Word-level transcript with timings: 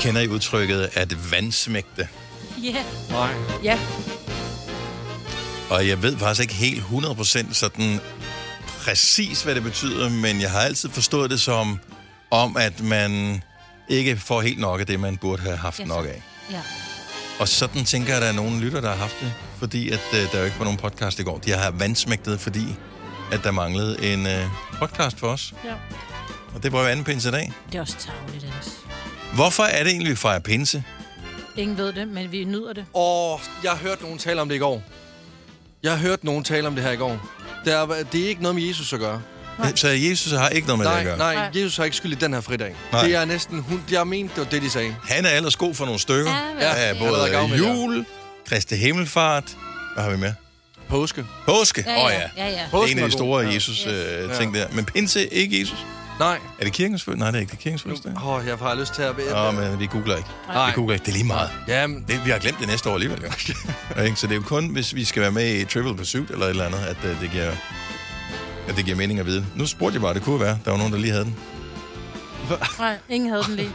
Kender 0.00 0.20
I 0.20 0.28
udtrykket 0.28 0.90
at 0.94 1.32
vandsmægte? 1.32 2.08
Ja. 2.62 2.84
Nej. 3.10 3.34
Ja. 3.62 3.78
Og 5.70 5.88
jeg 5.88 6.02
ved 6.02 6.18
faktisk 6.18 6.40
ikke 6.40 6.54
helt 6.54 6.82
100% 6.82 7.52
sådan 7.54 8.00
præcis, 8.84 9.42
hvad 9.42 9.54
det 9.54 9.62
betyder, 9.62 10.08
men 10.08 10.40
jeg 10.40 10.50
har 10.50 10.60
altid 10.60 10.88
forstået 10.88 11.30
det 11.30 11.40
som 11.40 11.80
om, 12.30 12.56
at 12.56 12.80
man 12.80 13.42
ikke 13.88 14.16
får 14.16 14.40
helt 14.40 14.58
nok 14.58 14.80
af 14.80 14.86
det, 14.86 15.00
man 15.00 15.16
burde 15.16 15.42
have 15.42 15.56
haft 15.56 15.78
Ja, 15.78 15.84
nok 15.84 16.04
af. 16.06 16.22
Ja. 16.50 16.60
Og 17.40 17.48
sådan 17.48 17.84
tænker 17.84 18.08
jeg, 18.08 18.16
at 18.16 18.22
der 18.22 18.28
er 18.28 18.32
nogle 18.32 18.60
lytter, 18.60 18.80
der 18.80 18.88
har 18.88 18.96
haft 18.96 19.16
det, 19.20 19.32
fordi 19.58 19.90
at, 19.90 20.00
øh, 20.14 20.32
der 20.32 20.38
jo 20.38 20.44
ikke 20.44 20.58
var 20.58 20.64
nogen 20.64 20.78
podcast 20.78 21.18
i 21.18 21.22
går. 21.22 21.38
De 21.38 21.50
har 21.50 21.70
vandsmægtet, 21.70 22.40
fordi 22.40 22.64
at 23.32 23.44
der 23.44 23.50
manglede 23.50 24.12
en 24.12 24.26
øh, 24.26 24.46
podcast 24.78 25.18
for 25.18 25.26
os. 25.28 25.54
Ja. 25.64 25.74
Og 26.54 26.62
det 26.62 26.72
var 26.72 26.80
jo 26.80 26.86
anden 26.86 27.04
pinse 27.04 27.28
i 27.28 27.32
dag. 27.32 27.52
Det 27.72 27.76
er 27.78 27.80
også 27.80 27.96
tageligt, 27.98 28.54
altså. 28.56 28.70
Hvorfor 29.34 29.62
er 29.62 29.82
det 29.82 29.90
egentlig, 29.90 30.10
vi 30.10 30.16
fejrer 30.16 30.38
pinse? 30.38 30.84
Ingen 31.56 31.76
ved 31.78 31.92
det, 31.92 32.08
men 32.08 32.32
vi 32.32 32.44
nyder 32.44 32.72
det. 32.72 32.84
Åh, 32.94 33.38
jeg 33.62 33.70
har 33.70 33.78
hørt 33.78 34.02
nogen 34.02 34.18
tale 34.18 34.40
om 34.40 34.48
det 34.48 34.56
i 34.56 34.58
går. 34.58 34.82
Jeg 35.82 35.90
har 35.92 35.98
hørt 35.98 36.24
nogen 36.24 36.44
tale 36.44 36.66
om 36.66 36.74
det 36.74 36.84
her 36.84 36.90
i 36.90 36.96
går. 36.96 37.26
Det 37.64 37.72
er, 37.74 37.86
det 38.12 38.24
er 38.24 38.28
ikke 38.28 38.42
noget 38.42 38.54
med 38.54 38.62
Jesus 38.62 38.92
at 38.92 38.98
gøre. 39.00 39.22
Nej. 39.58 39.72
Så 39.76 39.88
Jesus 39.88 40.32
har 40.32 40.48
ikke 40.48 40.66
noget 40.66 40.78
med 40.78 40.86
det 40.86 40.92
Nej, 40.92 41.00
at 41.00 41.06
gøre. 41.06 41.18
nej, 41.18 41.34
Nej. 41.34 41.50
Jesus 41.54 41.76
har 41.76 41.84
ikke 41.84 41.96
skyld 41.96 42.12
i 42.12 42.14
den 42.14 42.34
her 42.34 42.40
fridag. 42.40 42.74
Nej. 42.92 43.02
Det 43.06 43.14
er 43.14 43.24
næsten... 43.24 43.60
Hun, 43.60 43.82
jeg 43.90 44.06
mente, 44.06 44.34
det 44.34 44.44
var 44.44 44.50
det, 44.50 44.62
de 44.62 44.70
sagde. 44.70 44.94
Han 45.08 45.26
er 45.26 45.30
ellers 45.30 45.56
god 45.56 45.74
for 45.74 45.84
nogle 45.84 46.00
stykker. 46.00 46.30
Ja. 46.60 46.66
Ja, 46.66 46.88
Ja, 46.88 46.94
både 46.98 47.48
det. 47.52 47.58
jul, 47.58 48.04
Kristi 48.48 48.76
Himmelfart. 48.76 49.44
Hvad 49.94 50.04
har 50.04 50.10
vi 50.10 50.16
med? 50.16 50.34
Påske. 50.88 51.24
Påske. 51.46 51.84
Åh 51.88 51.92
Ja, 51.92 52.04
oh, 52.06 52.12
ja. 52.12 52.20
ja. 52.20 52.28
ja, 52.36 52.50
ja. 52.50 52.62
Det 52.72 52.88
er 52.88 52.92
en 52.92 52.98
af 52.98 53.04
de 53.04 53.12
store 53.12 53.42
Ja. 53.46 53.54
Jesus-ting 53.54 54.54
Ja. 54.54 54.60
der. 54.60 54.66
Men 54.72 54.84
pinse, 54.84 55.26
ikke 55.34 55.60
Jesus. 55.60 55.78
Nej. 56.20 56.38
Er 56.58 56.64
det 56.64 56.72
kirkens 56.72 57.02
fødselsdag? 57.04 57.18
Nej, 57.18 57.30
det 57.30 57.36
er 57.36 57.40
ikke 57.40 57.50
det 57.50 57.58
er 57.58 57.62
kirkens 57.62 57.82
fødselsdag. 57.82 58.12
Åh, 58.16 58.28
oh, 58.28 58.46
jeg 58.46 58.56
har 58.56 58.74
lyst 58.74 58.94
til 58.94 59.02
at... 59.02 59.14
Nå, 59.30 59.50
men 59.50 59.78
vi 59.78 59.86
googler 59.86 60.16
ikke. 60.16 60.28
Nej. 60.48 60.66
Vi 60.66 60.72
googler 60.74 60.94
ikke. 60.94 61.04
Det 61.04 61.10
er 61.10 61.16
lige 61.16 61.26
meget. 61.26 61.50
Jamen, 61.68 62.04
Det, 62.08 62.24
vi 62.24 62.30
har 62.30 62.38
glemt 62.38 62.58
det 62.58 62.68
næste 62.68 62.90
år 62.90 62.94
alligevel, 62.94 63.22
jo. 63.22 63.30
Så 64.20 64.26
det 64.26 64.32
er 64.32 64.36
jo 64.36 64.42
kun, 64.42 64.68
hvis 64.68 64.94
vi 64.94 65.04
skal 65.04 65.22
være 65.22 65.32
med 65.32 65.54
i 65.54 65.64
Trivial 65.64 65.96
Pursuit 65.96 66.30
eller 66.30 66.46
et 66.46 66.50
eller 66.50 66.66
andet, 66.66 66.78
at 66.78 66.96
uh, 67.04 67.20
det 67.20 67.30
giver 67.30 67.52
at 68.68 68.76
det 68.76 68.84
giver 68.84 68.96
mening 68.96 69.20
at 69.20 69.26
vide. 69.26 69.46
Nu 69.56 69.66
spurgte 69.66 69.94
jeg 69.94 70.02
bare, 70.02 70.14
det 70.14 70.22
kunne 70.22 70.40
være. 70.40 70.58
Der 70.64 70.70
var 70.70 70.78
nogen, 70.78 70.92
der 70.92 70.98
lige 70.98 71.12
havde 71.12 71.24
den. 71.24 71.36
Nej, 72.78 72.98
ingen 73.08 73.30
havde 73.30 73.42
den 73.42 73.56
lige. 73.56 73.72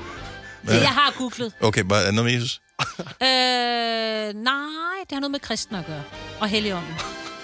Det, 0.68 0.82
jeg 0.82 0.90
har 0.90 1.14
googlet. 1.18 1.54
Okay, 1.62 1.82
bare, 1.82 2.02
er 2.02 2.06
det 2.06 2.14
noget 2.14 2.26
med 2.32 2.34
Jesus? 2.34 2.62
Øh, 3.00 4.44
nej, 4.44 4.98
det 5.10 5.12
har 5.12 5.20
noget 5.20 5.32
med 5.32 5.40
kristen 5.40 5.76
at 5.76 5.86
gøre. 5.86 6.04
Og 6.40 6.48
helligånden. 6.48 6.94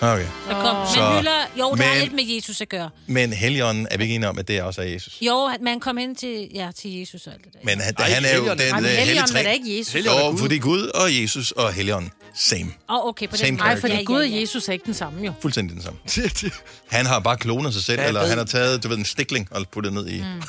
Okay. 0.02 0.26
Der 0.48 0.54
kom, 0.62 0.76
man 0.76 0.88
Så- 0.88 1.18
hylder, 1.18 1.32
jo, 1.60 1.76
der 1.76 1.84
er 1.84 1.90
men- 1.94 2.02
lidt 2.02 2.14
med 2.14 2.24
Jesus 2.36 2.62
at 2.62 2.70
gøre. 2.70 2.90
Men 3.08 3.34
Helligånden 3.34 3.88
er 3.92 3.98
vi 3.98 4.04
ikke 4.04 4.16
enige 4.16 4.30
om, 4.30 4.40
at 4.40 4.48
det 4.48 4.62
også 4.62 4.82
er 4.82 4.86
Jesus. 4.86 5.18
Jo, 5.22 5.46
at 5.46 5.62
man 5.62 5.80
kom 5.80 5.98
ind 5.98 6.16
til, 6.16 6.48
ja, 6.54 6.70
til 6.80 7.00
Jesus 7.00 7.28
og 7.28 7.34
alt 7.34 7.44
det 7.46 7.54
der. 7.54 7.60
Men 7.64 7.80
han, 7.82 7.94
Ej, 7.98 8.10
han 8.10 8.26
er 8.26 8.36
jo 8.36 8.42
den 8.42 8.48
men 8.48 8.60
øh, 8.60 8.74
hellige 8.76 8.96
helligånden 8.98 9.38
er 9.38 9.44
da 9.44 9.52
ikke 9.52 9.78
Jesus. 9.80 9.94
Helligånden 9.94 10.24
er 10.24 10.28
Jo, 10.28 10.32
Gud. 10.32 10.40
fordi 10.40 10.58
Gud 10.58 10.88
og 10.88 11.22
Jesus 11.22 11.52
og 11.52 11.74
Helligånden, 11.74 12.12
same. 12.36 12.62
Åh, 12.90 12.96
oh, 12.96 13.06
okay, 13.10 13.28
på 13.28 13.38
Same 13.38 13.48
den. 13.48 13.56
Nej, 13.58 13.80
fordi 13.80 13.94
ja, 13.94 14.02
Gud 14.04 14.22
og 14.22 14.32
Jesus 14.42 14.68
er 14.70 14.74
ikke 14.74 14.86
den 14.86 14.94
samme, 14.94 15.26
jo. 15.26 15.34
Fuldstændig 15.42 15.76
den 15.76 15.84
samme. 15.84 16.00
det, 16.16 16.42
det, 16.42 16.54
Han 16.90 17.06
har 17.06 17.20
bare 17.20 17.38
klonet 17.38 17.74
sig 17.74 17.84
selv, 17.84 18.00
Ja, 18.02 18.08
eller 18.08 18.26
han 18.28 18.38
har 18.38 18.46
taget, 18.46 18.84
du 18.84 18.88
ved, 18.90 18.98
en 18.98 19.06
stikling 19.06 19.48
og 19.52 19.66
puttet 19.72 19.94
ned 19.94 20.08
i. 20.08 20.22
Mm. 20.22 20.42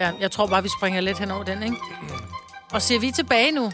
Ja, 0.00 0.10
jeg 0.20 0.30
tror 0.30 0.46
bare, 0.46 0.62
vi 0.62 0.68
springer 0.78 1.00
lidt 1.00 1.18
hen 1.18 1.30
over 1.30 1.44
den, 1.44 1.62
ikke? 1.62 1.76
Og 2.70 2.82
ser 2.82 2.98
vi 2.98 3.10
tilbage 3.10 3.52
nu? 3.52 3.72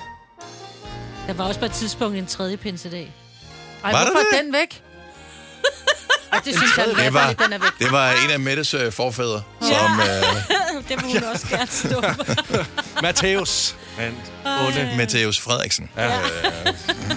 Der 1.26 1.32
var 1.32 1.44
også 1.44 1.60
på 1.60 1.66
et 1.66 1.72
tidspunkt 1.72 2.16
en 2.18 2.26
tredje 2.26 2.56
pinsedag. 2.56 3.12
Ej, 3.84 3.92
Var 3.92 3.98
hvorfor 4.04 4.18
det? 4.32 4.38
er 4.38 4.42
den 4.42 4.52
væk? 4.52 4.82
Ej, 6.32 6.40
det 6.44 6.56
synes 6.56 6.76
jeg, 6.76 6.86
Det 6.86 6.96
det 6.96 7.14
var- 7.14 7.26
var... 7.26 7.32
den 7.32 7.52
er 7.52 7.58
væk. 7.58 7.70
Det 7.78 7.92
var 7.92 8.10
en 8.12 8.30
af 8.30 8.40
Mettes 8.40 8.74
øh, 8.74 8.92
forfædre, 8.92 9.42
som 9.60 10.00
øh, 10.00 10.08
det 10.88 11.02
må 11.02 11.08
hun 11.08 11.24
også 11.24 11.46
gerne 11.48 11.66
stå 11.70 12.00
for. 12.02 13.02
Matthæus. 13.02 13.76
Men, 13.98 14.18
onde. 14.66 14.92
Matthæus 14.96 15.40
Frederiksen. 15.40 15.90
Ja. 15.96 16.06
Øh, 16.06 16.22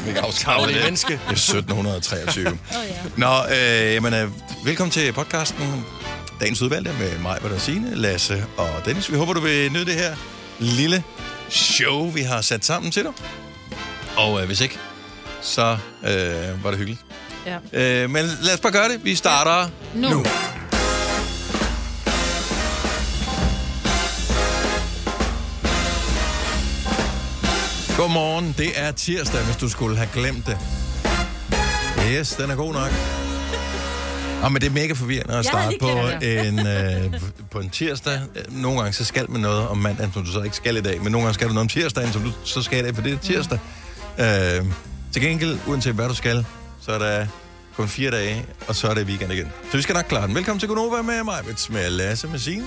vi 0.05 0.11
kan 0.13 0.23
afskaffe 0.23 0.59
Tavlig 0.59 0.75
det. 0.75 0.83
menneske. 0.83 1.13
Det 1.13 1.19
er 1.27 1.31
1723. 1.31 2.47
Åh, 2.49 2.55
ja. 2.71 2.95
Nå, 3.17 3.43
øh, 3.55 3.93
jamen, 3.93 4.13
øh, 4.13 4.29
velkommen 4.65 4.91
til 4.91 5.13
podcasten. 5.13 5.85
Dagens 6.39 6.61
udvalgte 6.61 6.91
med 6.99 7.17
mig, 7.17 7.37
Britta 7.41 7.59
Signe, 7.59 7.95
Lasse 7.95 8.45
og 8.57 8.69
Dennis. 8.85 9.11
Vi 9.11 9.17
håber, 9.17 9.33
du 9.33 9.39
vil 9.39 9.71
nyde 9.71 9.85
det 9.85 9.93
her 9.93 10.15
lille 10.59 11.03
show, 11.49 12.09
vi 12.11 12.21
har 12.21 12.41
sat 12.41 12.65
sammen 12.65 12.91
til 12.91 13.03
dig. 13.03 13.11
Og 14.17 14.41
øh, 14.41 14.45
hvis 14.47 14.61
ikke, 14.61 14.79
så 15.43 15.77
øh, 16.03 16.63
var 16.63 16.69
det 16.69 16.77
hyggeligt. 16.77 17.01
Ja. 17.45 17.57
Øh, 18.03 18.09
men 18.09 18.25
lad 18.41 18.53
os 18.53 18.59
bare 18.59 18.71
gøre 18.71 18.89
det. 18.89 18.99
Vi 19.05 19.15
starter 19.15 19.69
Nu. 19.95 20.09
nu. 20.09 20.25
Godmorgen. 27.97 28.55
Det 28.57 28.71
er 28.75 28.91
tirsdag, 28.91 29.41
hvis 29.43 29.55
du 29.55 29.69
skulle 29.69 29.97
have 29.97 30.09
glemt 30.13 30.45
det. 30.47 30.57
Yes, 32.11 32.29
den 32.33 32.49
er 32.51 32.55
god 32.55 32.73
nok. 32.73 32.89
Og 34.43 34.51
men 34.51 34.61
det 34.61 34.67
er 34.67 34.73
mega 34.73 34.93
forvirrende 34.93 35.33
at 35.33 35.45
Ja, 35.45 35.49
starte 35.51 35.77
på 35.81 35.87
en, 36.27 36.67
øh, 36.67 37.21
på 37.51 37.59
en 37.59 37.69
tirsdag. 37.69 38.19
Nogle 38.49 38.79
gange 38.79 38.93
så 38.93 39.05
skal 39.05 39.31
man 39.31 39.41
noget 39.41 39.67
om 39.67 39.77
mandagen, 39.77 40.13
som 40.13 40.23
du 40.25 40.31
så 40.31 40.41
ikke 40.41 40.55
skal 40.55 40.77
i 40.77 40.81
dag. 40.81 41.01
Men 41.01 41.11
nogle 41.11 41.25
gange 41.25 41.33
skal 41.33 41.47
du 41.47 41.53
noget 41.53 41.63
om 41.65 41.67
tirsdagen, 41.67 42.13
som 42.13 42.21
du 42.23 42.31
så 42.43 42.61
skal 42.61 42.79
i 42.79 42.81
dag, 42.81 42.95
for 42.95 43.01
det 43.01 43.13
er 43.13 43.17
tirsdag. 43.17 43.59
Mm. 44.17 44.23
Øh, 44.23 44.65
til 45.13 45.21
gengæld, 45.21 45.59
uanset 45.67 45.93
hvad 45.95 46.07
du 46.09 46.15
skal, 46.15 46.45
så 46.81 46.91
er 46.91 46.99
der 46.99 47.27
kun 47.75 47.87
fire 47.87 48.11
dage, 48.11 48.45
og 48.67 48.75
så 48.75 48.87
er 48.87 48.93
det 48.93 49.05
weekend 49.07 49.31
igen. 49.33 49.51
Så 49.71 49.77
vi 49.77 49.83
skal 49.83 49.95
nok 49.95 50.05
klare 50.05 50.27
den. 50.27 50.35
Velkommen 50.35 50.59
til 50.59 50.69
Gunova 50.69 51.01
med 51.01 51.23
mig, 51.23 51.43
med 51.69 51.89
Lasse, 51.89 52.27
med 52.27 52.39
Signe, 52.39 52.65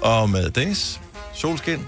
og 0.00 0.30
med 0.30 0.50
Dennis. 0.50 1.00
Solskin, 1.34 1.86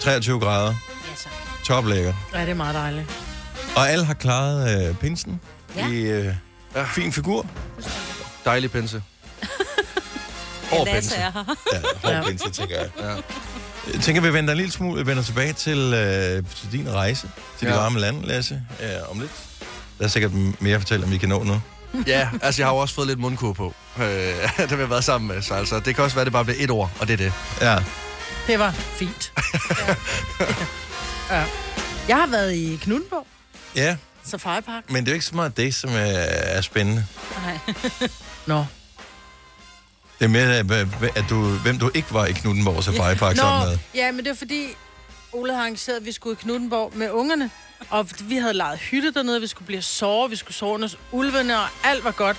23 0.00 0.40
grader, 0.40 0.66
Ja, 1.10 1.14
så. 1.16 1.28
toplækker. 1.64 2.14
Ja, 2.34 2.40
det 2.40 2.48
er 2.48 2.54
meget 2.54 2.74
dejligt. 2.74 3.06
Og 3.76 3.90
alle 3.90 4.04
har 4.04 4.14
klaret 4.14 4.88
øh, 4.88 4.94
pinsen 4.96 5.40
Ja. 5.76 5.88
i 5.88 6.00
øh, 6.00 6.34
Ja. 6.74 6.84
fin 6.84 7.12
figur. 7.12 7.46
Dejlig 8.44 8.70
pinse. 8.72 9.02
Hård 10.70 10.86
Lasse 10.86 11.10
pinse. 11.10 11.16
er 11.16 11.30
her. 11.30 11.54
Ja, 12.04 12.14
hård 12.18 12.26
pinse, 12.28 12.50
tænker 12.50 12.78
jeg. 12.80 12.88
Ja. 12.98 13.14
Jeg 13.94 14.00
tænker, 14.00 14.20
vi 14.22 14.32
vender 14.32 14.52
en 14.52 14.56
lille 14.56 14.72
smule 14.72 15.06
vender 15.06 15.22
tilbage 15.22 15.52
til, 15.52 15.78
øh, 15.78 16.44
til 16.56 16.72
din 16.72 16.92
rejse 16.92 17.30
til 17.58 17.66
ja. 17.66 17.70
de 17.70 17.74
Ja. 17.76 17.80
varme 17.82 18.00
lande, 18.00 18.26
Lasse, 18.26 18.62
øh, 18.82 19.10
om 19.10 19.20
lidt. 19.20 19.30
Der 19.98 20.04
er 20.04 20.08
sikkert 20.08 20.32
mere 20.60 20.74
at 20.74 20.80
fortælle, 20.80 21.04
om 21.04 21.10
vi 21.12 21.18
kan 21.18 21.28
nå 21.28 21.42
nu. 21.42 21.60
Ja, 22.06 22.28
altså 22.42 22.62
jeg 22.62 22.66
har 22.68 22.74
jo 22.74 22.78
også 22.78 22.94
fået 22.94 23.06
lidt 23.06 23.18
mundkur 23.18 23.52
på. 23.52 23.74
Øh, 23.98 24.04
det 24.58 24.70
har 24.70 24.76
vi 24.76 24.90
været 24.90 25.04
sammen 25.04 25.28
med, 25.28 25.42
så 25.42 25.54
altså, 25.54 25.80
det 25.80 25.94
kan 25.94 26.04
også 26.04 26.16
være, 26.16 26.24
det 26.24 26.32
bare 26.32 26.44
bliver 26.44 26.64
et 26.64 26.70
ord, 26.70 26.90
og 27.00 27.06
det 27.08 27.12
er 27.12 27.16
det. 27.16 27.32
Ja. 27.60 27.78
Det 28.46 28.58
var 28.58 28.70
fint. 28.70 29.32
ja. 31.30 31.44
Jeg 32.08 32.16
har 32.16 32.26
været 32.26 32.54
i 32.54 32.78
Knuttenborg, 32.82 33.26
ja, 33.76 33.96
Safari 34.24 34.60
Park. 34.60 34.90
men 34.90 34.96
det 34.96 35.08
er 35.08 35.12
jo 35.12 35.14
ikke 35.14 35.26
så 35.26 35.34
meget 35.34 35.56
det, 35.56 35.74
som 35.74 35.90
er, 35.90 35.94
er 35.96 36.60
spændende. 36.60 37.06
Nej. 37.44 37.58
Nå. 38.46 38.64
Det 40.20 40.26
er 40.26 40.28
mere, 40.28 41.10
at, 41.16 41.24
du, 41.30 41.44
hvem 41.44 41.78
du 41.78 41.90
ikke 41.94 42.14
var 42.14 42.26
i 42.26 42.32
Knuttenborg 42.32 42.84
Safari 42.84 43.14
Park 43.14 43.36
sammen 43.36 43.68
med. 43.68 43.78
ja, 43.94 44.12
men 44.12 44.18
det 44.18 44.28
var 44.28 44.34
fordi, 44.36 44.66
Ole 45.32 45.52
har 45.52 45.60
arrangeret, 45.60 45.96
at 45.96 46.06
vi 46.06 46.12
skulle 46.12 46.36
i 46.40 46.42
Knuttenborg 46.42 46.92
med 46.94 47.10
ungerne. 47.10 47.50
Og 47.90 48.08
vi 48.20 48.36
havde 48.36 48.52
lejet 48.54 48.78
hytte 48.78 49.12
dernede, 49.12 49.40
vi 49.40 49.46
skulle 49.46 49.66
blive 49.66 49.82
sove, 49.82 50.30
vi 50.30 50.36
skulle 50.36 50.54
sove 50.54 50.74
under 50.74 50.88
ulvene, 51.12 51.56
og 51.58 51.66
alt 51.84 52.04
var 52.04 52.10
godt. 52.10 52.36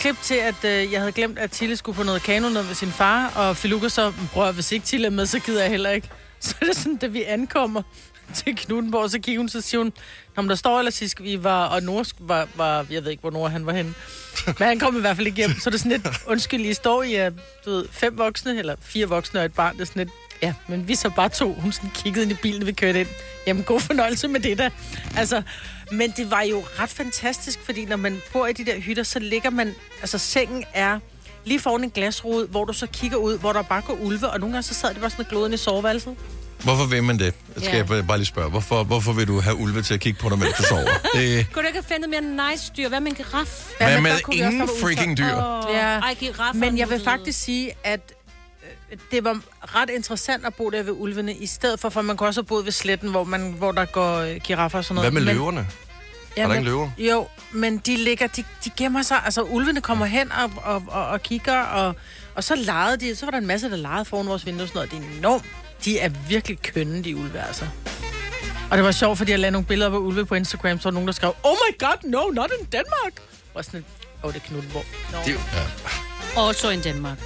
Klip 0.00 0.16
til, 0.22 0.34
at 0.34 0.64
øh, 0.64 0.92
jeg 0.92 1.00
havde 1.00 1.12
glemt, 1.12 1.38
at 1.38 1.50
Tille 1.50 1.76
skulle 1.76 1.96
på 1.96 2.02
noget 2.02 2.22
kano 2.22 2.48
ned 2.48 2.62
med 2.62 2.74
sin 2.74 2.92
far, 2.92 3.28
og 3.34 3.56
Filuka 3.56 3.88
så, 3.88 4.12
bror, 4.32 4.52
hvis 4.52 4.72
ikke 4.72 4.86
Tille 4.86 5.06
er 5.06 5.10
med, 5.10 5.26
så 5.26 5.38
gider 5.38 5.60
jeg 5.62 5.70
heller 5.70 5.90
ikke. 5.90 6.08
Så 6.40 6.54
er 6.60 6.64
det 6.66 6.76
sådan, 6.76 6.96
da 6.96 7.06
vi 7.06 7.22
ankommer 7.22 7.82
til 8.34 8.56
Knuttenborg, 8.56 9.10
så 9.10 9.18
kigger 9.18 9.40
hun, 9.40 9.48
så 9.48 9.60
siger 9.60 9.80
hun, 9.80 9.92
Nå, 10.36 10.42
men 10.42 10.50
der 10.50 10.56
står 10.56 10.78
ellers, 10.78 11.02
at 11.02 11.14
vi 11.24 11.44
var, 11.44 11.66
og 11.66 11.82
Nord 11.82 12.06
var, 12.18 12.48
var, 12.54 12.86
jeg 12.90 13.04
ved 13.04 13.10
ikke, 13.10 13.20
hvor 13.20 13.30
Nord 13.30 13.50
han 13.50 13.66
var 13.66 13.72
henne. 13.72 13.94
Men 14.58 14.68
han 14.68 14.78
kom 14.78 14.96
i 14.96 15.00
hvert 15.00 15.16
fald 15.16 15.26
ikke 15.26 15.36
hjem, 15.36 15.50
så 15.50 15.68
er 15.68 15.70
det 15.70 15.80
sådan 15.80 15.92
lidt, 15.92 16.08
undskyld, 16.26 16.60
I 16.60 16.74
står 16.74 17.02
i, 17.02 17.26
uh, 17.26 17.32
du 17.64 17.70
ved, 17.70 17.86
fem 17.90 18.18
voksne, 18.18 18.58
eller 18.58 18.76
fire 18.80 19.06
voksne 19.06 19.40
og 19.40 19.46
et 19.46 19.54
barn, 19.54 19.74
det 19.74 19.80
er 19.80 19.84
sådan 19.84 20.00
lidt, 20.00 20.10
ja, 20.42 20.54
men 20.68 20.88
vi 20.88 20.94
så 20.94 21.10
bare 21.10 21.28
to. 21.28 21.52
Hun 21.52 21.72
sådan 21.72 21.90
kiggede 21.90 22.22
ind 22.22 22.32
i 22.32 22.36
bilen, 22.42 22.66
vi 22.66 22.72
kørte 22.72 23.00
ind. 23.00 23.08
Jamen, 23.46 23.62
god 23.62 23.80
fornøjelse 23.80 24.28
med 24.28 24.40
det 24.40 24.58
der. 24.58 24.70
Altså, 25.16 25.42
men 25.92 26.10
det 26.10 26.30
var 26.30 26.42
jo 26.42 26.64
ret 26.78 26.90
fantastisk, 26.90 27.60
fordi 27.64 27.84
når 27.84 27.96
man 27.96 28.20
bor 28.32 28.46
i 28.46 28.52
de 28.52 28.64
der 28.64 28.80
hytter, 28.80 29.02
så 29.02 29.18
ligger 29.18 29.50
man, 29.50 29.74
altså 30.00 30.18
sengen 30.18 30.64
er 30.74 30.98
lige 31.44 31.60
foran 31.60 31.84
en 31.84 31.90
glasrude, 31.90 32.46
hvor 32.46 32.64
du 32.64 32.72
så 32.72 32.86
kigger 32.86 33.16
ud, 33.16 33.38
hvor 33.38 33.52
der 33.52 33.62
bare 33.62 33.82
går 33.82 33.98
ulve, 34.02 34.28
og 34.30 34.40
nogle 34.40 34.52
gange 34.52 34.62
så 34.62 34.74
sad 34.74 34.88
det 34.88 35.00
bare 35.00 35.10
sådan 35.10 35.24
gloden 35.24 35.52
i 35.52 35.56
soveværelset. 35.56 36.16
Hvorfor 36.64 36.84
vil 36.86 37.04
man 37.04 37.18
det? 37.18 37.34
Skal 37.56 37.68
Ja. 37.68 37.76
jeg 37.94 38.06
bare- 38.06 38.18
lige 38.18 38.26
spørge. 38.26 38.50
Hvorfor, 38.50 38.84
hvorfor 38.84 39.12
vil 39.12 39.26
du 39.28 39.40
have 39.40 39.56
ulve 39.56 39.82
til 39.82 39.94
at 39.94 40.00
kigge 40.00 40.18
på 40.20 40.28
dig, 40.28 40.38
mens 40.38 40.52
du 40.58 40.62
sover? 40.62 40.82
Det, 41.14 41.46
Kunne 41.52 41.62
du 41.62 41.66
ikke 41.66 41.78
have 41.88 41.94
fundet 41.94 42.10
mere 42.10 42.50
nice 42.50 42.72
dyr? 42.76 42.88
Hvad 42.88 43.00
med 43.00 43.10
en 43.10 43.16
giraf? 43.16 43.66
Hvad 43.78 43.94
men 43.94 44.02
med 44.02 44.12
også 44.12 44.24
ingen 44.32 44.68
freaking 44.80 45.18
dyr? 45.18 45.24
Åh, 45.36 45.74
Ja. 45.74 45.98
Ej, 45.98 46.14
giraffer. 46.14 46.60
Men 46.60 46.78
jeg 46.78 46.90
vil 46.90 47.00
faktisk 47.04 47.40
sige, 47.40 47.72
at 47.84 48.12
øh, 48.92 48.98
det 49.10 49.24
var 49.24 49.40
ret 49.62 49.90
interessant 49.90 50.46
at 50.46 50.54
bo 50.54 50.70
der 50.70 50.82
ved 50.82 50.92
ulvene, 50.96 51.34
i 51.34 51.46
stedet 51.46 51.80
for, 51.80 51.88
for 51.88 52.02
man 52.02 52.16
kunne 52.16 52.28
også 52.28 52.40
have 52.40 52.46
boet 52.46 52.64
ved 52.64 52.72
sletten, 52.72 53.10
hvor, 53.10 53.24
man, 53.24 53.54
hvor 53.58 53.72
der 53.72 53.84
går 53.84 54.16
øh, 54.18 54.36
giraffer 54.36 54.78
og 54.78 54.84
sådan 54.84 54.94
noget. 54.94 55.12
Hvad 55.12 55.20
med 55.20 55.26
men, 55.26 55.34
løverne? 55.36 55.66
Ja, 56.36 56.42
Er 56.42 56.46
der 56.46 56.54
ikke 56.54 56.64
løver? 56.64 56.90
Jo, 56.98 57.26
men 57.52 57.78
de 57.78 57.96
ligger, 57.96 58.26
de, 58.26 58.44
de 58.64 58.70
gemmer 58.76 59.02
sig, 59.02 59.20
altså 59.24 59.42
ulvene 59.42 59.80
kommer 59.80 60.06
hen 60.06 60.32
og, 60.32 60.50
og, 60.56 60.82
og, 60.88 61.06
og 61.06 61.22
kigger, 61.22 61.60
og, 61.60 61.94
og 62.34 62.44
så 62.44 62.54
legede 62.54 62.96
de, 62.96 63.16
så 63.16 63.26
var 63.26 63.30
der 63.30 63.38
en 63.38 63.46
masse, 63.46 63.70
der 63.70 63.76
legede 63.76 64.04
foran 64.04 64.26
vores 64.26 64.46
vindue 64.46 64.62
og 64.64 64.68
sådan 64.68 64.78
noget. 64.78 64.90
Det 64.90 65.14
er 65.14 65.18
enormt. 65.18 65.44
De 65.84 65.98
er 65.98 66.08
virkelig 66.28 66.58
kønne, 66.62 67.04
de 67.04 67.16
ulve, 67.16 67.40
altså. 67.46 67.66
Og 68.70 68.76
det 68.76 68.84
var 68.84 68.92
sjovt, 68.92 69.18
fordi 69.18 69.30
jeg 69.30 69.38
lagde 69.40 69.50
nogle 69.52 69.66
billeder 69.66 69.90
af 69.90 69.96
ulve 69.96 70.26
på 70.26 70.34
Instagram, 70.34 70.78
så 70.78 70.84
var 70.84 70.90
der 70.90 70.94
nogen, 70.94 71.06
der 71.06 71.12
skrev, 71.12 71.34
Oh 71.42 71.56
my 71.70 71.78
god, 71.78 72.10
no, 72.10 72.28
not 72.30 72.50
in 72.60 72.66
Denmark. 72.72 73.12
Og 73.54 73.64
sådan 73.64 73.84
åh, 74.22 74.28
oh, 74.28 74.34
det 74.34 74.42
er 74.42 74.46
Knuttenborg. 74.46 74.84
No. 75.12 75.18
Det 75.26 75.32
jo- 75.32 76.42
Also 76.48 76.70
in 76.70 76.80
Denmark. 76.80 77.18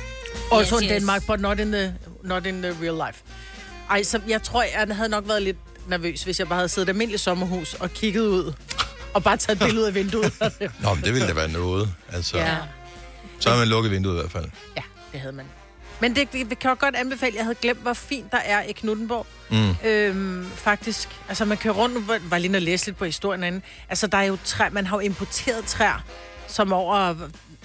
Also 0.52 0.74
Yes, 0.76 0.82
in 0.82 0.88
yes. 0.88 0.92
Denmark, 0.96 1.26
but 1.26 1.40
not 1.40 1.60
in 1.60 1.72
the, 1.72 1.94
not 2.24 2.46
in 2.46 2.62
the 2.62 2.76
real 2.82 2.94
life. 3.08 3.22
Ej, 3.90 4.02
så 4.02 4.20
jeg 4.28 4.42
tror, 4.42 4.62
jeg 4.62 4.96
havde 4.96 5.08
nok 5.08 5.28
været 5.28 5.42
lidt 5.42 5.56
nervøs, 5.88 6.22
hvis 6.22 6.38
jeg 6.38 6.48
bare 6.48 6.56
havde 6.56 6.68
siddet 6.68 6.88
i 6.88 6.90
et 6.90 6.94
almindeligt 6.94 7.22
sommerhus 7.22 7.74
og 7.74 7.90
kigget 7.90 8.26
ud. 8.26 8.52
Og 9.14 9.22
bare 9.22 9.36
taget 9.36 9.60
et 9.62 9.66
billede 9.66 9.86
af 9.86 9.94
vinduet. 9.94 10.32
Nå, 10.82 10.94
men 10.94 11.04
det 11.04 11.14
ville 11.14 11.28
da 11.28 11.32
være 11.32 11.48
noget. 11.48 11.94
Altså, 12.12 12.38
ja. 12.38 12.56
Så 13.40 13.50
har 13.50 13.56
man 13.58 13.68
lukket 13.68 13.92
vinduet 13.92 14.14
i 14.14 14.18
hvert 14.20 14.32
fald. 14.32 14.44
ja, 14.76 14.82
det 15.12 15.20
havde 15.20 15.32
man. 15.32 15.44
Men 16.00 16.16
det, 16.16 16.32
det, 16.32 16.58
kan 16.58 16.68
jeg 16.68 16.78
godt 16.78 16.96
anbefale. 16.96 17.36
Jeg 17.36 17.44
havde 17.44 17.54
glemt, 17.54 17.80
hvor 17.80 17.92
fint 17.92 18.32
der 18.32 18.38
er 18.38 18.62
i 18.62 18.72
Knuttenborg. 18.72 19.26
Mm. 19.50 19.88
Øhm, 19.88 20.50
faktisk. 20.54 21.08
Altså, 21.28 21.44
man 21.44 21.56
kører 21.58 21.74
rundt, 21.74 21.94
nu 21.94 22.14
var 22.30 22.38
lige 22.38 22.56
og 22.56 22.62
læse 22.62 22.86
lidt 22.86 22.96
på 22.96 23.04
historien 23.04 23.42
anden. 23.42 23.62
Altså, 23.88 24.06
der 24.06 24.18
er 24.18 24.22
jo 24.22 24.38
træ, 24.44 24.68
man 24.70 24.86
har 24.86 24.96
jo 24.96 25.00
importeret 25.00 25.64
træer, 25.64 26.04
som 26.48 26.72
er 26.72 26.76
over 26.76 27.14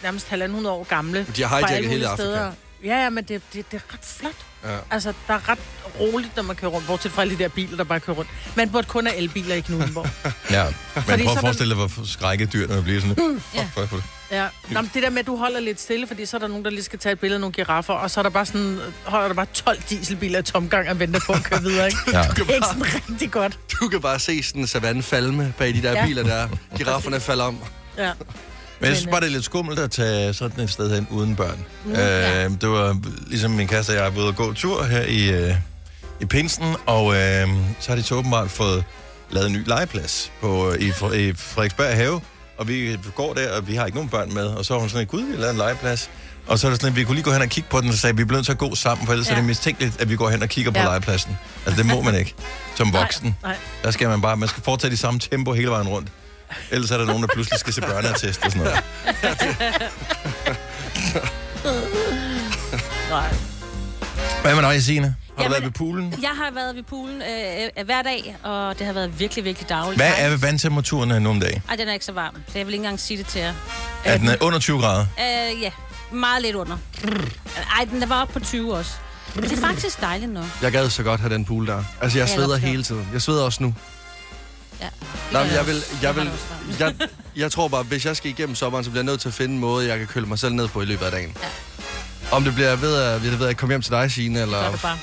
nærmest 0.03 0.27
1.500 0.27 0.67
år 0.67 0.83
gamle. 0.83 1.25
De 1.35 1.43
har 1.43 1.59
fra 1.59 1.67
hijacket 1.67 1.91
hele 1.91 2.07
Afrika. 2.07 2.23
steder. 2.23 2.51
Ja, 2.83 3.03
ja, 3.03 3.09
men 3.09 3.23
det, 3.23 3.41
det, 3.53 3.71
det 3.71 3.77
er 3.89 3.93
ret 3.93 3.99
flot. 4.05 4.31
Ja. 4.63 4.77
Altså, 4.91 5.13
der 5.27 5.33
er 5.33 5.49
ret 5.49 5.59
roligt, 5.99 6.35
når 6.35 6.43
man 6.43 6.55
kører 6.55 6.71
rundt, 6.71 6.87
bortset 6.87 7.11
fra 7.11 7.21
alle 7.21 7.37
de 7.37 7.43
der 7.43 7.49
biler, 7.49 7.77
der 7.77 7.83
bare 7.83 7.99
kører 7.99 8.17
rundt. 8.17 8.31
Man 8.55 8.69
burde 8.69 8.87
kun 8.87 9.05
have 9.07 9.17
elbiler 9.17 9.55
i 9.55 9.59
Knuttenborg. 9.59 10.07
Ja. 10.51 10.63
Men 10.95 11.03
Fordi 11.03 11.23
prøv 11.23 11.31
at 11.31 11.35
der- 11.35 11.41
forestille 11.41 11.75
dig, 11.75 11.85
hvor 11.85 12.05
skrækket 12.05 12.53
dyrene 12.53 12.75
vil 12.75 12.81
blive 12.83 13.01
sådan. 13.01 13.41
Ja. 13.55 13.67
Ja. 14.31 14.43
ja. 14.43 14.47
Nå, 14.71 14.81
men 14.81 14.91
det 14.93 15.03
der 15.03 15.09
med, 15.09 15.19
at 15.19 15.25
du 15.27 15.35
holder 15.35 15.59
lidt 15.59 15.81
stille, 15.81 16.07
fordi 16.07 16.25
så 16.25 16.37
er 16.37 16.39
der 16.39 16.47
nogen, 16.47 16.65
der 16.65 16.71
lige 16.71 16.83
skal 16.83 16.99
tage 16.99 17.13
et 17.13 17.19
billede 17.19 17.35
af 17.35 17.41
nogle 17.41 17.53
giraffer, 17.53 17.93
og 17.93 18.11
så 18.11 18.19
er 18.19 18.23
der 18.23 18.29
bare 18.29 18.45
sådan, 18.45 18.79
holder 19.05 19.27
der 19.27 19.35
bare 19.35 19.45
12 19.53 19.81
dieselbiler 19.89 20.39
i 20.39 20.43
tomgang 20.43 20.89
og 20.89 20.99
venter 20.99 21.19
på 21.25 21.33
at 21.33 21.43
køre 21.43 21.61
videre, 21.61 21.85
ikke? 21.85 21.97
Ja. 22.17 22.21
Det 22.35 22.49
er 22.49 22.53
ikke 22.53 22.67
sådan 22.67 22.85
rigtig 23.09 23.31
godt. 23.31 23.59
Du 23.81 23.87
kan 23.87 24.01
bare 24.01 24.19
se 24.19 24.43
sådan 24.43 24.61
en 24.61 24.67
savanne 24.67 25.03
falme 25.03 25.53
bag 25.57 25.73
de 25.73 25.81
der 25.81 25.91
Ja. 25.91 25.99
ja. 25.99 26.05
biler 26.05 26.23
der. 26.23 26.47
Girafferne 26.77 27.19
falder 27.19 27.43
om. 27.43 27.57
Ja. 27.97 28.11
Men 28.83 28.89
jeg 28.89 28.97
synes 28.97 29.11
bare, 29.11 29.21
det 29.21 29.27
er 29.27 29.31
lidt 29.31 29.45
skummelt 29.45 29.79
at 29.79 29.91
tage 29.91 30.33
sådan 30.33 30.63
et 30.63 30.69
sted 30.69 30.95
hen 30.95 31.07
uden 31.11 31.35
børn. 31.35 31.65
Mm, 31.85 31.91
ja. 31.93 32.45
øh, 32.45 32.51
det 32.61 32.69
var 32.69 32.97
ligesom 33.27 33.51
min 33.51 33.67
kæreste 33.67 33.89
og 33.89 33.95
jeg 33.95 34.03
var 34.15 34.19
ude 34.21 34.27
og 34.27 34.35
gå 34.35 34.53
tur 34.53 34.83
her 34.83 35.01
i, 35.01 35.29
øh, 35.31 35.55
i 36.21 36.25
Pinsen, 36.25 36.75
og 36.85 37.15
øh, 37.15 37.47
så 37.79 37.89
har 37.89 37.95
de 37.95 38.03
så 38.03 38.15
åbenbart 38.15 38.51
fået 38.51 38.83
lavet 39.31 39.47
en 39.47 39.53
ny 39.53 39.67
legeplads 39.67 40.31
på, 40.41 40.73
i, 40.79 40.89
Fre- 40.89 41.13
i 41.15 41.33
Frederiksberg 41.33 41.95
Have, 41.95 42.21
og 42.57 42.67
vi 42.67 42.97
går 43.15 43.33
der, 43.33 43.51
og 43.57 43.67
vi 43.67 43.75
har 43.75 43.85
ikke 43.85 43.95
nogen 43.97 44.09
børn 44.09 44.33
med, 44.33 44.45
og 44.45 44.65
så 44.65 44.73
var 44.73 44.79
hun 44.81 44.89
sådan, 44.89 45.07
gud, 45.07 45.21
vi 45.21 45.31
har 45.31 45.39
lavet 45.39 45.51
en 45.51 45.57
legeplads. 45.57 46.09
Og 46.47 46.59
så 46.59 46.67
er 46.67 46.71
det 46.71 46.81
sådan, 46.81 46.93
at 46.93 46.95
vi 46.95 47.03
kunne 47.03 47.15
lige 47.15 47.23
gå 47.23 47.31
hen 47.31 47.41
og 47.41 47.47
kigge 47.49 47.69
på 47.69 47.81
den, 47.81 47.87
og 47.89 47.93
så 47.95 47.99
sagde, 48.01 48.11
at 48.11 48.17
vi 48.17 48.21
er 48.23 48.35
nødt 48.35 48.45
til 48.45 48.51
at 48.51 48.57
gå 48.57 48.75
sammen, 48.75 49.05
for 49.05 49.13
ellers 49.13 49.27
ja. 49.27 49.31
er 49.31 49.35
det 49.35 49.45
mistænkeligt, 49.45 50.01
at 50.01 50.09
vi 50.09 50.15
går 50.15 50.29
hen 50.29 50.43
og 50.43 50.49
kigger 50.49 50.71
på 50.71 50.79
Ja. 50.79 50.85
legepladsen. 50.85 51.37
Altså, 51.65 51.83
det 51.83 51.91
må 51.91 52.01
man 52.01 52.15
ikke 52.15 52.35
som 52.75 52.93
voksen. 52.93 53.35
Nej, 53.43 53.55
Der 53.83 53.91
skal 53.91 54.07
man 54.09 54.21
bare, 54.21 54.37
man 54.37 54.49
skal 54.49 54.63
foretage 54.63 54.91
det 54.91 54.99
samme 54.99 55.19
tempo 55.19 55.53
hele 55.53 55.69
vejen 55.69 55.87
rundt. 55.87 56.07
Ellers 56.71 56.91
er 56.91 56.97
der 56.97 57.05
nogen, 57.05 57.21
der 57.21 57.27
pludselig 57.33 57.59
skal 57.59 57.73
se 57.73 57.81
børneattest 57.81 58.45
og 58.45 58.51
sådan 58.51 58.63
noget. 58.67 58.83
nej. 63.09 63.33
Hvad 64.41 64.55
med 64.55 64.63
dig, 64.63 64.83
Signe? 64.83 65.05
Har 65.07 65.13
du 65.37 65.41
Jamen- 65.43 65.51
været 65.51 65.63
ved 65.63 65.71
poolen? 65.71 66.13
Jeg 66.21 66.29
har 66.29 66.51
været 66.53 66.75
ved 66.75 66.83
poolen 66.83 67.21
øh, 67.21 67.69
øh, 67.77 67.85
hver 67.85 68.01
dag, 68.01 68.35
og 68.43 68.79
det 68.79 68.85
har 68.85 68.93
været 68.93 69.19
virkelig, 69.19 69.43
virkelig 69.43 69.69
dagligt. 69.69 69.97
Hvad 70.01 70.11
er 70.17 70.37
vandtemperaturen 70.37 71.11
her 71.11 71.19
nu 71.19 71.29
om 71.29 71.39
dagen? 71.39 71.61
Ej, 71.69 71.75
den 71.75 71.87
er 71.87 71.93
ikke 71.93 72.05
så 72.05 72.11
varm, 72.11 72.35
så 72.47 72.57
jeg 72.57 72.65
vil 72.67 72.73
ikke 72.73 72.83
engang 72.83 72.99
sige 72.99 73.17
det 73.17 73.25
til 73.27 73.41
jer. 73.41 73.53
Er 74.05 74.17
den 74.17 74.29
øh, 74.29 74.35
under 74.41 74.59
20 74.59 74.79
grader? 74.81 75.05
Øh, 75.19 75.61
ja, 75.61 75.71
meget 76.11 76.41
lidt 76.41 76.55
under. 76.55 76.77
Ej, 77.77 77.85
den 77.91 78.09
var 78.09 78.21
oppe 78.21 78.33
på 78.33 78.39
20 78.39 78.73
også. 78.73 78.91
Men 79.35 79.43
det 79.43 79.51
er 79.51 79.61
faktisk 79.61 80.01
dejligt 80.01 80.31
nu. 80.33 80.41
Jeg 80.61 80.71
gad 80.71 80.89
så 80.89 81.03
godt 81.03 81.19
have 81.21 81.33
den 81.33 81.45
pool 81.45 81.67
der. 81.67 81.83
Altså, 82.01 82.17
jeg 82.17 82.29
sveder 82.29 82.57
hele 82.57 82.83
tiden. 82.83 83.07
Jeg 83.13 83.21
sveder 83.21 83.43
også 83.43 83.63
nu. 83.63 83.75
Ja. 84.83 84.89
Nej, 85.31 85.41
jeg 85.41 85.67
vil, 85.67 85.83
jeg 86.01 86.15
vil, 86.15 86.31
jeg, 86.79 86.93
jeg 87.35 87.51
tror 87.51 87.67
bare, 87.67 87.83
hvis 87.83 88.05
jeg 88.05 88.17
skal 88.17 88.31
igennem 88.31 88.55
sommeren, 88.55 88.83
så 88.85 88.89
bliver 88.91 89.03
jeg 89.03 89.11
nødt 89.11 89.21
til 89.21 89.27
at 89.27 89.33
finde 89.33 89.53
en 89.53 89.59
måde, 89.59 89.87
jeg 89.87 89.97
kan 89.97 90.07
køle 90.07 90.25
mig 90.25 90.39
selv 90.39 90.53
ned 90.53 90.67
på 90.67 90.81
i 90.81 90.85
løbet 90.85 91.05
af 91.05 91.11
dagen. 91.11 91.37
Ja. 91.41 91.47
Om 92.31 92.43
det 92.43 92.55
bliver 92.55 92.75
ved 92.75 92.95
at, 92.95 93.39
ved 93.39 93.47
at 93.47 93.57
komme 93.57 93.73
hjem 93.73 93.81
til 93.81 93.91
dig, 93.91 94.11
Signe, 94.11 94.41
eller 94.41 94.71
det 94.71 94.81
bare. 94.81 94.97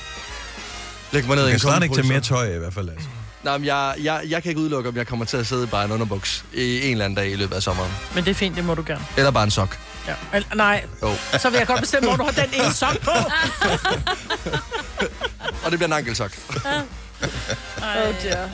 lægge 1.11 1.27
mig 1.27 1.35
ned 1.37 1.43
Du 1.43 1.47
i 1.47 1.51
kan 1.51 1.55
en 1.55 1.59
snart 1.59 1.83
ikke 1.83 1.95
tage 1.95 2.07
mere 2.07 2.21
tøj 2.21 2.55
i 2.55 2.57
hvert 2.57 2.73
fald. 2.73 2.89
Altså. 2.89 3.07
Nej, 3.43 3.57
men 3.57 3.67
jeg, 3.67 3.95
jeg, 4.01 4.21
jeg 4.27 4.43
kan 4.43 4.49
ikke 4.49 4.61
udelukke, 4.61 4.89
om 4.89 4.97
jeg 4.97 5.07
kommer 5.07 5.25
til 5.25 5.37
at 5.37 5.47
sidde 5.47 5.67
bare 5.67 5.83
i 5.83 5.85
en 5.85 5.91
underbuks 5.91 6.45
i 6.53 6.85
en 6.85 6.91
eller 6.91 7.05
anden 7.05 7.17
dag 7.17 7.31
i 7.31 7.35
løbet 7.35 7.55
af 7.55 7.63
sommeren. 7.63 7.91
Men 8.15 8.23
det 8.25 8.31
er 8.31 8.35
fint, 8.35 8.55
det 8.55 8.65
må 8.65 8.75
du 8.75 8.83
gerne. 8.87 9.05
Eller 9.17 9.31
bare 9.31 9.43
en 9.43 9.51
sok. 9.51 9.77
Ja. 10.07 10.13
Al- 10.33 10.45
nej, 10.55 10.85
Jo. 11.01 11.13
så 11.39 11.49
vil 11.49 11.57
jeg 11.57 11.67
godt 11.67 11.79
bestemme, 11.81 12.09
hvor 12.09 12.17
du 12.17 12.23
har 12.23 12.31
den 12.31 12.49
ene 12.53 12.73
sok 12.73 12.99
på. 13.01 13.11
Og 15.65 15.71
det 15.71 15.79
bliver 15.79 15.87
en 15.87 15.93
ankelsok. 15.93 16.31
Oh 16.55 18.13
dear. 18.23 18.49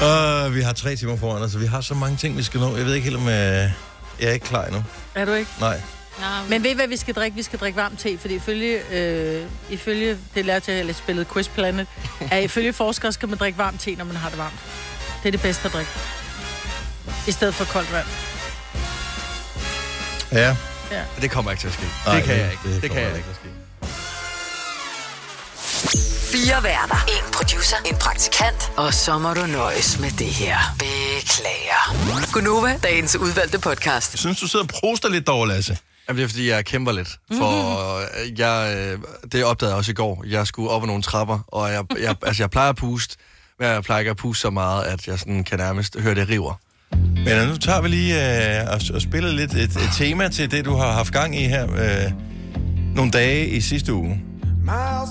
Uh, 0.00 0.54
vi 0.54 0.60
har 0.60 0.72
tre 0.72 0.96
timer 0.96 1.16
foran 1.16 1.42
os, 1.42 1.52
så 1.52 1.58
vi 1.58 1.66
har 1.66 1.80
så 1.80 1.94
mange 1.94 2.16
ting, 2.16 2.36
vi 2.36 2.42
skal 2.42 2.60
nå. 2.60 2.76
Jeg 2.76 2.86
ved 2.86 2.94
ikke 2.94 3.04
helt, 3.04 3.16
om 3.16 3.22
uh, 3.22 3.32
jeg 3.32 3.72
er 4.20 4.30
ikke 4.30 4.46
klar 4.46 4.64
endnu. 4.64 4.84
Er 5.14 5.24
du 5.24 5.32
ikke? 5.32 5.50
Nej. 5.60 5.80
Nå, 6.18 6.26
men 6.42 6.50
Men 6.50 6.62
ved 6.62 6.70
I, 6.70 6.74
hvad 6.74 6.88
vi 6.88 6.96
skal 6.96 7.14
drikke? 7.14 7.34
Vi 7.34 7.42
skal 7.42 7.58
drikke 7.58 7.76
varm 7.76 7.96
te, 7.96 8.18
fordi 8.18 8.34
ifølge, 8.34 8.80
øh, 8.92 9.46
ifølge 9.70 10.18
det 10.34 10.44
lærte 10.44 10.72
jeg, 10.72 10.80
at 10.80 10.86
jeg 10.86 10.94
spillede 10.94 11.26
Quiz 11.32 11.48
Planet, 11.48 11.86
at 12.32 12.44
ifølge 12.44 12.72
forskere 12.72 13.12
skal 13.12 13.28
man 13.28 13.38
drikke 13.38 13.58
varm 13.58 13.78
te, 13.78 13.94
når 13.94 14.04
man 14.04 14.16
har 14.16 14.28
det 14.28 14.38
varmt. 14.38 14.58
Det 15.22 15.28
er 15.28 15.30
det 15.30 15.42
bedste 15.42 15.66
at 15.66 15.72
drikke. 15.72 15.90
I 17.28 17.32
stedet 17.32 17.54
for 17.54 17.64
koldt 17.64 17.92
vand. 17.92 18.06
Ja. 20.32 20.56
Ja. 20.90 21.02
Det 21.20 21.30
kommer 21.30 21.50
ikke 21.50 21.60
til 21.60 21.68
at 21.68 21.74
ske. 21.74 21.86
Nej, 22.06 22.16
det 22.16 22.24
kan 22.24 22.36
jeg 22.36 22.50
ikke. 22.50 22.74
Det, 22.74 22.82
det 22.82 22.90
kan 22.90 23.02
jeg 23.02 23.16
ikke. 23.16 23.59
Fire 26.32 26.62
værter. 26.62 27.04
En 27.08 27.32
producer. 27.32 27.76
En 27.86 27.96
praktikant. 27.96 28.72
Og 28.76 28.94
så 28.94 29.18
må 29.18 29.34
du 29.34 29.46
nøjes 29.46 30.00
med 30.00 30.10
det 30.10 30.26
her. 30.26 30.56
Beklager. 30.78 32.32
Gunova, 32.32 32.78
dagens 32.82 33.16
udvalgte 33.16 33.58
podcast. 33.58 34.12
Jeg 34.12 34.18
synes, 34.18 34.40
du 34.40 34.48
sidder 34.48 34.64
og 34.64 34.68
proster 34.68 35.08
lidt 35.08 35.26
derovre, 35.26 35.48
Lasse. 35.48 35.78
Jamen, 36.08 36.18
det 36.18 36.24
er, 36.24 36.28
fordi 36.28 36.48
jeg 36.48 36.64
kæmper 36.64 36.92
lidt. 36.92 37.08
For 37.32 37.96
øh, 37.98 38.40
jeg, 38.40 38.76
øh, 38.76 38.98
det 39.32 39.44
opdagede 39.44 39.72
jeg 39.72 39.78
også 39.78 39.90
i 39.90 39.94
går. 39.94 40.24
Jeg 40.26 40.46
skulle 40.46 40.70
op 40.70 40.82
ad 40.82 40.86
nogle 40.86 41.02
trapper, 41.02 41.38
og 41.48 41.72
jeg, 41.72 41.84
jeg, 42.00 42.16
altså, 42.26 42.42
jeg 42.42 42.50
plejer 42.50 42.68
at 42.68 42.76
puste, 42.76 43.16
men 43.58 43.68
jeg 43.68 43.82
plejer 43.82 43.98
ikke 43.98 44.10
at 44.10 44.16
puste 44.16 44.40
så 44.40 44.50
meget, 44.50 44.84
at 44.84 45.06
jeg 45.06 45.18
sådan 45.18 45.44
kan 45.44 45.58
nærmest 45.58 46.00
høre 46.00 46.14
det 46.14 46.28
river. 46.28 46.60
Men 46.96 47.28
øh, 47.28 47.48
nu 47.48 47.56
tager 47.56 47.80
vi 47.80 47.88
lige 47.88 48.14
uh, 48.14 48.72
og, 48.72 48.80
og 48.94 49.02
spiller 49.02 49.32
lidt 49.32 49.54
et, 49.54 49.76
et 49.76 49.90
tema 49.96 50.28
til 50.28 50.50
det, 50.50 50.64
du 50.64 50.74
har 50.74 50.92
haft 50.92 51.12
gang 51.12 51.36
i 51.36 51.44
her 51.44 51.64
uh, 51.64 52.12
nogle 52.96 53.10
dage 53.10 53.48
i 53.48 53.60
sidste 53.60 53.92
uge. 53.92 54.24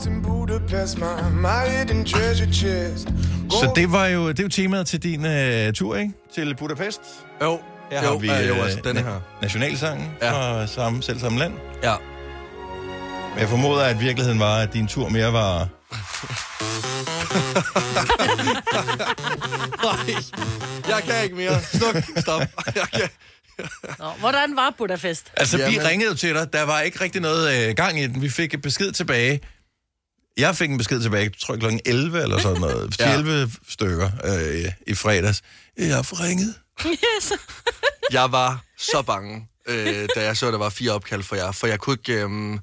In 0.05 0.58
my, 0.73 1.05
my 1.41 1.67
hidden 1.77 2.05
treasure 2.05 2.53
chest. 2.53 3.07
Så 3.51 3.71
det 3.75 3.91
var 3.91 4.05
jo, 4.07 4.27
det 4.31 4.43
jo 4.43 4.47
temaet 4.49 4.87
til 4.87 5.03
din 5.03 5.25
uh, 5.25 5.73
tur, 5.73 5.95
ikke? 5.95 6.13
Til 6.35 6.55
Budapest. 6.55 7.01
Jo, 7.41 7.59
Her 7.91 8.03
jo, 8.03 8.09
har 8.11 8.17
vi 8.17 8.27
jo 8.27 8.33
øh, 8.55 8.63
altså 8.63 8.79
denne 8.83 8.99
na- 8.99 9.03
her. 9.03 9.19
nationalsangen 9.41 10.07
Ja. 10.21 10.31
fra 10.31 10.67
samme, 10.67 11.03
selv 11.03 11.19
samme 11.19 11.39
land. 11.39 11.53
Ja. 11.83 11.95
Men 13.33 13.39
jeg 13.39 13.49
formoder, 13.49 13.83
at 13.83 13.99
virkeligheden 14.01 14.39
var, 14.39 14.57
at 14.61 14.73
din 14.73 14.87
tur 14.87 15.09
mere 15.09 15.33
var... 15.33 15.59
Nej, 19.83 20.15
jeg 20.89 21.03
kan 21.03 21.23
ikke 21.23 21.35
mere. 21.35 21.61
Sluk, 21.73 21.95
stop. 22.17 22.41
Jeg 22.75 22.87
kan. 22.93 23.09
Nå, 23.99 24.05
hvordan 24.19 24.55
var 24.55 24.73
Budapest? 24.77 25.31
Altså, 25.37 25.57
vi 25.57 25.63
Jamen. 25.63 25.87
ringede 25.87 26.09
jo 26.11 26.15
til 26.17 26.35
dig. 26.35 26.53
Der 26.53 26.63
var 26.63 26.81
ikke 26.81 27.01
rigtig 27.01 27.21
noget 27.21 27.67
øh, 27.69 27.75
gang 27.75 27.99
i 27.99 28.07
den. 28.07 28.21
Vi 28.21 28.29
fik 28.29 28.53
et 28.53 28.61
besked 28.61 28.91
tilbage. 28.91 29.39
Jeg 30.39 30.55
fik 30.55 30.69
en 30.69 30.77
besked 30.77 31.01
tilbage, 31.01 31.23
jeg 31.23 31.31
tror 31.39 31.55
klokken 31.55 31.79
11 31.85 32.21
eller 32.23 32.39
sådan 32.39 32.61
noget. 32.61 32.95
Ja. 32.99 33.13
11 33.13 33.51
stykker 33.69 34.09
øh, 34.23 34.71
i 34.87 34.93
fredags. 34.93 35.41
Jeg 35.77 35.95
har 35.95 36.01
fået 36.01 36.21
ringet. 36.21 36.55
yes. 36.85 37.31
Jeg 38.11 38.31
var 38.31 38.63
så 38.77 39.01
bange, 39.01 39.47
øh, 39.67 40.07
da 40.15 40.23
jeg 40.23 40.37
så, 40.37 40.47
at 40.47 40.53
der 40.53 40.59
var 40.59 40.69
fire 40.69 40.91
opkald 40.91 41.23
for 41.23 41.35
jer. 41.35 41.51
For 41.51 41.67
jeg 41.67 41.79
kunne 41.79 41.93
ikke... 41.93 42.23
Øh, 42.23 42.59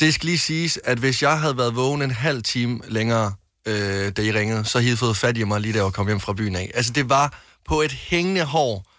det 0.00 0.14
skal 0.14 0.26
lige 0.26 0.38
siges, 0.38 0.78
at 0.84 0.98
hvis 0.98 1.22
jeg 1.22 1.40
havde 1.40 1.56
været 1.58 1.76
vågen 1.76 2.02
en 2.02 2.10
halv 2.10 2.42
time 2.42 2.80
længere, 2.88 3.34
øh, 3.66 4.12
da 4.12 4.22
I 4.22 4.32
ringede, 4.32 4.64
så 4.64 4.78
havde 4.78 4.92
I 4.92 4.96
fået 4.96 5.16
fat 5.16 5.36
i 5.36 5.44
mig 5.44 5.60
lige 5.60 5.72
da 5.78 5.84
jeg 5.84 5.92
kommet 5.92 6.10
hjem 6.10 6.20
fra 6.20 6.32
byen 6.32 6.56
af. 6.56 6.70
Altså, 6.74 6.92
det 6.92 7.08
var 7.08 7.38
på 7.68 7.80
et 7.80 7.92
hængende 7.92 8.44
hår, 8.44 8.90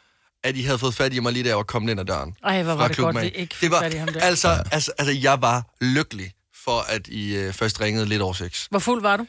at 0.44 0.56
I 0.56 0.62
havde 0.62 0.80
fået 0.80 0.96
fat 0.96 1.14
i 1.14 1.20
mig 1.20 1.34
lige 1.34 1.44
da 1.44 1.50
jeg 1.50 1.58
var 1.58 1.64
kommet 1.64 1.92
ind 1.92 2.00
ad 2.00 2.06
døren. 2.06 2.36
Ej, 2.44 2.64
hvor 2.64 2.74
var 2.74 2.88
det 2.88 2.98
godt, 2.98 3.18
af. 3.18 3.24
vi 3.24 3.30
ikke 3.30 3.56
fik 3.56 3.62
det 3.62 3.72
var, 3.72 3.82
fat 3.82 3.94
i 3.94 3.98
ham 3.98 4.08
der. 4.08 4.22
Altså, 4.22 4.64
altså, 4.72 4.92
altså, 4.98 5.14
jeg 5.22 5.42
var 5.42 5.64
lykkelig 5.82 6.34
for, 6.70 6.80
at 6.96 7.08
I 7.08 7.36
øh, 7.36 7.54
først 7.54 7.82
ringede 7.82 8.06
lidt 8.06 8.22
over 8.22 8.34
seks. 8.34 8.68
Hvor 8.70 8.80
fuld 8.80 9.02
var 9.02 9.18
du? 9.18 9.26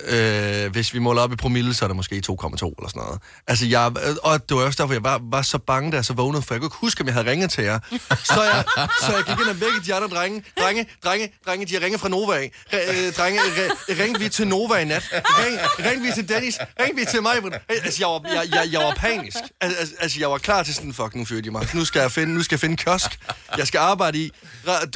Øh, 0.00 0.72
hvis 0.72 0.94
vi 0.94 0.98
måler 0.98 1.22
op 1.22 1.32
i 1.32 1.36
promille, 1.36 1.74
så 1.74 1.84
er 1.84 1.86
det 1.86 1.96
måske 1.96 2.14
2,2 2.14 2.20
eller 2.38 2.54
sådan 2.62 2.90
noget. 2.94 3.20
Altså, 3.46 3.66
jeg, 3.66 3.92
øh, 4.06 4.16
og 4.22 4.48
det 4.48 4.56
var 4.56 4.62
også 4.62 4.82
derfor, 4.82 4.94
jeg 4.94 5.02
var, 5.02 5.20
var 5.22 5.42
så 5.42 5.58
bange, 5.58 5.90
da 5.90 5.96
jeg 5.96 6.04
så 6.04 6.12
vågnede, 6.12 6.42
for 6.42 6.54
jeg 6.54 6.60
kunne 6.60 6.66
ikke 6.66 6.76
huske, 6.76 7.00
om 7.00 7.06
jeg 7.06 7.14
havde 7.14 7.30
ringet 7.30 7.50
til 7.50 7.64
jer. 7.64 7.78
Så 8.24 8.42
jeg, 8.42 8.64
så 9.00 9.16
jeg 9.16 9.24
gik 9.26 9.40
ind 9.40 9.48
og 9.48 9.60
vækkede 9.60 9.84
de 9.86 9.94
andre 9.94 10.08
drenge. 10.08 10.44
Drenge, 10.60 10.86
drenge, 11.04 11.32
drenge, 11.46 11.66
de 11.66 11.74
har 11.74 11.80
ringet 11.80 12.00
fra 12.00 12.08
Nova 12.08 12.32
af. 12.32 12.52
Re, 12.72 13.06
øh, 13.06 13.12
drenge, 13.12 13.40
re, 13.40 13.94
ring 14.04 14.20
vi 14.20 14.28
til 14.28 14.48
Nova 14.48 14.74
i 14.74 14.84
nat. 14.84 15.08
Ring, 15.12 15.58
ring 15.90 16.02
vi 16.02 16.10
til 16.14 16.28
Dennis. 16.28 16.58
Ring 16.80 16.96
vi 16.96 17.04
til 17.10 17.22
mig. 17.22 17.36
Øh, 17.44 17.52
altså, 17.68 17.96
jeg 18.02 18.08
var, 18.08 18.20
jeg, 18.34 18.48
jeg, 18.54 18.72
jeg 18.72 18.80
var 18.80 18.94
panisk. 18.94 19.38
Altså, 19.60 19.94
altså, 20.00 20.20
jeg 20.20 20.30
var 20.30 20.38
klar 20.38 20.62
til 20.62 20.74
sådan, 20.74 20.94
fuck, 20.94 21.14
nu 21.14 21.24
fyrer 21.24 21.42
de 21.42 21.50
mig. 21.50 21.68
Nu 21.74 21.84
skal 21.84 22.00
jeg 22.00 22.12
finde, 22.12 22.34
nu 22.34 22.42
skal 22.42 22.54
jeg 22.56 22.60
finde 22.60 22.76
kiosk. 22.76 23.18
Jeg 23.56 23.66
skal 23.66 23.78
arbejde 23.78 24.18
i. 24.18 24.30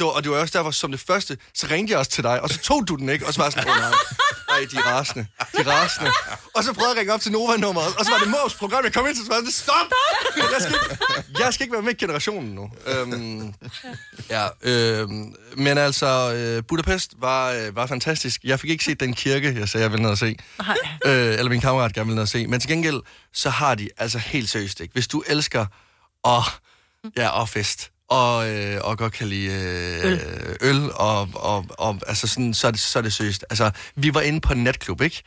Og 0.01 0.23
det 0.23 0.31
var 0.31 0.37
også 0.37 0.57
derfor, 0.57 0.71
som 0.71 0.91
det 0.91 0.99
første, 1.07 1.37
så 1.55 1.67
ringte 1.71 1.91
jeg 1.91 1.99
også 1.99 2.11
til 2.11 2.23
dig, 2.23 2.41
og 2.41 2.49
så 2.49 2.57
tog 2.59 2.87
du 2.87 2.95
den 2.95 3.09
ikke, 3.09 3.25
og 3.25 3.33
så 3.33 3.39
var 3.39 3.45
jeg 3.45 3.53
sådan, 3.53 3.69
oh, 3.69 3.77
nej, 3.77 3.91
nej, 4.49 4.59
de 4.71 4.77
rasende, 4.95 5.27
de 5.57 5.61
er 5.61 5.67
rasende. 5.67 6.11
Og 6.55 6.63
så 6.63 6.73
prøvede 6.73 6.89
jeg 6.89 6.97
at 6.97 6.99
ringe 6.99 7.13
op 7.13 7.21
til 7.21 7.31
Nova-nummeret, 7.31 7.95
og 7.99 8.05
så 8.05 8.11
var 8.11 8.19
det 8.19 8.29
Mås 8.29 8.53
program, 8.53 8.83
jeg 8.83 8.93
kom 8.93 9.07
ind 9.07 9.15
til, 9.15 9.25
så 9.25 9.31
var 9.31 9.41
det, 9.41 9.53
stop! 9.53 9.87
Jeg 10.35 10.61
skal, 10.61 10.73
ikke, 10.73 11.43
jeg 11.43 11.53
skal 11.53 11.63
ikke 11.63 11.73
være 11.73 11.81
med 11.81 11.93
i 11.93 11.95
generationen 11.95 12.55
nu. 12.55 12.71
Øhm, 12.87 13.53
ja, 14.29 14.47
øhm, 14.61 15.35
men 15.57 15.77
altså, 15.77 16.33
øh, 16.33 16.63
Budapest 16.67 17.13
var, 17.17 17.51
øh, 17.51 17.75
var 17.75 17.85
fantastisk. 17.85 18.41
Jeg 18.43 18.59
fik 18.59 18.69
ikke 18.69 18.83
set 18.83 18.99
den 18.99 19.13
kirke, 19.13 19.55
jeg 19.59 19.69
sagde, 19.69 19.83
jeg 19.83 19.91
ville 19.91 20.03
ned 20.03 20.11
og 20.11 20.17
se. 20.17 20.35
Øh, 21.05 21.33
eller 21.39 21.49
min 21.49 21.61
kammerat 21.61 21.93
gerne 21.93 22.05
ville 22.05 22.15
ned 22.15 22.21
og 22.21 22.27
se. 22.27 22.47
Men 22.47 22.59
til 22.59 22.69
gengæld, 22.69 23.01
så 23.33 23.49
har 23.49 23.75
de 23.75 23.89
altså 23.97 24.17
helt 24.17 24.49
seriøst, 24.49 24.79
ikke? 24.79 24.93
Hvis 24.93 25.07
du 25.07 25.23
elsker 25.27 25.65
og, 26.23 26.43
ja, 27.17 27.29
og 27.29 27.49
fest, 27.49 27.91
og, 28.09 28.49
øh, 28.49 28.81
og 28.83 28.97
godt 28.97 29.13
kan 29.13 29.27
lide 29.27 29.51
øh, 29.53 30.11
øl, 30.11 30.19
øl 30.61 30.91
og, 30.93 31.29
og, 31.33 31.65
og 31.69 31.99
altså 32.07 32.27
sådan, 32.27 32.53
så, 32.53 32.67
er 32.67 32.71
det, 32.71 32.79
så 32.79 32.99
er 32.99 33.03
det 33.03 33.13
seriøst. 33.13 33.45
Altså, 33.49 33.71
vi 33.95 34.13
var 34.13 34.21
inde 34.21 34.41
på 34.41 34.53
en 34.53 34.63
natklub, 34.63 35.01
ikke? 35.01 35.23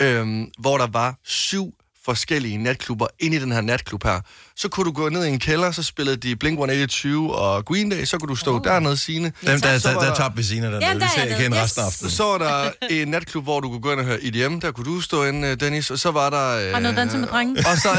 Øhm, 0.00 0.50
hvor 0.58 0.78
der 0.78 0.86
var 0.86 1.18
syv 1.24 1.74
forskellige 2.04 2.58
natklubber 2.58 3.06
inde 3.18 3.36
i 3.36 3.40
den 3.40 3.52
her 3.52 3.60
natklub 3.60 4.04
her. 4.04 4.20
Så 4.60 4.68
kunne 4.68 4.84
du 4.84 4.92
gå 4.92 5.08
ned 5.08 5.24
i 5.24 5.28
en 5.28 5.38
kælder, 5.38 5.70
så 5.70 5.82
spillede 5.82 6.16
de 6.16 6.36
Blink-182 6.44 7.16
og 7.32 7.64
Green 7.64 7.90
Day, 7.90 8.04
så 8.04 8.18
kunne 8.18 8.28
du 8.28 8.36
stå 8.36 8.54
oh. 8.56 8.64
dernede, 8.64 8.96
Signe. 8.96 9.32
Dem, 9.46 9.60
der, 9.60 9.78
Så 9.78 9.88
der, 9.88 9.94
var 9.94 10.00
der 10.02 10.08
der- 10.08 10.14
tabte 10.16 10.36
vi 10.36 10.42
sine 10.42 10.66
den 10.66 10.82
Ja, 10.82 10.88
der. 10.88 10.94
Vi 10.94 11.00
der 11.00 11.06
er 11.06 11.10
ser 11.10 11.22
ikke 11.22 11.44
Yes. 11.44 11.62
resten 11.62 11.82
af 11.82 11.86
aftenen. 11.86 12.10
Så 12.10 12.24
var 12.24 12.38
der 12.38 12.70
en 12.90 13.08
natklub, 13.08 13.44
hvor 13.44 13.60
du 13.60 13.68
kunne 13.68 13.80
gå 13.80 13.92
ind 13.92 14.00
og 14.00 14.06
høre 14.06 14.18
EDM. 14.24 14.60
Der 14.60 14.70
kunne 14.70 14.84
du 14.94 15.00
stå 15.00 15.24
inde, 15.24 15.48
øh, 15.48 15.60
Dennis. 15.60 15.90
Og 15.90 15.98
så 15.98 16.10
var 16.10 16.30
der... 16.30 16.48
Øh, 16.66 16.72
Har 16.72 16.80
noget 16.80 16.96
danse 16.96 17.18
med 17.18 17.28
drenge? 17.28 17.64
Og 17.70 17.76
så, 17.78 17.88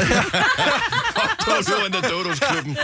ja, 1.48 1.62
Så 1.62 1.72
ind 1.86 1.94
i 1.94 2.00
Dodos-klubben. 2.08 2.76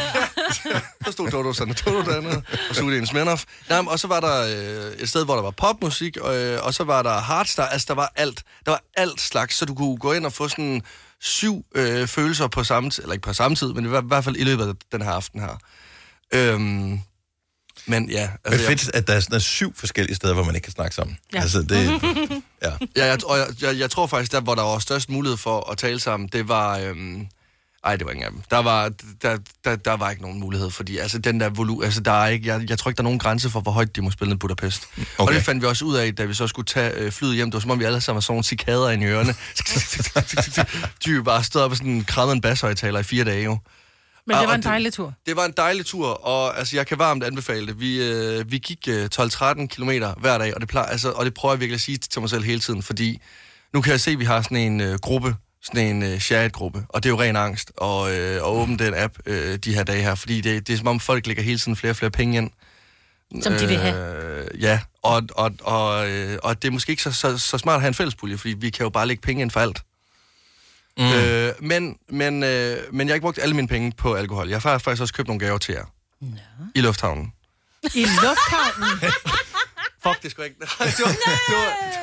så 1.07 1.13
stod 1.13 1.31
Dodo 1.31 1.53
sådan 1.53 1.75
og 1.79 1.85
Dodo 1.85 2.11
dernede, 2.11 2.43
og 2.71 2.77
Sudi 2.77 2.99
en 2.99 3.07
Smirnoff. 3.07 3.45
Nej, 3.69 3.81
men- 3.81 3.89
og 3.89 3.99
så 3.99 4.09
var 4.09 4.21
der 4.21 4.43
øh, 4.43 4.93
et 5.03 5.09
sted, 5.09 5.25
hvor 5.25 5.35
der 5.35 5.43
var 5.43 5.51
popmusik, 5.51 6.17
og, 6.17 6.37
øh, 6.37 6.65
og 6.67 6.75
så 6.75 6.85
var 6.85 7.03
der 7.03 7.19
hardstyle. 7.21 7.73
Altså, 7.73 7.85
der 7.89 7.95
var 7.95 8.13
alt. 8.17 8.43
Der 8.65 8.71
var 8.71 8.81
alt 8.97 9.21
slags, 9.21 9.57
så 9.57 9.65
du 9.65 9.75
kunne 9.75 9.97
gå 9.97 10.13
ind 10.13 10.27
og 10.27 10.33
få 10.33 10.49
sådan 10.49 10.83
syv 11.21 11.65
øh, 11.75 12.07
følelser 12.07 12.49
på 12.49 12.65
samme 12.65 12.91
tid, 12.91 13.03
eller 13.03 13.13
ikke 13.13 13.25
på 13.25 13.33
samme 13.33 13.57
tid, 13.57 13.73
men 13.73 13.85
i 13.85 13.89
hvert, 13.89 14.05
i 14.05 14.07
hvert 14.07 14.25
fald 14.25 14.37
i 14.37 14.45
løbet 14.45 14.69
af 14.69 14.75
den 14.93 15.03
her 15.03 15.11
aften 15.11 15.41
her. 15.41 15.59
Øhm, 16.35 17.01
men 17.87 18.11
ja, 18.11 18.31
altså, 18.45 18.71
jeg, 18.71 18.79
fedt, 18.79 18.95
at 18.95 19.07
der 19.07 19.15
er 19.15 19.21
sådan 19.21 19.41
syv 19.41 19.75
forskellige 19.77 20.17
steder, 20.17 20.35
hvor 20.35 20.45
man 20.45 20.55
ikke 20.55 20.65
kan 20.65 20.73
snakke 20.73 20.95
sammen. 20.95 21.19
Ja. 21.33 21.41
Altså, 21.41 21.63
det... 21.63 21.91
Ja. 22.63 22.73
ja, 22.97 23.07
jeg, 23.07 23.25
og 23.25 23.39
jeg, 23.39 23.47
jeg, 23.63 23.79
jeg 23.79 23.91
tror 23.91 24.07
faktisk, 24.07 24.33
der 24.33 24.41
hvor 24.41 24.55
der 24.55 24.63
var 24.63 24.79
størst 24.79 25.11
mulighed 25.11 25.37
for 25.37 25.71
at 25.71 25.79
tale 25.79 26.01
sammen, 26.01 26.29
det 26.29 26.49
var... 26.49 26.79
Øhm, 26.79 27.27
ej, 27.87 27.97
det 27.97 28.07
var 28.07 28.13
ingen 28.13 28.25
af 28.27 28.31
dem. 28.33 28.41
Der 28.51 28.59
var, 28.59 28.91
der, 29.23 29.39
der, 29.65 29.77
der 29.77 29.93
var 29.97 30.11
ikke 30.11 30.23
nogen 30.23 30.41
mulighed, 30.41 30.71
fordi 30.71 30.99
altså, 30.99 31.19
den 31.19 31.41
der 31.41 31.49
volu... 31.49 31.83
Altså, 31.83 32.01
der 32.01 32.13
er 32.13 32.27
ikke, 32.29 32.47
jeg, 32.49 32.71
jeg 32.71 32.79
tror 32.79 32.89
ikke, 32.91 32.97
der 32.97 33.03
er 33.03 33.05
nogen 33.05 33.19
grænse 33.19 33.51
for, 33.51 33.61
hvor 33.61 33.73
højt 33.73 33.97
de 33.97 34.03
må 34.03 34.11
spille 34.11 34.35
i 34.35 34.37
Budapest. 34.37 34.89
Okay. 34.93 35.05
Og 35.19 35.25
Okay. 35.25 35.35
det 35.35 35.43
fandt 35.45 35.63
vi 35.63 35.67
også 35.67 35.85
ud 35.85 35.97
af, 35.97 36.15
da 36.15 36.25
vi 36.25 36.35
så 36.35 36.47
skulle 36.47 36.67
tage 36.67 36.93
øh, 36.95 37.13
flyet 37.13 37.35
hjem. 37.35 37.47
Det 37.51 37.55
var 37.55 37.61
som 37.61 37.71
om, 37.71 37.79
vi 37.79 37.85
alle 37.85 38.01
sammen 38.01 38.17
var 38.17 38.21
sådan 38.21 38.33
nogle 38.33 38.45
cikader 38.45 38.91
i 38.91 39.05
ørerne. 39.05 39.35
de 41.05 41.11
jo 41.11 41.23
bare 41.23 41.45
stod 41.45 41.63
op 41.63 41.71
og 41.71 41.77
sådan 41.77 42.05
krammede 42.05 42.35
en 42.37 42.41
basshøjtaler 42.41 42.99
i 43.01 43.03
fire 43.03 43.25
dage, 43.25 43.45
jo. 43.45 43.59
Men 44.27 44.35
Og- 44.35 44.41
det 44.41 44.47
var 44.49 44.53
og 44.53 44.57
en 44.59 44.63
dejlig 44.63 44.93
tur. 44.93 45.13
Det 45.27 45.37
var 45.37 45.45
en 45.45 45.53
dejlig 45.57 45.87
tur, 45.87 46.09
og 46.27 46.59
altså, 46.59 46.77
jeg 46.77 46.87
kan 46.87 46.99
varmt 46.99 47.25
anbefale 47.25 47.67
det. 47.67 47.81
Vi, 47.81 48.03
øh, 48.03 48.51
vi 48.53 48.59
gik 48.59 48.89
øh, 48.89 49.09
12-13 49.21 49.67
km 49.67 49.91
hver 50.21 50.39
dag, 50.39 50.55
og 50.55 50.61
det, 50.61 50.69
plejer, 50.69 50.87
altså, 50.87 51.11
og 51.11 51.25
det 51.25 51.35
prøver 51.35 51.55
jeg 51.55 51.61
virkelig 51.61 51.75
at 51.75 51.81
sige 51.81 51.99
til 51.99 52.21
mig 52.21 52.31
selv 52.31 52.45
hele 52.45 52.61
tiden, 52.61 52.83
fordi 52.83 53.21
nu 53.75 53.81
kan 53.81 53.91
jeg 53.93 54.01
se, 54.01 54.11
at 54.11 54.19
vi 54.19 54.25
har 54.25 54.43
sådan 54.43 54.57
en 54.57 54.81
øh, 54.81 54.99
gruppe, 54.99 55.37
sådan 55.63 55.87
en 55.87 56.03
øh, 56.03 56.19
chat-gruppe, 56.19 56.87
og 56.89 57.03
det 57.03 57.09
er 57.09 57.13
jo 57.13 57.21
ren 57.21 57.37
angst 57.37 57.73
at, 57.83 58.09
øh, 58.09 58.37
at 58.37 58.43
åbne 58.43 58.77
den 58.77 58.95
app 58.95 59.15
øh, 59.27 59.57
de 59.57 59.75
her 59.75 59.85
dage 59.85 60.03
her, 60.03 60.15
fordi 60.15 60.41
det, 60.41 60.67
det 60.67 60.73
er 60.73 60.77
som 60.77 60.87
om 60.87 61.01
folk 61.01 61.27
lægger 61.27 61.43
hele 61.43 61.59
tiden 61.59 61.77
flere 61.77 61.93
og 61.93 61.97
flere 61.97 62.11
penge 62.11 62.39
ind. 62.39 62.51
Som 63.43 63.53
de 63.53 63.67
vil 63.67 63.77
have. 63.77 64.45
Øh, 64.45 64.63
ja, 64.63 64.81
og, 65.03 65.23
og, 65.35 65.53
og, 65.63 66.11
øh, 66.11 66.39
og 66.43 66.63
det 66.63 66.69
er 66.69 66.73
måske 66.73 66.91
ikke 66.91 67.03
så, 67.03 67.13
så, 67.13 67.39
så 67.39 67.59
smart 67.59 67.75
at 67.75 67.81
have 67.81 67.89
en 67.89 67.95
fællespulje, 67.95 68.39
fordi 68.39 68.55
vi 68.59 68.71
kan 68.71 68.85
jo 68.85 68.91
bare 68.91 69.07
lægge 69.07 69.23
penge 69.23 69.43
ind 69.43 69.51
for 69.51 69.61
alt. 69.61 69.83
Mm. 70.99 71.13
Øh, 71.13 71.53
men, 71.61 71.99
men, 72.09 72.43
øh, 72.43 72.79
men 72.93 73.07
jeg 73.07 73.13
har 73.13 73.15
ikke 73.15 73.25
brugt 73.25 73.39
alle 73.43 73.57
mine 73.57 73.69
penge 73.69 73.93
på 73.97 74.15
alkohol. 74.15 74.49
Jeg 74.49 74.61
har 74.61 74.79
faktisk 74.79 75.03
også 75.03 75.15
købt 75.15 75.29
nogle 75.29 75.41
gaver 75.41 75.59
til 75.59 75.73
jer. 75.73 75.85
Ja. 76.23 76.27
I 76.75 76.81
lufthavnen. 76.81 77.33
I 77.95 78.05
lufthavnen. 78.05 79.01
Fuck, 80.09 80.23
det 80.23 80.31
skulle 80.31 80.47
ikke... 80.47 80.61
det 80.61 80.69
var, 80.79 80.87
det 80.87 81.05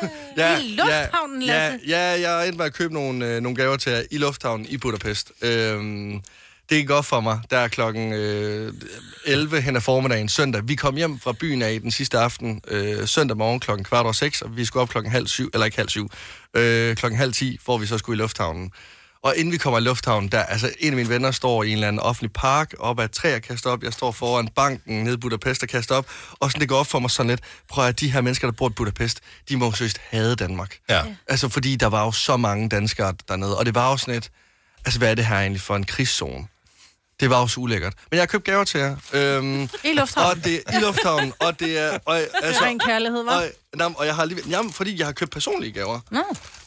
var, 0.01 0.09
ja, 0.37 0.59
I 0.59 0.67
lufthavnen, 0.67 1.41
ja, 1.41 1.69
Lasse? 1.69 1.87
Ja, 1.87 2.15
ja, 2.15 2.29
jeg 2.29 2.47
endte 2.47 2.57
med 2.57 2.65
at 2.65 2.73
købe 2.73 2.93
nogle, 2.93 3.27
øh, 3.27 3.41
nogle 3.41 3.55
gaver 3.55 3.77
til 3.77 3.91
jer 3.91 4.03
i 4.11 4.17
lufthavnen 4.17 4.65
i 4.69 4.77
Budapest. 4.77 5.31
Øhm, 5.41 6.21
det 6.69 6.77
gik 6.77 6.87
godt 6.87 7.05
for 7.05 7.19
mig. 7.19 7.39
Der 7.49 7.57
er 7.57 7.67
klokken 7.67 8.13
øh, 8.13 8.73
11 9.25 9.61
hen 9.61 9.75
ad 9.75 9.81
formiddagen 9.81 10.29
søndag. 10.29 10.61
Vi 10.67 10.75
kom 10.75 10.95
hjem 10.95 11.19
fra 11.19 11.33
byen 11.39 11.61
af 11.61 11.81
den 11.81 11.91
sidste 11.91 12.19
aften 12.19 12.61
øh, 12.67 13.07
søndag 13.07 13.37
morgen 13.37 13.59
klokken 13.59 13.83
kvart 13.85 14.03
over 14.03 14.13
seks, 14.13 14.41
og 14.41 14.57
vi 14.57 14.65
skulle 14.65 14.81
op 14.81 14.89
klokken 14.89 15.11
halv 15.11 15.27
syv, 15.27 15.49
eller 15.53 15.65
ikke 15.65 15.77
halv 15.77 15.89
syv, 15.89 16.09
øh, 16.53 16.95
klokken 16.95 17.17
halv 17.17 17.33
ti, 17.33 17.59
hvor 17.65 17.77
vi 17.77 17.85
så 17.85 17.97
skulle 17.97 18.17
i 18.17 18.21
lufthavnen. 18.21 18.71
Og 19.23 19.35
inden 19.37 19.51
vi 19.51 19.57
kommer 19.57 19.79
i 19.79 19.81
lufthavnen, 19.81 20.29
der, 20.29 20.43
altså 20.43 20.71
en 20.79 20.89
af 20.89 20.95
mine 20.95 21.09
venner 21.09 21.31
står 21.31 21.63
i 21.63 21.67
en 21.67 21.73
eller 21.73 21.87
anden 21.87 21.99
offentlig 21.99 22.33
park, 22.33 22.73
op 22.79 22.99
ad 22.99 23.05
et 23.05 23.11
træ 23.11 23.35
og 23.35 23.41
kaster 23.41 23.69
op. 23.69 23.83
Jeg 23.83 23.93
står 23.93 24.11
foran 24.11 24.47
banken 24.55 25.03
nede 25.03 25.13
i 25.13 25.17
Budapest 25.17 25.63
og 25.63 25.69
kaster 25.69 25.95
op. 25.95 26.05
Og 26.31 26.51
sådan 26.51 26.61
det 26.61 26.69
går 26.69 26.77
op 26.77 26.87
for 26.87 26.99
mig 26.99 27.11
sådan 27.11 27.29
lidt, 27.29 27.41
prøv 27.69 27.85
at 27.87 27.99
de 27.99 28.11
her 28.11 28.21
mennesker, 28.21 28.47
der 28.47 28.51
bor 28.51 28.69
i 28.69 28.73
Budapest, 28.73 29.19
de 29.49 29.57
må 29.57 29.71
seriøst 29.71 30.01
hade 30.09 30.35
Danmark. 30.35 30.77
Ja. 30.89 31.03
Altså 31.27 31.49
fordi 31.49 31.75
der 31.75 31.87
var 31.87 32.05
jo 32.05 32.11
så 32.11 32.37
mange 32.37 32.69
danskere 32.69 33.13
dernede, 33.27 33.57
og 33.57 33.65
det 33.65 33.75
var 33.75 33.91
jo 33.91 33.97
sådan 33.97 34.15
et, 34.15 34.31
altså 34.85 34.99
hvad 34.99 35.11
er 35.11 35.15
det 35.15 35.25
her 35.25 35.39
egentlig 35.39 35.61
for 35.61 35.75
en 35.75 35.83
krigszone? 35.83 36.47
Det 37.23 37.29
var 37.29 37.39
jo 37.41 37.47
så 37.47 37.59
ulækkert. 37.59 37.93
Men 38.11 38.15
jeg 38.15 38.21
har 38.21 38.25
købt 38.27 38.43
gaver 38.43 38.63
til 38.63 38.79
jer. 38.79 38.95
Øhm, 39.13 39.69
I 39.83 39.93
lufthavnen. 39.93 40.31
og 40.39 40.45
det, 40.45 40.63
I 40.73 40.81
lufthavnen, 40.81 41.33
og 41.39 41.59
det 41.59 41.77
er... 41.79 41.97
Og, 42.05 42.17
altså, 42.41 42.63
ren 42.63 42.79
kærlighed, 42.79 43.23
hva'? 43.23 43.31
Og, 43.33 43.43
jamen, 43.79 43.95
og 43.97 44.05
jeg 44.05 44.15
har 44.15 44.25
lige, 44.25 44.41
jamen, 44.49 44.73
fordi 44.73 44.97
jeg 44.99 45.05
har 45.07 45.13
købt 45.13 45.31
personlige 45.31 45.71
gaver. 45.71 45.99
Nå. 46.11 46.23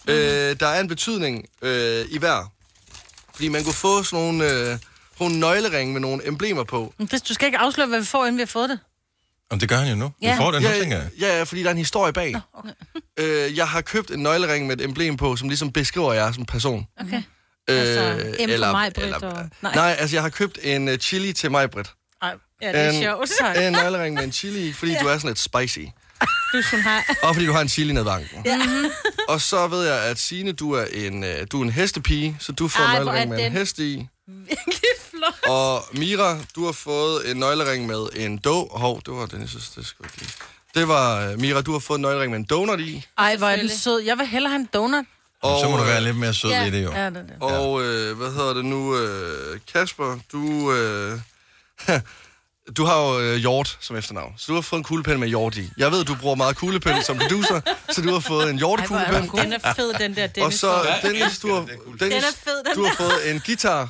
Øh, 0.08 0.56
der 0.60 0.66
er 0.66 0.80
en 0.80 0.88
betydning 0.88 1.44
øh, 1.62 2.04
i 2.10 2.18
hver. 2.18 2.52
Fordi 3.34 3.48
man 3.48 3.64
kunne 3.64 3.74
få 3.74 4.02
sådan 4.02 4.24
nogle, 4.24 4.50
øh, 4.52 4.78
nogle 5.20 5.38
nøgleringe 5.40 5.92
med 5.92 6.00
nogle 6.00 6.26
emblemer 6.28 6.64
på. 6.64 6.94
Men 6.98 7.08
Hvis 7.08 7.22
du 7.22 7.34
skal 7.34 7.46
ikke 7.46 7.58
afsløre, 7.58 7.86
hvad 7.88 8.00
vi 8.00 8.06
får, 8.06 8.24
inden 8.24 8.36
vi 8.36 8.42
har 8.42 8.46
fået 8.46 8.70
det. 8.70 8.78
Om 9.50 9.58
det 9.58 9.68
gør 9.68 9.76
han 9.76 9.88
jo 9.88 9.94
nu. 9.94 10.06
Vi 10.20 10.26
Ja. 10.26 10.38
får 10.38 10.50
den 10.50 10.62
nu, 10.62 10.68
ja, 10.68 10.78
tænker 10.80 10.96
jeg. 10.96 11.08
ja, 11.20 11.36
ja, 11.36 11.42
fordi 11.42 11.60
der 11.62 11.66
er 11.66 11.72
en 11.72 11.78
historie 11.78 12.12
bag. 12.12 12.34
okay. 12.54 12.70
øh, 13.16 13.56
jeg 13.56 13.68
har 13.68 13.80
købt 13.80 14.10
en 14.10 14.20
nøglering 14.22 14.66
med 14.66 14.80
et 14.80 14.84
emblem 14.84 15.16
på, 15.16 15.36
som 15.36 15.48
ligesom 15.48 15.72
beskriver 15.72 16.12
jer 16.12 16.32
som 16.32 16.44
person. 16.44 16.86
Okay. 17.00 17.22
Øh, 17.70 17.76
Altså, 17.80 18.16
M 18.46 18.50
for 18.50 18.72
mig, 18.72 18.92
Britt, 18.94 19.14
og- 19.14 19.48
nej. 19.62 19.74
nej. 19.74 19.96
altså 19.98 20.16
jeg 20.16 20.22
har 20.22 20.30
købt 20.30 20.58
en 20.62 20.88
uh, 20.88 20.94
chili 20.96 21.32
til 21.32 21.50
mig, 21.50 21.70
Britt. 21.70 21.88
Ej, 22.22 22.34
ja, 22.62 22.68
det 22.72 22.80
er 22.80 22.90
en, 22.90 23.02
sjovt. 23.02 23.56
En 23.66 23.72
nøglering 23.72 24.14
med 24.14 24.24
en 24.24 24.32
chili, 24.32 24.72
fordi 24.72 24.92
ja. 24.92 24.98
du 25.02 25.06
er 25.08 25.18
sådan 25.18 25.28
lidt 25.30 25.38
spicy. 25.38 25.78
Du 26.52 26.62
skulle 26.62 26.82
have... 26.82 27.02
Og 27.22 27.34
fordi 27.34 27.46
du 27.46 27.52
har 27.52 27.60
en 27.60 27.68
chili 27.68 27.92
ned 27.92 28.02
vanken. 28.02 28.42
Ja. 28.44 28.60
Og 29.28 29.40
så 29.40 29.66
ved 29.66 29.86
jeg, 29.86 30.02
at 30.02 30.18
Signe, 30.18 30.52
du 30.52 30.72
er 30.72 30.84
en, 30.92 31.22
uh, 31.24 31.28
du 31.52 31.60
er 31.60 31.64
en 31.64 31.70
hestepige, 31.70 32.36
så 32.40 32.52
du 32.52 32.68
får 32.68 32.82
Ej, 32.82 32.90
en 32.94 33.00
er 33.00 33.04
nøglering 33.04 33.30
med 33.30 33.38
en 33.38 33.44
den 33.44 33.52
hest 33.52 33.78
i. 33.78 34.06
Virkelig 34.28 34.80
flot. 35.10 35.50
Og 35.50 35.84
Mira, 35.92 36.38
du 36.54 36.64
har 36.64 36.72
fået 36.72 37.30
en 37.30 37.36
nøglering 37.36 37.86
med 37.86 38.06
en 38.14 38.38
do. 38.38 38.68
Hov, 38.68 39.00
det 39.06 39.14
var 39.14 39.26
den, 39.26 39.40
jeg 39.40 39.48
synes, 39.48 39.68
det 39.68 39.86
skulle 39.86 40.10
lige. 40.18 40.30
Det 40.74 40.88
var, 40.88 41.36
Mira, 41.36 41.60
du 41.60 41.72
har 41.72 41.78
fået 41.78 41.98
en 41.98 42.02
nøglering 42.02 42.30
med 42.30 42.38
en 42.38 42.44
donut 42.44 42.80
i. 42.80 43.06
Ej, 43.18 43.36
hvor 43.36 43.46
er 43.46 43.56
den 43.56 43.68
sød. 43.68 43.98
Jeg 44.00 44.18
vil 44.18 44.26
hellere 44.26 44.50
have 44.50 44.60
en 44.60 44.68
donut. 44.74 45.04
Og, 45.42 45.60
Så 45.60 45.68
må 45.70 45.76
du 45.76 45.82
være 45.82 45.96
øh, 45.98 46.02
lidt 46.04 46.16
mere 46.16 46.34
sød 46.34 46.50
Ja. 46.50 46.64
i 46.66 46.70
det, 46.70 46.84
jo. 46.84 46.92
Ja, 46.92 47.04
det 47.06 47.14
det. 47.14 47.36
Og 47.40 47.82
øh, 47.84 48.16
hvad 48.16 48.30
hedder 48.30 48.54
det 48.54 48.64
nu? 48.64 48.96
Øh, 48.98 49.58
Kasper, 49.72 50.18
du... 50.32 50.72
Øh, 50.72 51.18
du 52.76 52.84
har 52.84 53.00
jo 53.02 53.20
øh, 53.20 53.36
hjort 53.36 53.78
som 53.80 53.96
efternavn, 53.96 54.32
så 54.36 54.44
du 54.48 54.54
har 54.54 54.60
fået 54.60 54.78
en 54.80 54.84
kuglepen 54.84 55.20
med 55.20 55.28
hjort 55.28 55.56
i. 55.56 55.70
Jeg 55.78 55.92
ved, 55.92 56.04
du 56.04 56.14
bruger 56.14 56.34
meget 56.34 56.56
kuglepen 56.56 57.02
som 57.02 57.18
producer, 57.18 57.60
så 57.90 58.02
du 58.02 58.12
har 58.12 58.20
fået 58.20 58.50
en 58.50 58.56
er 58.56 59.26
god. 59.26 59.40
Den 59.40 59.52
er 59.52 59.74
fed, 59.74 59.94
den 59.94 60.16
der 60.16 60.26
Dennis. 60.26 60.62
Og 60.62 60.82
så, 60.82 60.86
Dennis, 61.02 61.38
du 61.38 61.54
har, 61.54 61.60
Dennis, 61.60 61.98
Den 62.00 62.12
er 62.12 62.20
fed, 62.44 62.64
den 62.64 62.74
du 62.74 62.84
har 62.84 62.94
fået 62.96 63.30
en 63.30 63.40
guitar, 63.46 63.88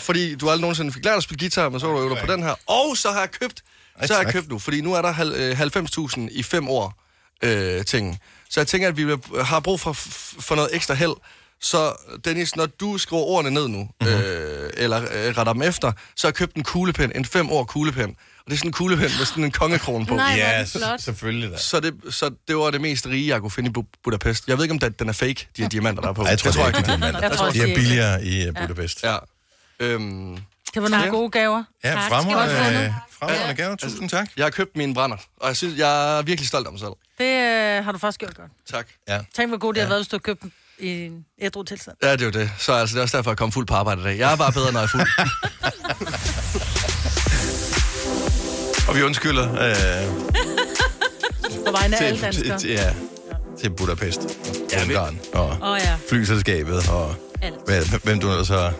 fordi 0.00 0.34
du 0.34 0.46
aldrig 0.50 0.60
nogensinde 0.60 0.92
fik 0.92 1.04
lært 1.04 1.16
at 1.16 1.22
spille 1.22 1.38
guitar, 1.38 1.68
men 1.68 1.80
så 1.80 1.86
var 1.86 1.92
du 1.94 2.00
øvet 2.00 2.16
dig 2.18 2.26
på 2.26 2.32
den 2.32 2.42
her. 2.42 2.54
Og 2.66 2.96
så 2.96 3.10
har 3.12 3.20
jeg 3.20 3.30
købt, 3.30 3.62
så 4.06 4.14
har 4.14 4.22
jeg 4.22 4.32
købt 4.32 4.48
nu, 4.48 4.58
fordi 4.58 4.80
nu 4.80 4.94
er 4.94 5.02
der 5.02 5.12
hal- 5.12 5.32
øh, 5.34 5.60
90.000 5.60 6.28
i 6.30 6.42
fem 6.42 6.68
år 6.68 7.02
øh, 7.42 7.84
ting. 7.84 8.20
Så 8.50 8.60
jeg 8.60 8.66
tænker, 8.66 8.88
at 8.88 8.96
vi 8.96 9.06
har 9.44 9.60
brug 9.60 9.80
for, 9.80 9.92
for 9.92 10.54
noget 10.54 10.70
ekstra 10.72 10.94
held. 10.94 11.12
Så 11.60 11.92
Dennis, 12.24 12.56
når 12.56 12.66
du 12.66 12.98
skriver 12.98 13.22
ordene 13.22 13.50
ned 13.50 13.68
nu, 13.68 13.78
Mhm. 13.78 13.88
mm-hmm. 14.00 14.22
øh, 14.24 14.70
eller 14.76 15.02
øh, 15.02 15.08
retter 15.38 15.52
dem 15.52 15.62
efter, 15.62 15.92
så 16.16 16.26
har 16.26 16.28
jeg 16.28 16.34
købt 16.34 16.56
en 16.56 16.62
kuglepen, 16.64 17.12
en 17.14 17.24
fem 17.24 17.50
år 17.50 17.64
kuglepen. 17.64 18.10
Og 18.10 18.44
det 18.50 18.52
er 18.52 18.56
sådan 18.56 18.68
en 18.68 18.72
kuglepen 18.72 19.04
med 19.18 19.26
sådan 19.26 19.44
en 19.44 19.50
kongekrone 19.50 20.06
på. 20.06 20.14
Nej, 20.16 20.32
er 20.40 20.52
Ja, 20.54 20.60
det 20.60 20.68
så, 20.68 20.78
flot. 20.78 21.00
selvfølgelig 21.00 21.50
da. 21.50 21.56
Så 21.58 21.80
det, 21.80 21.94
så 22.10 22.30
det 22.48 22.56
var 22.56 22.70
det 22.70 22.80
mest 22.80 23.06
rige, 23.06 23.28
jeg 23.28 23.40
kunne 23.40 23.50
finde 23.50 23.70
i 23.70 23.72
Bu- 23.80 24.00
Budapest. 24.04 24.48
Jeg 24.48 24.56
ved 24.56 24.64
ikke, 24.64 24.72
om 24.72 24.78
den 24.78 24.92
den 24.92 25.08
er 25.08 25.12
fake, 25.12 25.48
de 25.56 25.62
her 25.62 25.68
diamanter, 25.68 26.02
der 26.02 26.08
er 26.08 26.12
på. 26.12 26.22
Ej, 26.22 26.28
jeg 26.28 26.38
tror, 26.38 26.50
det, 26.50 26.60
er 26.60 26.66
ikke. 26.66 26.78
ikke 26.78 26.88
diamanter. 26.90 27.20
Jeg 27.20 27.32
tror, 27.36 27.50
De 27.50 27.58
er 27.58 27.66
er 27.66 27.74
billigere 27.74 28.24
i 28.24 28.48
uh, 28.48 28.54
Budapest. 28.54 29.02
Ja. 29.02 29.16
Øhm, 29.80 30.38
Det 30.76 30.82
var 30.82 30.88
nogle 30.88 31.10
gode 31.10 31.30
gaver. 31.30 31.64
Ja, 31.84 31.90
Tak. 31.92 32.02
fremragende, 32.08 32.84
øh, 32.84 32.90
fremragende 33.18 33.54
gaver. 33.54 33.76
Tusind 33.76 34.10
tak. 34.10 34.28
jeg 34.36 34.44
har 34.44 34.50
købt 34.50 34.76
mine 34.76 34.94
brænder, 34.94 35.16
og 35.40 35.48
jeg 35.48 35.56
synes, 35.56 35.78
jeg 35.78 36.18
er 36.18 36.22
virkelig 36.22 36.48
stolt 36.48 36.66
af 36.66 36.72
mig 36.72 36.80
selv. 36.80 36.90
Det 37.18 37.24
øh, 37.78 37.84
har 37.84 37.92
du 37.92 37.98
faktisk 37.98 38.20
gjort 38.20 38.36
godt. 38.36 38.50
Tak. 38.70 38.86
Ja. 39.08 39.20
Tænk, 39.36 39.50
hvor 39.50 39.58
god 39.58 39.74
det 39.74 39.82
har 39.82 39.88
været, 39.88 40.00
hvis 40.00 40.08
du 40.08 40.16
havde 40.16 40.22
købt 40.22 40.42
i 40.78 40.88
en 41.04 41.24
ædru 41.40 41.62
tilstand. 41.62 41.96
Ja, 42.02 42.12
det 42.12 42.20
er 42.20 42.24
jo 42.24 42.30
det. 42.30 42.50
Så 42.58 42.72
altså, 42.72 42.94
det 42.94 42.98
er 43.00 43.02
også 43.02 43.16
derfor, 43.16 43.30
jeg 43.30 43.38
kom 43.38 43.52
fuld 43.52 43.66
på 43.66 43.74
arbejde 43.74 44.00
i 44.00 44.04
dag. 44.04 44.18
Jeg 44.18 44.32
er 44.32 44.36
bare 44.36 44.52
bedre, 44.52 44.72
når 44.72 44.80
jeg 44.80 44.84
er 44.84 44.88
fuld. 44.88 45.06
Og 48.88 48.96
vi 48.96 49.02
undskylder 49.02 49.52
øh, 49.52 50.14
På 51.66 51.72
vegne 51.72 51.96
af 51.96 52.04
alle 52.06 52.16
til, 52.18 52.22
danskere. 52.22 52.58
til, 52.58 52.70
ja, 52.70 52.94
til 53.60 53.70
Budapest, 53.70 54.20
ja, 54.72 54.82
Ungarn 54.84 55.18
og 55.34 55.48
Åh 55.48 55.62
oh, 55.70 55.78
ja, 55.84 55.96
flyselskabet 56.08 56.88
og 56.88 57.14
alt. 57.42 57.54
hvad, 57.66 58.00
hvem 58.04 58.20
du 58.20 58.30
ellers 58.30 58.48
har 58.48 58.72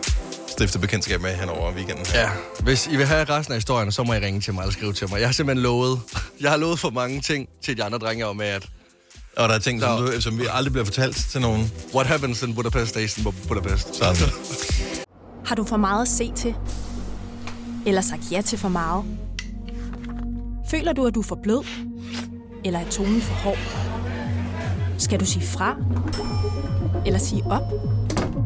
stiftet 0.57 0.81
bekendtskab 0.81 1.21
med 1.21 1.35
hen 1.35 1.49
over 1.49 1.71
weekenden. 1.73 2.05
Ja, 2.13 2.29
hvis 2.59 2.87
I 2.87 2.95
vil 2.97 3.05
have 3.05 3.23
resten 3.23 3.53
af 3.53 3.57
historien, 3.57 3.91
så 3.91 4.03
må 4.03 4.13
I 4.13 4.19
ringe 4.19 4.41
til 4.41 4.53
mig 4.53 4.61
eller 4.61 4.73
skrive 4.73 4.93
til 4.93 5.09
mig. 5.09 5.19
Jeg 5.19 5.27
har 5.27 5.33
simpelthen 5.33 5.63
lovet, 5.63 5.99
jeg 6.41 6.49
har 6.51 6.57
lovet 6.57 6.79
for 6.79 6.89
mange 6.89 7.21
ting 7.21 7.47
til 7.63 7.77
de 7.77 7.83
andre 7.83 7.97
drenge, 7.97 8.33
med, 8.33 8.45
at 8.45 8.65
Og 9.37 9.49
der 9.49 9.55
er 9.55 9.59
ting, 9.59 9.81
som, 9.81 10.05
du, 10.05 10.21
som 10.21 10.39
vi 10.39 10.45
aldrig 10.51 10.71
bliver 10.71 10.85
fortalt 10.85 11.15
til 11.31 11.41
nogen. 11.41 11.71
what 11.93 12.07
happens 12.07 12.43
in 12.43 12.55
Budapest 12.55 12.89
stays 12.89 13.17
in 13.17 13.27
Bu- 13.27 13.47
Budapest. 13.47 13.95
Sådan. 13.95 14.15
Har 15.45 15.55
du 15.55 15.63
for 15.63 15.77
meget 15.77 16.01
at 16.01 16.07
se 16.07 16.31
til? 16.35 16.55
Eller 17.85 18.01
sagt 18.01 18.21
ja 18.31 18.41
til 18.41 18.57
for 18.57 18.69
meget? 18.69 19.03
Føler 20.71 20.93
du, 20.93 21.05
at 21.07 21.15
du 21.15 21.19
er 21.19 21.23
for 21.23 21.39
blød? 21.43 21.63
Eller 22.65 22.79
er 22.79 22.89
tonen 22.89 23.21
for 23.21 23.33
hård? 23.33 23.57
Skal 24.97 25.19
du 25.19 25.25
sige 25.25 25.45
fra? 25.47 25.75
Eller 27.05 27.19
sige 27.19 27.43
op? 27.49 27.63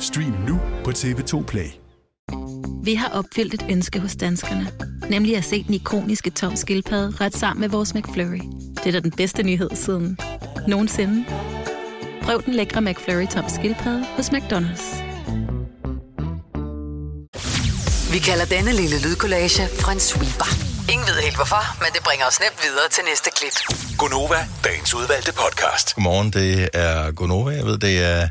Stream 0.00 0.34
nu 0.48 0.60
på 0.84 0.90
TV2 0.90 1.44
Play. 1.44 1.70
Vi 2.84 2.94
har 2.94 3.08
opfyldt 3.08 3.54
et 3.54 3.66
ønske 3.70 4.00
hos 4.00 4.16
danskerne. 4.16 4.72
Nemlig 5.10 5.36
at 5.36 5.44
se 5.44 5.64
den 5.64 5.74
ikoniske 5.74 6.30
tom 6.30 6.56
skildpadde 6.56 7.16
ret 7.20 7.36
sammen 7.36 7.60
med 7.60 7.68
vores 7.68 7.94
McFlurry. 7.94 8.40
Det 8.76 8.86
er 8.86 8.92
da 8.92 9.00
den 9.00 9.10
bedste 9.10 9.42
nyhed 9.42 9.70
siden 9.74 10.18
nogensinde. 10.68 11.24
Prøv 12.22 12.42
den 12.44 12.54
lækre 12.54 12.80
McFlurry 12.80 13.26
tom 13.26 13.44
skildpadde 13.48 14.04
hos 14.16 14.28
McDonald's. 14.28 15.02
Vi 18.12 18.18
kalder 18.18 18.44
denne 18.44 18.72
lille 18.72 19.02
lydkollage 19.02 19.62
en 19.92 20.00
sweeper. 20.00 20.50
Ingen 20.92 21.06
ved 21.06 21.22
helt 21.22 21.36
hvorfor, 21.36 21.62
men 21.82 21.88
det 21.94 22.02
bringer 22.04 22.26
os 22.26 22.40
nemt 22.40 22.58
videre 22.66 22.88
til 22.90 23.02
næste 23.10 23.30
klip. 23.36 23.56
Gonova, 23.98 24.40
dagens 24.64 24.94
udvalgte 24.94 25.32
podcast. 25.32 25.94
Godmorgen, 25.94 26.30
det 26.30 26.68
er 26.74 27.12
Gonova. 27.12 27.50
Jeg 27.50 27.66
ved, 27.66 27.78
det 27.78 28.04
er 28.04 28.28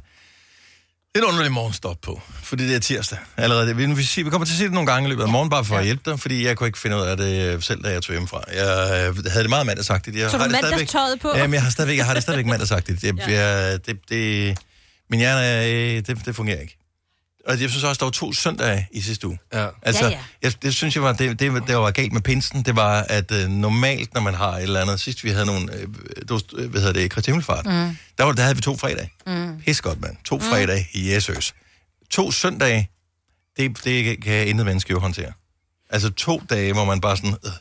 et 1.15 1.23
underligt 1.23 1.53
morgenstop 1.53 1.97
på, 2.01 2.21
fordi 2.43 2.67
det 2.67 2.75
er 2.75 2.79
tirsdag. 2.79 3.17
Allerede, 3.37 3.75
vi, 3.75 3.85
vi, 3.85 4.03
siger, 4.03 4.25
vi 4.25 4.29
kommer 4.31 4.45
til 4.45 4.53
at 4.53 4.57
sige 4.57 4.65
det 4.67 4.73
nogle 4.73 4.91
gange 4.91 5.07
i 5.07 5.09
løbet 5.09 5.23
af 5.23 5.29
morgen, 5.29 5.49
bare 5.49 5.65
for 5.65 5.77
at 5.77 5.83
hjælpe 5.85 6.11
dig, 6.11 6.19
fordi 6.19 6.45
jeg 6.45 6.57
kunne 6.57 6.67
ikke 6.67 6.79
finde 6.79 6.97
ud 6.97 7.01
af 7.01 7.17
det 7.17 7.63
selv, 7.63 7.83
da 7.83 7.89
jeg 7.89 8.01
tog 8.01 8.13
hjemmefra. 8.13 8.43
Jeg 8.53 9.07
øh, 9.17 9.25
havde 9.25 9.43
det 9.43 9.49
meget 9.49 9.65
mandagsagtigt. 9.65 10.15
Jeg 10.17 10.29
Så 10.31 10.37
du 10.37 10.41
har 10.43 10.49
stadigvæk- 10.49 10.71
mandagstøjet 10.71 11.19
på? 11.19 11.31
Jamen, 11.35 11.53
jeg 11.53 11.63
har, 11.63 11.69
stadigvæk, 11.69 11.97
jeg 11.97 12.05
har 12.05 12.13
det 12.13 12.23
stadigvæk 12.23 12.45
mandagsagtigt. 12.45 13.03
Jeg, 13.03 13.13
Ja. 13.27 13.41
jeg, 13.41 13.85
det, 13.85 13.97
det, 14.09 14.57
min 15.09 15.19
hjerne, 15.19 15.41
er, 15.45 15.95
øh, 15.97 16.03
det, 16.07 16.25
det 16.25 16.35
fungerer 16.35 16.61
ikke. 16.61 16.77
Og 17.47 17.61
jeg 17.61 17.69
synes 17.69 17.83
også, 17.83 17.99
der 17.99 18.05
var 18.05 18.11
to 18.11 18.33
søndage 18.33 18.87
i 18.91 19.01
sidste 19.01 19.27
uge. 19.27 19.39
Ja. 19.53 19.67
Altså, 19.81 20.03
Ja, 20.03 20.09
ja, 20.09 20.15
ja. 20.15 20.17
ja. 20.17 20.23
Jeg, 20.41 20.61
det 20.63 20.75
synes 20.75 20.95
jeg 20.95 21.03
var, 21.03 21.13
det, 21.13 21.39
det, 21.39 21.63
det 21.67 21.75
var 21.77 21.91
galt 21.91 22.13
med 22.13 22.21
pinsen. 22.21 22.63
Det 22.63 22.75
var, 22.75 23.01
at 23.09 23.31
øh, 23.31 23.47
normalt, 23.49 24.13
når 24.13 24.21
man 24.21 24.33
har 24.33 24.51
et 24.51 24.63
eller 24.63 24.81
andet, 24.81 24.99
sidst 24.99 25.23
vi 25.23 25.29
havde 25.29 25.45
nogle, 25.45 25.73
øh, 25.73 25.87
det 26.15 26.29
var, 26.29 26.41
øh, 26.53 26.69
hvad 26.69 26.81
hedder 26.81 26.93
det, 27.01 27.11
Kristi 27.11 27.31
Himmelfart, 27.31 27.65
mm. 27.65 27.97
der, 28.17 28.23
var, 28.23 28.31
der 28.31 28.41
havde 28.41 28.55
vi 28.55 28.61
to 28.61 28.77
fredage. 28.77 29.11
Mm. 29.27 29.61
Pis 29.65 29.81
godt, 29.81 30.01
mand. 30.01 30.17
To 30.25 30.39
fredage 30.39 30.87
i 30.93 31.13
Jesøs. 31.13 31.53
To 32.09 32.31
søndage, 32.31 32.89
det, 33.57 33.83
det 33.83 34.23
kan 34.23 34.47
intet 34.47 34.65
menneske 34.65 34.91
jo 34.91 34.99
håndtere. 34.99 35.31
Altså 35.89 36.09
to 36.09 36.41
dage, 36.49 36.73
hvor 36.73 36.85
man 36.85 37.01
bare 37.01 37.17
sådan, 37.17 37.35
øh. 37.45 37.51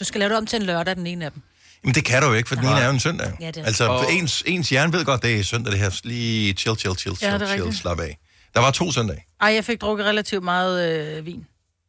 Du 0.00 0.04
skal 0.04 0.18
lave 0.18 0.28
det 0.28 0.38
om 0.38 0.46
til 0.46 0.56
en 0.60 0.62
lørdag, 0.66 0.96
den 0.96 1.06
ene 1.06 1.24
af 1.24 1.32
dem. 1.32 1.42
Jamen 1.84 1.94
det 1.94 2.04
kan 2.04 2.22
du 2.22 2.28
jo 2.28 2.34
ikke, 2.34 2.48
for 2.48 2.54
den 2.56 2.64
ene 2.64 2.80
er 2.80 2.84
jo 2.86 2.90
en 2.92 3.00
søndag. 3.00 3.32
Ja, 3.40 3.46
det 3.46 3.56
er 3.56 3.64
altså 3.64 3.88
Og- 3.88 4.12
ens, 4.12 4.42
ens 4.46 4.68
hjerne 4.68 4.92
ved 4.92 5.04
godt, 5.04 5.22
det 5.22 5.40
er 5.40 5.44
søndag 5.44 5.72
det 5.72 5.80
her. 5.80 6.00
Lige 6.04 6.52
chill, 6.52 6.78
chill, 6.78 6.96
chill, 6.96 7.16
Ja, 7.22 7.28
chill, 7.38 7.42
er 7.42 7.56
chill, 7.56 7.76
slap 7.76 8.00
af. 8.00 8.18
Der 8.56 8.62
var 8.62 8.70
to 8.70 8.92
søndage. 8.92 9.24
Ej, 9.40 9.48
jeg 9.54 9.64
fik 9.64 9.80
drukket 9.80 10.06
relativt 10.06 10.44
meget 10.44 11.00
øh, 11.18 11.26
vin 11.26 11.46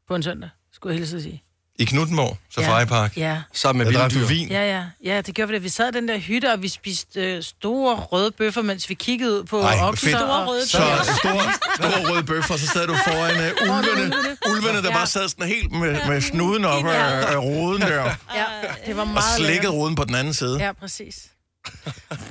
på 0.08 0.15
en 0.15 0.23
søndag, 0.23 0.49
skulle 0.73 0.93
jeg 0.93 0.99
hilse 0.99 1.17
at 1.17 1.23
sige. 1.23 1.43
I 1.80 1.86
Knuttenborg, 1.86 2.38
Safari 2.49 2.86
Park. 2.86 3.17
Ja. 3.17 3.41
Sammen 3.53 3.77
med 3.86 3.91
vilde 3.93 4.10
dyr. 4.10 4.27
vin. 4.27 4.47
Ja, 4.49 4.75
ja. 4.77 4.84
Ja, 5.03 5.21
det 5.21 5.36
gjorde 5.36 5.49
vi 5.49 5.56
det. 5.56 5.63
Vi 5.63 5.69
sad 5.69 5.89
i 5.89 5.91
den 5.91 6.08
der 6.08 6.17
hytte, 6.17 6.51
og 6.53 6.62
vi 6.62 6.67
spiste 6.67 7.21
øh, 7.21 7.43
store 7.43 7.95
røde 7.95 8.32
bøffer, 8.32 8.62
mens 8.62 8.89
vi 8.89 8.93
kiggede 8.93 9.39
ud 9.39 9.43
på 9.43 9.62
Ej, 9.62 9.88
okser. 9.88 10.08
fedt. 10.08 10.17
Store 10.19 10.41
og- 10.41 10.47
røde 10.47 10.67
Så 10.67 10.77
store, 11.19 11.53
store 11.75 12.12
røde 12.13 12.23
bøffer, 12.23 12.58
så 12.58 12.67
sad 12.67 12.88
du 12.88 12.95
foran 12.95 13.36
uh, 13.36 13.77
ulvene. 13.77 14.15
Ulvene, 14.51 14.77
der 14.77 14.89
Ja. 14.89 14.93
bare 14.97 15.08
sad 15.08 15.30
sådan 15.30 15.47
helt 15.47 15.71
med, 15.71 16.08
med 16.08 16.21
snuden 16.21 16.65
op 16.65 16.86
af, 16.86 17.32
af 17.34 17.38
roden 17.38 17.82
der, 17.82 18.03
Ja, 18.03 18.45
det 18.86 18.95
var 18.95 19.01
og 19.01 19.08
meget 19.08 19.23
slikkede 19.38 19.53
lækkert. 19.53 19.73
roden 19.73 19.95
på 19.95 20.03
den 20.06 20.15
anden 20.15 20.34
side. 20.34 20.58
Ja, 20.60 20.71
præcis. 20.71 21.27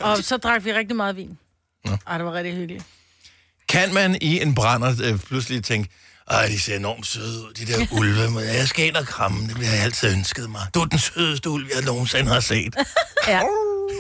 Og 0.01 0.16
så 0.18 0.37
drak 0.37 0.64
vi 0.64 0.72
rigtig 0.72 0.96
meget 0.96 1.16
vin. 1.16 1.38
Ej, 2.07 2.16
det 2.18 2.27
var 2.27 2.33
rigtig 2.33 2.55
hyggeligt. 2.55 2.85
Kan 3.69 3.95
man 3.95 4.19
i 4.21 4.43
en 4.43 4.55
brænder 4.55 4.95
øh, 5.05 5.19
pludselig 5.19 5.65
tænke, 5.65 5.89
ej, 6.31 6.47
de 6.47 6.61
ser 6.61 6.77
enormt 6.77 7.07
søde 7.07 7.45
ud, 7.45 7.53
de 7.55 7.67
der 7.67 7.87
ulve, 7.99 8.31
men 8.31 8.45
jeg 8.45 8.69
skal 8.69 8.87
ind 8.87 8.97
og 8.97 9.07
kramme 9.07 9.39
dem, 9.41 9.49
det 9.49 9.67
har 9.67 9.75
jeg 9.75 9.85
altid 9.85 10.13
ønsket 10.13 10.51
mig. 10.51 10.61
Du 10.75 10.81
er 10.81 10.85
den 10.85 10.99
sødeste 10.99 11.51
ulv, 11.51 11.67
jeg 11.77 11.85
nogensinde 11.85 12.31
har 12.33 12.41
set. 12.41 12.75
Ja. 13.29 13.41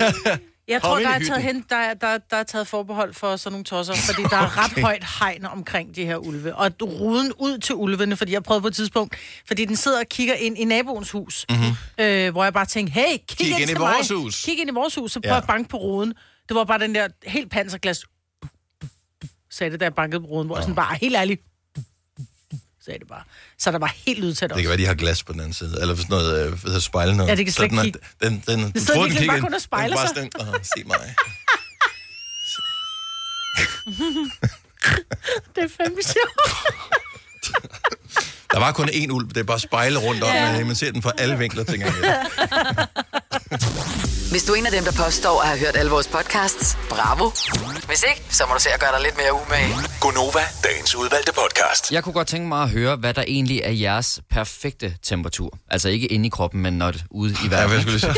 Jeg 0.68 0.82
tror, 0.82 0.98
der 0.98 1.08
er, 1.08 1.18
taget 1.18 1.42
hen, 1.42 1.64
der, 1.70 1.76
er- 1.76 1.94
der, 1.94 2.18
der 2.30 2.36
er 2.36 2.42
taget 2.42 2.68
forbehold 2.68 3.14
for 3.14 3.36
sådan 3.36 3.52
nogle 3.52 3.64
tosser, 3.64 3.94
fordi 3.94 4.22
der 4.22 4.36
er 4.36 4.58
ret 4.64 4.82
højt 4.82 5.04
hegn 5.18 5.46
omkring 5.46 5.96
de 5.96 6.04
her 6.04 6.16
ulve. 6.16 6.54
Og 6.56 6.70
ruden 6.82 7.32
ud 7.38 7.58
til 7.58 7.74
ulvene, 7.74 8.16
fordi 8.16 8.32
jeg 8.32 8.42
prøvede 8.42 8.62
på 8.62 8.68
et 8.68 8.74
tidspunkt, 8.74 9.16
fordi 9.46 9.64
den 9.64 9.76
sidder 9.76 9.98
og 10.00 10.06
kigger 10.10 10.34
ind 10.34 10.58
i 10.58 10.64
naboens 10.64 11.10
hus, 11.10 11.46
mm-hmm. 11.50 12.04
øh, 12.04 12.30
hvor 12.32 12.44
jeg 12.44 12.52
bare 12.52 12.66
tænkte, 12.66 12.92
hey, 12.92 13.16
kig, 13.28 13.38
Kig 13.38 13.50
ind, 13.50 13.60
ind 13.60 13.70
i 13.70 13.74
vores 13.74 14.10
mig. 14.10 14.18
hus. 14.18 14.42
Kig 14.44 14.58
ind 14.60 14.70
i 14.70 14.72
vores 14.74 14.94
hus, 14.94 15.12
så 15.12 15.20
prøv 15.20 15.30
Ja. 15.32 15.36
at 15.38 15.46
banke 15.46 15.68
på 15.68 15.76
ruden. 15.76 16.12
Det 16.48 16.54
var 16.54 16.64
bare 16.64 16.78
den 16.78 16.94
der 16.94 17.08
helt 17.26 17.50
panserglas, 17.50 18.04
sagde 19.56 19.70
det, 19.72 19.80
da 19.80 19.84
jeg 19.84 19.94
bankede 19.94 20.20
på 20.20 20.26
ruden, 20.26 20.46
hvor 20.46 20.56
jeg 20.56 20.62
sådan 20.62 20.74
bare, 20.74 20.98
helt 21.00 21.16
ærligt, 21.16 21.42
sagde 22.84 22.98
det 22.98 23.08
bare. 23.08 23.22
Så 23.58 23.70
der 23.72 23.78
var 23.78 23.94
helt 24.06 24.20
lydtæt 24.20 24.48
Det 24.50 24.52
også. 24.52 24.62
kan 24.62 24.68
være, 24.68 24.78
de 24.78 24.86
har 24.86 24.94
glas 24.94 25.22
på 25.22 25.32
den 25.32 25.40
anden 25.40 25.52
side, 25.52 25.80
eller 25.80 25.94
sådan 25.96 26.10
noget, 26.10 26.52
øh, 26.74 26.80
spejle 26.80 27.16
noget. 27.16 27.30
Ja, 27.30 27.34
det 27.34 27.46
kan 27.46 27.52
slet 27.52 27.70
den 27.70 27.84
ikke 27.84 27.98
Den, 28.22 28.42
den, 28.46 28.70
du 28.72 28.80
sidder 28.80 28.94
troede, 28.94 29.10
virkelig 29.10 29.20
den 29.20 29.28
bare 29.28 29.40
kun 29.40 29.54
og 29.54 29.60
spejler 29.60 29.96
den 29.96 30.08
sig. 30.08 30.16
Sådan, 30.16 30.54
Åh, 30.54 30.54
se 30.62 30.84
mig. 30.86 30.96
Det 35.54 35.64
er 35.64 35.68
fandme 35.76 36.02
sjovt. 36.02 36.40
Der 38.52 38.58
var 38.58 38.72
kun 38.72 38.88
én 38.88 39.10
ulv, 39.10 39.28
det 39.28 39.36
er 39.36 39.42
bare 39.42 39.58
spejle 39.60 39.98
rundt 39.98 40.22
om, 40.22 40.28
ja. 40.28 40.64
man 40.64 40.74
ser 40.74 40.92
den 40.92 41.02
fra 41.02 41.12
alle 41.18 41.38
vinkler, 41.38 41.64
tænker 41.64 41.86
jeg. 41.86 42.26
Hvis 44.36 44.44
du 44.44 44.52
er 44.52 44.56
en 44.56 44.66
af 44.66 44.72
dem, 44.72 44.84
der 44.84 45.04
påstår 45.04 45.42
at 45.42 45.48
have 45.48 45.60
hørt 45.60 45.76
alle 45.76 45.90
vores 45.90 46.08
podcasts, 46.08 46.78
bravo. 46.90 47.30
Hvis 47.86 48.04
ikke, 48.08 48.34
så 48.34 48.44
må 48.48 48.54
du 48.54 48.60
se 48.60 48.68
at 48.74 48.80
gøre 48.80 48.92
dig 48.96 49.02
lidt 49.02 49.16
mere 49.16 49.32
umage. 49.32 49.74
Gonova, 50.00 50.40
dagens 50.64 50.94
udvalgte 50.94 51.32
podcast. 51.32 51.92
Jeg 51.92 52.04
kunne 52.04 52.12
godt 52.12 52.28
tænke 52.28 52.48
mig 52.48 52.62
at 52.62 52.70
høre, 52.70 52.96
hvad 52.96 53.14
der 53.14 53.24
egentlig 53.26 53.60
er 53.64 53.70
jeres 53.70 54.20
perfekte 54.30 54.96
temperatur. 55.02 55.58
Altså 55.70 55.88
ikke 55.88 56.06
inde 56.06 56.26
i 56.26 56.28
kroppen, 56.28 56.62
men 56.62 56.72
når 56.72 56.90
det 56.90 57.04
ude 57.10 57.36
i 57.44 57.50
verden. 57.50 57.72
jeg 57.72 57.80
skulle 57.80 57.98
lige 57.98 58.14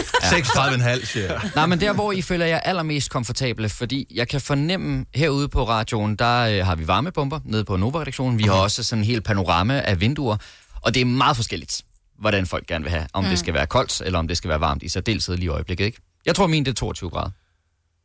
sige. 0.92 1.02
36,5 1.02 1.06
siger 1.06 1.26
jeg. 1.26 1.50
Nej, 1.54 1.66
men 1.66 1.80
der, 1.80 1.92
hvor 1.92 2.12
I 2.12 2.22
føler 2.22 2.46
jer 2.46 2.60
allermest 2.60 3.10
komfortable, 3.10 3.68
fordi 3.68 4.06
jeg 4.14 4.28
kan 4.28 4.40
fornemme 4.40 5.04
herude 5.14 5.48
på 5.48 5.68
radioen, 5.68 6.16
der 6.16 6.40
øh, 6.40 6.66
har 6.66 6.74
vi 6.74 6.88
varmepumper 6.88 7.40
nede 7.44 7.64
på 7.64 7.76
Nova-redaktionen. 7.76 8.38
Vi 8.38 8.44
har 8.44 8.52
også 8.52 8.82
sådan 8.82 9.00
en 9.02 9.06
hel 9.06 9.20
panorama 9.20 9.80
af 9.80 10.00
vinduer, 10.00 10.36
og 10.80 10.94
det 10.94 11.00
er 11.00 11.04
meget 11.04 11.36
forskelligt, 11.36 11.82
hvordan 12.20 12.46
folk 12.46 12.66
gerne 12.66 12.84
vil 12.84 12.90
have. 12.90 13.06
Om 13.12 13.24
mm. 13.24 13.30
det 13.30 13.38
skal 13.38 13.54
være 13.54 13.66
koldt, 13.66 14.00
eller 14.00 14.18
om 14.18 14.28
det 14.28 14.36
skal 14.36 14.50
være 14.50 14.60
varmt 14.60 14.82
i 14.82 14.88
særdeleshed 14.88 15.36
lige 15.36 15.46
i 15.46 15.48
øjeblikket, 15.48 15.84
ikke? 15.84 16.00
Jeg 16.28 16.36
tror, 16.36 16.46
min 16.46 16.64
det 16.64 16.70
er 16.70 16.74
22 16.74 17.10
grader. 17.10 17.30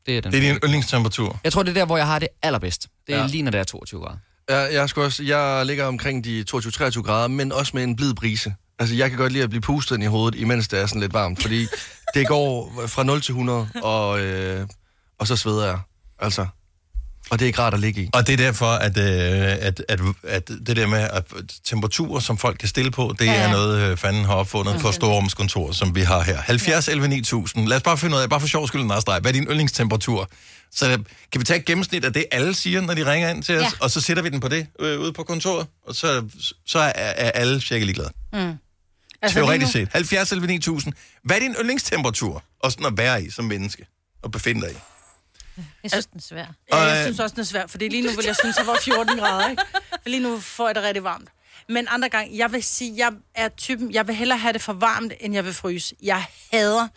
Det 0.05 0.17
er, 0.17 0.21
den 0.21 0.31
Det 0.31 0.37
er 0.37 0.51
din 0.53 0.59
yndlingstemperatur. 0.63 1.39
Jeg 1.43 1.53
tror, 1.53 1.63
det 1.63 1.69
er 1.69 1.73
der, 1.73 1.85
hvor 1.85 1.97
jeg 1.97 2.07
har 2.07 2.19
det 2.19 2.27
allerbedst. 2.41 2.87
Det 3.07 3.15
er 3.15 3.19
Ja. 3.19 3.27
lige, 3.27 3.41
når 3.43 3.51
det 3.51 3.59
er 3.59 3.63
22 3.63 4.01
grader. 4.01 4.17
Jeg, 4.49 4.69
jeg, 4.73 4.89
skulle 4.89 5.05
også, 5.05 5.23
jeg 5.23 5.65
ligger 5.65 5.85
omkring 5.85 6.23
de 6.23 6.45
22-23 6.55 7.01
grader, 7.01 7.27
men 7.27 7.51
også 7.51 7.71
med 7.75 7.83
en 7.83 7.95
blid 7.95 8.13
brise. 8.13 8.55
Altså, 8.79 8.95
jeg 8.95 9.09
kan 9.09 9.17
godt 9.19 9.31
lide 9.31 9.43
at 9.43 9.49
blive 9.49 9.61
pustet 9.61 9.95
ind 9.95 10.03
i 10.03 10.07
hovedet, 10.07 10.39
imens 10.39 10.67
det 10.67 10.79
er 10.81 10.85
sådan 10.85 11.01
lidt 11.01 11.13
varmt, 11.13 11.41
fordi 11.41 11.67
det 12.15 12.27
går 12.27 12.73
fra 12.87 13.03
0 13.03 13.21
til 13.21 13.31
100, 13.31 13.67
og, 13.83 14.19
øh, 14.21 14.67
og 15.19 15.27
så 15.27 15.35
sveder 15.35 15.65
jeg. 15.65 15.79
Altså, 16.19 16.47
og 17.29 17.39
det 17.39 17.45
er 17.45 17.47
ikke 17.47 17.59
rart 17.61 17.73
at 17.73 17.79
ligge 17.79 18.01
i. 18.01 18.09
Og 18.13 18.27
det 18.27 18.33
er 18.33 18.37
derfor, 18.37 18.65
at, 18.67 18.97
øh, 18.97 19.67
at, 19.67 19.83
at, 19.89 19.99
at 20.23 20.47
det 20.47 20.75
der 20.75 20.87
med 20.87 20.99
at 20.99 21.23
temperaturer, 21.65 22.19
som 22.19 22.37
folk 22.37 22.57
kan 22.57 22.69
stille 22.69 22.91
på, 22.91 23.15
det 23.19 23.25
ja, 23.25 23.31
Ja, 23.31 23.37
ja. 23.37 23.43
ja. 23.43 23.47
er 23.47 23.51
noget, 23.51 23.91
øh, 23.91 23.97
fanden 23.97 24.25
har 24.25 24.33
opfundet 24.33 24.81
på 24.81 24.91
Storrumskontor, 24.91 25.71
som 25.71 25.95
vi 25.95 26.01
har 26.01 26.21
her. 26.21 26.37
70 26.41 26.87
11 26.87 27.07
9000. 27.07 27.67
Lad 27.67 27.77
os 27.77 27.83
bare 27.83 27.97
finde 27.97 28.15
ud 28.15 28.21
af, 28.21 28.29
bare 28.29 28.39
for 28.39 28.47
sjov 28.47 28.67
skyld, 28.67 28.83
Narstreg, 28.83 29.19
hvad 29.21 29.31
er 29.31 29.33
din 29.33 29.43
yndlingstemperatur? 29.43 30.29
Så 30.71 30.85
kan 31.31 31.39
vi 31.41 31.45
tage 31.45 31.59
et 31.59 31.65
gennemsnit 31.65 32.05
af 32.05 32.13
det, 32.13 32.25
alle 32.31 32.53
siger, 32.53 32.81
når 32.81 32.93
de 32.93 33.11
ringer 33.11 33.29
ind 33.29 33.43
til 33.43 33.55
os, 33.55 33.61
Ja. 33.61 33.65
ja. 33.65 33.71
og 33.79 33.91
så 33.91 34.01
sætter 34.01 34.23
vi 34.23 34.29
den 34.29 34.39
på 34.39 34.47
det 34.47 34.67
øh, 34.79 34.99
ude 34.99 35.13
på 35.13 35.23
kontoret, 35.23 35.67
og 35.87 35.95
så, 35.95 36.23
så 36.65 36.79
er, 36.79 36.91
er 36.95 37.31
alle 37.31 37.61
cirka 37.61 37.83
ligeglade. 37.85 38.09
Mm. 38.33 38.39
Altså, 38.39 38.55
Altså, 39.21 39.39
lige 39.39 39.45
Teoretisk 39.47 39.71
set. 39.71 39.89
70 39.91 40.31
11 40.31 40.47
9000. 40.47 40.93
Hvad 41.23 41.35
er 41.35 41.39
din 41.39 41.53
yndlingstemperatur? 41.59 42.43
Og 42.63 42.71
sådan 42.71 42.85
at 42.85 42.93
være 42.97 43.23
i 43.23 43.29
som 43.29 43.45
menneske. 43.45 43.85
Og 44.23 44.31
befinde 44.31 44.61
dig 44.61 44.71
i. 44.71 44.75
Jeg 45.83 45.91
synes, 45.91 46.05
den 46.05 46.17
er 46.17 46.21
svær. 46.21 46.45
Ja, 46.71 46.75
Og, 46.77 46.87
jeg 46.87 46.97
øh, 46.97 47.03
synes 47.03 47.19
også, 47.19 47.33
den 47.33 47.41
er 47.41 47.45
svær, 47.45 47.67
fordi 47.67 47.87
lige 47.89 48.03
nu 48.03 48.09
vil 48.15 48.25
jeg 48.25 48.35
synes, 48.35 48.57
at 48.57 48.67
var 48.67 48.79
14 48.83 49.17
grader, 49.17 49.49
ikke? 49.49 49.63
For 50.01 50.09
lige 50.09 50.23
nu 50.23 50.39
får 50.39 50.67
jeg 50.67 50.75
det 50.75 50.83
rigtig 50.83 51.03
varmt. 51.03 51.29
Men 51.69 51.87
andre 51.89 52.09
gange, 52.09 52.37
jeg 52.37 52.51
vil 52.51 52.63
sige, 52.63 52.93
jeg 52.97 53.11
er 53.35 53.49
typen, 53.49 53.91
jeg 53.93 54.07
vil 54.07 54.15
hellere 54.15 54.37
have 54.37 54.53
det 54.53 54.61
for 54.61 54.73
varmt, 54.73 55.13
end 55.19 55.33
jeg 55.33 55.45
vil 55.45 55.53
fryse. 55.53 55.95
Jeg 56.03 56.25
hader 56.53 56.87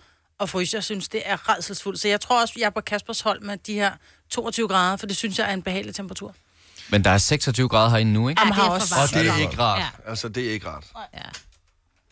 at 0.41 0.51
fryse. 0.51 0.75
Jeg 0.75 0.85
synes, 0.85 1.09
det 1.09 1.23
er 1.25 1.49
redselsfuldt. 1.49 2.01
Så 2.01 2.09
jeg 2.09 2.21
tror 2.21 2.41
også, 2.41 2.55
jeg 2.59 2.67
er 2.67 2.71
på 2.71 2.81
Kaspers 2.81 3.21
hold 3.21 3.41
med 3.41 3.57
de 3.57 3.75
her 3.75 3.93
22 4.31 4.69
grader, 4.69 4.97
for 4.97 5.07
det 5.07 5.17
synes 5.17 5.39
jeg 5.39 5.49
er 5.51 5.55
en 5.55 5.63
behagelig 5.63 5.95
temperatur. 5.95 6.35
Men 6.89 7.05
der 7.05 7.11
er 7.11 7.19
26 7.19 7.69
grader 7.69 7.91
herinde 7.91 8.13
nu, 8.13 8.29
ikke? 8.29 8.41
Jamen, 8.41 8.53
det 8.55 8.59
er 8.59 8.63
har 8.63 8.69
for 8.71 8.75
også... 8.75 8.95
varmt. 8.95 9.13
Og 9.13 9.19
det 9.21 9.29
er 9.29 9.37
Ja. 9.37 9.43
ikke 9.51 9.59
rart. 9.63 9.79
Ja. 9.81 10.11
Altså, 10.11 10.29
det 10.29 10.47
er 10.47 10.51
ikke 10.51 10.69
rart. 10.69 10.85
Ja. 11.15 11.21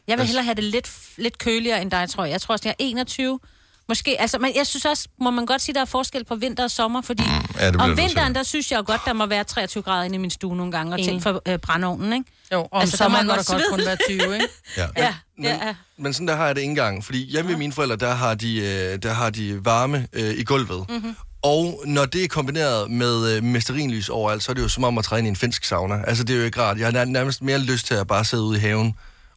Jeg 0.07 0.19
vil 0.19 0.27
hellere 0.27 0.45
have 0.45 0.55
det 0.55 0.65
lidt, 0.65 0.91
lidt 1.17 1.39
køligere 1.39 1.83
end 1.83 1.91
dig, 1.91 2.11
tror 2.11 2.25
jeg. 2.25 2.33
Jeg 2.33 2.41
tror 2.41 2.53
også, 2.53 2.63
jeg 2.69 2.71
er 2.71 2.75
21. 2.79 3.41
Måske, 3.89 4.21
altså, 4.21 4.39
men 4.39 4.53
jeg 4.57 4.67
synes 4.67 4.85
også, 4.85 5.09
må 5.21 5.31
man 5.31 5.47
godt 5.47 5.63
sige, 5.63 5.75
der 5.75 5.81
er 5.81 5.85
forskel 5.85 6.25
på 6.25 6.35
vinter 6.37 6.65
og 6.65 6.71
sommer, 6.71 7.01
fordi 7.03 7.23
ja, 7.23 7.65
det 7.67 7.73
bliver 7.73 7.83
om 7.83 7.97
vinteren, 7.97 8.35
der 8.35 8.43
synes 8.43 8.71
jeg 8.73 8.79
jo 8.79 8.85
godt, 8.87 9.01
der 9.07 9.13
må 9.13 9.27
være 9.27 9.45
23 9.45 9.83
grader 9.83 10.05
inde 10.05 10.15
i 10.15 10.19
min 10.19 10.31
stue 10.31 10.57
nogle 10.57 10.73
gange, 10.73 10.93
og 10.95 10.99
tænk 11.05 11.23
for 11.23 11.43
øh, 11.49 11.59
brændeovnen, 11.59 12.13
ikke? 12.13 12.25
Jo, 12.53 12.61
og 12.61 12.69
om 12.73 12.81
Altså, 12.81 12.97
sommeren 12.97 13.27
må 13.27 13.33
jeg 13.35 13.45
der 13.47 13.53
godt 13.53 13.63
kun 13.71 13.79
være 13.87 13.97
20, 14.09 14.35
ikke? 14.35 14.49
Ja. 14.77 14.87
Ja, 14.97 15.15
Men, 15.39 15.45
ja. 15.47 15.75
men 15.99 16.13
sådan 16.15 16.29
der 16.29 16.37
har 16.37 16.47
jeg 16.47 16.55
det 16.55 16.61
ikke 16.61 16.71
engang, 16.71 17.05
fordi 17.05 17.25
hjemme 17.31 17.51
ved 17.51 17.57
mine 17.59 17.73
forældre, 17.73 17.97
der 17.97 18.15
har 18.15 18.35
de, 18.35 18.57
øh, 18.59 18.99
der 19.03 19.13
har 19.13 19.31
de 19.31 19.65
varme 19.65 20.07
øh, 20.13 20.31
i 20.35 20.45
gulvet. 20.45 20.85
Mm-hmm. 20.89 21.17
Og 21.43 21.83
når 21.87 22.05
det 22.05 22.25
er 22.25 22.29
kombineret 22.29 22.91
med 22.91 23.37
øh, 23.37 23.43
mesterinlys 23.43 24.09
overalt, 24.09 24.43
så 24.43 24.53
er 24.53 24.55
det 24.55 24.63
jo 24.63 24.69
som 24.69 24.85
om 24.85 24.99
at 24.99 25.05
træde 25.05 25.19
ind 25.19 25.27
i 25.27 25.31
en 25.31 25.37
finsk 25.37 25.65
sauna. 25.65 26.03
Altså, 26.07 26.25
det 26.25 26.35
er 26.35 26.39
jo 26.39 26.45
ikke 26.45 26.61
rart. 26.63 26.79
Jeg 26.79 26.87
har 26.87 26.93
nær- 26.93 27.05
nærmest 27.05 27.43
mere 27.43 27.59
lyst 27.59 27.87
til 27.87 27.95
at 27.95 28.07
bare 28.07 28.25
sidde 28.25 28.43
ude 28.43 28.57
i 28.59 28.61
haven 28.61 28.95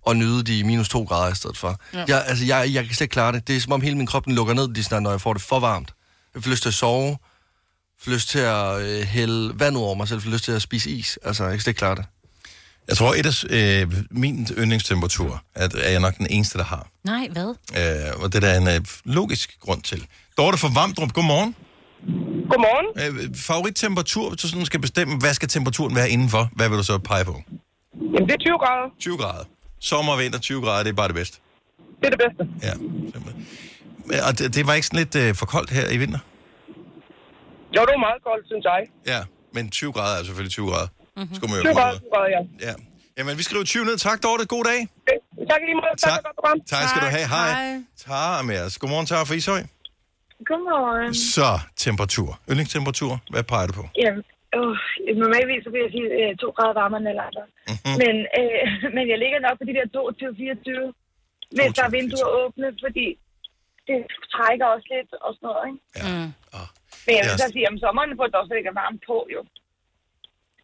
og 0.07 0.17
nyde 0.17 0.43
de 0.43 0.63
minus 0.63 0.89
to 0.89 1.03
grader 1.03 1.31
i 1.31 1.35
stedet 1.35 1.57
for. 1.57 1.79
Ja. 1.93 2.03
Jeg, 2.07 2.23
altså, 2.27 2.45
jeg, 2.45 2.73
jeg 2.73 2.85
kan 2.85 2.95
slet 2.95 3.01
ikke 3.01 3.13
klare 3.13 3.31
det. 3.31 3.47
Det 3.47 3.55
er 3.55 3.59
som 3.59 3.71
om 3.71 3.81
hele 3.81 3.97
min 3.97 4.07
krop 4.07 4.25
den 4.25 4.35
lukker 4.35 4.53
ned, 4.53 4.73
lige 4.73 4.83
snart, 4.83 5.03
når 5.03 5.11
jeg 5.11 5.21
får 5.21 5.33
det 5.33 5.41
for 5.41 5.59
varmt. 5.59 5.93
Jeg 6.35 6.43
får 6.43 6.49
lyst 6.51 6.61
til 6.61 6.69
at 6.69 6.73
sove, 6.73 7.07
jeg 7.07 7.17
får 7.99 8.11
lyst 8.11 8.29
til 8.29 8.39
at 8.39 8.81
øh, 8.81 9.03
hælde 9.03 9.59
vand 9.59 9.77
ud 9.77 9.81
over 9.81 9.95
mig 9.95 10.07
selv, 10.07 10.17
jeg 10.17 10.23
får 10.23 10.31
lyst 10.31 10.43
til 10.43 10.51
at 10.51 10.61
spise 10.61 10.89
is. 10.89 11.19
Altså, 11.23 11.43
jeg 11.43 11.51
kan 11.51 11.59
slet 11.59 11.71
ikke 11.71 11.79
klare 11.79 11.95
det. 11.95 12.05
Jeg 12.87 12.97
tror, 12.97 13.13
et 13.13 13.25
af 13.25 13.43
øh, 13.49 13.93
min 14.11 14.47
yndlingstemperatur 14.57 15.43
at 15.55 15.75
er 15.75 15.89
jeg 15.89 15.99
nok 15.99 16.17
den 16.17 16.27
eneste, 16.29 16.57
der 16.57 16.63
har. 16.63 16.87
Nej, 17.03 17.27
hvad? 17.31 17.55
Øh, 17.77 18.23
og 18.23 18.33
det 18.33 18.43
er 18.43 18.47
der 18.47 18.57
en 18.57 18.67
øh, 18.67 18.85
logisk 19.05 19.59
grund 19.59 19.81
til. 19.81 20.05
Dorte 20.37 20.57
fra 20.57 20.69
Vamdrup, 20.75 21.13
godmorgen. 21.13 21.55
Godmorgen. 22.51 22.87
Øh, 23.01 23.35
favorittemperatur, 23.35 24.29
hvis 24.29 24.41
du 24.41 24.47
sådan 24.47 24.65
skal 24.65 24.79
bestemme, 24.81 25.17
hvad 25.17 25.33
skal 25.33 25.47
temperaturen 25.49 25.95
være 25.95 26.09
indenfor? 26.09 26.49
Hvad 26.55 26.69
vil 26.69 26.77
du 26.77 26.83
så 26.83 26.97
pege 26.97 27.25
på? 27.25 27.41
Jamen, 28.13 28.27
det 28.27 28.33
er 28.33 28.37
20 28.37 28.57
grader. 28.57 28.89
20 28.99 29.17
grader. 29.17 29.43
Sommer 29.79 30.13
og 30.13 30.19
vinter, 30.19 30.39
20 30.39 30.61
grader, 30.61 30.83
det 30.83 30.89
er 30.89 30.93
bare 30.93 31.07
det 31.07 31.15
bedste. 31.15 31.37
Det 31.99 32.05
er 32.05 32.09
det 32.09 32.19
bedste. 32.25 32.43
Ja, 32.67 32.73
simpelthen. 33.13 33.47
Og 34.27 34.39
det, 34.39 34.55
det 34.55 34.67
var 34.67 34.73
ikke 34.73 34.87
sådan 34.87 34.99
lidt 34.99 35.15
øh, 35.15 35.35
for 35.35 35.45
koldt 35.45 35.69
her 35.69 35.89
i 35.89 35.97
vinter? 35.97 36.19
Jo, 37.75 37.81
det 37.87 37.91
var 37.97 38.03
meget 38.07 38.23
koldt, 38.23 38.47
synes 38.47 38.63
jeg. 38.71 38.81
Ja, 39.13 39.21
men 39.53 39.69
20 39.69 39.91
grader 39.93 40.19
er 40.19 40.23
selvfølgelig 40.23 40.51
20 40.51 40.67
grader. 40.71 40.87
Mm-hmm. 41.17 41.35
Skulle 41.35 41.51
man 41.51 41.57
jo 41.59 41.63
20 41.63 41.73
gå 41.73 41.79
grader, 41.79 41.95
ud. 41.95 41.99
20 41.99 42.09
grader, 42.13 42.29
ja. 42.37 42.67
Ja. 42.67 42.73
Jamen, 43.17 43.37
vi 43.37 43.43
skriver 43.43 43.63
20 43.63 43.85
ned. 43.85 43.97
Tak, 43.97 44.23
Dorte. 44.23 44.45
God 44.45 44.63
dag. 44.63 44.79
Tak 45.49 45.59
i 45.61 45.65
lige 45.65 45.75
måde. 45.75 45.95
Tak. 45.97 46.11
for 46.11 46.23
godt 46.27 46.35
program. 46.39 46.59
Tak 46.73 46.89
skal 46.89 47.01
du 47.01 47.09
have. 47.17 47.27
Hej. 47.27 47.81
Tara 47.97 48.39
er 48.39 48.43
med 48.43 48.59
os. 48.65 48.77
Godmorgen, 48.77 49.05
Tara 49.05 49.23
fra 49.23 49.33
Ishøj. 49.33 49.61
Godmorgen. 50.45 51.13
Så, 51.15 51.59
temperatur. 51.75 52.39
Yndlingstemperatur. 52.49 53.19
Hvad 53.29 53.43
peger 53.43 53.67
du 53.67 53.73
på? 53.73 53.83
Jamen, 54.03 54.23
øh, 55.07 55.13
normalvis 55.23 55.61
så 55.65 55.69
vil 55.73 55.81
jeg 55.85 55.91
sige 55.95 56.07
øh, 56.19 56.31
to 56.41 56.47
grader 56.57 56.75
varmere 56.81 56.99
end 57.01 57.09
alle 57.11 57.23
andre. 57.29 57.43
Mm-hmm. 57.69 57.95
Men, 58.01 58.15
øh, 58.39 58.63
men 58.95 59.03
jeg 59.11 59.17
ligger 59.23 59.39
nok 59.47 59.55
på 59.59 59.65
de 59.69 59.73
der 59.77 59.85
22-24, 59.95 61.55
hvis 61.55 61.71
der 61.77 61.83
er 61.87 61.93
vinduer 61.97 62.29
åbne, 62.41 62.67
fordi 62.85 63.07
det 63.87 63.97
trækker 64.35 64.65
også 64.75 64.87
lidt 64.95 65.11
og 65.25 65.29
sådan 65.35 65.45
noget, 65.49 65.63
ikke? 65.69 65.79
Ja. 65.97 66.03
Mm. 66.09 66.29
Oh. 66.57 66.67
Men 67.05 67.11
jeg 67.17 67.23
vil 67.25 67.33
så 67.41 67.45
også- 67.47 67.55
sige, 67.55 67.67
om 67.71 67.77
sommeren 67.83 68.11
får 68.19 68.27
det 68.31 68.37
også 68.43 68.53
ikke 68.59 68.73
varmt 68.83 69.01
på, 69.09 69.17
jo. 69.35 69.41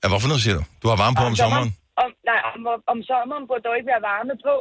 Ja, 0.01 0.05
hvorfor 0.11 0.27
noget 0.31 0.43
siger 0.45 0.55
du? 0.59 0.63
Du 0.81 0.85
har 0.91 0.97
varme 1.03 1.15
på 1.21 1.25
om 1.31 1.35
sommeren? 1.43 1.69
Om, 2.03 2.09
nej, 2.31 2.39
om, 2.53 2.59
om 2.93 2.99
sommeren 3.11 3.43
burde 3.49 3.63
der 3.63 3.79
ikke 3.79 3.91
være 3.93 4.07
varme 4.13 4.35
på. 4.47 4.55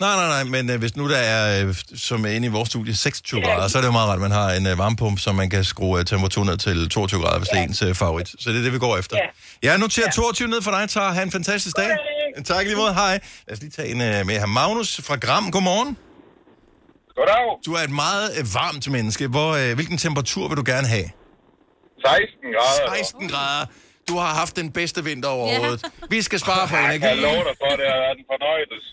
Nej, 0.00 0.14
nej, 0.16 0.26
nej, 0.28 0.44
men 0.44 0.70
øh, 0.70 0.78
hvis 0.78 0.96
nu 0.96 1.08
der 1.10 1.16
er, 1.16 1.66
øh, 1.66 1.74
som 1.96 2.24
er 2.26 2.30
inde 2.30 2.46
i 2.46 2.50
vores 2.50 2.68
studie, 2.68 2.96
26 2.96 3.42
grader, 3.42 3.68
så 3.68 3.78
er 3.78 3.82
det 3.82 3.86
jo 3.86 3.92
meget 3.92 4.08
rart, 4.08 4.14
at 4.16 4.20
man 4.20 4.30
har 4.30 4.50
en 4.52 4.66
øh, 4.66 4.78
varmepumpe, 4.78 5.20
så 5.20 5.32
man 5.32 5.50
kan 5.50 5.64
skrue 5.64 5.98
øh, 5.98 6.04
temperaturen 6.04 6.48
ned 6.48 6.56
til 6.58 6.88
22 6.88 7.20
grader, 7.22 7.38
hvis 7.38 7.48
det 7.48 7.58
er 7.58 7.62
ens 7.62 7.82
øh, 7.82 7.94
favorit. 7.94 8.28
Så 8.38 8.50
det 8.50 8.58
er 8.58 8.62
det, 8.62 8.72
vi 8.72 8.78
går 8.78 8.96
efter. 8.98 9.16
Ja. 9.62 9.68
Jeg 9.70 9.78
noterer 9.78 10.10
22 10.10 10.48
ned 10.48 10.62
for 10.62 10.70
dig, 10.70 10.90
Tara. 10.90 11.12
Ha' 11.12 11.22
en 11.22 11.30
fantastisk 11.30 11.76
dag. 11.76 11.90
Tak 12.44 12.64
i 12.64 12.68
lige 12.68 12.76
måde. 12.76 12.94
Hej. 12.94 13.20
Lad 13.48 13.56
os 13.56 13.60
lige 13.60 13.70
tage 13.70 13.88
en 13.88 14.00
øh, 14.00 14.26
med 14.26 14.38
her. 14.38 14.46
Magnus 14.46 15.00
fra 15.04 15.16
Gram. 15.16 15.50
Godmorgen. 15.50 15.96
Goddag. 17.16 17.44
Du 17.66 17.72
er 17.74 17.78
et 17.78 17.90
meget 17.90 18.30
øh, 18.38 18.44
varmt 18.54 18.90
menneske. 18.90 19.26
Hvor, 19.26 19.50
øh, 19.54 19.74
hvilken 19.74 19.98
temperatur 19.98 20.48
vil 20.48 20.56
du 20.56 20.62
gerne 20.66 20.86
have? 20.88 21.04
16 21.04 22.52
grader. 22.56 22.96
16 22.96 23.28
grader. 23.28 23.66
Du 24.08 24.16
har 24.18 24.34
haft 24.34 24.56
den 24.56 24.70
bedste 24.72 25.04
vinter 25.04 25.28
overhovedet. 25.28 25.84
Vi 26.10 26.22
skal 26.22 26.38
spare 26.38 26.68
på 26.68 26.76
Jeg 26.76 26.84
energi. 26.84 26.98
kan 27.06 27.16
love 27.16 27.34
dig 27.48 27.54
for, 27.62 27.70
det 27.80 27.86
har 27.92 27.98
været 28.04 28.18
en 28.18 28.24
fornøjelse. 28.32 28.92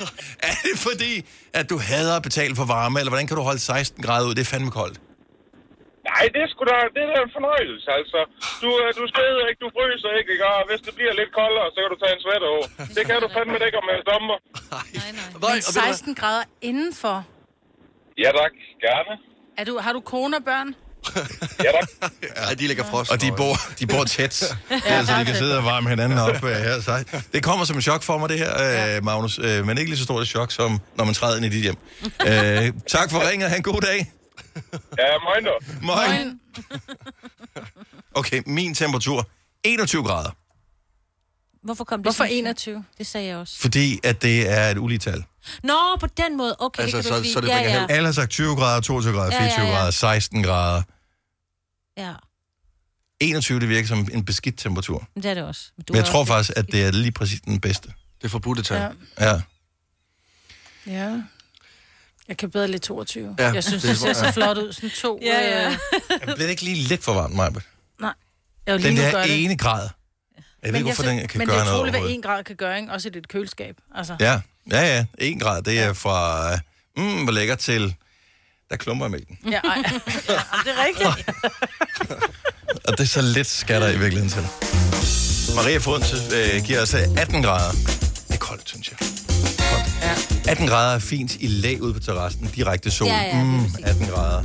Er 0.48 0.54
det 0.66 0.76
fordi, 0.88 1.12
at 1.58 1.64
du 1.70 1.76
hader 1.88 2.14
at 2.20 2.24
betale 2.28 2.54
for 2.60 2.66
varme, 2.76 2.96
eller 3.00 3.10
hvordan 3.12 3.26
kan 3.30 3.36
du 3.40 3.42
holde 3.50 3.60
16 3.60 4.02
grader 4.06 4.26
ud? 4.28 4.34
Det 4.38 4.44
er 4.46 4.50
fandme 4.54 4.72
koldt. 4.80 4.98
Nej, 6.10 6.24
det 6.34 6.40
er 6.44 6.48
sgu 6.52 6.62
da, 6.70 6.76
det 6.94 7.00
er 7.06 7.08
da 7.14 7.18
en 7.28 7.32
fornøjelse, 7.38 7.88
altså. 7.98 8.20
Du, 8.62 8.68
øh, 8.82 8.88
du 8.98 9.02
sveder 9.12 9.44
ikke, 9.50 9.60
du 9.64 9.70
fryser 9.76 10.10
ikke, 10.20 10.30
ikke? 10.34 10.46
Og 10.54 10.62
hvis 10.70 10.80
det 10.86 10.92
bliver 10.98 11.14
lidt 11.20 11.32
koldere, 11.40 11.66
så 11.74 11.78
kan 11.82 11.88
du 11.94 11.98
tage 12.02 12.14
en 12.16 12.22
sweater 12.24 12.48
over. 12.54 12.66
Det 12.96 13.02
kan 13.08 13.16
du 13.24 13.28
fandme 13.36 13.56
ikke 13.68 13.78
om 13.82 13.88
en 13.94 14.02
sommer. 14.10 14.36
Men 15.44 15.62
16 15.62 16.14
grader 16.20 16.44
indenfor. 16.70 17.16
Ja 18.24 18.30
tak, 18.40 18.54
gerne. 18.86 19.12
Er 19.60 19.64
du, 19.68 19.74
har 19.84 19.92
du 19.96 20.00
kone 20.12 20.36
og 20.40 20.44
børn? 20.50 20.68
Ja 21.64 21.70
tak. 22.00 22.12
Ja, 22.36 22.54
de 22.54 22.66
ligger 22.66 22.84
frost. 22.84 23.10
Og 23.10 23.20
de 23.20 23.32
bor, 23.36 23.56
de 23.80 23.86
bor 23.86 24.04
tæt, 24.04 24.42
ja, 24.86 25.04
så 25.04 25.12
de 25.18 25.24
kan 25.24 25.34
sidde 25.36 25.58
og 25.58 25.64
varme 25.64 25.88
hinanden 25.88 26.18
op 26.18 26.44
øh, 26.44 26.56
her. 26.56 26.80
Så 26.80 27.04
det 27.32 27.42
kommer 27.42 27.64
som 27.64 27.76
et 27.76 27.82
chok 27.84 28.02
for 28.02 28.18
mig, 28.18 28.28
det 28.28 28.38
her, 28.38 28.96
øh, 28.96 29.04
Magnus. 29.04 29.38
Øh, 29.38 29.66
men 29.66 29.78
ikke 29.78 29.90
lige 29.90 29.98
så 29.98 30.04
stort 30.04 30.22
et 30.22 30.28
chok, 30.28 30.52
som 30.52 30.80
når 30.96 31.04
man 31.04 31.14
træder 31.14 31.36
ind 31.36 31.44
i 31.44 31.48
dit 31.48 31.62
hjem. 31.62 31.76
Øh, 32.26 32.72
tak 32.88 33.10
for 33.10 33.30
ringet. 33.30 33.48
Ha' 33.50 33.56
en 33.56 33.62
god 33.62 33.80
dag. 33.80 34.12
Ja, 34.98 35.04
moin 35.24 35.44
da. 35.44 35.50
Moin. 35.82 36.40
Okay, 38.14 38.42
min 38.46 38.74
temperatur. 38.74 39.28
21 39.64 40.04
grader. 40.04 40.30
Hvorfor 41.62 41.84
kom 41.84 41.98
det 41.98 42.04
Hvorfor 42.04 42.24
sådan? 42.24 42.36
21? 42.36 42.84
Det 42.98 43.06
sagde 43.06 43.26
jeg 43.26 43.36
også. 43.36 43.58
Fordi 43.58 44.00
at 44.04 44.22
det 44.22 44.50
er 44.50 44.70
et 44.70 44.78
uligetal. 44.78 45.24
Nå, 45.62 45.96
på 46.00 46.06
den 46.06 46.36
måde. 46.36 46.56
Okay, 46.58 46.82
Altså, 46.82 46.96
det 46.96 47.04
kan 47.04 47.12
du 47.12 47.22
ikke 47.22 47.40
lide. 47.40 47.52
ja, 47.52 47.62
ja. 47.80 47.86
Alle 47.90 48.06
har 48.06 48.12
sagt 48.12 48.30
20 48.30 48.56
grader, 48.56 48.80
22 48.80 49.12
grader, 49.14 49.36
Ja, 49.36 49.44
ja, 49.44 49.48
24 49.50 49.66
ja. 49.66 49.72
grader, 49.78 49.90
16 49.90 50.42
grader. 50.42 50.82
ja, 51.96 52.12
21, 53.20 53.60
det 53.60 53.68
virker 53.68 53.88
som 53.88 54.08
en 54.12 54.24
beskidt 54.24 54.58
temperatur. 54.58 55.08
men 55.14 55.22
det 55.22 55.30
er 55.30 55.34
det 55.34 55.42
også. 55.42 55.70
Men 55.76 55.84
du 55.88 55.92
Men 55.92 55.96
jeg 56.02 56.06
tror 56.10 56.20
også- 56.20 56.32
faktisk, 56.32 56.52
at 56.56 56.66
det 56.66 56.84
er 56.84 56.90
lige 56.90 57.12
præcis 57.12 57.40
den 57.40 57.60
bedste. 57.60 57.88
Det 58.18 58.24
er 58.24 58.28
forbudte 58.28 58.74
Ja. 58.74 58.88
Ja. 59.20 59.40
Ja. 60.86 61.22
Jeg 62.28 62.36
kan 62.36 62.50
bedre 62.50 62.68
lidt 62.68 62.82
22. 62.82 63.34
Ja, 63.38 63.46
Ja, 63.46 63.52
jeg 63.54 63.64
synes, 63.64 63.82
det 63.82 63.88
det, 63.88 63.94
er- 63.96 63.98
ser 64.00 64.12
så 64.12 64.24
ja. 64.24 64.30
flot 64.30 64.58
ud. 64.58 64.72
Sådan 64.72 64.90
to. 64.90 65.18
Ja, 65.22 65.28
ja. 65.60 65.66
øh, 65.68 65.72
Jeg 66.10 66.20
bliver 66.20 66.36
det 66.36 66.48
ikke 66.50 66.62
lige 66.62 66.76
lidt 66.76 67.04
for 67.04 67.14
varmt, 67.14 67.34
Maja? 67.34 67.50
Nej. 68.00 68.12
Jeg 68.66 68.74
vil 68.74 68.82
lige 68.82 68.96
Den 69.02 69.12
nu 69.12 69.18
der 69.18 69.22
det. 69.26 69.44
ene 69.44 69.56
grad. 69.56 69.88
Jeg 70.62 70.72
ved 70.72 70.78
ikke, 70.78 70.86
hvorfor 70.86 71.02
den 71.02 71.28
kan 71.28 71.38
men 71.38 71.46
gøre 71.46 71.56
det 71.56 71.60
er 71.60 71.64
noget 71.64 71.76
utroligt, 71.76 71.92
hvad 71.92 72.00
overhovedet. 72.00 72.14
en 72.16 72.22
grad 72.22 72.44
kan 72.44 72.56
gøre, 72.56 72.80
ikke? 72.80 72.92
Også 72.92 73.08
i 73.08 73.10
dit 73.10 73.28
køleskab. 73.28 73.74
Altså. 73.94 74.16
Ja, 74.20 74.40
ja, 74.70 74.96
ja. 74.96 75.04
En 75.18 75.38
grad, 75.38 75.62
det 75.62 75.80
er 75.80 75.92
fra, 75.92 76.52
øh, 76.52 76.58
mm, 76.96 77.22
hvor 77.22 77.32
lækker 77.32 77.54
til, 77.54 77.94
der 78.70 78.76
klumper 78.76 79.06
i 79.06 79.08
mælken. 79.08 79.38
Ja, 79.50 79.60
ej. 79.64 79.76
ja, 80.28 80.40
det 80.64 80.72
er 80.76 80.84
rigtigt. 80.86 81.28
Og 82.86 82.92
det 82.98 83.00
er 83.00 83.04
så 83.08 83.22
lidt 83.22 83.46
skatter 83.46 83.88
i 83.88 83.98
virkeligheden 83.98 84.28
til. 84.28 84.42
Maria 85.56 85.78
Fodense 85.78 86.16
øh, 86.34 86.64
giver 86.64 86.82
os 86.82 86.94
øh, 86.94 87.00
18 87.16 87.42
grader. 87.42 87.72
Det 88.28 88.34
er 88.34 88.38
koldt, 88.38 88.68
synes 88.68 88.90
jeg. 88.90 88.98
Koldt. 89.70 90.48
18 90.48 90.66
grader 90.68 90.94
er 90.94 90.98
fint 90.98 91.36
i 91.40 91.46
lag 91.46 91.82
ude 91.82 91.94
på 91.94 92.00
terrassen. 92.00 92.50
Direkte 92.56 92.90
sol. 92.90 93.06
Ja, 93.08 93.22
ja, 93.22 93.42
mm, 93.44 93.68
sige. 93.74 93.86
18 93.86 94.06
grader. 94.06 94.42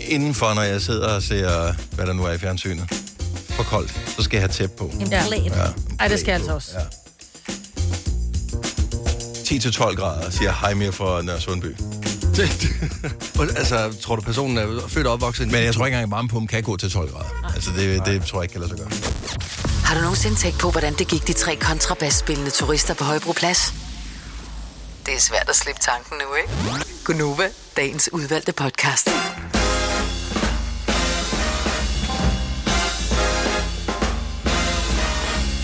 Indenfor, 0.00 0.54
når 0.54 0.62
jeg 0.62 0.80
sidder 0.82 1.08
og 1.08 1.22
ser, 1.22 1.72
hvad 1.94 2.06
der 2.06 2.12
nu 2.12 2.24
er 2.24 2.32
i 2.32 2.38
fjernsynet. 2.38 3.05
For 3.56 3.62
koldt. 3.62 4.00
Så 4.16 4.22
skal 4.22 4.36
jeg 4.36 4.42
have 4.42 4.52
tæp 4.52 4.70
på. 4.70 4.84
En 4.84 5.08
Ja. 5.10 5.24
plæt. 5.26 5.44
Ja. 5.44 5.50
Ej, 6.00 6.08
det 6.08 6.20
skal 6.20 6.32
jeg 6.32 6.34
altså 6.40 6.54
også. 6.54 6.70
Ja. 6.74 6.84
10-12 9.44 9.94
grader, 9.96 10.30
siger 10.30 10.66
Heimir 10.66 10.90
fra 10.90 11.22
Nørre 11.22 11.40
Sundby. 11.40 11.76
altså, 13.58 13.94
tror 14.02 14.16
du, 14.16 14.22
personen 14.22 14.58
er 14.58 14.88
født 14.88 15.06
og 15.06 15.12
opvokset? 15.12 15.46
Men 15.52 15.64
jeg 15.64 15.74
tror 15.74 15.86
ikke 15.86 15.94
engang, 15.94 16.12
at 16.12 16.16
varmepumpen 16.16 16.48
kan 16.48 16.62
gå 16.62 16.76
til 16.76 16.90
12 16.90 17.10
grader. 17.12 17.52
Altså, 17.54 17.70
det, 17.76 18.06
det 18.06 18.22
tror 18.26 18.38
jeg 18.38 18.44
ikke 18.44 18.52
kan 18.52 18.60
lade 18.60 18.70
sig 18.70 18.78
gøre. 18.78 18.90
Har 19.84 19.94
du 19.94 20.00
nogensinde 20.00 20.36
tænkt 20.36 20.58
på, 20.58 20.70
hvordan 20.70 20.94
det 20.94 21.08
gik 21.08 21.26
de 21.26 21.32
tre 21.32 21.56
kontrabasspillende 21.56 22.50
turister 22.50 22.94
på 22.94 23.04
Højbroplads? 23.04 23.74
Det 25.06 25.14
er 25.14 25.20
svært 25.20 25.48
at 25.48 25.56
slippe 25.56 25.80
tanken 25.80 26.16
nu, 26.28 26.34
ikke? 26.34 26.84
Gunova, 27.04 27.48
dagens 27.76 28.08
udvalgte 28.12 28.52
podcast.– 28.52 29.10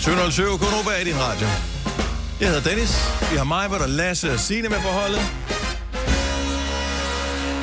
707 0.03 0.57
Konoba 0.57 1.01
i 1.01 1.03
din 1.03 1.15
radio. 1.19 1.47
Jeg 2.39 2.47
hedder 2.49 2.69
Dennis. 2.69 2.97
Vi 3.31 3.37
har 3.37 3.43
mig, 3.43 3.69
og 3.69 3.89
Lasse 3.89 4.31
og 4.33 4.39
Signe 4.39 4.69
med 4.69 4.77
på 4.77 4.87
holdet. 4.87 5.21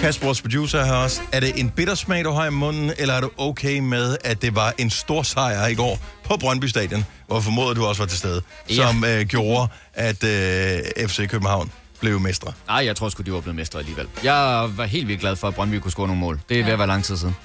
Kasper, 0.00 0.24
vores 0.26 0.40
producer 0.42 0.84
her 0.84 0.92
også. 0.92 1.20
Er 1.32 1.40
det 1.40 1.60
en 1.60 1.70
bittersmag, 1.70 2.24
du 2.24 2.30
har 2.30 2.46
i 2.46 2.50
munden, 2.50 2.92
eller 2.98 3.14
er 3.14 3.20
du 3.20 3.30
okay 3.36 3.78
med, 3.78 4.16
at 4.24 4.42
det 4.42 4.54
var 4.54 4.74
en 4.78 4.90
stor 4.90 5.22
sejr 5.22 5.66
i 5.66 5.74
går 5.74 5.98
på 6.24 6.36
Brøndby 6.36 6.64
Stadion, 6.64 7.04
hvor 7.26 7.40
formoder 7.40 7.74
du 7.74 7.86
også 7.86 8.02
var 8.02 8.06
til 8.08 8.18
stede, 8.18 8.42
Ja. 8.68 8.74
som 8.74 9.04
øh, 9.04 9.20
gjorde, 9.26 9.68
at 9.94 10.24
øh, 10.24 11.08
FC 11.08 11.28
København 11.28 11.72
blev 12.00 12.20
mestre? 12.20 12.52
Nej, 12.68 12.84
jeg 12.86 12.96
tror 12.96 13.08
sgu, 13.08 13.22
de 13.22 13.32
var 13.32 13.40
blevet 13.40 13.56
mestre 13.56 13.78
alligevel. 13.78 14.06
Jeg 14.24 14.68
var 14.76 14.84
helt 14.84 15.08
vildt 15.08 15.20
glad 15.20 15.36
for, 15.36 15.48
at 15.48 15.54
Brøndby 15.54 15.74
kunne 15.74 15.92
score 15.92 16.06
nogle 16.06 16.20
mål. 16.20 16.40
Det 16.48 16.60
er 16.60 16.64
ved 16.64 16.72
at 16.72 16.78
være 16.78 16.88
lang 16.88 17.04
tid 17.04 17.16
siden. 17.16 17.36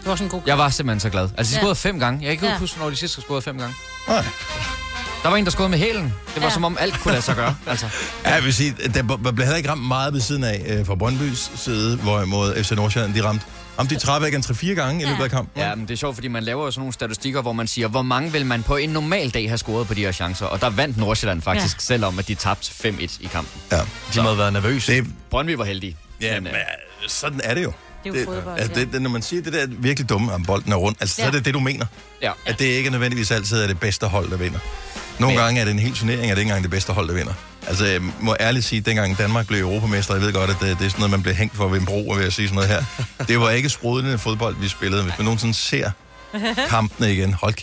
Det 0.00 0.08
var 0.08 0.14
sådan 0.16 0.26
en 0.26 0.30
god 0.30 0.42
Jeg 0.46 0.58
var 0.58 0.68
simpelthen 0.68 1.00
så 1.00 1.10
glad. 1.10 1.28
Altså, 1.38 1.50
de 1.52 1.56
Ja. 1.56 1.60
scorede 1.60 1.74
fem 1.76 1.98
gange. 2.00 2.18
Jeg 2.20 2.26
kan 2.26 2.32
ikke 2.32 2.46
Ja. 2.46 2.58
huske, 2.58 2.78
når 2.78 2.90
de 2.90 2.96
sidst 2.96 3.14
har 3.16 3.20
scoret 3.22 3.44
fem 3.44 3.58
gange. 3.58 3.74
Nej. 4.08 4.24
Der 5.22 5.28
var 5.28 5.36
en, 5.36 5.44
der 5.44 5.50
scorede 5.50 5.70
med 5.70 5.78
hælen. 5.78 6.04
Det 6.04 6.36
var 6.36 6.42
Ja. 6.42 6.50
som 6.50 6.64
om 6.64 6.76
alt 6.80 7.00
kunne 7.00 7.12
lade 7.12 7.22
sig 7.24 7.36
gøre. 7.36 7.56
Altså. 7.66 7.86
Ja, 8.24 8.34
jeg 8.34 8.44
vil 8.44 8.54
sige, 8.54 8.74
der 8.94 9.02
blev 9.02 9.36
heller 9.36 9.56
ikke 9.56 9.68
ramt 9.70 9.82
meget 9.82 10.12
ved 10.14 10.20
siden 10.20 10.44
af 10.44 10.64
øh, 10.68 10.86
fra 10.86 10.94
Brøndbys 10.94 11.50
side, 11.56 11.96
hvorimod 11.96 12.64
FC 12.64 12.70
Nordsjælland, 12.70 13.14
de 13.14 13.24
ramte, 13.24 13.44
ramte 13.78 13.94
de 13.94 14.00
Trabeck 14.00 14.34
en 14.34 14.42
3-4 14.42 14.66
gange 14.74 15.02
i 15.02 15.06
løbet 15.06 15.24
af 15.24 15.30
kampen. 15.30 15.62
Ja, 15.62 15.74
men 15.74 15.88
det 15.88 15.94
er 15.94 15.98
sjovt, 15.98 16.14
fordi 16.16 16.28
man 16.28 16.42
laver 16.42 16.64
jo 16.64 16.70
sådan 16.70 16.80
nogle 16.80 16.92
statistikker, 16.92 17.42
hvor 17.42 17.52
man 17.52 17.66
siger, 17.66 17.88
hvor 17.88 18.02
mange 18.02 18.32
vil 18.32 18.46
man 18.46 18.62
på 18.62 18.76
en 18.76 18.90
normal 18.90 19.30
dag 19.30 19.48
have 19.50 19.58
scoret 19.58 19.86
på 19.86 19.94
de 19.94 20.00
her 20.00 20.12
chancer? 20.12 20.46
Og 20.46 20.60
der 20.60 20.70
vandt 20.70 20.96
Nordsjælland 20.96 21.42
faktisk, 21.42 21.76
ja. 21.76 21.80
selvom 21.80 22.18
at 22.18 22.28
de 22.28 22.34
tabte 22.34 22.70
5-1 22.88 23.18
i 23.20 23.26
kampen. 23.32 23.60
Ja. 23.72 23.76
De 24.14 24.20
må 24.20 24.22
have 24.22 24.38
været 24.38 24.52
nervøse. 24.52 24.92
Det, 24.92 25.06
Brøndby 25.30 25.50
var 25.54 25.64
heldige. 25.64 25.96
ja, 26.20 26.34
men, 26.34 26.42
men, 26.42 26.52
øh, 26.52 26.58
øh, 27.02 27.08
sådan 27.08 27.40
er 27.44 27.54
det 27.54 27.62
jo. 27.62 27.72
Det 28.04 28.14
er 28.16 28.20
jo 28.20 28.24
fodbold, 28.26 28.58
altså, 28.60 28.72
ja. 28.80 28.80
det, 28.84 28.92
det, 28.92 29.02
når 29.02 29.10
man 29.10 29.22
siger 29.22 29.42
det 29.42 29.52
der 29.52 29.62
er 29.62 29.66
virkelig 29.68 30.08
dumme, 30.08 30.32
om 30.32 30.44
bolden 30.44 30.72
er 30.72 30.76
rundt, 30.76 30.98
altså, 31.00 31.16
så 31.16 31.22
Ja. 31.22 31.28
er 31.28 31.32
det 31.32 31.44
det, 31.44 31.54
du 31.54 31.60
mener. 31.60 31.86
ja. 32.22 32.32
At 32.46 32.58
det 32.58 32.64
ikke 32.64 32.90
nødvendigvis 32.90 33.30
altid 33.30 33.62
er 33.62 33.66
det 33.66 33.80
bedste 33.80 34.06
hold, 34.06 34.30
der 34.30 34.36
vinder. 34.36 34.58
Nogle 35.18 35.36
Men- 35.36 35.44
gange 35.44 35.60
er 35.60 35.64
det 35.64 35.70
en 35.72 35.78
hel 35.78 35.94
turnering, 35.94 36.22
er 36.30 36.34
det 36.34 36.38
ikke 36.38 36.42
engang 36.42 36.62
det 36.62 36.70
bedste 36.70 36.92
hold, 36.92 37.08
der 37.08 37.14
vinder. 37.14 37.32
Altså, 37.66 37.84
jeg 37.86 38.00
må 38.20 38.36
ærligt 38.40 38.64
sige, 38.64 38.78
at 38.78 38.86
dengang 38.86 39.18
Danmark 39.18 39.46
blev 39.46 39.60
europamester, 39.60 40.14
jeg 40.14 40.22
ved 40.22 40.32
godt, 40.32 40.50
at 40.50 40.56
det, 40.60 40.78
det 40.78 40.84
er 40.86 40.88
sådan 40.90 40.98
noget, 41.00 41.10
man 41.10 41.22
bliver 41.22 41.34
hængt 41.34 41.56
for 41.56 41.68
ved 41.68 41.80
en 41.80 41.86
bro, 41.86 42.12
ved 42.16 42.24
at 42.24 42.32
sige 42.32 42.48
sådan 42.48 42.54
noget 42.68 42.70
her. 42.70 43.04
Det 43.28 43.40
var 43.40 43.50
ikke 43.50 43.68
sprudlende 43.68 44.18
fodbold, 44.18 44.56
vi 44.60 44.68
spillede. 44.68 45.02
Hvis 45.02 45.14
man 45.18 45.24
nogensinde 45.24 45.54
ser 45.54 45.90
kampene 46.68 47.12
igen, 47.12 47.32
hold 47.34 47.54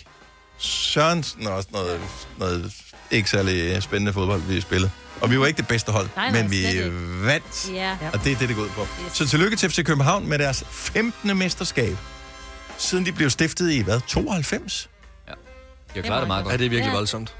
Sørensen 0.60 1.47
og 1.47 1.54
også 1.54 1.69
noget, 1.71 2.00
noget 2.39 2.71
ikke 3.12 3.30
særlig 3.30 3.84
spændende 3.84 4.13
fodbold, 4.13 4.41
vi 4.41 4.62
spillede. 4.62 4.89
Og 5.21 5.32
vi 5.32 5.39
var 5.39 5.45
ikke 5.45 5.58
det 5.58 5.67
bedste 5.67 5.91
hold, 5.91 6.10
Nej, 6.15 6.32
nej, 6.32 6.41
men 6.41 6.51
vi 6.51 6.67
ikke. 6.67 6.91
vandt. 7.25 7.69
Ja. 7.73 7.97
Og 8.13 8.23
det 8.23 8.32
er 8.32 8.38
det, 8.38 8.47
det 8.49 8.56
går 8.58 8.63
ud 8.63 8.69
på. 8.69 8.88
Så 9.13 9.27
tillykke 9.27 9.58
til 9.58 9.69
FC 9.69 9.84
København 9.86 10.27
med 10.30 10.39
deres 10.39 10.63
15. 10.71 11.38
mesterskab. 11.38 11.97
Siden 12.77 13.06
de 13.06 13.12
blev 13.12 13.30
stiftet 13.30 13.71
i, 13.71 13.82
hvad, 13.82 13.99
92? 14.08 14.89
De 15.27 15.34
har 15.95 16.01
klaret 16.01 16.21
det 16.21 16.27
meget 16.27 16.43
godt. 16.43 16.51
Ja, 16.53 16.58
det 16.58 16.65
er 16.65 16.69
virkelig 16.69 16.89
Ja. 16.89 16.95
voldsomt. 16.95 17.36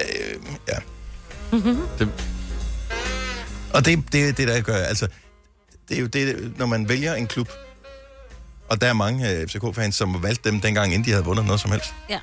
Øh, 0.00 0.36
ja. 0.68 0.76
det, 1.98 2.08
og 3.74 3.84
det, 3.84 4.04
det, 4.12 4.36
det 4.36 4.48
der 4.48 4.60
gør, 4.60 4.76
altså, 4.76 5.08
det 5.88 5.96
er 5.96 6.00
jo 6.00 6.06
det, 6.06 6.52
når 6.58 6.66
man 6.66 6.88
vælger 6.88 7.14
en 7.14 7.26
klub, 7.26 7.48
og 8.68 8.80
der 8.80 8.88
er 8.88 8.92
mange 8.92 9.30
øh, 9.30 9.48
FCK-fans, 9.48 9.94
som 9.96 10.22
valgte 10.22 10.50
dem 10.50 10.60
dengang, 10.60 10.92
inden 10.94 11.04
de 11.06 11.10
havde 11.10 11.24
vundet 11.24 11.44
noget 11.46 11.60
som 11.60 11.70
helst, 11.70 11.94
Ja. 12.10 12.18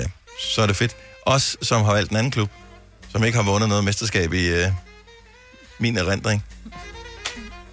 øh, 0.00 0.06
så 0.54 0.62
er 0.62 0.66
det 0.66 0.76
fedt. 0.76 0.96
Os, 1.26 1.56
som 1.62 1.84
har 1.84 1.92
valgt 1.92 2.10
en 2.10 2.16
anden 2.16 2.30
klub, 2.32 2.50
som 3.14 3.24
ikke 3.24 3.38
har 3.38 3.44
vundet 3.44 3.68
noget 3.68 3.84
mesterskab 3.84 4.32
i 4.32 4.46
øh, 4.48 4.66
min 5.78 5.98
erindring, 5.98 6.44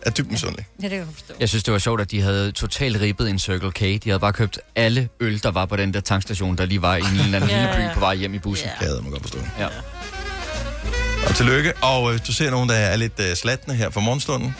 er 0.01 0.09
dybt 0.09 0.31
misundelig. 0.31 0.65
Ja, 0.79 0.83
det 0.83 0.89
kan 0.89 0.99
jeg 0.99 1.07
forstå. 1.13 1.33
Jeg 1.39 1.49
synes, 1.49 1.63
det 1.63 1.71
var 1.71 1.79
sjovt, 1.79 2.01
at 2.01 2.11
de 2.11 2.21
havde 2.21 2.51
totalt 2.51 3.01
ribbet 3.01 3.29
en 3.29 3.39
Circle 3.39 3.71
K. 3.71 3.79
De 3.79 3.99
havde 4.05 4.19
bare 4.19 4.33
købt 4.33 4.59
alle 4.75 5.09
øl, 5.19 5.43
der 5.43 5.51
var 5.51 5.65
på 5.65 5.75
den 5.75 5.93
der 5.93 5.99
tankstation, 5.99 6.57
der 6.57 6.65
lige 6.65 6.81
var 6.81 6.95
i 6.95 6.99
en 6.99 7.05
eller 7.05 7.23
anden 7.23 7.49
lille 7.55 7.69
by 7.75 7.93
på 7.93 7.99
vej 7.99 8.15
hjem 8.15 8.33
i 8.33 8.39
bussen. 8.39 8.69
Ja. 8.81 8.87
Det 8.87 9.03
man 9.03 9.11
godt 9.11 9.21
forstå. 9.21 9.39
Ja. 9.59 9.67
Og 11.27 11.35
tillykke. 11.35 11.73
Og 11.83 12.11
hvis 12.11 12.21
du 12.21 12.33
ser 12.33 12.51
nogen, 12.51 12.69
der 12.69 12.75
er 12.75 12.95
lidt 12.95 13.19
øh, 13.19 13.35
slatne 13.35 13.73
her 13.73 13.89
for 13.89 14.01
morgenstunden, 14.01 14.55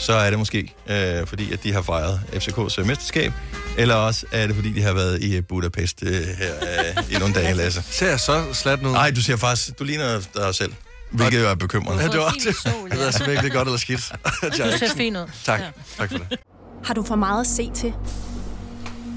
så 0.00 0.12
er 0.12 0.30
det 0.30 0.38
måske, 0.38 0.74
øh, 0.86 1.26
fordi 1.26 1.52
at 1.52 1.62
de 1.62 1.72
har 1.72 1.82
fejret 1.82 2.20
FCK's 2.32 2.80
øh, 2.80 2.86
mesterskab, 2.86 3.32
eller 3.78 3.94
også 3.94 4.26
er 4.32 4.46
det, 4.46 4.56
fordi 4.56 4.72
de 4.72 4.82
har 4.82 4.92
været 4.92 5.22
i 5.22 5.36
øh, 5.36 5.42
Budapest 5.48 6.02
øh, 6.02 6.12
her 6.12 6.54
øh, 6.62 7.14
i 7.16 7.18
nogle 7.18 7.34
dage, 7.34 7.54
Lasse. 7.54 7.82
Ser 7.98 8.08
jeg 8.08 8.20
så 8.20 8.44
slat 8.52 8.82
ud? 8.82 8.92
Nej, 8.92 9.10
du 9.10 9.22
siger 9.22 9.36
faktisk, 9.36 9.78
du 9.78 9.84
ligner 9.84 10.20
dig 10.34 10.54
selv, 10.54 10.72
hvilket 11.10 11.40
jo 11.40 11.48
er 11.48 11.54
bekymrende. 11.54 12.02
Ja, 12.02 12.08
det 12.08 12.18
var 12.18 12.30
det. 12.30 12.64
Jeg 12.90 12.98
ved 12.98 13.06
altså 13.06 13.30
ikke, 13.30 13.42
det 13.42 13.50
er 13.50 13.54
godt 13.54 13.68
eller 13.68 13.78
skidt. 13.78 14.12
Du 14.42 14.78
ser 14.78 14.94
fin 14.96 15.16
ud. 15.16 15.30
Tak. 15.44 15.60
Ja. 15.60 15.66
Tak 15.98 16.10
for 16.10 16.18
det. 16.18 16.38
Har 16.84 16.94
du 16.94 17.02
for 17.02 17.16
meget 17.16 17.40
at 17.40 17.46
se 17.46 17.70
til? 17.74 17.92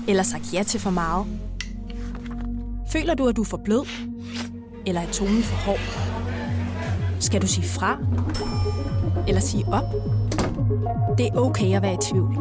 Eller 0.08 0.24
sagt 0.24 0.44
ja 0.54 0.64
til 0.64 0.80
for 0.80 0.90
meget? 0.90 1.26
Føler 2.92 3.16
du, 3.16 3.28
at 3.28 3.36
du 3.36 3.42
er 3.42 3.46
for 3.46 3.62
blød? 3.66 3.88
Eller 4.88 5.02
er 5.02 5.12
tonen 5.12 5.44
for 5.44 5.56
hård? 5.56 5.80
Skal 7.20 7.42
du 7.42 7.48
sige 7.48 7.68
fra? 7.68 7.98
Eller 9.28 9.42
sige 9.42 9.66
op? 9.68 9.94
Det 11.18 11.28
er 11.28 11.38
okay 11.38 11.76
at 11.76 11.82
være 11.82 11.94
i 11.94 11.98
tvivl. 12.02 12.38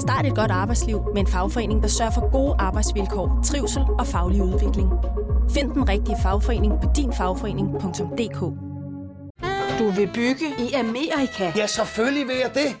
Start 0.00 0.26
et 0.26 0.34
godt 0.34 0.50
arbejdsliv 0.50 1.00
med 1.14 1.20
en 1.20 1.26
fagforening, 1.26 1.82
der 1.82 1.88
sørger 1.88 2.12
for 2.12 2.30
gode 2.32 2.54
arbejdsvilkår, 2.58 3.40
trivsel 3.44 3.82
og 3.98 4.06
faglig 4.06 4.42
udvikling. 4.42 4.90
Find 5.50 5.70
den 5.72 5.88
rigtige 5.88 6.16
fagforening 6.22 6.72
på 6.82 6.88
dinfagforening.dk 6.96 8.40
Du 9.78 9.90
vil 9.90 10.10
bygge 10.14 10.46
i 10.58 10.72
Amerika? 10.72 11.52
Ja, 11.56 11.66
selvfølgelig 11.66 12.26
vil 12.26 12.36
jeg 12.42 12.50
det. 12.54 12.76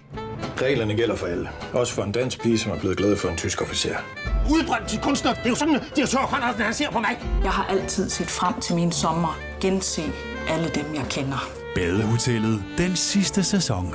Reglerne 0.62 0.94
gælder 0.94 1.16
for 1.16 1.26
alle. 1.26 1.48
Også 1.72 1.92
for 1.92 2.02
en 2.02 2.12
dansk 2.12 2.42
pige, 2.42 2.58
som 2.58 2.72
er 2.72 2.78
blevet 2.78 2.96
glad 2.96 3.16
for 3.16 3.28
en 3.28 3.36
tysk 3.36 3.62
officer. 3.62 3.94
Udbrændt 4.50 4.88
til 4.88 5.00
kunstner. 5.00 5.32
Det 5.34 5.46
er 5.46 5.50
jo 5.50 5.54
sådan, 5.54 5.74
at 5.74 5.82
de 5.96 6.00
har 6.00 6.08
tørt, 6.08 6.56
han 6.58 6.74
ser 6.74 6.90
på 6.90 6.98
mig. 6.98 7.18
Jeg 7.42 7.50
har 7.50 7.64
altid 7.64 8.08
set 8.10 8.26
frem 8.26 8.60
til 8.60 8.74
min 8.74 8.92
sommer. 8.92 9.38
Gense 9.60 10.02
alle 10.48 10.68
dem, 10.68 10.94
jeg 10.94 11.04
kender. 11.10 11.48
Badehotellet 11.74 12.64
den 12.78 12.96
sidste 12.96 13.42
sæson. 13.42 13.94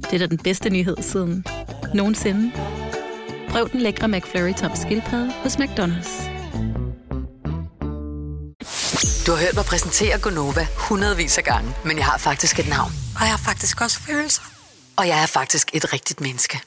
Det 0.11 0.21
er 0.21 0.27
da 0.27 0.35
den 0.35 0.37
bedste 0.37 0.69
nyhed 0.69 0.97
siden 1.01 1.45
nogensinde. 1.93 2.51
Prøv 3.49 3.69
den 3.69 3.81
lækre 3.81 4.07
McFlurry 4.07 4.53
tom 4.53 4.71
skildpadde 4.75 5.31
hos 5.43 5.55
McDonald's. 5.55 6.31
Du 9.25 9.31
har 9.31 9.39
hørt 9.39 9.55
mig 9.55 9.65
præsentere 9.65 10.19
Gonova 10.19 10.67
hundredvis 10.77 11.37
af 11.37 11.43
gange, 11.43 11.71
men 11.85 11.97
jeg 11.97 12.05
har 12.05 12.17
faktisk 12.17 12.59
et 12.59 12.69
navn. 12.69 12.91
Og 13.15 13.21
jeg 13.21 13.29
har 13.29 13.37
faktisk 13.37 13.81
også 13.81 13.99
følelser. 13.99 14.50
Og 14.97 15.07
jeg 15.07 15.21
er 15.21 15.25
faktisk 15.25 15.69
et 15.73 15.93
rigtigt 15.93 16.21
menneske. 16.21 16.59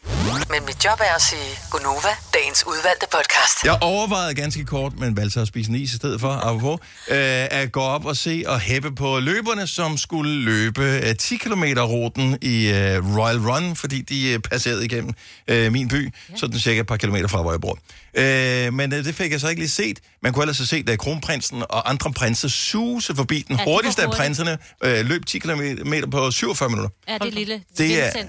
Men 0.50 0.64
mit 0.66 0.84
job 0.84 1.00
er 1.00 1.14
at 1.14 1.22
sige 1.22 1.58
Gonova, 1.70 2.08
dagens 2.34 2.66
udvalgte 2.66 3.06
podcast. 3.12 3.64
Jeg 3.64 3.78
overvejede 3.80 4.34
ganske 4.34 4.64
kort, 4.64 4.98
men 4.98 5.16
valgte 5.16 5.30
så 5.30 5.40
at 5.40 5.48
spise 5.48 5.70
en 5.70 5.76
is 5.76 5.92
i 5.92 5.96
stedet 5.96 6.20
for, 6.20 6.28
apropos, 6.30 6.78
øh, 7.08 7.16
at 7.60 7.72
gå 7.72 7.80
op 7.80 8.04
og 8.04 8.16
se 8.16 8.44
og 8.46 8.60
hæppe 8.60 8.94
på 8.94 9.18
løberne, 9.18 9.66
som 9.66 9.96
skulle 9.96 10.34
løbe 10.40 10.82
øh, 10.82 11.16
10 11.16 11.36
km 11.36 11.64
ruten 11.78 12.38
i 12.42 12.68
øh, 12.68 13.16
Royal 13.16 13.38
Run, 13.38 13.76
fordi 13.76 14.02
de 14.02 14.32
øh, 14.32 14.38
passerede 14.38 14.84
igennem 14.84 15.14
øh, 15.48 15.72
min 15.72 15.88
by, 15.88 16.04
ja. 16.04 16.36
sådan 16.36 16.58
cirka 16.58 16.80
et 16.80 16.86
par 16.86 16.96
kilometer 16.96 17.28
fra, 17.28 17.42
hvor 17.42 17.52
jeg 17.52 17.60
bor. 17.60 17.78
Øh, 18.16 18.72
men 18.72 18.92
øh, 18.92 19.04
det 19.04 19.14
fik 19.14 19.32
jeg 19.32 19.40
så 19.40 19.48
ikke 19.48 19.60
lige 19.60 19.70
set. 19.70 19.98
Man 20.22 20.32
kunne 20.32 20.42
ellers 20.42 20.58
have 20.58 20.66
set, 20.66 20.90
at 20.90 20.98
kronprinsen 20.98 21.62
og 21.68 21.90
andre 21.90 22.12
prinser 22.12 22.48
suse 22.48 23.14
forbi 23.14 23.44
den 23.48 23.56
Ja, 23.56 23.64
hurtigste 23.64 24.02
af 24.02 24.10
prinserne, 24.10 24.58
øh, 24.84 25.06
løb 25.06 25.26
10 25.26 25.38
km 25.38 26.10
på 26.10 26.30
47 26.30 26.68
minutter. 26.68 26.90
Ja, 27.08 27.14
det 27.14 27.22
er 27.22 27.30
lille. 27.30 27.62
Det 27.78 28.02
er 28.02 28.22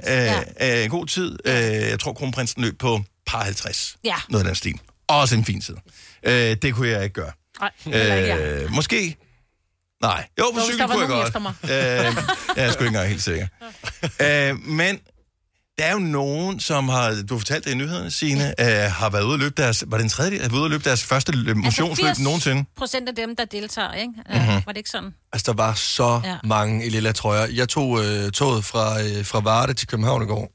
ja. 0.59 0.79
øh, 0.79 0.83
øh, 0.83 0.89
god 0.89 1.05
tid. 1.05 1.39
Øh, 1.45 1.53
jeg 1.63 1.99
tror, 1.99 2.13
kronprinsen 2.13 2.63
løb 2.63 2.79
på 2.79 3.01
par 3.27 3.43
50. 3.43 3.97
Ja. 4.03 4.15
Noget 4.29 4.43
af 4.43 4.47
den 4.47 4.55
stil. 4.55 4.79
Også 5.07 5.35
en 5.35 5.45
fin 5.45 5.61
tid. 5.61 5.75
Øh, 6.23 6.33
det 6.61 6.73
kunne 6.73 6.89
jeg 6.89 7.03
ikke 7.03 7.13
gøre. 7.13 7.31
Nej. 7.85 8.61
Øh, 8.63 8.71
måske... 8.71 9.15
Nej. 10.01 10.27
Jo, 10.39 10.45
på 10.53 10.59
cykel 10.69 10.87
kunne 10.87 10.99
jeg 10.99 11.09
godt. 11.09 11.27
efter 11.27 11.39
mig. 11.39 11.53
Øh, 11.63 11.69
jeg 11.69 12.65
er 12.65 12.71
sgu 12.71 12.83
ikke 12.83 12.87
engang 12.87 13.07
helt 13.09 13.23
sikker. 13.23 13.47
øh, 14.51 14.59
men 14.59 14.99
der 15.77 15.85
er 15.85 15.91
jo 15.93 15.99
nogen, 15.99 16.59
som 16.59 16.89
har... 16.89 17.23
Du 17.29 17.33
har 17.33 17.39
fortalt 17.39 17.65
det 17.65 17.71
i 17.71 17.75
nyhederne, 17.75 18.11
Signe, 18.11 18.61
øh, 18.61 18.91
har 18.91 19.09
været 19.09 19.23
ude 19.23 19.33
og 19.33 19.39
løbe 19.39 19.61
deres... 19.61 19.83
Var 19.87 19.97
det 19.97 20.03
en 20.03 20.09
tredje? 20.09 20.31
Har 20.39 20.49
været 20.49 20.53
ude 20.53 20.63
og 20.63 20.69
løbe 20.69 20.83
deres 20.83 21.03
første 21.03 21.31
løb- 21.31 21.55
motionsløb 21.57 21.89
altså 21.89 22.05
80 22.05 22.19
nogensinde? 22.19 22.65
procent 22.77 23.09
af 23.09 23.15
dem, 23.15 23.35
der 23.35 23.45
deltager, 23.45 23.93
ikke? 23.93 24.13
Mhm. 24.29 24.37
Mm-hmm. 24.37 24.61
Var 24.65 24.71
det 24.71 24.77
ikke 24.77 24.89
sådan? 24.89 25.13
Altså, 25.33 25.51
der 25.51 25.57
var 25.63 25.73
så 25.73 26.21
ja. 26.23 26.37
mange 26.43 26.85
i 26.85 26.89
lilla 26.89 27.11
trøjer. 27.11 27.47
Jeg 27.47 27.69
tog 27.69 28.03
øh, 28.05 28.31
toget 28.31 28.65
fra, 28.65 29.01
øh, 29.01 29.25
fra 29.25 29.39
Varde 29.39 29.73
til 29.73 29.87
København 29.87 30.23
i 30.23 30.25
går, 30.25 30.51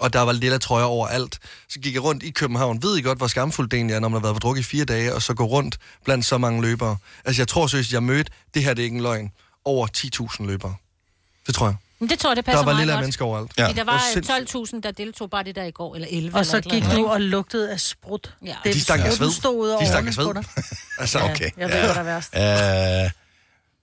og 0.00 0.12
der 0.12 0.20
var 0.20 0.32
lilla 0.32 0.58
trøjer 0.58 0.84
overalt. 0.84 1.38
Så 1.68 1.80
gik 1.80 1.94
jeg 1.94 2.04
rundt 2.04 2.22
i 2.22 2.30
København. 2.30 2.82
Ved 2.82 2.96
I 2.96 3.00
godt, 3.02 3.18
hvor 3.18 3.26
skamfuldt 3.26 3.70
det 3.70 3.76
egentlig 3.76 3.94
er, 3.94 4.00
når 4.00 4.08
man 4.08 4.20
har 4.20 4.22
været 4.22 4.34
på 4.34 4.40
druk 4.40 4.58
i 4.58 4.62
fire 4.62 4.84
dage, 4.84 5.14
og 5.14 5.22
så 5.22 5.34
gå 5.34 5.44
rundt 5.44 5.78
blandt 6.04 6.26
så 6.26 6.38
mange 6.38 6.62
løbere? 6.62 6.96
Altså, 7.24 7.40
jeg 7.42 7.48
tror 7.48 7.66
seriøst, 7.66 7.92
jeg 7.92 8.02
mødte, 8.02 8.30
det 8.54 8.64
her 8.64 8.74
det 8.74 8.82
er 8.82 8.84
ikke 8.84 8.96
en 8.96 9.02
løgn, 9.02 9.30
over 9.64 9.86
10.000 9.96 10.46
løbere. 10.46 10.74
Det 11.46 11.54
tror 11.54 11.66
jeg. 11.66 11.76
Men 12.02 12.08
det 12.10 12.18
tror 12.18 12.30
jeg, 12.30 12.36
det 12.36 12.44
passer 12.44 12.58
Der 12.58 12.64
var 12.64 12.72
meget 12.72 12.78
lilla 12.82 12.92
godt. 12.92 13.02
mennesker 13.02 13.24
overalt. 13.24 13.52
Ja. 13.58 13.62
Ja. 13.62 13.68
Der 13.68 13.74
Det 13.74 13.86
var 13.86 13.92
var 13.92 14.02
sindssygt. 14.12 14.74
12.000, 14.74 14.80
der 14.80 14.90
deltog 14.90 15.30
bare 15.30 15.42
det 15.44 15.56
der 15.56 15.64
i 15.64 15.70
går, 15.70 15.94
eller 15.94 16.08
11 16.10 16.38
Og 16.38 16.46
så 16.46 16.56
eller 16.56 16.66
et 16.68 16.72
gik 16.72 16.82
eller 16.82 16.94
du 16.94 17.00
andet, 17.00 17.12
og 17.12 17.20
lugtede 17.20 17.70
af 17.72 17.80
sprut. 17.80 18.34
Ja. 18.46 18.54
De 18.64 18.80
stak 18.80 19.00
af 19.00 19.12
sved. 19.12 19.30
stod 19.30 19.56
ud 19.60 19.68
over 19.68 19.80
De 19.80 19.86
stak 19.86 19.96
årene 19.96 20.08
af 20.08 20.14
sved. 20.14 20.34
dig. 20.34 20.44
Altså, 21.00 21.18
Ja, 21.18 21.30
okay. 21.32 21.50
jeg 21.56 21.68
ved, 21.68 21.76
hvad 21.78 21.88
der 21.88 21.94
er 21.94 22.02
værst. 22.02 22.34
Øh, 23.04 23.10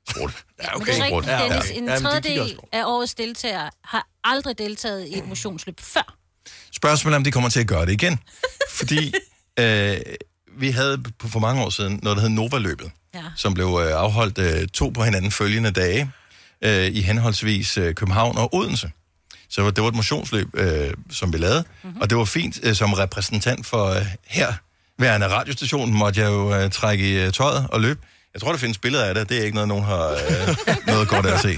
sprut. 0.10 0.32
Ja, 0.64 0.68
Men 0.74 0.82
okay, 0.82 0.94
det 0.94 1.00
er 1.00 1.04
rigtigt, 1.04 1.28
Ja, 1.28 1.44
Dennis, 1.44 1.58
okay. 1.70 1.78
en 1.78 1.88
Ja, 1.88 2.00
men 2.00 2.06
det 2.06 2.24
gik 2.24 2.40
også 2.40 2.46
tredjedel 2.46 2.58
af 2.72 2.84
årets 2.86 3.16
deltagere 3.16 3.70
har 3.84 4.08
aldrig 4.24 4.58
deltaget 4.58 5.08
i 5.08 5.18
et 5.18 5.28
motionsløb 5.28 5.80
før. 5.80 6.16
Spørgsmålet 6.76 7.14
er, 7.16 7.18
om 7.18 7.24
de 7.24 7.32
kommer 7.32 7.50
til 7.50 7.60
at 7.60 7.68
gøre 7.68 7.86
det 7.86 7.92
igen. 7.92 8.20
Fordi 8.72 9.14
øh, 9.60 9.98
vi 10.58 10.70
havde 10.72 11.04
på- 11.20 11.28
for 11.28 11.40
mange 11.40 11.62
år 11.64 11.70
siden 11.70 12.00
noget, 12.04 12.16
der 12.18 12.22
hed 12.22 12.30
Nova-løbet, 12.30 12.92
Ja. 13.14 13.24
som 13.38 13.54
blev 13.54 13.82
øh, 13.86 13.92
afholdt 13.94 14.38
øh, 14.38 14.68
to 14.68 14.90
på 14.90 15.04
hinanden 15.04 15.32
følgende 15.32 15.72
dage 15.72 16.12
øh, 16.64 16.86
i 16.86 17.02
henholdsvis 17.02 17.78
øh, 17.78 17.96
København 17.96 18.38
og 18.38 18.56
Odense. 18.56 18.92
Så 19.50 19.72
det 19.72 19.84
var 19.84 19.90
et 19.90 19.96
motionsløb, 19.96 20.48
øh, 20.54 20.94
som 21.12 21.34
vi 21.34 21.38
lavede, 21.38 21.64
mm-hmm. 21.84 22.02
og 22.02 22.10
det 22.10 22.18
var 22.18 22.26
fint 22.26 22.60
øh, 22.64 22.76
som 22.76 22.94
repræsentant 22.94 23.66
for 23.66 23.86
øh, 23.86 24.06
her 24.26 24.54
værende 24.98 25.28
radiostation, 25.28 25.94
måtte 25.94 26.22
jeg 26.22 26.30
jo 26.30 26.56
øh, 26.56 26.72
trække 26.72 27.10
i 27.10 27.26
øh, 27.26 27.34
tøjet 27.34 27.68
og 27.72 27.82
løbe. 27.82 28.00
Jeg 28.34 28.42
tror, 28.42 28.52
der 28.52 28.60
findes 28.60 28.78
billeder 28.78 29.06
af 29.06 29.16
det. 29.16 29.30
Det 29.30 29.38
er 29.38 29.44
ikke 29.44 29.56
noget, 29.56 29.68
nogen 29.68 29.84
har 29.84 30.10
øh, 30.10 30.56
noget 30.94 31.08
godt 31.08 31.26
af 31.26 31.34
at 31.34 31.40
se. 31.40 31.58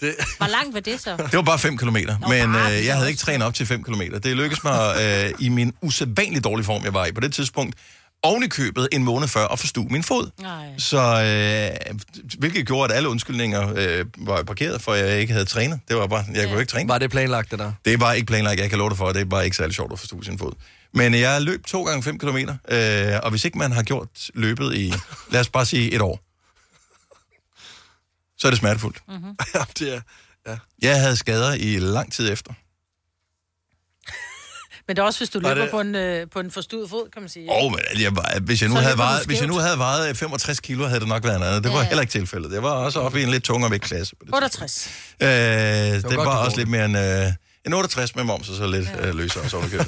Det... 0.00 0.14
Hvor 0.36 0.46
langt 0.46 0.74
var 0.74 0.80
det 0.80 1.00
så? 1.00 1.16
Det 1.16 1.32
var 1.32 1.42
bare 1.42 1.58
5 1.58 1.78
km, 1.78 1.96
men 2.28 2.54
øh, 2.54 2.86
jeg 2.86 2.94
havde 2.94 3.08
ikke 3.08 3.20
trænet 3.20 3.46
op 3.46 3.54
til 3.54 3.66
5 3.66 3.82
km. 3.82 4.00
Det 4.22 4.36
lykkedes 4.36 4.64
mig 4.64 4.96
øh, 5.02 5.30
i 5.38 5.48
min 5.48 5.74
usædvanligt 5.82 6.44
dårlige 6.44 6.64
form, 6.64 6.84
jeg 6.84 6.94
var 6.94 7.06
i 7.06 7.12
på 7.12 7.20
det 7.20 7.32
tidspunkt, 7.32 7.76
oven 8.22 8.42
i 8.42 8.48
købet 8.48 8.88
en 8.92 9.04
måned 9.04 9.28
før 9.28 9.46
at 9.46 9.58
forstue 9.58 9.86
min 9.90 10.02
fod. 10.02 10.30
Nej. 10.40 10.78
Så, 10.78 10.98
øh, 11.00 11.98
hvilket 12.38 12.66
gjorde, 12.66 12.92
at 12.92 12.96
alle 12.96 13.08
undskyldninger 13.08 13.72
øh, 13.76 14.06
var 14.18 14.42
parkeret, 14.42 14.82
for 14.82 14.94
jeg 14.94 15.20
ikke 15.20 15.32
havde 15.32 15.44
trænet. 15.44 15.80
Det 15.88 15.96
var 15.96 16.06
bare, 16.06 16.24
jeg 16.34 16.42
kunne 16.42 16.52
jo 16.52 16.58
ikke 16.58 16.70
træne. 16.70 16.88
Var 16.88 16.98
det 16.98 17.10
planlagt, 17.10 17.50
det 17.50 17.58
der? 17.58 17.72
Det 17.84 18.00
var 18.00 18.12
ikke 18.12 18.26
planlagt, 18.26 18.60
jeg 18.60 18.70
kan 18.70 18.78
love 18.78 18.90
dig 18.90 18.98
for, 18.98 19.12
det 19.12 19.20
er 19.20 19.24
bare 19.24 19.44
ikke 19.44 19.56
særlig 19.56 19.74
sjovt 19.74 19.92
at 19.92 19.98
forstue 19.98 20.24
sin 20.24 20.38
fod. 20.38 20.52
Men 20.94 21.14
jeg 21.14 21.42
løb 21.42 21.66
to 21.66 21.84
gange 21.84 22.02
5 22.02 22.18
km, 22.18 22.36
øh, 22.68 23.20
og 23.22 23.30
hvis 23.30 23.44
ikke 23.44 23.58
man 23.58 23.72
har 23.72 23.82
gjort 23.82 24.30
løbet 24.34 24.74
i, 24.74 24.94
lad 25.30 25.40
os 25.40 25.48
bare 25.48 25.66
sige 25.66 25.92
et 25.92 26.00
år, 26.00 26.20
så 28.38 28.48
er 28.48 28.50
det 28.50 28.58
smertefuldt. 28.58 28.98
Mm-hmm. 29.08 29.36
ja, 29.54 29.60
det 29.78 29.94
er... 29.94 30.00
Ja. 30.46 30.56
Jeg 30.82 31.00
havde 31.00 31.16
skader 31.16 31.54
i 31.54 31.78
lang 31.78 32.12
tid 32.12 32.32
efter. 32.32 32.52
Men 34.88 34.96
det 34.96 35.02
er 35.02 35.06
også, 35.06 35.20
hvis 35.20 35.28
du 35.30 35.40
Var 35.40 35.48
løber 35.54 35.62
det- 35.62 35.70
på 35.70 35.80
en, 35.80 35.94
øh, 35.94 36.26
på 36.30 36.40
en 36.40 36.50
forstuet 36.50 36.90
fod, 36.90 37.10
kan 37.12 37.22
man 37.22 37.28
sige. 37.28 37.50
Åh, 37.50 37.64
oh, 37.64 37.72
men 37.72 37.80
jeg 38.02 38.16
var, 38.16 38.38
hvis, 38.40 38.60
jeg 38.62 38.68
nu 38.68 38.74
Så 38.76 38.80
havde 38.82 38.98
vejet, 38.98 39.26
hvis 39.26 39.38
jeg 39.40 39.48
nu 39.48 39.54
havde 39.58 39.78
vejet 39.78 40.16
65 40.16 40.60
kilo, 40.60 40.86
havde 40.86 41.00
det 41.00 41.08
nok 41.08 41.24
været 41.24 41.38
noget 41.40 41.52
andet. 41.52 41.64
Det 41.64 41.72
var 41.72 41.78
Ja, 41.78 41.82
ja. 41.82 41.88
heller 41.88 42.00
ikke 42.00 42.10
tilfældet. 42.10 42.52
Jeg 42.52 42.62
var 42.62 42.70
også 42.70 43.00
oppe 43.00 43.20
i 43.20 43.22
en 43.22 43.28
lidt 43.30 43.44
tungere 43.44 43.70
vægtklasse. 43.70 44.16
på 44.16 44.24
det 44.26 44.34
68. 44.34 44.90
Øh, 45.20 45.28
det 45.28 46.02
godt, 46.04 46.16
var 46.16 46.24
du 46.24 46.30
også 46.30 46.56
lidt 46.56 46.68
mere 46.68 46.84
end 46.84 46.98
øh, 46.98 47.26
en 47.66 47.72
68 47.74 48.16
med 48.16 48.24
moms, 48.24 48.48
og 48.48 48.56
så 48.56 48.66
lidt 48.66 48.88
øh, 49.00 49.14
løsere. 49.14 49.48
Så, 49.48 49.60
det 49.60 49.86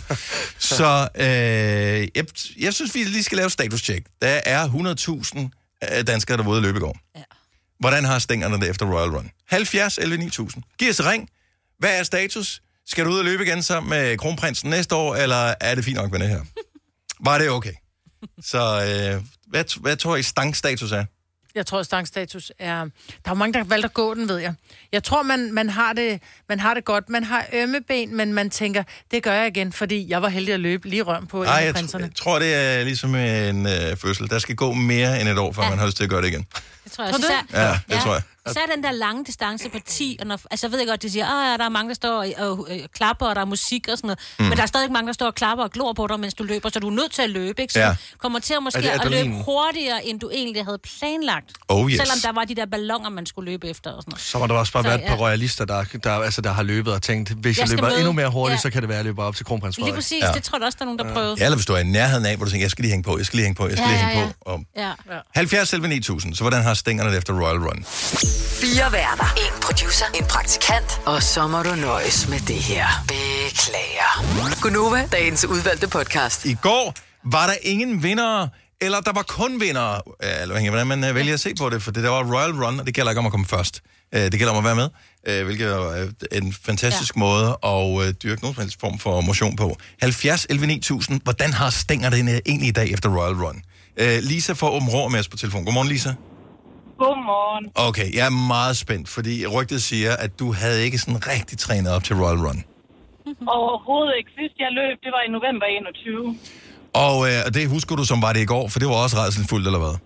så 0.59 1.09
øh, 1.15 1.25
jeg, 2.15 2.25
jeg 2.59 2.75
synes, 2.75 2.95
vi 2.95 3.05
lige 3.05 3.23
skal 3.23 3.37
lave 3.37 3.51
status-check. 3.51 4.07
Der 4.23 4.41
er 4.45 4.69
100.000 4.69 5.97
øh, 5.99 6.07
danskere, 6.07 6.37
der 6.37 6.43
var 6.43 6.51
ude 6.51 6.57
at 6.59 6.63
løbe 6.63 6.77
i 6.79 6.81
går. 6.81 6.99
Ja. 7.17 7.23
Hvordan 7.81 8.05
har 8.05 8.19
stængerne 8.19 8.61
det 8.61 8.69
efter 8.71 8.87
Royal 8.87 9.11
Run? 9.11 9.31
70 9.49 9.99
11 9.99 10.17
9000. 10.17 10.63
Giv 10.79 10.91
os 10.91 11.05
ring. 11.07 11.29
Hvad 11.79 11.99
er 11.99 12.03
status? 12.03 12.61
Skal 12.87 13.05
du 13.05 13.11
ud 13.11 13.19
og 13.19 13.25
løbe 13.25 13.43
igen 13.43 13.63
sammen 13.63 13.91
med 13.91 14.19
kronprinsen 14.19 14.71
næste 14.71 14.95
år, 14.95 15.15
eller 15.17 15.55
er 15.61 15.75
det 15.75 15.85
fint 15.85 15.97
nok 15.97 16.11
med 16.11 16.21
det 16.21 16.29
her? 16.29 16.41
Var 17.21 17.39
det 17.39 17.51
okay? 17.51 17.73
Så 18.43 18.59
øh, 18.59 19.23
hvad, 19.47 19.81
hvad 19.81 19.97
tror 19.97 20.17
I 20.17 20.23
stangstatus 20.23 20.93
er? 20.93 21.05
Jeg 21.55 21.67
tror, 21.67 21.83
stangstatus 21.83 22.53
er... 22.59 22.75
Der 22.75 22.85
er 23.25 23.31
jo 23.31 23.35
mange, 23.35 23.53
der 23.53 23.59
har 23.59 23.65
valgt 23.67 23.85
at 23.85 23.95
gå 23.95 24.15
den, 24.15 24.29
ved 24.29 24.39
jeg. 24.39 24.55
Jeg 24.93 25.05
tror, 25.05 25.23
man, 25.23 25.53
man, 25.53 25.71
har 25.71 25.93
det, 25.93 26.23
man 26.49 26.61
har 26.61 26.75
det 26.75 26.85
godt. 26.85 27.09
Man 27.09 27.25
har 27.25 27.47
ømme 27.53 27.81
ben, 27.89 28.17
men 28.17 28.33
man 28.33 28.51
tænker, 28.51 28.83
det 29.11 29.23
gør 29.23 29.33
jeg 29.33 29.47
igen, 29.47 29.73
fordi 29.73 30.09
jeg 30.09 30.23
var 30.23 30.29
heldig 30.29 30.55
at 30.55 30.61
løbe 30.61 30.89
lige 30.89 31.03
røm 31.03 31.27
på 31.27 31.43
af 31.43 31.47
jeg, 31.47 31.75
tr- 31.77 31.99
jeg 32.01 32.11
tror, 32.15 32.39
det 32.39 32.55
er 32.55 32.85
ligesom 32.85 33.15
en 33.15 33.67
øh, 33.67 33.97
fødsel. 33.97 34.31
Der 34.31 34.39
skal 34.39 34.57
gå 34.57 34.73
mere 34.73 35.21
end 35.21 35.29
et 35.29 35.39
år, 35.39 35.53
før 35.53 35.63
ja. 35.63 35.71
man 35.71 35.79
har 35.79 35.87
lyst 35.87 35.97
til 35.97 36.05
at 36.05 36.11
gøre 36.11 36.23
det 36.23 36.29
igen. 36.29 36.47
Det 36.85 36.93
tror 36.93 37.05
jeg. 37.05 37.13
Tror 37.13 37.19
du 37.19 37.25
Så, 37.25 37.33
det? 37.49 37.55
Ja, 37.55 37.79
det 37.89 38.03
tror 38.03 38.13
jeg. 38.13 38.23
Så 38.49 38.59
er 38.69 38.75
den 38.75 38.85
der 38.85 38.93
lange 38.93 39.25
distance 39.25 39.69
på 39.69 39.79
10, 39.87 40.17
og 40.21 40.27
når, 40.27 40.41
altså 40.51 40.67
jeg 40.67 40.73
ved 40.73 40.89
godt, 40.89 41.03
de 41.03 41.11
siger, 41.11 41.27
at 41.53 41.59
der 41.59 41.65
er 41.65 41.69
mange, 41.69 41.89
der 41.89 41.95
står 41.95 42.11
og, 42.11 42.27
og, 42.39 42.53
og 42.61 42.67
klapper, 42.95 43.27
og 43.27 43.35
der 43.35 43.41
er 43.41 43.45
musik 43.45 43.89
og 43.93 43.99
sådan 43.99 44.07
noget, 44.09 44.19
mm. 44.39 44.45
men 44.45 44.57
der 44.57 44.63
er 44.63 44.67
stadig 44.67 44.93
mange, 44.93 45.07
der 45.07 45.13
står 45.13 45.27
og 45.27 45.35
klapper 45.35 45.65
og 45.65 45.71
glor 45.71 45.93
på 45.93 46.07
dig, 46.07 46.21
mens 46.21 46.35
du 46.35 46.43
løber, 46.45 46.69
så 46.69 46.81
du 46.81 46.87
er 46.89 46.91
nødt 46.95 47.13
til 47.13 47.23
at 47.23 47.31
løbe, 47.31 47.63
ikke? 47.63 47.73
Så 47.73 47.81
Ja. 47.81 47.87
ja. 47.89 47.95
kommer 48.19 48.39
til 48.39 48.55
at 48.55 48.63
måske 48.63 48.79
at 48.93 49.11
løbe 49.11 49.31
hurtigere, 49.45 50.05
end 50.07 50.21
du 50.21 50.31
egentlig 50.31 50.65
havde 50.65 50.79
planlagt. 50.99 51.53
Oh, 51.69 51.91
yes. 51.91 51.97
Selvom 52.01 52.19
der 52.23 52.33
var 52.33 52.45
de 52.45 52.55
der 52.55 52.67
ballonger, 52.67 53.11
man 53.11 53.27
skulle 53.27 53.51
løbe 53.51 53.69
efter 53.69 53.91
og 53.91 54.03
sådan 54.03 54.11
noget. 54.11 54.23
Så 54.23 54.39
må 54.39 54.47
der 54.47 54.55
også 54.55 54.73
bare 54.73 54.83
Så, 54.83 54.89
være 54.89 54.99
et 55.03 55.07
par 55.09 55.15
ja. 55.17 55.21
royalister, 55.21 55.65
der, 55.65 55.85
der, 56.05 56.11
altså, 56.13 56.41
der 56.41 56.53
har 56.53 56.63
løbet 56.63 56.93
og 56.93 57.03
tænkt, 57.03 57.31
hvis 57.31 57.59
jeg, 57.59 57.63
Jeg 57.69 57.71
løber 57.71 57.89
møde- 57.89 57.99
endnu 57.99 58.13
mere 58.13 58.31
hurtigt, 58.31 58.57
Ja. 58.59 58.61
så 58.63 58.71
kan 58.71 58.83
det 58.83 58.89
være, 58.89 58.99
at 58.99 59.05
jeg 59.05 59.05
løber 59.05 59.25
op 59.25 59.37
til 59.37 59.47
kronprins 59.47 59.77
Lige 59.77 59.85
Frederik. 59.85 59.97
præcis, 59.97 60.21
Ja. 60.23 60.27
ja. 60.27 60.33
det 60.33 60.43
tror 60.43 60.59
jeg 60.59 60.67
også, 60.67 60.77
der 60.79 60.83
er 60.85 60.87
nogen, 60.87 60.99
der 60.99 61.13
prøvede. 61.15 61.37
Ja, 61.39 61.45
eller 61.45 61.57
hvis 61.57 61.67
du 61.67 61.73
er 61.73 61.79
i 61.79 61.85
nærheden 61.85 62.27
af, 62.27 62.37
hvor 62.37 62.45
du 62.45 62.51
tænker, 62.51 62.65
jeg 62.65 62.71
skal 62.71 62.83
lige 62.83 62.91
hænge 62.93 63.05
på, 63.05 63.19
jeg 63.19 63.27
skal 63.27 63.37
lige 63.37 63.45
hænge 63.45 63.57
på, 63.57 63.69
jeg 63.69 63.77
skal 63.77 63.89
Ja, 63.91 63.95
lige 63.95 64.01
ja, 64.07 64.13
hænge 64.15 64.27
ja. 64.27 64.33
på. 64.47 64.51
Og 64.53 64.65
Ja. 64.77 64.93
70 65.35 65.69
selv 65.69 65.83
9000, 65.89 66.35
så 66.35 66.43
hvordan 66.43 66.63
har 66.63 66.75
stængerne 66.75 67.11
det 67.11 67.19
efter 67.19 67.33
Royal 67.41 67.59
Run? 67.59 67.85
Fire 68.61 68.93
værter. 68.93 69.35
En 69.37 69.61
producer. 69.63 70.05
En 70.15 70.25
praktikant. 70.25 71.01
Og 71.07 71.23
så 71.23 71.47
må 71.47 71.63
du 71.63 71.75
nøjes 71.75 72.29
med 72.29 72.41
det 72.41 72.57
her. 72.57 72.87
Beklager. 73.09 74.61
Gunova, 74.63 75.09
dagens 75.13 75.45
udvalgte 75.45 75.89
podcast. 75.89 76.45
I 76.45 76.55
går 76.63 76.95
var 77.25 77.47
der 77.47 77.55
ingen 77.63 78.03
vinder, 78.03 78.49
eller 78.81 79.01
der 79.01 79.13
var 79.13 79.23
kun 79.23 79.61
vinder, 79.61 80.01
eller 80.23 80.55
afhængig 80.55 80.67
af, 80.67 80.71
hvordan 80.71 80.87
man 80.87 81.05
øh, 81.05 81.15
vælger 81.15 81.35
at 81.35 81.41
se 81.41 81.55
på 81.59 81.71
det, 81.71 81.83
for 81.83 81.91
det 81.91 82.03
der 82.05 82.11
var 82.11 82.35
Royal 82.35 82.51
Run, 82.65 82.81
og 82.81 82.87
det 82.87 82.95
gælder 82.95 83.11
ikke 83.11 83.19
om 83.19 83.27
at 83.27 83.33
komme 83.33 83.47
først. 83.47 83.83
Øh, 84.15 84.23
Det 84.23 84.33
gælder 84.33 84.51
om 84.53 84.59
at 84.59 84.65
være 84.65 84.77
med, 84.77 84.89
øh, 85.29 85.45
hvilket 85.45 85.69
er 85.69 86.03
øh, 86.03 86.09
en 86.33 86.55
fantastisk 86.65 87.15
ja. 87.17 87.19
måde 87.19 87.59
at 87.65 88.07
øh, 88.09 88.15
dyrke 88.23 88.43
nogen 88.43 88.55
som 88.55 88.63
helst 88.63 88.81
form 88.81 88.99
for 88.99 89.21
motion 89.21 89.57
på. 89.57 89.77
70 90.01 90.47
11 90.51 90.67
9000, 90.67 91.21
hvordan 91.25 91.53
har 91.53 91.71
stænger 91.71 92.11
det 92.11 92.41
egentlig 92.47 92.69
i 92.69 92.73
dag 92.73 92.91
efter 92.91 93.09
Royal 93.09 93.35
Run? 93.35 93.63
Øh, 93.97 94.19
Lisa 94.23 94.53
får 94.53 94.71
åben 94.71 94.89
rå 94.89 95.09
med 95.09 95.21
os 95.21 95.29
på 95.29 95.37
telefon. 95.37 95.65
Godmorgen, 95.65 95.89
Lisa. 95.89 96.13
Godmorgen. 97.03 97.65
Okay, 97.89 98.09
jeg 98.19 98.27
er 98.27 98.37
meget 98.55 98.77
spændt, 98.77 99.09
fordi 99.17 99.47
rygtet 99.57 99.83
siger, 99.83 100.13
at 100.25 100.39
du 100.41 100.47
havde 100.53 100.85
ikke 100.87 100.99
sådan 100.99 101.27
rigtig 101.33 101.59
trænet 101.59 101.93
op 101.93 102.05
til 102.05 102.17
Royal 102.17 102.39
Run. 102.47 102.59
Overhovedet 103.59 104.13
ikke. 104.19 104.31
Sidst 104.39 104.57
jeg 104.65 104.71
løb, 104.81 104.97
det 105.05 105.11
var 105.17 105.23
i 105.29 105.31
november 105.37 105.67
21. 105.67 106.39
Og 107.07 107.17
øh, 107.29 107.55
det 107.55 107.69
husker 107.69 107.97
du, 107.97 108.05
som 108.05 108.23
var 108.23 108.33
det 108.33 108.41
i 108.41 108.45
går, 108.55 108.69
for 108.69 108.79
det 108.79 108.89
var 108.89 108.95
også 109.05 109.17
rædselfuldt, 109.17 109.67
eller 109.67 109.79
hvad? 109.85 109.97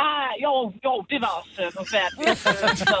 Ah, 0.00 0.30
jo, 0.44 0.72
jo, 0.84 1.04
det 1.10 1.18
var 1.20 1.32
også 1.40 1.56
øh, 1.64 1.72
forfærdeligt. 1.78 2.38
så, 2.88 2.96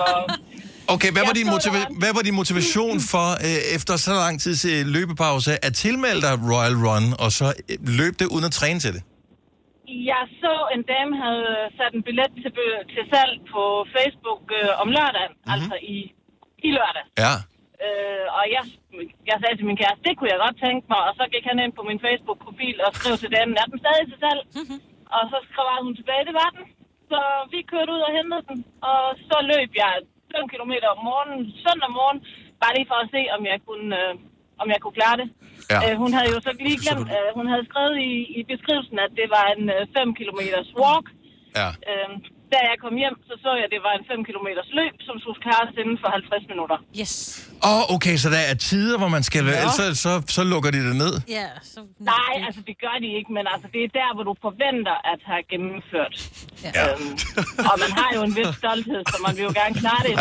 Okay, 0.88 1.12
hvad 1.12 1.22
var, 1.26 1.32
din 1.32 1.48
motiva- 1.48 1.98
hvad 1.98 2.14
var 2.14 2.22
din 2.22 2.34
motivation 2.34 3.00
for, 3.00 3.30
øh, 3.46 3.74
efter 3.76 3.96
så 3.96 4.12
lang 4.12 4.40
tids 4.40 4.64
øh, 4.64 4.86
løbepause, 4.86 5.64
at 5.64 5.74
tilmelde 5.74 6.20
dig 6.22 6.38
Royal 6.52 6.74
Run, 6.86 7.14
og 7.18 7.32
så 7.32 7.54
øh, 7.68 7.76
løb 7.88 8.18
det 8.18 8.26
uden 8.26 8.44
at 8.44 8.52
træne 8.52 8.80
til 8.80 8.92
det? 8.92 9.02
Jeg 10.12 10.22
så 10.42 10.54
en 10.74 10.82
dame 10.92 11.12
havde 11.24 11.52
sat 11.76 11.92
en 11.94 12.06
billet 12.08 12.32
til, 12.42 12.52
til 12.94 13.04
salg 13.12 13.34
på 13.54 13.62
Facebook 13.96 14.42
øh, 14.58 14.82
om 14.82 14.88
lørdagen, 14.96 15.34
mm-hmm. 15.36 15.54
altså 15.54 15.74
i, 15.94 15.96
i 16.66 16.68
lørdag. 16.76 17.04
Ja. 17.24 17.34
Øh, 17.84 18.26
og 18.38 18.44
jeg, 18.56 18.64
jeg 19.30 19.36
sagde 19.40 19.56
til 19.56 19.68
min 19.68 19.80
kæreste, 19.80 20.06
det 20.06 20.14
kunne 20.16 20.32
jeg 20.32 20.42
godt 20.46 20.58
tænke 20.64 20.84
mig. 20.92 21.02
Og 21.08 21.12
så 21.18 21.24
gik 21.32 21.44
han 21.50 21.58
ind 21.64 21.72
på 21.78 21.82
min 21.88 22.00
Facebook-profil 22.06 22.76
og 22.86 22.90
skrev 22.98 23.14
til 23.22 23.30
dem, 23.36 23.48
er 23.60 23.66
den 23.70 23.78
stadig 23.82 24.04
til 24.10 24.18
salg? 24.24 24.42
og 25.16 25.22
så 25.30 25.38
skrev 25.48 25.84
hun 25.86 25.94
tilbage, 25.98 26.26
det 26.28 26.36
var 26.42 26.50
den. 26.56 26.64
Så 27.10 27.20
vi 27.52 27.58
kørte 27.70 27.92
ud 27.96 28.02
og 28.08 28.12
hentede 28.18 28.44
den, 28.50 28.58
og 28.90 29.02
så 29.28 29.36
løb 29.52 29.70
jeg 29.82 29.92
5 30.36 30.48
km 30.52 30.72
om 30.92 30.98
morgenen, 31.08 31.42
søndag 31.64 31.90
morgen, 31.98 32.20
bare 32.62 32.74
lige 32.76 32.90
for 32.90 32.98
at 33.02 33.10
se, 33.14 33.22
om 33.36 33.42
jeg 33.52 33.58
kunne, 33.68 33.88
øh, 34.02 34.14
om 34.62 34.68
jeg 34.74 34.80
kunne 34.80 34.96
klare 35.00 35.16
det. 35.22 35.28
Ja. 35.72 35.78
Øh, 35.84 35.94
hun 36.02 36.10
havde 36.16 36.30
jo 36.34 36.40
så 36.46 36.52
lige 36.66 36.78
glemt, 36.84 37.08
øh, 37.16 37.28
hun 37.38 37.46
havde 37.52 37.64
skrevet 37.70 37.96
i, 38.10 38.12
i 38.38 38.40
beskrivelsen, 38.52 38.96
at 39.06 39.12
det 39.20 39.26
var 39.36 39.46
en 39.56 39.64
øh, 39.76 39.82
5 39.96 40.14
km 40.18 40.40
walk. 40.82 41.06
Ja. 41.60 41.68
Øh, 41.90 42.10
da 42.54 42.58
jeg 42.70 42.76
kom 42.84 42.94
hjem, 43.02 43.16
så 43.28 43.34
så 43.44 43.50
jeg, 43.58 43.64
at 43.68 43.72
det 43.74 43.80
var 43.86 43.92
en 43.98 44.04
5 44.12 44.24
km 44.28 44.48
løb, 44.80 44.96
som 45.08 45.14
skulle 45.22 45.38
klares 45.46 45.74
inden 45.82 45.98
for 46.02 46.08
50 46.08 46.52
minutter. 46.52 46.78
Yes. 47.00 47.14
Åh, 47.68 47.70
oh, 47.70 47.82
okay, 47.94 48.16
så 48.22 48.28
der 48.36 48.42
er 48.52 48.56
tider, 48.70 48.96
hvor 49.00 49.10
man 49.16 49.22
skal... 49.28 49.44
Ja. 49.46 49.68
Så, 49.78 49.84
så, 50.04 50.12
så 50.36 50.42
lukker 50.52 50.70
de 50.76 50.80
det 50.88 50.96
ned. 51.04 51.14
Ja, 51.38 51.48
så... 51.72 51.78
Nej, 52.14 52.34
altså 52.46 52.60
det 52.68 52.74
gør 52.84 52.96
de 53.04 53.08
ikke, 53.18 53.30
men 53.36 53.44
altså 53.52 53.68
det 53.74 53.80
er 53.86 53.90
der, 54.00 54.10
hvor 54.14 54.24
du 54.30 54.34
forventer 54.46 54.96
at 55.12 55.20
have 55.30 55.42
gennemført. 55.52 56.14
Ja. 56.64 56.70
Øhm, 56.80 57.12
og 57.70 57.74
man 57.84 57.90
har 57.98 58.10
jo 58.16 58.20
en 58.28 58.34
vis 58.38 58.52
stolthed, 58.60 59.02
så 59.12 59.16
man 59.26 59.32
vil 59.36 59.42
jo 59.48 59.52
gerne 59.60 59.74
klare 59.82 60.02
det. 60.08 60.14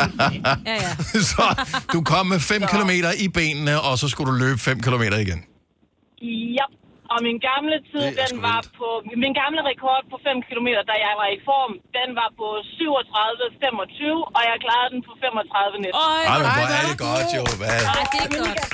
Ja, 0.70 0.76
ja. 0.86 0.92
så 1.32 1.46
du 1.94 2.00
kom 2.12 2.26
med 2.34 2.40
5 2.40 2.62
km 2.74 2.92
i 3.26 3.28
benene, 3.38 3.74
og 3.88 3.94
så 4.02 4.06
skulle 4.12 4.28
du 4.32 4.38
løbe 4.46 4.60
5 4.60 4.82
km 4.86 5.04
igen. 5.26 5.42
Ja, 6.58 6.66
og 7.14 7.18
min 7.28 7.40
gamle 7.50 7.78
tid, 7.92 8.06
den 8.22 8.34
var 8.48 8.60
på... 8.80 8.88
Min 9.24 9.34
gamle 9.42 9.62
rekord 9.72 10.02
på 10.12 10.18
5 10.28 10.48
km, 10.48 10.70
da 10.90 10.96
jeg 11.06 11.14
var 11.22 11.30
i 11.38 11.40
form, 11.50 11.72
den 11.98 12.10
var 12.20 12.30
på 12.40 12.48
37-25, 12.80 14.36
og 14.36 14.42
jeg 14.50 14.56
klarede 14.66 14.90
den 14.94 15.02
på 15.08 15.14
35 15.24 15.84
net. 15.84 15.94
Ej, 15.94 16.38
men 16.42 16.50
hvor 16.58 16.68
er 16.80 16.84
det 16.90 16.98
godt, 17.08 17.30
jo. 17.38 17.44
Hvad? 17.62 17.80
Ej, 17.96 18.04
det 18.14 18.20
er 18.26 18.30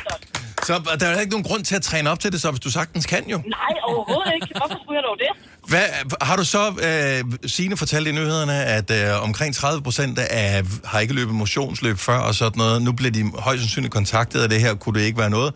godt. 0.10 0.24
Så 0.68 0.74
der 1.00 1.08
er 1.08 1.20
ikke 1.20 1.32
nogen 1.32 1.48
grund 1.50 1.64
til 1.70 1.76
at 1.76 1.82
træne 1.82 2.10
op 2.12 2.20
til 2.20 2.32
det, 2.32 2.42
så 2.42 2.52
hvis 2.52 2.60
du 2.60 2.72
sagtens 2.72 3.06
kan 3.06 3.24
jo. 3.30 3.38
Nej, 3.38 3.74
overhovedet 3.84 4.32
ikke. 4.34 4.48
Hvorfor 4.60 4.78
skulle 4.84 4.98
jeg 5.00 5.06
dog 5.10 5.18
det? 5.24 5.32
Hvad, 5.72 5.88
har 6.22 6.36
du 6.36 6.46
så, 6.46 6.64
øh, 6.88 7.50
Signe 7.50 7.78
fortalte 7.78 8.10
i 8.10 8.14
nyhederne, 8.14 8.64
at 8.78 8.92
øh, 8.92 9.24
omkring 9.24 9.56
30 9.56 9.84
procent 9.84 10.20
af 10.20 10.64
har 10.86 11.00
ikke 11.00 11.14
løbet 11.14 11.36
motionsløb 11.36 11.98
før 11.98 12.18
og 12.18 12.36
sådan 12.36 12.58
noget. 12.58 12.82
Nu 12.82 12.92
bliver 12.92 13.12
de 13.12 13.32
højst 13.40 13.62
sandsynligt 13.62 13.94
kontaktet 13.94 14.40
af 14.44 14.50
det 14.50 14.62
her. 14.62 14.76
Kunne 14.76 15.00
det 15.00 15.06
ikke 15.06 15.20
være 15.20 15.30
noget? 15.30 15.54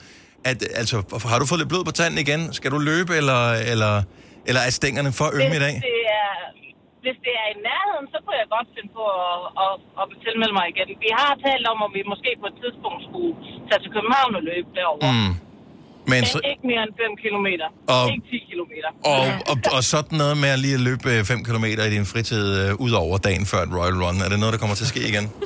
At, 0.50 0.58
altså, 0.82 0.96
har 1.32 1.40
du 1.42 1.46
fået 1.52 1.60
lidt 1.62 1.72
blod 1.74 1.84
på 1.90 1.96
tanden 2.00 2.20
igen? 2.26 2.42
Skal 2.58 2.70
du 2.76 2.80
løbe, 2.92 3.12
eller, 3.22 3.42
eller, 3.72 3.94
eller 4.50 4.62
er 4.68 4.72
stængerne 4.80 5.12
for 5.20 5.28
ømme 5.40 5.56
i 5.60 5.62
dag? 5.66 5.76
Hvis 5.78 5.88
det 5.92 6.02
er, 6.24 6.32
hvis 7.06 7.18
det 7.26 7.34
er 7.44 7.48
i 7.56 7.58
nærheden, 7.70 8.06
så 8.14 8.18
kunne 8.24 8.38
jeg 8.42 8.48
godt 8.58 8.68
finde 8.76 8.92
på 9.00 9.06
at, 9.26 9.38
at, 9.64 9.74
at 10.02 10.06
tilmelde 10.26 10.54
mig 10.60 10.66
igen. 10.74 10.88
Vi 11.06 11.10
har 11.22 11.32
talt 11.48 11.66
om, 11.72 11.78
om 11.86 11.92
vi 11.98 12.02
måske 12.14 12.30
på 12.44 12.48
et 12.52 12.58
tidspunkt 12.64 13.00
skulle 13.08 13.34
tage 13.70 13.80
til 13.84 13.92
København 13.96 14.32
og 14.40 14.44
løbe 14.52 14.70
derovre. 14.80 15.08
Mm. 15.14 15.34
Men 16.12 16.22
så, 16.34 16.38
ikke 16.52 16.64
mere 16.72 16.82
end 16.88 16.94
5 17.06 17.16
kilometer. 17.26 17.68
Og- 17.96 18.08
Ikke 18.14 18.26
10 18.32 18.40
kilometer. 18.52 18.90
og, 19.14 19.22
og, 19.52 19.56
og 19.76 19.82
sådan 19.94 20.18
noget 20.24 20.36
med 20.44 20.50
at 20.56 20.60
lige 20.66 20.76
at 20.80 20.84
løbe 20.90 21.10
5 21.26 21.44
km 21.48 21.66
i 21.88 21.90
din 21.96 22.06
fritid 22.14 22.44
øh, 22.62 22.70
ud 22.86 22.92
over 23.04 23.16
dagen 23.28 23.44
før 23.52 23.62
et 23.68 23.72
Royal 23.80 23.98
Run, 24.04 24.18
er 24.26 24.30
det 24.32 24.40
noget, 24.44 24.54
der 24.56 24.60
kommer 24.64 24.76
til 24.80 24.86
at 24.88 24.92
ske 24.96 25.02
igen? 25.12 25.26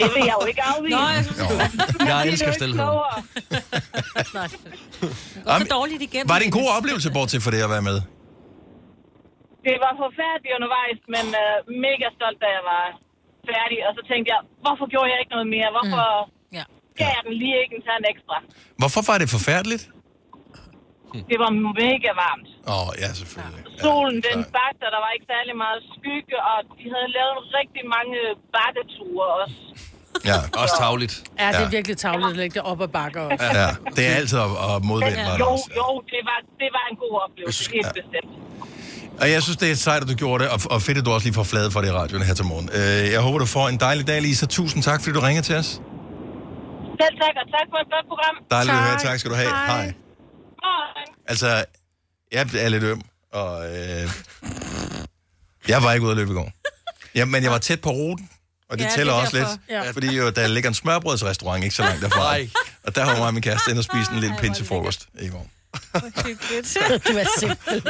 Det 0.00 0.08
vil 0.14 0.22
jeg 0.30 0.36
jo 0.40 0.44
ikke 0.50 0.62
afvise. 0.72 0.96
Nå, 0.96 1.02
jeg 1.16 1.22
synes, 1.26 1.40
Jeg 2.10 2.18
elsker 2.30 2.52
stilhed. 2.58 2.86
Gå 2.86 3.02
så 5.62 5.68
dårligt 5.76 6.02
igennem. 6.08 6.28
Var 6.32 6.38
det 6.40 6.46
en 6.50 6.56
god 6.60 6.68
oplevelse, 6.78 7.08
bortset 7.16 7.40
for 7.44 7.50
det 7.54 7.60
at 7.66 7.70
være 7.76 7.84
med? 7.90 7.98
Det 9.66 9.76
var 9.84 9.92
forfærdeligt 10.04 10.52
undervejs, 10.58 10.98
men 11.14 11.24
uh, 11.42 11.56
mega 11.86 12.06
stolt, 12.16 12.38
da 12.44 12.48
jeg 12.56 12.64
var 12.74 12.84
færdig. 13.50 13.78
Og 13.86 13.92
så 13.96 14.02
tænkte 14.10 14.28
jeg, 14.34 14.40
hvorfor 14.64 14.86
gjorde 14.92 15.08
jeg 15.12 15.18
ikke 15.22 15.32
noget 15.36 15.48
mere? 15.56 15.68
Hvorfor 15.76 16.06
ja. 16.58 16.64
gav 17.00 17.10
jeg 17.16 17.22
den 17.28 17.34
lige 17.42 17.56
ikke 17.62 17.74
en 17.78 17.84
tand 17.88 18.02
ekstra? 18.12 18.36
Hvorfor 18.80 19.02
var 19.08 19.16
det 19.22 19.28
forfærdeligt? 19.36 19.84
Det 21.30 21.38
var 21.44 21.50
mega 21.82 22.10
varmt. 22.24 22.48
Åh, 22.72 22.88
oh, 22.88 22.88
ja, 23.02 23.08
selvfølgelig. 23.20 23.62
Solen, 23.84 24.18
den 24.30 24.40
bagte, 24.58 24.82
og 24.88 24.92
der 24.96 25.00
var 25.04 25.10
ikke 25.16 25.26
særlig 25.34 25.54
meget 25.64 25.80
skygge, 25.94 26.36
og 26.50 26.58
de 26.78 26.84
havde 26.94 27.08
lavet 27.18 27.38
rigtig 27.58 27.84
mange 27.96 28.16
bakketure 28.56 29.26
også. 29.42 29.58
Ja, 30.30 30.38
også 30.62 30.74
tavligt. 30.84 31.14
Ja, 31.42 31.48
det 31.56 31.62
er 31.68 31.72
virkelig 31.78 31.96
tavligt 32.06 32.30
at 32.34 32.36
lægge 32.42 32.54
det 32.58 32.62
op 32.70 32.80
ad 32.86 32.90
bakker 32.98 33.22
også. 33.30 33.44
Ja, 33.60 33.68
det 33.96 34.02
er 34.10 34.14
altid 34.20 34.38
at, 34.46 34.50
at 34.68 34.74
modvende 34.90 35.22
mig. 35.28 35.38
Jo, 35.44 35.52
jo, 35.80 35.88
det 36.12 36.20
var, 36.28 36.38
det 36.62 36.70
var 36.76 36.84
en 36.92 36.96
god 37.04 37.14
oplevelse, 37.24 37.70
helt 37.76 37.92
bestemt. 38.00 38.32
Og 39.20 39.26
jeg 39.34 39.40
synes, 39.42 39.56
det 39.62 39.68
er 39.70 39.74
sejt, 39.88 40.02
at 40.04 40.08
du 40.12 40.14
gjorde 40.24 40.38
det, 40.44 40.48
og, 40.54 40.58
og 40.74 40.78
fedt, 40.86 40.98
at 40.98 41.04
du 41.06 41.10
også 41.16 41.26
lige 41.28 41.34
får 41.40 41.46
flade 41.52 41.70
for 41.74 41.80
det 41.80 41.88
i 41.88 41.94
radioen 42.00 42.22
her 42.28 42.34
til 42.40 42.46
morgen. 42.52 42.68
Øh, 42.78 43.12
jeg 43.14 43.20
håber, 43.26 43.38
du 43.38 43.48
får 43.58 43.68
en 43.74 43.80
dejlig 43.86 44.06
dag, 44.10 44.18
Lisa. 44.22 44.46
Tusind 44.46 44.82
tak, 44.88 44.98
fordi 45.02 45.12
du 45.18 45.20
ringede 45.28 45.46
til 45.50 45.56
os. 45.62 45.70
Selv 47.00 47.14
tak, 47.22 47.34
og 47.42 47.46
tak 47.56 47.66
for 47.72 47.78
et 47.84 47.88
godt 47.94 48.06
program. 48.12 48.34
Dejligt 48.50 48.76
at 48.78 48.82
høre. 48.88 48.98
Tak 49.08 49.18
skal 49.18 49.30
du 49.30 49.36
have. 49.42 49.48
Hej. 49.48 49.84
Hej. 50.64 51.04
Altså, 51.32 51.48
jeg 52.32 52.46
er 52.58 52.68
lidt 52.68 52.82
øm, 52.82 53.02
og 53.32 53.76
øh, 53.76 54.10
jeg 55.68 55.82
var 55.82 55.92
ikke 55.92 56.04
ude 56.04 56.10
at 56.10 56.16
løbe 56.16 56.30
i 56.30 56.34
går. 56.34 56.52
Ja, 57.14 57.24
men 57.24 57.42
jeg 57.42 57.50
var 57.50 57.58
tæt 57.58 57.80
på 57.80 57.90
ruten, 57.90 58.28
og 58.70 58.78
det 58.78 58.84
Ja, 58.84 58.90
tæller 58.90 59.12
det 59.12 59.22
også 59.22 59.36
derfor. 59.36 59.50
lidt, 59.50 59.60
Ja. 59.84 59.90
fordi 59.90 60.16
jo, 60.16 60.30
der 60.30 60.46
ligger 60.46 60.70
en 60.70 60.74
smørbrødsrestaurant 60.74 61.64
ikke 61.64 61.76
så 61.76 61.82
langt 61.82 62.02
derfra. 62.02 62.18
Nej. 62.18 62.48
Og 62.84 62.94
der 62.94 63.04
har 63.04 63.16
mig 63.16 63.26
og 63.26 63.34
min 63.34 63.42
kæreste 63.42 63.70
ind 63.70 63.78
og 63.78 63.84
spise 63.84 64.12
en 64.12 64.20
lille 64.20 64.36
pinsefrokost 64.40 65.08
i 65.20 65.28
går. 65.28 65.50
du 67.08 67.16
er 67.18 67.26
simpelthen. 67.38 67.82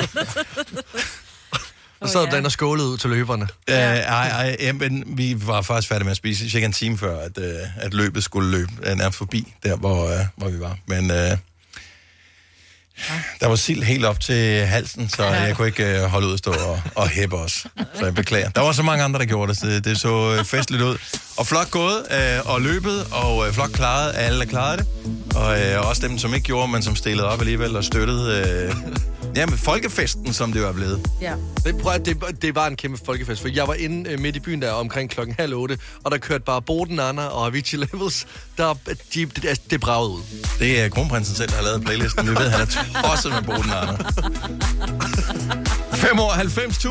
Og 2.01 2.09
så 2.09 2.13
sad 2.13 2.37
den 2.37 2.45
og 2.47 2.53
skålede 2.53 2.89
ud 2.89 2.99
til 2.99 3.11
løberne. 3.11 3.49
Ja. 3.69 3.93
Øh, 3.93 3.99
ej, 3.99 4.29
ej, 4.29 4.57
ja, 4.61 4.73
men 4.73 5.05
vi 5.07 5.47
var 5.47 5.63
faktisk 5.63 5.89
færdige 5.89 6.05
med 6.05 6.11
at 6.11 6.17
spise 6.17 6.51
cirka 6.51 6.67
en 6.67 6.73
time 6.73 6.99
før, 6.99 7.21
at, 7.21 7.39
øh, 7.39 7.55
at 7.77 7.95
løbet 7.95 8.25
skulle 8.25 8.51
løbe 8.51 8.73
øh, 8.83 8.97
nærmest 8.97 9.19
forbi, 9.19 9.55
der 9.63 9.77
hvor, 9.77 10.09
øh, 10.19 10.27
hvor 10.37 10.49
vi 10.49 10.61
var. 10.61 10.79
Men 10.87 11.11
øh, 11.11 11.37
der 13.41 13.47
var 13.47 13.57
sild 13.57 13.83
helt 13.83 14.05
op 14.05 14.21
til 14.21 14.67
halsen, 14.67 15.09
så 15.09 15.25
jeg 15.25 15.57
kunne 15.57 15.69
ikke 15.69 15.85
øh, 15.85 16.03
holde 16.03 16.27
ud 16.27 16.33
at 16.33 16.39
stå 16.39 16.51
og, 16.51 16.83
og 16.95 17.09
hæppe 17.09 17.37
os. 17.37 17.67
Så 17.95 18.05
jeg 18.05 18.15
beklager. 18.15 18.49
Der 18.49 18.61
var 18.61 18.73
så 18.73 18.83
mange 18.83 19.05
andre, 19.05 19.21
der 19.21 19.27
gjorde 19.27 19.53
det, 19.53 19.61
så 19.61 19.67
det, 19.67 19.85
det 19.85 20.01
så 20.01 20.37
øh, 20.39 20.45
festligt 20.45 20.83
ud. 20.83 20.97
Og 21.37 21.47
flot 21.47 21.71
gået, 21.71 22.03
øh, 22.11 22.51
og 22.51 22.63
løbet, 22.63 23.07
og 23.11 23.47
øh, 23.47 23.53
flot 23.53 23.73
klaret 23.73 24.11
af 24.11 24.27
alle, 24.27 24.39
der 24.39 24.45
klarede 24.45 24.77
det. 24.77 24.87
Og 25.37 25.61
øh, 25.61 25.89
også 25.89 26.09
dem, 26.09 26.19
som 26.19 26.35
ikke 26.35 26.45
gjorde, 26.45 26.69
men 26.69 26.83
som 26.83 26.97
stillede 26.97 27.29
op 27.29 27.41
alligevel 27.41 27.77
og 27.77 27.85
støttede 27.85 28.45
øh, 28.49 28.75
jamen, 29.37 29.59
folkefesten, 29.59 30.33
som 30.35 30.53
det 30.53 30.63
var 30.63 30.73
blevet. 30.73 31.07
Ja. 31.21 31.33
Det, 31.65 31.79
prøv, 31.79 31.93
at- 31.93 32.07
det, 32.07 32.43
det 32.43 32.55
var 32.55 32.67
en 32.67 32.77
kæmpe 32.77 32.99
folkefest, 33.07 33.41
for 33.41 33.49
jeg 33.49 33.69
var 33.69 33.75
inde 33.75 34.11
øh, 34.11 34.21
midt 34.21 34.37
i 34.37 34.41
byen 34.41 34.63
der 34.63 34.71
omkring 34.73 35.11
klokken 35.11 35.37
halv 35.39 35.55
otte, 35.55 35.79
og 36.05 36.11
der 36.11 36.19
kørte 36.19 36.45
bare 36.45 36.63
Boden 36.63 37.01
Anna 37.01 37.27
og 37.27 37.47
Avicii 37.47 37.79
Levels, 37.79 38.27
der, 38.59 38.75
de, 39.15 39.27
det, 39.27 39.45
altså, 39.45 39.63
det 39.71 39.81
bragede 39.81 40.11
ud. 40.11 40.21
Det 40.59 40.81
er 40.81 40.89
kronprinsen 40.89 41.37
selv, 41.37 41.49
der 41.49 41.57
har 41.57 41.63
lavet 41.63 41.85
playlisten. 41.85 42.25
Vi 42.27 42.31
ved, 42.31 42.51
han 42.51 42.61
er 42.61 43.03
tosset 43.03 43.33
med 43.33 43.43
Boden 43.43 43.71
Arne. 43.71 43.99
5 45.97 46.19
år 46.21 46.33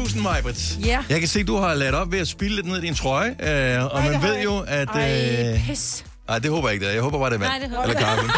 90.000, 0.08 0.20
Majbrit. 0.22 0.78
Ja. 0.86 1.00
Jeg 1.10 1.20
kan 1.20 1.30
se, 1.30 1.44
du 1.44 1.58
har 1.58 1.74
ladt 1.74 1.96
op 1.96 2.12
ved 2.12 2.20
at 2.20 2.28
spille 2.28 2.56
lidt 2.56 2.68
ned 2.68 2.78
i 2.78 2.82
din 2.82 2.96
trøje, 2.96 3.30
øh, 3.30 3.86
og 3.86 4.04
man 4.04 4.22
ved 4.22 4.42
jo, 4.44 4.60
at... 4.68 4.88
Ej, 4.94 5.54
Øh, 5.54 5.68
pis. 5.68 6.06
nej, 6.28 6.40
det 6.40 6.52
håber 6.52 6.68
jeg 6.68 6.74
ikke, 6.74 6.84
det 6.84 6.90
er. 6.90 6.94
Jeg 6.94 7.04
håber 7.04 7.20
bare, 7.20 7.30
det 7.30 7.36
er 7.36 7.40
vand. 7.40 7.50
Nej, 7.52 7.60
det 7.60 7.70
håber 7.70 7.84
Eller 7.84 8.00
jeg. 8.00 8.08
kaffe. 8.08 8.26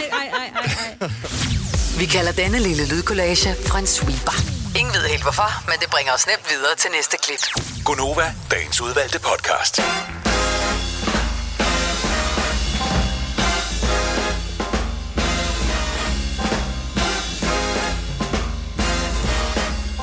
Ej, 0.00 0.04
ej, 0.12 0.30
ej, 0.38 0.50
ej, 0.64 0.76
ej. 1.00 1.81
Vi 1.98 2.06
kalder 2.06 2.32
denne 2.32 2.58
lille 2.58 2.84
lydkollage 2.88 3.54
en 3.78 3.86
sweeper. 3.86 4.36
Ingen 4.78 4.94
ved 4.94 5.08
helt 5.08 5.22
hvorfor, 5.22 5.50
men 5.70 5.76
det 5.80 5.88
bringer 5.90 6.12
os 6.12 6.26
nemt 6.26 6.46
videre 6.50 6.74
til 6.76 6.90
næste 6.96 7.16
klip. 7.24 7.42
Gunova, 7.84 8.34
dagens 8.50 8.80
udvalgte 8.80 9.18
podcast. 9.20 9.80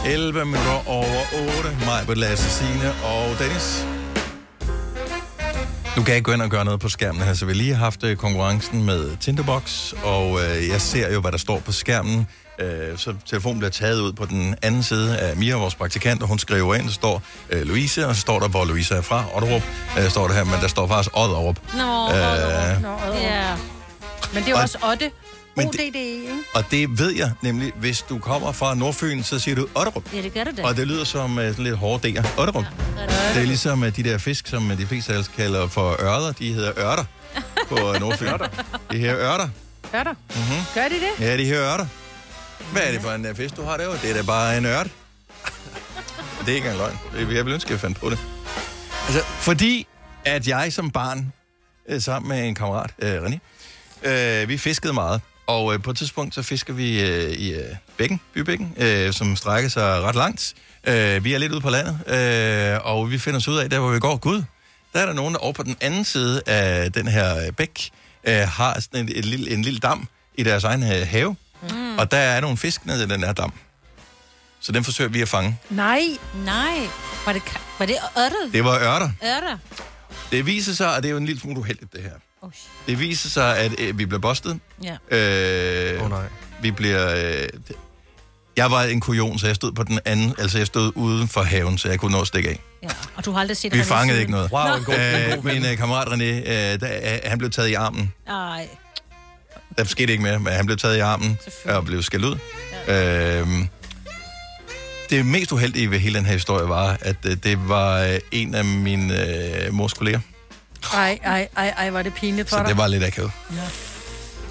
11 0.06 0.46
minutter 0.46 0.88
over 0.88 1.22
8. 1.58 1.78
Maj, 1.86 2.04
Lasse, 2.16 2.50
Signe 2.50 2.94
og 3.04 3.40
Dennis. 3.40 3.99
Nu 6.00 6.04
kan 6.06 6.16
ikke 6.16 6.26
gå 6.26 6.32
ind 6.32 6.42
og 6.42 6.50
gøre 6.50 6.66
noget 6.66 6.80
på 6.80 6.90
skærmen 6.90 7.22
her, 7.22 7.34
så 7.34 7.46
vi 7.46 7.52
har 7.52 7.56
lige 7.58 7.76
haft 7.76 8.04
øh, 8.04 8.16
konkurrencen 8.18 8.86
med 8.86 9.18
Tinderbox, 9.18 9.94
og 10.04 10.40
øh, 10.42 10.68
jeg 10.68 10.82
ser 10.82 11.14
jo, 11.14 11.22
hvad 11.22 11.32
der 11.32 11.38
står 11.38 11.60
på 11.60 11.72
skærmen. 11.72 12.28
Øh, 12.60 12.98
så 12.98 13.14
telefonen 13.26 13.60
bliver 13.60 13.72
taget 13.72 14.00
ud 14.00 14.14
på 14.14 14.26
den 14.26 14.56
anden 14.62 14.84
side 14.84 15.18
af 15.18 15.38
Mia, 15.38 15.56
vores 15.56 15.76
praktikant, 15.76 16.22
og 16.22 16.28
hun 16.28 16.40
skriver 16.40 16.76
ind, 16.76 16.86
der 16.86 16.92
står 16.92 17.22
øh, 17.50 17.62
Louise, 17.68 18.08
og 18.08 18.16
så 18.16 18.22
står 18.22 18.40
der, 18.40 18.48
hvor 18.48 18.66
Louise 18.66 18.96
er 18.96 19.02
fra, 19.02 19.26
Otterup, 19.36 19.62
øh, 20.00 20.10
står 20.10 20.28
der 20.28 20.36
her, 20.36 20.44
men 20.44 20.54
der 20.62 20.68
står 20.68 20.88
faktisk 20.88 21.10
Odderup. 21.18 21.60
Nå, 21.74 22.08
Øh, 22.16 22.82
Nå, 22.82 22.90
øh. 23.14 23.24
Ja. 23.24 23.56
Men 24.34 24.44
det 24.44 24.48
er 24.48 24.50
jo 24.50 24.56
Og- 24.56 24.62
også 24.62 24.78
Otte. 24.92 25.12
Men 25.60 25.68
ODD, 25.68 25.78
det- 25.78 25.96
ikke? 25.96 26.34
Og 26.54 26.64
det 26.72 27.00
ved 27.00 27.12
jeg 27.16 27.32
nemlig, 27.42 27.72
hvis 27.76 28.02
du 28.02 28.20
kommer 28.20 28.52
fra 28.52 28.76
Nordfyn, 28.76 29.24
så 29.24 29.40
siger 29.40 29.56
du 29.56 29.68
Otterup. 29.76 30.14
Ja, 30.14 30.22
det 30.22 30.34
gør 30.34 30.44
det 30.44 30.58
da. 30.58 30.64
Og 30.64 30.78
det 30.78 30.88
lyder 30.88 31.04
som 31.04 31.38
uh, 31.38 31.60
lidt 31.60 31.78
hårde 31.78 32.08
D'er. 32.20 32.40
Otterup. 32.40 32.66
Det 33.34 33.42
er 33.42 33.46
ligesom 33.46 33.82
uh, 33.84 33.88
de 33.96 34.04
der 34.04 34.18
fisk, 34.18 34.48
som 34.48 34.72
uh, 34.72 34.78
de 34.78 34.86
fleste 34.88 35.14
af 35.14 35.18
os 35.18 35.28
kalder 35.28 35.68
for 35.68 36.02
ørder. 36.02 36.32
De 36.32 36.54
hedder 36.54 36.72
ørter 36.80 37.04
på 37.70 37.76
uh, 37.90 38.00
Nordfyn. 38.00 38.28
De 38.92 38.98
her 38.98 39.16
ørter. 39.18 39.50
Gør 39.92 40.04
der? 40.04 40.14
Mm-hmm. 40.14 40.64
Gør 40.76 40.84
de 40.88 40.94
det? 40.96 41.26
Ja, 41.26 41.38
de 41.38 41.46
her 41.46 41.74
ørter. 41.74 41.86
Hvad 42.72 42.82
er 42.82 42.92
det 42.92 43.02
for 43.02 43.12
en 43.12 43.26
uh, 43.30 43.36
fisk, 43.36 43.56
du 43.58 43.64
har 43.64 43.78
derovre? 43.78 43.98
Det 44.02 44.10
er 44.10 44.14
da 44.14 44.22
bare 44.22 44.58
en 44.58 44.66
ørt. 44.66 44.88
det 46.46 46.52
er 46.52 46.56
ikke 46.56 46.58
engang 46.70 46.78
løgn. 46.78 47.28
Det- 47.30 47.36
Jeg 47.36 47.46
vil 47.46 47.54
ønske, 47.54 47.68
at 47.68 47.72
jeg 47.72 47.80
fandt 47.80 48.00
på 48.00 48.10
det. 48.10 48.20
Altså, 49.08 49.24
fordi 49.40 49.88
at 50.26 50.48
jeg 50.48 50.74
som 50.74 50.92
barn 50.92 51.34
sammen 52.00 52.30
med 52.30 52.48
en 52.48 52.56
kammerat, 52.56 52.92
øh, 53.00 53.22
René. 53.24 53.38
Øh, 54.10 54.50
vi 54.50 54.58
fiskede 54.58 54.94
meget, 54.94 55.22
og 55.50 55.74
øh, 55.74 55.82
på 55.82 55.92
et 55.92 55.98
tidspunkt 55.98 56.36
så 56.36 56.42
fisker 56.42 56.74
vi 56.74 57.02
øh, 57.02 57.32
i 57.32 57.54
øh, 57.54 57.76
bækken, 57.98 58.22
bybækken, 58.34 58.74
øh, 58.78 59.14
som 59.14 59.36
strækker 59.36 59.70
sig 59.70 60.02
ret 60.02 60.16
langt. 60.16 60.54
Øh, 60.84 61.24
vi 61.24 61.34
er 61.34 61.38
lidt 61.38 61.52
ude 61.52 61.62
på 61.62 61.70
landet, 61.70 62.00
øh, 62.08 62.86
og 62.86 63.12
vi 63.12 63.18
finder 63.18 63.38
os 63.38 63.48
ud 63.48 63.58
af, 63.58 63.70
der 63.70 63.80
hvor 63.80 63.92
vi 63.92 64.00
går, 64.00 64.18
gud, 64.18 64.44
der 64.94 65.00
er 65.00 65.06
der 65.06 65.14
nogen, 65.14 65.34
der 65.34 65.40
over 65.40 65.54
på 65.54 65.64
den 65.64 65.76
anden 65.82 66.04
side 66.04 66.42
af 66.46 66.92
den 66.92 67.08
her 67.08 67.46
øh, 67.46 67.52
bæk, 67.52 67.90
øh, 68.24 68.34
har 68.34 68.80
sådan 68.80 69.00
en, 69.00 69.16
en, 69.16 69.24
lille, 69.24 69.54
en 69.54 69.62
lille 69.62 69.80
dam 69.80 70.08
i 70.36 70.44
deres 70.44 70.64
egen 70.64 70.84
øh, 70.84 71.08
have, 71.08 71.36
mm. 71.70 71.98
og 71.98 72.12
der 72.12 72.18
er 72.18 72.42
nogle 72.42 72.58
fisk 72.58 72.86
nede 72.86 73.04
i 73.04 73.08
den 73.08 73.24
her 73.24 73.34
dam. 73.34 73.54
Så 74.60 74.72
den 74.72 74.84
forsøger 74.84 75.10
vi 75.10 75.22
at 75.22 75.30
fange. 75.30 75.58
Nej. 75.70 76.02
Nej. 76.46 76.78
Var 77.26 77.34
det, 77.34 77.42
var 77.80 77.86
det 77.86 77.96
ørtet? 78.18 78.54
Det 78.54 78.64
var 78.64 78.76
ørter. 78.76 79.12
Ørter? 79.24 79.58
Det 80.32 80.46
viser 80.46 80.74
sig, 80.74 80.96
og 80.96 81.04
det 81.04 81.10
er 81.10 81.12
jo 81.12 81.18
en 81.18 81.26
lille 81.26 81.42
smule 81.42 81.60
uheldigt, 81.60 81.94
det 81.94 82.02
her. 82.02 82.12
Oh, 82.42 82.52
Det 82.88 83.00
viser 83.00 83.30
sig, 83.30 83.58
at 83.58 83.72
øh, 83.80 83.98
vi 83.98 84.06
bliver 84.06 84.20
bustet. 84.22 84.60
Ja. 84.84 84.98
Øh, 85.18 86.04
oh, 86.04 86.10
nej. 86.10 86.26
Vi 86.62 86.72
bliver... 86.72 87.16
Øh, 87.42 87.48
jeg 88.58 88.72
var 88.72 88.84
en 88.84 89.00
kujon, 89.00 89.40
så 89.40 89.48
jeg 89.48 89.56
stod 89.56 89.72
på 89.72 89.84
den 89.84 90.00
anden... 90.06 90.34
Altså, 90.38 90.58
jeg 90.58 90.68
stod 90.68 90.92
uden 90.96 91.28
for 91.28 91.42
haven, 91.42 91.78
så 91.78 91.90
jeg 91.90 92.00
kunne 92.00 92.12
nå 92.12 92.22
at 92.22 92.28
stikke 92.28 92.50
af. 92.50 92.60
ja. 92.84 92.90
Og 93.16 93.26
du 93.26 93.32
har 93.32 93.40
aldrig 93.40 93.58
set 93.58 93.74
Vi 93.74 93.80
René 93.80 93.84
fangede 93.84 94.08
siden? 94.08 94.20
ikke 94.20 94.32
noget. 94.32 94.52
Nå. 94.88 94.94
øh, 94.94 95.46
min 95.46 95.66
øh, 95.66 95.78
kammerat 95.78 96.08
René, 96.08 96.24
øh, 96.24 96.80
der, 96.80 97.14
øh, 97.14 97.20
han 97.30 97.38
blev 97.38 97.50
taget 97.52 97.68
i 97.70 97.74
armen. 97.74 98.14
Ej. 98.28 98.68
Der 99.78 99.84
skete 99.84 100.12
ikke 100.12 100.24
mere, 100.24 100.40
men 100.40 100.54
han 100.54 100.66
blev 100.66 100.78
taget 100.78 100.98
i 100.98 101.00
armen 101.00 101.38
og 101.66 101.86
blev 101.86 102.04
skældt 102.04 102.26
ud. 102.26 102.38
Ja. 102.88 103.40
Øhm, 103.40 103.68
det 105.10 105.26
mest 105.26 105.52
uheldige 105.52 105.92
ved 105.92 106.00
hele 106.00 106.18
den 106.18 106.26
her 106.26 106.34
historie 106.34 106.70
var, 106.70 106.98
at 107.02 107.16
øh, 107.26 107.38
det 107.44 107.70
var 107.70 108.00
øh, 108.02 108.20
en 108.32 108.56
af 108.56 108.66
mine 108.66 109.28
øh, 109.66 109.74
mors 109.74 109.94
kolleger. 109.94 110.20
Ej, 110.94 111.20
ej, 111.24 111.48
ej, 111.58 111.74
ej, 111.78 111.90
var 111.90 112.02
det 112.02 112.14
pinligt 112.14 112.50
for 112.50 112.56
Så 112.56 112.60
dig. 112.60 112.70
det 112.70 112.78
var 112.78 112.88
lidt 112.88 113.04
akavet. 113.04 113.32
Ja. 113.52 113.58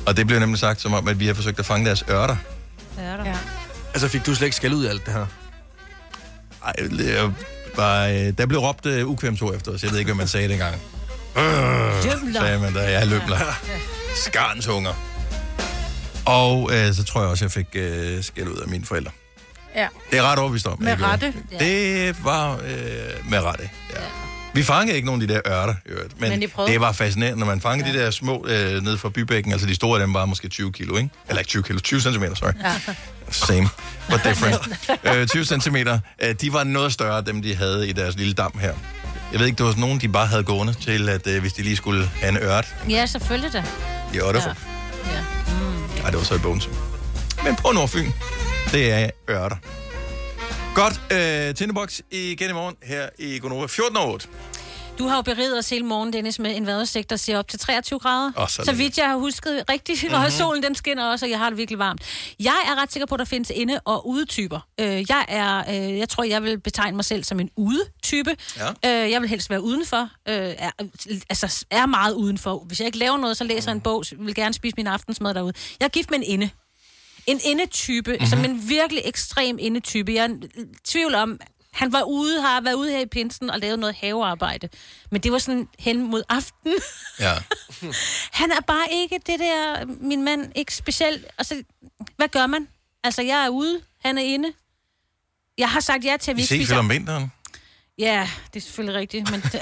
Og 0.06 0.16
det 0.16 0.26
blev 0.26 0.38
nemlig 0.40 0.58
sagt 0.58 0.80
som 0.80 0.94
om, 0.94 1.08
at 1.08 1.20
vi 1.20 1.26
har 1.26 1.34
forsøgt 1.34 1.58
at 1.58 1.66
fange 1.66 1.86
deres 1.86 2.04
ørter. 2.10 2.36
Ørter. 3.00 3.24
Ja. 3.24 3.36
Altså, 3.94 4.08
fik 4.08 4.26
du 4.26 4.34
slet 4.34 4.46
ikke 4.46 4.56
skæld 4.56 4.74
ud 4.74 4.84
af 4.84 4.90
alt 4.90 5.06
det 5.06 5.14
her? 5.14 5.26
Ej, 6.64 6.72
det 6.72 7.34
var, 7.76 8.06
øh, 8.06 8.14
der 8.38 8.46
blev 8.46 8.60
råbt 8.60 8.86
øh, 8.86 9.06
ukvemsord 9.06 9.54
efter 9.54 9.72
os. 9.72 9.82
Jeg 9.82 9.90
ved 9.90 9.98
ikke, 9.98 10.08
hvad 10.08 10.16
man 10.18 10.28
sagde 10.28 10.48
dengang. 10.48 10.74
Øh, 11.36 11.42
Lømler. 12.04 12.40
sagde 12.40 12.58
man 12.58 12.74
der. 12.74 12.82
Ja, 12.82 13.04
lømler. 13.04 13.38
Skarnsunger. 14.16 14.92
Og 16.26 16.70
øh, 16.72 16.94
så 16.94 17.04
tror 17.04 17.20
jeg 17.20 17.30
også, 17.30 17.44
jeg 17.44 17.52
fik 17.52 17.66
øh, 17.74 18.22
skæld 18.24 18.48
ud 18.48 18.56
af 18.56 18.68
mine 18.68 18.84
forældre. 18.84 19.10
Ja. 19.74 19.88
Det 20.10 20.18
er 20.18 20.22
ret 20.22 20.38
overbevist 20.38 20.66
om. 20.66 20.76
Med 20.80 20.88
jeg 20.88 21.02
rette. 21.02 21.34
Det 21.58 22.24
var 22.24 22.52
øh, 22.52 23.30
med 23.30 23.38
rette, 23.42 23.70
ja. 23.94 24.00
Vi 24.58 24.62
fangede 24.62 24.96
ikke 24.96 25.06
nogen 25.06 25.22
af 25.22 25.28
de 25.28 25.34
der 25.34 25.40
ørter, 25.46 25.74
øvrigt, 25.86 26.20
men, 26.20 26.30
Men 26.30 26.40
det 26.66 26.80
var 26.80 26.92
fascinerende, 26.92 27.38
når 27.38 27.46
man 27.46 27.60
fangede 27.60 27.90
ja. 27.90 27.98
de 27.98 28.04
der 28.04 28.10
små 28.10 28.46
øh, 28.48 28.82
nede 28.82 28.98
fra 28.98 29.08
bybækken, 29.08 29.52
altså 29.52 29.66
de 29.66 29.74
store 29.74 30.00
af 30.00 30.06
dem 30.06 30.14
var 30.14 30.26
måske 30.26 30.48
20 30.48 30.72
kilo, 30.72 30.96
ikke? 30.96 31.10
Eller 31.28 31.38
ikke 31.38 31.48
20 31.48 31.62
kilo, 31.62 31.78
20 31.78 32.00
cm, 32.00 32.24
sorry. 32.34 32.52
Ja. 32.64 32.94
Same, 33.30 33.68
but 34.10 34.20
different. 34.24 34.68
øh, 35.20 35.26
20 35.26 35.44
cm, 35.44 35.76
øh, 35.76 36.34
de 36.40 36.52
var 36.52 36.64
noget 36.64 36.92
større, 36.92 37.22
dem 37.22 37.42
de 37.42 37.54
havde 37.56 37.88
i 37.88 37.92
deres 37.92 38.16
lille 38.16 38.32
dam 38.32 38.58
her. 38.60 38.74
Jeg 39.32 39.40
ved 39.40 39.46
ikke, 39.46 39.58
det 39.58 39.66
var 39.66 39.72
sådan 39.72 39.80
nogen, 39.80 40.00
de 40.00 40.08
bare 40.08 40.26
havde 40.26 40.42
gående 40.42 40.74
til, 40.74 41.08
at 41.08 41.26
øh, 41.26 41.40
hvis 41.40 41.52
de 41.52 41.62
lige 41.62 41.76
skulle 41.76 42.10
have 42.20 42.28
en 42.28 42.36
ørt 42.36 42.74
Ja, 42.88 43.06
selvfølgelig 43.06 43.52
da. 43.52 43.64
i 44.14 44.20
Otterfor. 44.20 44.56
Ja. 45.06 45.12
ja. 45.14 45.20
Mm. 45.48 46.00
Nej, 46.02 46.10
det 46.10 46.18
var 46.18 46.24
så 46.24 46.34
i 46.34 46.38
Bogense. 46.38 46.68
Men 47.44 47.56
på 47.56 47.70
Nordfyn, 47.74 48.10
det 48.72 48.92
er 48.92 49.10
ørter. 49.30 49.56
Godt, 50.78 51.00
øh, 51.12 51.54
Tindebox 51.54 52.00
igen 52.10 52.50
i 52.50 52.52
morgen 52.52 52.76
her 52.82 53.08
i 53.18 53.38
Gonova 53.38 53.66
14 53.66 53.96
år 53.96 54.12
8. 54.12 54.28
Du 54.98 55.06
har 55.06 55.16
jo 55.16 55.22
beriget 55.22 55.58
os 55.58 55.70
hele 55.70 55.84
morgen, 55.84 56.12
Dennis, 56.12 56.38
med 56.38 56.56
en 56.56 56.66
vejrudsigt, 56.66 57.10
der 57.10 57.16
siger 57.16 57.38
op 57.38 57.48
til 57.48 57.58
23 57.58 57.98
grader. 57.98 58.32
Åh, 58.36 58.48
så 58.48 58.62
så 58.64 58.72
vidt 58.72 58.98
jeg 58.98 59.08
har 59.08 59.16
husket 59.16 59.64
rigtigt, 59.70 60.02
mm-hmm. 60.02 60.24
og 60.24 60.32
solen 60.32 60.62
den 60.62 60.74
skinner 60.74 61.10
også, 61.10 61.26
og 61.26 61.30
jeg 61.30 61.38
har 61.38 61.48
det 61.48 61.58
virkelig 61.58 61.78
varmt. 61.78 62.02
Jeg 62.40 62.56
er 62.66 62.82
ret 62.82 62.92
sikker 62.92 63.06
på, 63.06 63.14
at 63.14 63.18
der 63.18 63.24
findes 63.24 63.52
inde- 63.54 63.80
og 63.84 64.08
udetyper. 64.08 64.60
Øh, 64.80 64.86
jeg, 64.86 65.24
er, 65.28 65.58
øh, 65.58 65.98
jeg 65.98 66.08
tror, 66.08 66.24
jeg 66.24 66.42
vil 66.42 66.60
betegne 66.60 66.96
mig 66.96 67.04
selv 67.04 67.24
som 67.24 67.40
en 67.40 67.50
udetype. 67.56 68.36
Ja. 68.56 68.68
Øh, 69.04 69.10
jeg 69.10 69.20
vil 69.20 69.28
helst 69.28 69.50
være 69.50 69.62
udenfor. 69.62 70.10
Øh, 70.28 70.34
er, 70.58 70.70
altså, 71.30 71.66
er 71.70 71.86
meget 71.86 72.14
udenfor. 72.14 72.64
Hvis 72.66 72.80
jeg 72.80 72.86
ikke 72.86 72.98
laver 72.98 73.16
noget, 73.16 73.36
så 73.36 73.44
læser 73.44 73.70
jeg 73.70 73.76
en 73.76 73.80
bog, 73.80 74.04
vil 74.18 74.34
gerne 74.34 74.54
spise 74.54 74.74
min 74.76 74.86
aftensmad 74.86 75.34
derude. 75.34 75.52
Jeg 75.80 75.86
er 75.86 75.90
gift 75.90 76.10
med 76.10 76.18
en 76.18 76.24
inde. 76.24 76.50
En 77.28 77.40
indetype, 77.44 78.10
mm-hmm. 78.10 78.26
som 78.26 78.44
en 78.44 78.68
virkelig 78.68 79.02
ekstrem 79.04 79.56
indetype. 79.60 80.12
Jeg 80.14 80.24
er 80.24 80.28
i 80.62 80.64
tvivl 80.84 81.14
om, 81.14 81.40
han 81.72 81.92
var 81.92 82.02
ude, 82.02 82.40
har 82.40 82.60
været 82.60 82.74
ude 82.74 82.90
her 82.90 82.98
i 83.00 83.06
pinsen 83.06 83.50
og 83.50 83.58
lavet 83.58 83.78
noget 83.78 83.94
havearbejde. 83.94 84.68
Men 85.10 85.20
det 85.20 85.32
var 85.32 85.38
sådan 85.38 85.68
hen 85.78 86.02
mod 86.10 86.22
aften. 86.28 86.72
Ja. 87.20 87.34
Han 88.40 88.50
er 88.50 88.60
bare 88.66 88.86
ikke 88.92 89.20
det 89.26 89.38
der, 89.40 89.84
min 89.86 90.22
mand, 90.24 90.52
ikke 90.54 90.74
specielt. 90.74 91.26
Altså, 91.38 91.62
hvad 92.16 92.28
gør 92.28 92.46
man? 92.46 92.68
Altså, 93.04 93.22
jeg 93.22 93.44
er 93.44 93.48
ude, 93.48 93.80
han 94.04 94.18
er 94.18 94.22
inde. 94.22 94.52
Jeg 95.58 95.70
har 95.70 95.80
sagt 95.80 96.04
ja 96.04 96.16
til, 96.20 96.30
at 96.30 96.36
vi 96.36 96.38
Vi 96.38 96.42
ikke 96.42 96.48
ses 96.48 96.58
spiser... 96.66 96.78
om 96.78 96.90
vinteren. 96.90 97.32
Ja, 97.98 98.28
det 98.54 98.60
er 98.60 98.64
selvfølgelig 98.64 99.00
rigtigt, 99.00 99.30
men 99.30 99.40
det 99.52 99.54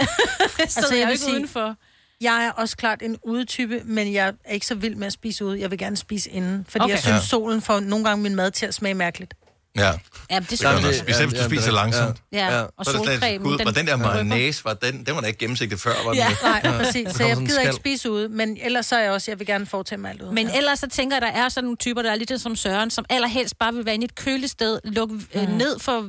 altså, 0.59 0.81
jeg 0.91 0.93
jeg 0.93 1.01
er 1.03 1.07
vil 1.07 1.13
ikke 1.13 1.25
sige- 1.25 1.35
udenfor. 1.35 1.77
Jeg 2.21 2.45
er 2.47 2.51
også 2.51 2.77
klart 2.77 3.03
en 3.03 3.17
udetype, 3.25 3.81
men 3.85 4.13
jeg 4.13 4.33
er 4.45 4.53
ikke 4.53 4.67
så 4.67 4.75
vild 4.75 4.95
med 4.95 5.07
at 5.07 5.13
spise 5.13 5.45
ude. 5.45 5.61
Jeg 5.61 5.71
vil 5.71 5.79
gerne 5.79 5.97
spise 5.97 6.31
inden, 6.31 6.67
fordi 6.69 6.83
Okay. 6.83 6.93
jeg 6.95 6.99
synes, 7.03 7.15
Ja. 7.15 7.21
solen 7.27 7.63
får 7.63 7.81
nogle 7.81 8.05
gange 8.05 8.23
min 8.23 8.35
mad 8.37 8.51
til 8.51 8.67
at 8.67 8.75
smage 8.75 8.95
mærkeligt. 8.95 9.35
Ja. 9.77 9.93
Ja, 10.31 10.39
det 10.41 10.51
det, 10.51 10.59
Specielt 10.59 11.31
hvis 11.31 11.41
du 11.41 11.45
spiser 11.45 11.73
langsomt. 11.73 12.17
Ja, 12.33 12.63
og 12.63 12.85
Så 12.85 12.93
solcremen, 12.93 13.43
Gud, 13.43 13.59
den 13.59 13.67
var 13.67 13.73
den 13.73 13.87
der 13.87 13.97
mayonnaise, 13.97 14.65
var 14.65 14.75
den, 14.75 15.05
den 15.07 15.15
var 15.15 15.21
da 15.21 15.27
ikke 15.27 15.39
gennemsigtig 15.39 15.79
før, 15.81 15.93
var 16.05 16.11
den 16.13 16.19
Ja. 16.19 16.29
Nej, 16.43 16.61
præcis. 16.63 17.07
Der 17.07 17.13
Så 17.13 17.25
jeg 17.27 17.37
gider 17.37 17.61
ikke 17.61 17.73
spise 17.73 18.11
ude, 18.11 18.29
men 18.29 18.59
ellers 18.63 18.87
så 18.87 18.97
er 18.97 19.03
jeg 19.03 19.11
også, 19.13 19.31
jeg 19.31 19.39
vil 19.39 19.47
gerne 19.47 19.67
foretage 19.67 19.99
mig 20.01 20.11
alt 20.11 20.23
ude. 20.23 20.33
Men 20.35 20.51
ellers 20.57 20.79
så 20.79 20.89
tænker 20.89 21.17
jeg, 21.17 21.23
der 21.23 21.29
er 21.43 21.49
sådan 21.49 21.65
nogle 21.65 21.77
typer, 21.77 22.03
der 22.03 22.11
er 22.11 22.15
lidt 22.15 22.41
som 22.41 22.57
Søren, 22.57 22.91
som 22.91 23.05
allerhelst 23.11 23.59
bare 23.59 23.75
vil 23.75 23.85
være 23.87 23.95
inde 23.95 24.05
i 24.05 24.09
et 24.09 24.15
kølested, 24.15 24.81
lukke 24.85 25.15
øh, 25.35 25.49
ned 25.59 25.79
for, 25.79 26.09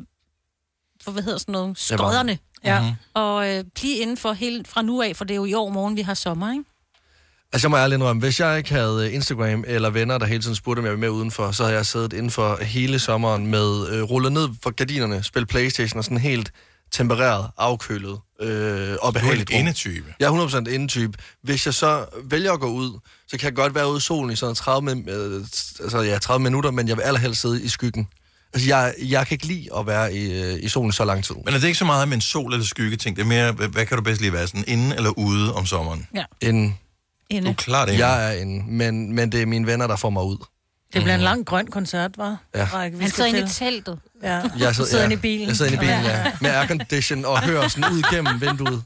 for, 1.08 1.12
hvad 1.12 1.24
hedder 1.24 1.38
sådan 1.38 1.51
noget, 1.51 1.78
skodderne. 1.80 2.38
Ja. 2.64 2.82
Mhm. 2.82 2.91
Og 3.14 3.49
øh, 3.49 3.64
blive 3.76 3.95
inden 3.97 4.18
for 4.18 4.34
hele, 4.34 4.64
fra 4.68 4.82
nu 4.82 5.01
af, 5.01 5.16
for 5.16 5.26
det 5.26 5.34
er 5.34 5.36
jo 5.36 5.45
i 5.45 5.53
år 5.53 5.70
morgen, 5.70 5.95
vi 5.95 6.01
har 6.01 6.14
sommer, 6.14 6.51
ikke? 6.51 6.64
Altså, 7.53 7.68
jeg 7.68 7.72
må 7.72 7.78
ærligt 7.78 7.97
indrømme, 7.97 8.20
hvis 8.20 8.39
jeg 8.39 8.58
ikke 8.58 8.70
havde 8.74 9.08
øh, 9.08 9.14
Instagram 9.16 9.64
eller 9.68 9.89
venner, 9.89 10.18
der 10.18 10.26
hele 10.26 10.41
tiden 10.41 10.55
spurgte, 10.55 10.80
om 10.80 10.86
jeg 10.86 10.91
var 10.93 10.99
med 10.99 11.10
udenfor, 11.10 11.51
så 11.51 11.64
havde 11.64 11.76
jeg 11.76 11.86
siddet 11.86 12.14
indenfor 12.14 12.64
hele 12.64 12.99
sommeren 12.99 13.47
med 13.47 13.89
øh, 13.89 14.03
rullet 14.03 14.32
ned 14.32 14.49
for 14.64 14.70
gardinerne, 14.72 15.24
spillet 15.24 15.49
Playstation 15.49 15.97
og 15.97 16.03
sådan 16.03 16.18
helt 16.18 16.51
tempereret, 16.91 17.49
afkølet 17.58 18.20
øh, 18.41 18.95
og 19.01 19.14
behageligt. 19.14 19.49
rum. 19.53 19.60
indetype. 19.60 20.14
Jeg 20.20 20.26
er 20.34 20.47
100% 20.66 20.70
indetype. 20.70 21.18
Hvis 21.43 21.66
jeg 21.66 21.74
så 21.74 22.05
vælger 22.24 22.51
at 22.53 22.60
gå 22.60 22.68
ud, 22.68 22.99
så 23.28 23.38
kan 23.38 23.45
jeg 23.45 23.55
godt 23.55 23.76
være 23.76 23.89
ude 23.89 23.97
i 23.97 24.01
solen 24.01 24.32
i 24.32 24.36
sådan 24.36 24.55
30, 24.55 24.82
min- 24.95 25.10
øh, 25.10 25.41
altså, 25.84 25.99
ja, 26.01 26.18
30 26.20 26.43
minutter, 26.43 26.72
men 26.72 26.88
jeg 26.88 26.97
vil 26.97 27.03
allerhelst 27.03 27.41
sidde 27.41 27.64
i 27.64 27.68
skyggen. 27.68 28.08
Altså, 28.54 28.68
jeg, 28.70 28.93
jeg 29.02 29.28
kan 29.28 29.36
ikke 29.36 29.45
lide 29.45 29.68
at 29.78 29.88
være 29.88 30.14
i, 30.16 30.41
øh, 30.41 30.64
i 30.64 30.68
solen 30.68 30.91
så 30.91 31.06
lang 31.06 31.24
tid. 31.24 31.36
Men 31.45 31.54
er 31.54 31.60
det 31.60 31.64
ikke 31.68 31.78
så 31.80 31.86
meget 31.86 32.08
med 32.08 32.16
en 32.18 32.22
sol- 32.22 32.54
eller 32.54 32.66
skyggeting? 32.66 33.16
Det 33.16 33.22
er 33.22 33.26
mere, 33.28 33.52
hvad, 33.52 33.68
hvad 33.68 33.86
kan 33.86 33.98
du 33.98 34.04
bedst 34.04 34.22
lige 34.22 34.34
være? 34.34 34.48
Sådan 34.48 34.64
inde 34.68 34.95
eller 34.95 35.10
ude 35.10 35.54
om 35.54 35.66
sommeren? 35.66 36.08
Ja. 36.16 36.24
En, 36.41 36.78
Inde. 37.30 37.45
Du 37.48 37.52
er 37.52 37.56
klart 37.56 37.89
inde. 37.89 38.08
jeg 38.08 38.28
er 38.38 38.41
en, 38.41 38.78
men, 38.78 39.16
men 39.16 39.32
det 39.32 39.41
er 39.41 39.45
mine 39.45 39.68
venner, 39.68 39.88
der 39.88 39.95
får 39.95 40.10
mig 40.10 40.24
ud. 40.24 40.38
Det 40.93 41.02
bliver 41.04 41.16
en 41.16 41.22
lang 41.22 41.45
grøn 41.45 41.68
koncert, 41.68 42.12
var? 42.18 42.38
Ja. 42.56 42.64
Han 42.64 43.10
sidder 43.10 43.26
inde 43.30 43.39
i 43.39 43.43
teltet. 43.48 44.00
Ja. 44.24 44.30
Jeg 44.30 44.41
sidder, 44.76 44.89
sidder 44.89 44.98
ja, 44.98 45.04
inde 45.04 45.14
i 45.14 45.18
bilen. 45.18 45.48
Jeg 45.48 45.56
sidder 45.58 45.72
inde 45.72 45.84
i 45.84 45.88
bilen, 45.88 46.04
ja. 46.04 46.32
Med 46.41 46.50
aircondition 46.50 47.26
og 47.26 47.43
hører 47.43 47.68
sådan 47.68 47.93
ud 47.93 48.02
gennem 48.14 48.41
vinduet. 48.41 48.84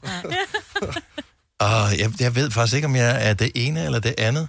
Uh, 1.64 2.00
jeg, 2.00 2.12
jeg 2.20 2.36
ved 2.36 2.52
faktisk 2.52 2.76
ikke, 2.76 2.86
om 2.88 2.96
jeg 2.96 3.30
er 3.30 3.34
det 3.34 3.52
ene 3.56 3.86
eller 3.86 4.00
det 4.00 4.16
andet. 4.18 4.48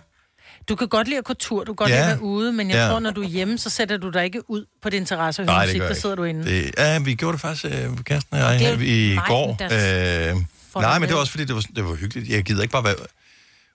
Du 0.68 0.76
kan 0.76 0.88
godt 0.88 1.08
lide 1.08 1.18
at 1.18 1.24
gå 1.24 1.34
tur, 1.34 1.64
du 1.64 1.72
kan 1.72 1.76
godt 1.76 1.90
Ja. 1.90 1.94
lide 1.96 2.04
at 2.04 2.08
være 2.10 2.22
ude, 2.22 2.52
men 2.52 2.70
jeg 2.70 2.76
Ja. 2.76 2.88
tror, 2.88 2.98
når 2.98 3.10
du 3.10 3.22
er 3.22 3.26
hjemme, 3.28 3.58
så 3.58 3.70
sætter 3.70 3.96
du 3.96 4.10
dig 4.10 4.24
ikke 4.24 4.50
ud 4.50 4.64
på 4.82 4.90
din 4.90 5.06
terrasse 5.06 5.42
og 5.42 5.46
hører 5.46 5.56
Nej, 5.56 5.64
det 5.66 5.70
musik, 5.72 5.80
der 5.80 5.86
jeg 5.86 5.96
sidder 5.96 6.16
du 6.16 6.24
inde. 6.24 6.44
Det, 6.44 6.74
ja, 6.78 6.98
vi 6.98 7.14
gjorde 7.14 7.32
det 7.32 7.40
faktisk, 7.40 7.64
øh, 7.64 7.72
Kirsten 8.04 8.26
og 8.36 8.38
jeg, 8.38 8.58
Det 8.58 8.66
er 8.68 8.72
jo 8.72 8.78
i 8.80 9.18
går. 9.26 9.50
Øh, 9.62 10.36
nej, 10.82 10.98
men 10.98 11.08
det 11.08 11.14
var 11.14 11.20
også 11.20 11.30
fordi, 11.32 11.44
det 11.44 11.54
var, 11.54 11.64
det 11.76 11.84
var 11.84 11.94
hyggeligt. 11.94 12.28
Jeg 12.28 12.42
gider 12.44 12.62
ikke 12.62 12.72
bare 12.72 12.84
være 12.84 12.94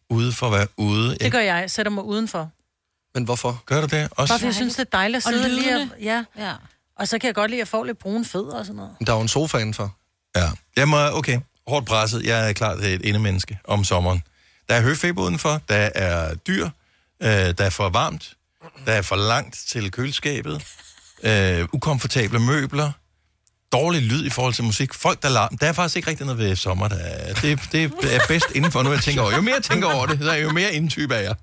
ude 0.09 0.31
for 0.31 0.45
at 0.47 0.51
være 0.53 0.67
ude. 0.77 1.17
Det 1.17 1.31
gør 1.31 1.39
jeg. 1.39 1.61
Jeg 1.61 1.71
sætter 1.71 1.89
mig 1.91 2.03
udenfor. 2.03 2.49
Men 3.15 3.23
hvorfor? 3.23 3.63
Gør 3.65 3.81
du 3.81 3.87
det 3.87 4.07
også? 4.11 4.31
Bare 4.31 4.39
fordi 4.39 4.45
jeg 4.45 4.55
synes, 4.55 4.73
det 4.75 4.79
er 4.79 4.97
dejligt 4.97 5.27
at 5.27 5.33
Og 5.33 5.39
sidde 5.43 5.55
lige 5.55 5.75
og, 5.75 5.87
ja. 6.01 6.23
ja. 6.37 6.53
Og 6.99 7.07
så 7.07 7.19
kan 7.19 7.27
jeg 7.27 7.35
godt 7.35 7.51
lide 7.51 7.61
at 7.61 7.67
få 7.67 7.83
lidt 7.83 7.97
brune 7.99 8.25
fødder 8.25 8.53
og 8.59 8.65
sådan 8.65 8.75
noget. 8.75 8.91
Der 9.07 9.11
er 9.11 9.15
jo 9.15 9.21
en 9.21 9.27
sofa 9.27 9.57
indenfor. 9.57 9.95
Ja. 10.35 10.49
Jeg 10.75 10.87
må, 10.87 10.97
okay, 11.11 11.39
hårdt 11.67 11.85
presset. 11.85 12.23
Jeg 12.25 12.49
er 12.49 12.53
klart 12.53 12.79
et 12.83 13.01
indemenneske 13.01 13.59
om 13.63 13.83
sommeren. 13.83 14.23
Der 14.69 14.75
er 14.75 14.81
høfeber 14.81 15.23
udenfor, 15.23 15.61
der 15.69 15.89
er 15.95 16.35
dyr, 16.35 16.69
øh, 17.23 17.29
der 17.29 17.53
er 17.63 17.69
for 17.69 17.89
varmt, 17.89 18.33
der 18.85 18.93
er 18.93 19.01
for 19.01 19.15
langt 19.15 19.55
til 19.67 19.91
køleskabet, 19.91 20.63
øh, 21.23 21.67
ukomfortable 21.73 22.39
møbler, 22.39 22.91
dårlig 23.71 24.01
lyd 24.01 24.25
i 24.25 24.29
forhold 24.29 24.53
til 24.53 24.63
musik, 24.63 24.93
folk 24.93 25.21
der 25.23 25.29
larm. 25.29 25.57
Der 25.57 25.67
er 25.67 25.73
faktisk 25.73 25.95
ikke 25.95 26.09
rigtig 26.09 26.25
noget 26.25 26.39
ved 26.39 26.55
sommer. 26.55 26.87
Der 26.87 26.95
er, 26.95 27.33
det, 27.33 27.59
det 27.71 27.83
er 28.15 28.19
bedst 28.27 28.45
indenfor, 28.55 28.83
nu 28.83 28.91
jeg 28.91 29.01
tænker 29.01 29.21
over. 29.21 29.35
Jo 29.35 29.41
mere 29.41 29.55
jeg 29.55 29.63
tænker 29.63 29.87
over 29.93 30.05
det, 30.05 30.19
så 30.21 30.31
er 30.31 30.35
jo 30.37 30.51
mere 30.51 30.73
indentype 30.73 31.15
er 31.15 31.19
jeg. 31.19 31.35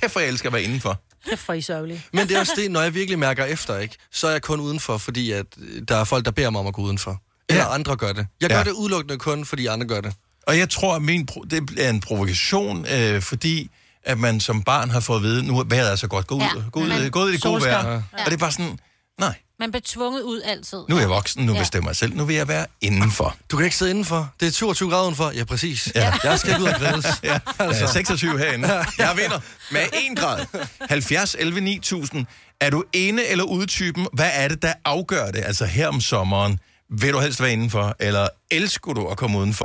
Kæft, 0.00 0.12
hvor 0.12 0.20
jeg 0.20 0.28
elsker 0.30 0.48
at 0.48 0.52
være 0.52 0.62
indenfor. 0.62 1.00
Kæft 1.28 1.40
for 1.40 1.52
I. 1.52 2.00
Men 2.12 2.28
det 2.28 2.36
er 2.36 2.40
også 2.40 2.52
det, 2.56 2.70
når 2.70 2.80
jeg 2.82 2.94
virkelig 2.94 3.18
mærker 3.18 3.44
efter, 3.44 3.78
ikke, 3.78 3.96
så 4.12 4.26
er 4.26 4.30
jeg 4.30 4.42
kun 4.42 4.60
udenfor, 4.60 4.98
fordi 4.98 5.32
at 5.32 5.46
øh, 5.58 5.82
der 5.88 5.96
er 5.96 6.04
folk, 6.04 6.24
der 6.24 6.30
beder 6.30 6.50
mig 6.50 6.60
om 6.60 6.66
at 6.66 6.74
gå 6.74 6.82
udenfor. 6.82 7.22
Eller 7.48 7.62
ja. 7.62 7.74
andre 7.74 7.96
gør 7.96 8.12
det. 8.12 8.26
Jeg 8.40 8.48
gør 8.50 8.56
Ja. 8.56 8.64
det 8.64 8.70
udelukkende 8.70 9.18
kun, 9.18 9.44
fordi 9.44 9.66
andre 9.66 9.86
gør 9.86 10.00
det. 10.00 10.14
Og 10.46 10.58
jeg 10.58 10.70
tror, 10.70 10.96
at 10.96 11.02
min 11.02 11.28
pro- 11.30 11.46
det 11.50 11.70
er 11.80 11.90
en 11.90 12.00
provokation, 12.00 12.86
øh, 12.86 13.22
fordi 13.22 13.70
at 14.04 14.18
man 14.18 14.40
som 14.40 14.62
barn 14.62 14.90
har 14.90 15.00
fået 15.00 15.16
at 15.16 15.22
vide, 15.22 15.46
nu 15.46 15.58
er 15.58 15.64
vejret 15.64 15.92
er 15.92 15.96
så 15.96 16.06
godt, 16.08 16.26
gå 16.26 16.34
ud, 16.34 16.40
Ja, 16.40 16.46
ja, 16.56 16.62
gå 16.72 16.80
ud, 16.80 16.88
men 16.88 17.10
gå 17.10 17.22
ud 17.24 17.30
i 17.30 17.32
det 17.32 17.42
gode 17.42 17.62
vejr. 17.62 17.88
Ja. 17.92 17.94
Og 17.96 18.02
det 18.26 18.32
er 18.32 18.36
bare 18.36 18.52
sådan, 18.52 18.78
nej, 19.20 19.34
Man 19.58 19.70
bliver 19.70 19.82
tvunget 19.86 20.22
ud 20.22 20.40
altid. 20.44 20.78
nu 20.88 20.96
er 20.96 21.00
jeg 21.00 21.08
voksen, 21.08 21.46
nu 21.46 21.52
Ja. 21.52 21.58
bestemmer 21.58 21.90
jeg 21.90 21.96
selv, 21.96 22.16
nu 22.16 22.24
vil 22.24 22.36
jeg 22.36 22.48
være 22.48 22.66
indenfor. 22.80 23.36
Du 23.50 23.56
kan 23.56 23.64
ikke 23.64 23.76
sidde 23.76 23.90
indenfor. 23.90 24.32
Det 24.40 24.48
er 24.48 24.52
22 24.52 24.90
grader 24.90 25.02
udenfor. 25.04 25.30
Ja, 25.30 25.44
præcis. 25.44 25.92
Ja. 25.94 26.12
Jeg 26.24 26.38
skal 26.38 26.60
ud 26.60 26.66
og 26.66 26.74
grilles. 26.80 27.06
ja, 27.24 27.38
altså. 27.58 27.86
26 27.92 28.38
herinde. 28.38 28.68
Jeg 28.98 29.12
vinder 29.16 29.40
med 29.72 29.80
1 30.10 30.18
grad. 30.18 30.46
70, 30.80 31.36
11, 31.38 31.60
9000. 31.60 32.26
Er 32.60 32.70
du 32.70 32.84
inde 32.92 33.26
eller 33.26 33.44
udtypen? 33.44 34.06
Hvad 34.12 34.30
er 34.34 34.48
det, 34.48 34.62
der 34.62 34.72
afgør 34.84 35.30
det? 35.30 35.42
Altså 35.44 35.64
her 35.66 35.88
om 35.88 36.00
sommeren. 36.00 36.58
Vil 36.98 37.12
du 37.12 37.20
helst 37.20 37.40
være 37.40 37.52
indenfor, 37.52 37.96
eller 38.00 38.28
elsker 38.50 38.92
du 38.92 39.06
at 39.08 39.16
komme 39.16 39.38
udenfor? 39.38 39.64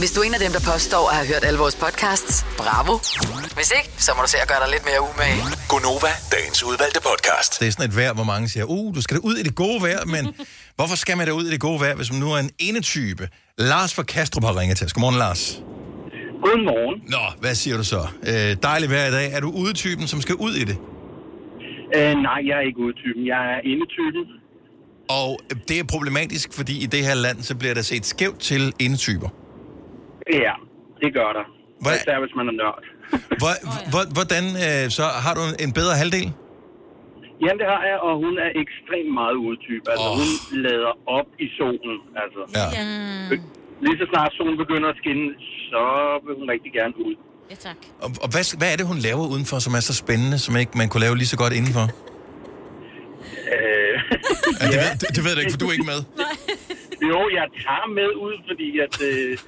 Hvis 0.00 0.12
du 0.12 0.18
er 0.20 0.24
en 0.28 0.34
af 0.38 0.42
dem, 0.46 0.52
der 0.56 0.62
påstår 0.72 1.04
at 1.10 1.16
have 1.18 1.28
hørt 1.32 1.44
alle 1.48 1.58
vores 1.64 1.76
podcasts, 1.84 2.34
bravo. 2.62 2.94
Hvis 3.58 3.70
ikke, 3.78 3.90
så 4.06 4.10
må 4.16 4.20
du 4.26 4.30
se 4.34 4.38
at 4.44 4.48
gøre 4.52 4.60
dig 4.64 4.70
lidt 4.74 4.84
mere 4.90 5.00
umage. 5.08 5.40
Gonova, 5.72 6.12
dagens 6.36 6.60
udvalgte 6.68 7.00
podcast. 7.10 7.50
Det 7.60 7.66
er 7.68 7.72
sådan 7.76 7.88
et 7.90 7.96
vejr, 8.00 8.12
hvor 8.18 8.28
mange 8.32 8.44
siger, 8.52 8.66
uh, 8.76 8.88
du 8.96 9.00
skal 9.04 9.14
da 9.16 9.20
ud 9.30 9.36
i 9.42 9.42
det 9.48 9.54
gode 9.64 9.78
vejr, 9.86 10.00
men 10.14 10.22
hvorfor 10.78 10.96
skal 11.04 11.14
man 11.18 11.24
da 11.28 11.32
ud 11.40 11.44
i 11.50 11.52
det 11.54 11.60
gode 11.68 11.80
vejr, 11.84 11.94
hvis 12.00 12.10
man 12.12 12.20
nu 12.24 12.28
er 12.34 12.38
en 12.46 12.50
enetype? 12.68 13.24
Lars 13.70 13.90
fra 13.96 14.02
Kastrup 14.14 14.44
har 14.48 14.54
ringet 14.60 14.76
til 14.78 14.84
os. 14.86 14.92
Godmorgen, 14.92 15.18
Lars. 15.24 15.42
Godmorgen. 16.44 16.96
Nå, 17.14 17.24
hvad 17.42 17.54
siger 17.62 17.76
du 17.76 17.84
så? 17.94 18.02
Øh, 18.30 18.50
dejligt 18.68 18.90
vejr 18.94 19.06
i 19.12 19.14
dag. 19.18 19.26
Er 19.36 19.40
du 19.40 19.50
udetypen, 19.62 20.06
som 20.12 20.20
skal 20.20 20.34
ud 20.34 20.54
i 20.62 20.64
det? 20.70 20.76
Øh, 21.96 22.12
nej, 22.28 22.40
jeg 22.48 22.54
er 22.60 22.64
ikke 22.70 22.80
udetypen. 22.86 23.20
Jeg 23.32 23.40
er 23.54 23.60
indetypen. 23.72 24.22
Og 25.22 25.40
det 25.68 25.78
er 25.78 25.84
problematisk, 25.84 26.52
fordi 26.52 26.82
i 26.82 26.86
det 26.86 27.04
her 27.04 27.14
land, 27.14 27.42
så 27.42 27.54
bliver 27.56 27.74
der 27.74 27.82
set 27.82 28.06
skævt 28.06 28.40
til 28.40 28.72
enetyper. 28.78 29.28
Ja, 30.32 30.54
det 31.02 31.10
gør 31.18 31.30
der. 31.38 31.44
Hvad? 31.82 31.94
Især 31.96 32.16
hvis 32.24 32.34
man 32.38 32.46
er 32.52 32.56
nørd. 32.62 32.82
Hvor, 33.42 33.54
hvor, 33.92 34.04
hvordan, 34.18 34.44
øh, 34.66 34.84
så 34.98 35.04
har 35.24 35.32
du 35.38 35.42
en 35.64 35.72
bedre 35.80 35.94
halvdel? 36.02 36.26
Jamen, 37.42 37.58
det 37.62 37.68
har 37.74 37.82
jeg, 37.90 37.98
og 38.06 38.12
hun 38.24 38.34
er 38.46 38.50
ekstremt 38.64 39.12
meget 39.20 39.36
udetype. 39.46 39.84
Altså, 39.92 40.08
oh. 40.10 40.16
hun 40.18 40.28
lader 40.66 40.92
op 41.18 41.28
i 41.44 41.46
solen. 41.58 41.96
Altså. 42.22 42.40
Ja. 42.58 42.66
Lige 43.84 43.96
så 44.00 44.06
snart 44.12 44.32
solen 44.38 44.56
begynder 44.64 44.88
at 44.94 44.96
skinne, 45.02 45.26
så 45.70 45.82
vil 46.24 46.34
hun 46.40 46.46
rigtig 46.54 46.72
gerne 46.78 46.94
ud. 47.06 47.14
Ja, 47.50 47.56
tak. 47.66 47.78
Og, 48.04 48.10
og 48.24 48.28
hvad, 48.32 48.44
hvad 48.60 48.68
er 48.72 48.76
det, 48.80 48.86
hun 48.92 48.98
laver 49.08 49.24
udenfor, 49.34 49.58
som 49.66 49.72
er 49.78 49.82
så 49.90 49.94
spændende, 50.02 50.38
som 50.44 50.52
ikke 50.62 50.72
man 50.80 50.88
kunne 50.88 51.04
lave 51.06 51.16
lige 51.20 51.30
så 51.34 51.38
godt 51.42 51.52
indenfor? 51.58 51.86
Øh, 53.54 53.94
Ja, 54.60 54.66
det, 54.72 54.78
ved, 54.82 54.90
det, 55.00 55.08
det 55.16 55.20
ved 55.24 55.32
jeg 55.34 55.40
ikke, 55.42 55.54
for 55.56 55.62
du 55.64 55.68
er 55.70 55.74
ikke 55.78 55.90
med. 55.94 56.00
jo, 57.10 57.18
jeg 57.38 57.46
tager 57.64 57.86
med 57.98 58.10
ud, 58.26 58.34
fordi 58.48 58.68
at... 58.86 58.94
Øh, 59.10 59.38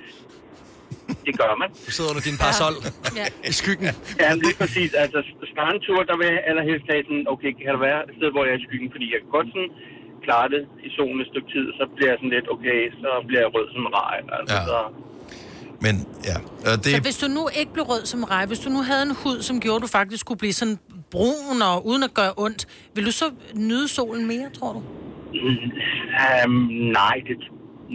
det 1.27 1.35
gør 1.43 1.53
man. 1.62 1.68
Du 1.87 1.91
sidder 1.97 2.11
under 2.12 2.25
din 2.29 2.37
parasol 2.45 2.75
ja. 3.21 3.27
i 3.51 3.53
skyggen. 3.61 3.87
Ja, 4.25 4.31
lige 4.45 4.57
præcis. 4.62 4.91
Altså, 5.05 5.18
strandtur, 5.53 5.99
der 6.11 6.16
vil 6.21 6.27
jeg 6.35 6.41
allerhelst 6.51 6.87
have 6.93 7.03
sådan, 7.09 7.25
okay, 7.35 7.51
kan 7.62 7.71
der 7.77 7.81
være 7.91 8.01
et 8.09 8.14
sted, 8.18 8.29
hvor 8.35 8.43
jeg 8.47 8.53
er 8.55 8.61
i 8.62 8.64
skyggen? 8.68 8.89
Fordi 8.95 9.07
jeg 9.14 9.18
kan 9.23 9.31
godt 9.39 9.49
sådan 9.55 9.71
klare 10.27 10.47
det 10.55 10.62
i 10.87 10.89
solen 10.97 11.18
et 11.25 11.29
stykke 11.33 11.49
tid, 11.55 11.66
så 11.79 11.85
bliver 11.97 12.11
jeg 12.12 12.18
sådan 12.21 12.35
lidt, 12.37 12.47
okay, 12.55 12.79
så 13.03 13.09
bliver 13.29 13.43
jeg 13.45 13.51
rød 13.57 13.66
som 13.75 13.83
en 13.89 13.93
rej. 14.03 14.16
Altså, 14.39 14.55
Ja. 14.59 14.62
så, 14.71 14.79
Men 15.87 15.95
ja, 16.31 16.37
og 16.71 16.75
det, 16.85 16.91
Så 16.97 17.01
hvis 17.09 17.18
du 17.23 17.29
nu 17.39 17.43
ikke 17.61 17.73
blev 17.77 17.85
rød 17.93 18.03
som 18.12 18.21
rej, 18.35 18.45
hvis 18.51 18.61
du 18.64 18.68
nu 18.77 18.81
havde 18.91 19.03
en 19.11 19.14
hud, 19.23 19.39
som 19.49 19.55
gjorde, 19.64 19.77
at 19.81 19.83
du 19.87 19.91
faktisk 19.99 20.21
skulle 20.25 20.39
blive 20.45 20.53
sådan 20.62 20.77
brun 21.12 21.59
og 21.71 21.77
uden 21.91 22.03
at 22.09 22.12
gøre 22.21 22.33
ondt, 22.45 22.61
vil 22.95 23.07
du 23.09 23.12
så 23.23 23.27
nyde 23.55 23.89
solen 23.89 24.27
mere, 24.33 24.47
tror 24.59 24.73
du? 24.77 24.81
um, 26.45 26.53
nej, 27.01 27.16
det 27.29 27.37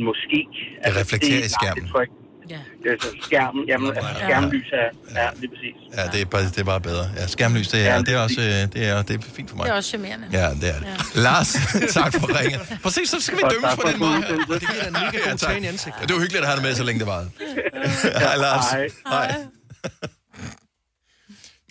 måske. 0.07 0.39
det 0.86 0.91
reflekterer 1.01 1.38
i 1.38 1.49
nej, 1.49 1.55
skærmen. 1.57 1.84
Det 1.84 1.91
tror 1.91 1.99
jeg 1.99 2.07
ikke. 2.09 2.19
Ja. 2.49 2.59
Det 2.83 2.91
er 2.91 2.95
så 3.01 3.07
skærmen, 3.21 3.67
jamen, 3.67 3.89
altså, 3.97 4.11
skærmlys 4.15 4.67
er, 4.73 4.89
ja, 5.21 5.29
lige 5.39 5.49
præcis. 5.49 5.75
Ja, 5.97 6.03
det 6.11 6.21
er, 6.21 6.25
bare, 6.25 6.43
det 6.43 6.57
er 6.57 6.63
bare 6.63 6.81
bedre. 6.81 7.09
Ja, 7.17 7.27
skærmlys, 7.27 7.67
det 7.67 7.87
er, 7.87 8.01
det 8.01 8.13
er 8.13 8.19
også 8.19 8.41
øh, 8.41 8.45
det 8.73 8.87
er, 8.89 9.01
det 9.01 9.15
er 9.15 9.21
fint 9.35 9.49
for 9.49 9.57
mig. 9.57 9.65
Det 9.65 9.71
er 9.71 9.75
også 9.75 9.89
charmerende. 9.89 10.27
Ja, 10.31 10.49
det 10.61 10.69
er 10.69 10.79
det. 10.79 10.87
Ja. 11.15 11.21
Lars, 11.21 11.53
tak 11.97 12.13
for 12.13 12.39
ringen. 12.39 12.59
Præcis, 12.83 13.09
så 13.09 13.19
skal 13.21 13.37
vi 13.37 13.43
dømmes 13.51 13.75
på 13.75 13.81
for 13.81 13.89
den 13.89 13.99
måde. 13.99 14.15
Det 14.15 14.59
giver 14.59 14.81
dig 14.81 14.87
en 14.87 14.93
mega 14.93 15.29
god 15.29 15.37
tan 15.37 15.63
i 15.63 15.67
ansigtet. 15.67 16.01
Det 16.07 16.13
var 16.15 16.21
hyggeligt 16.21 16.41
at 16.43 16.47
have 16.47 16.55
dig 16.55 16.63
med, 16.63 16.75
så 16.75 16.83
længe 16.83 16.99
det 16.99 17.07
varede. 17.07 17.29
Hej, 18.25 18.35
Lars. 18.37 18.71
Hej. 18.71 18.87
Hej. 19.07 19.35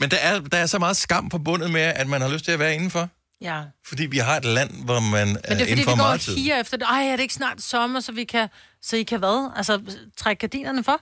Men 0.01 0.11
der 0.11 0.17
er, 0.17 0.41
der 0.41 0.59
er 0.59 0.67
så 0.67 0.79
meget 0.79 0.97
skam 0.97 1.31
forbundet 1.31 1.71
med, 1.71 1.81
at 1.81 2.09
man 2.09 2.21
har 2.21 2.29
lyst 2.29 2.45
til 2.45 2.53
at 2.53 2.59
være 2.59 2.75
indenfor. 2.75 3.09
Ja. 3.41 3.63
Fordi 3.87 4.07
vi 4.07 4.19
har 4.19 4.37
et 4.37 4.45
land, 4.45 4.85
hvor 4.85 5.01
man 5.01 5.27
Men 5.29 5.37
er 5.37 5.41
det 5.41 5.51
er 5.51 5.59
fordi, 5.59 5.71
indenfor 5.71 5.95
vi 5.95 5.99
går 6.01 6.05
og 6.07 6.21
tid. 6.21 6.37
higer 6.37 6.61
efter 6.61 6.77
det. 6.77 6.85
Ej, 6.91 7.03
er 7.07 7.17
det 7.17 7.23
ikke 7.23 7.35
snart 7.35 7.61
sommer, 7.63 8.01
så 8.01 8.13
vi 8.13 8.25
kan, 8.25 8.49
så 8.83 8.97
I 8.97 9.03
kan 9.03 9.19
hvad? 9.19 9.51
Altså, 9.57 9.81
trække 10.17 10.41
gardinerne 10.41 10.85
for? 10.85 11.01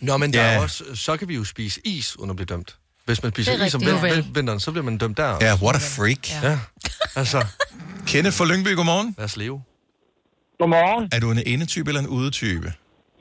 Nå, 0.00 0.16
men 0.16 0.32
der 0.32 0.42
Ja. 0.44 0.52
er 0.54 0.58
også, 0.60 0.84
så 0.94 1.16
kan 1.16 1.28
vi 1.28 1.34
jo 1.34 1.44
spise 1.44 1.80
is, 1.84 2.18
uden 2.18 2.30
at 2.30 2.36
blive 2.36 2.46
dømt. 2.46 2.76
Hvis 3.04 3.22
man 3.22 3.32
spiser 3.32 3.52
er 3.52 3.66
is 3.66 3.74
om 3.74 3.80
vin- 3.80 4.34
vinteren, 4.34 4.60
så 4.60 4.70
bliver 4.70 4.84
man 4.84 4.98
dømt 4.98 5.16
der. 5.16 5.38
Ja, 5.40 5.54
what 5.54 5.76
a 5.76 5.78
freak. 5.78 6.42
Ja, 6.42 6.58
altså, 7.16 7.46
Kenneth 8.06 8.36
fra 8.36 8.44
Lyngby, 8.44 8.74
godmorgen. 8.76 9.14
lad 9.18 9.24
os 9.24 9.36
leve. 9.36 9.62
Godmorgen. 10.58 11.08
Er 11.12 11.20
du 11.20 11.30
en 11.30 11.38
indetype 11.46 11.90
eller 11.90 12.00
en 12.00 12.08
udetype? 12.08 12.72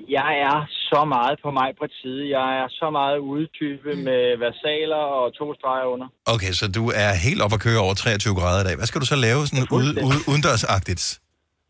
Jeg 0.10 0.34
er 0.48 0.68
så 0.92 1.00
meget 1.16 1.36
på 1.44 1.50
mig 1.60 1.70
på 1.80 1.86
side. 2.02 2.22
Jeg 2.38 2.48
er 2.62 2.68
så 2.70 2.88
meget 3.00 3.18
udetype 3.32 3.90
med 4.08 4.24
versaler 4.46 5.04
og 5.20 5.26
to 5.40 5.46
streger 5.58 5.88
under. 5.94 6.08
Okay, 6.34 6.52
så 6.60 6.66
du 6.78 6.84
er 7.04 7.12
helt 7.28 7.42
op 7.46 7.54
at 7.58 7.62
køre 7.66 7.80
over 7.86 7.94
23 7.94 8.36
grader 8.40 8.62
i 8.64 8.68
dag. 8.68 8.76
Hvad 8.80 8.88
skal 8.90 9.02
du 9.04 9.10
så 9.14 9.18
lave 9.28 9.40
sådan 9.50 9.68
ude, 9.78 9.90
ude, 10.08 10.20
udendørsagtigt? 10.32 11.04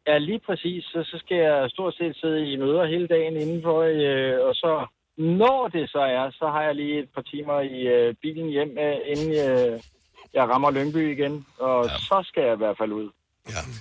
Ja, 0.07 0.18
lige 0.30 0.41
præcis. 0.47 0.84
Så, 0.93 0.99
så 1.11 1.15
skal 1.24 1.38
jeg 1.47 1.70
stort 1.76 1.93
set 1.99 2.15
sidde 2.22 2.39
i 2.51 2.55
møder 2.63 2.86
hele 2.93 3.07
dagen 3.07 3.34
indenfor, 3.43 3.80
øh, 3.82 4.47
og 4.47 4.53
så 4.63 4.72
når 5.18 5.68
det 5.68 5.89
så 5.89 5.99
er, 5.99 6.26
så 6.39 6.45
har 6.53 6.61
jeg 6.68 6.76
lige 6.76 6.99
et 6.99 7.09
par 7.15 7.22
timer 7.22 7.59
i 7.61 7.80
øh, 7.95 8.15
bilen 8.22 8.49
hjem, 8.49 8.72
øh, 8.86 8.97
inden 9.11 9.32
øh, 9.45 9.80
jeg 10.34 10.43
rammer 10.49 10.72
Lyngby 10.72 11.03
igen, 11.15 11.45
og 11.59 11.86
ja. 11.86 11.97
så 12.09 12.18
skal 12.30 12.43
jeg 12.43 12.53
i 12.53 12.61
hvert 12.63 12.78
fald 12.78 12.91
ud. 12.91 13.09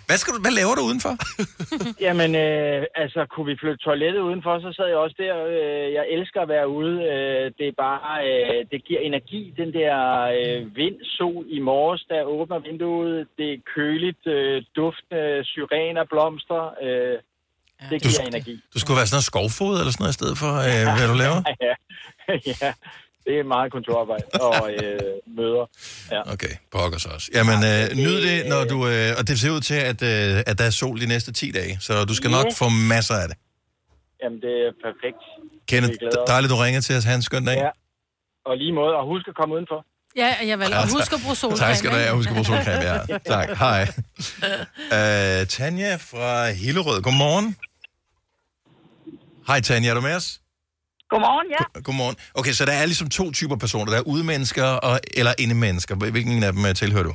Hvad, 0.07 0.17
skal 0.19 0.35
du, 0.35 0.41
hvad 0.41 0.55
laver 0.61 0.75
du 0.75 0.83
udenfor? 0.91 1.15
Jamen, 2.07 2.31
øh, 2.35 2.85
altså, 2.95 3.27
kunne 3.33 3.47
vi 3.47 3.57
flytte 3.61 3.85
toilettet 3.85 4.21
udenfor, 4.21 4.61
så 4.61 4.71
sad 4.77 4.87
jeg 4.87 4.97
også 4.97 5.17
der. 5.19 5.35
Øh, 5.55 5.93
jeg 5.99 6.05
elsker 6.17 6.41
at 6.43 6.49
være 6.49 6.69
ude. 6.69 6.95
Øh, 7.13 7.45
det 7.59 7.67
er 7.69 7.77
bare, 7.87 8.09
øh, 8.29 8.67
det 8.73 8.85
giver 8.85 9.01
energi, 9.01 9.55
den 9.57 9.73
der 9.73 9.97
øh, 10.39 10.77
vind, 10.77 10.97
sol 11.19 11.45
i 11.49 11.59
morges, 11.59 12.03
der 12.09 12.23
åbner 12.23 12.59
vinduet. 12.59 13.27
Det 13.39 13.53
er 13.53 13.59
køligt, 13.75 14.27
øh, 14.27 14.63
duftende 14.77 15.45
syrener, 15.45 16.05
blomster. 16.13 16.63
Øh, 16.83 17.19
det 17.91 18.03
giver 18.03 18.23
energi. 18.27 18.55
Du 18.75 18.79
skulle 18.79 18.97
være 18.97 19.07
sådan 19.07 19.17
noget 19.17 19.31
skovfod 19.33 19.75
eller 19.81 19.93
sådan 19.93 20.03
noget 20.05 20.15
i 20.17 20.19
stedet 20.21 20.37
for, 20.43 20.53
øh, 20.69 20.83
hvad 20.97 21.09
du 21.13 21.17
laver? 21.25 21.39
ja, 21.67 21.75
ja. 22.63 22.73
Det 23.27 23.35
er 23.41 23.45
meget 23.55 23.73
kontorarbejde 23.73 24.25
og 24.49 24.71
øh, 24.73 25.01
møder. 25.39 25.65
Ja. 26.15 26.33
Okay, 26.33 26.55
pokker 26.73 26.99
så 26.99 27.09
også. 27.17 27.29
Jamen, 27.35 27.59
øh, 27.71 27.85
nyd 28.05 28.17
det, 28.29 28.39
når 28.53 28.63
du... 28.73 28.79
Øh, 28.89 29.11
og 29.19 29.29
det 29.29 29.41
ser 29.41 29.51
ud 29.51 29.61
til, 29.61 29.75
at, 29.75 30.03
øh, 30.03 30.43
at 30.51 30.59
der 30.59 30.65
er 30.65 30.71
sol 30.71 31.01
de 31.01 31.07
næste 31.07 31.33
10 31.33 31.51
dage, 31.53 31.79
så 31.81 32.05
du 32.05 32.15
skal 32.15 32.31
nok 32.31 32.47
Yes. 32.47 32.59
få 32.59 32.69
masser 32.69 33.15
af 33.15 33.29
det. 33.29 33.37
Jamen, 34.23 34.39
det 34.41 34.53
er 34.67 34.73
perfekt. 34.87 35.23
Kenneth, 35.69 35.95
dejligt, 36.27 36.51
du 36.51 36.57
ringer 36.57 36.81
til 36.81 36.97
os. 36.97 37.05
Ha' 37.05 37.15
en 37.15 37.23
skøn 37.23 37.45
dag. 37.45 37.57
Ja. 37.57 37.71
Og 38.51 38.57
lige 38.57 38.73
måde, 38.73 38.95
og 38.95 39.05
husk 39.07 39.29
at 39.29 39.35
komme 39.41 39.55
udenfor. 39.55 39.81
Ja, 40.17 40.35
jeg 40.47 40.59
vil. 40.59 40.67
Og 40.75 40.83
husk 40.99 41.13
at 41.13 41.21
bruge 41.25 41.37
solcreme. 41.37 41.59
Tak 41.67 41.77
skal 41.77 41.91
du 41.91 41.97
have. 41.97 42.15
Husk 42.15 42.29
at 42.29 42.35
bruge 42.35 42.45
solcreme, 42.47 42.83
ja. 42.91 43.19
Tak. 43.35 43.49
Hej. 43.59 43.83
Uh, 44.97 45.47
Tanja 45.49 45.97
fra 45.97 46.51
Hillerød. 46.53 47.03
Godmorgen. 47.03 47.57
Hej 49.47 49.61
Tanja, 49.61 49.91
er 49.91 49.95
du 49.95 50.01
med 50.01 50.15
os? 50.15 50.41
Godmorgen, 51.11 51.49
ja. 51.57 51.81
Godmorgen. 51.87 52.17
Okay, 52.35 52.53
så 52.53 52.65
der 52.65 52.73
er 52.73 52.87
ligesom 52.87 53.09
to 53.09 53.31
typer 53.33 53.57
personer. 53.57 53.91
Der 53.93 53.99
er 53.99 54.07
udemennesker 54.07 54.65
og, 54.65 55.01
eller 55.15 55.33
indemennesker. 55.39 55.95
Hvilken 55.95 56.43
af 56.43 56.53
dem 56.53 56.65
øh, 56.67 56.75
tilhører 56.75 57.05
du? 57.05 57.15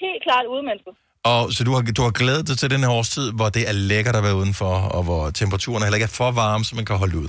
Helt 0.00 0.22
klart 0.26 0.44
udemennesket. 0.54 0.92
Og 1.24 1.52
så 1.52 1.64
du 1.64 1.72
har, 1.72 1.82
du 1.82 2.02
har 2.02 2.10
glædet 2.10 2.48
dig 2.48 2.58
til 2.58 2.70
den 2.70 2.80
her 2.80 2.90
årstid, 2.90 3.32
hvor 3.32 3.48
det 3.48 3.68
er 3.68 3.72
lækkert 3.72 4.16
at 4.16 4.22
være 4.22 4.36
udenfor, 4.36 4.74
og 4.96 5.02
hvor 5.02 5.30
temperaturen 5.30 5.82
heller 5.82 5.96
ikke 5.96 6.04
er 6.04 6.16
for 6.20 6.30
varm, 6.30 6.64
så 6.64 6.76
man 6.76 6.84
kan 6.84 6.96
holde 6.96 7.18
ud. 7.18 7.28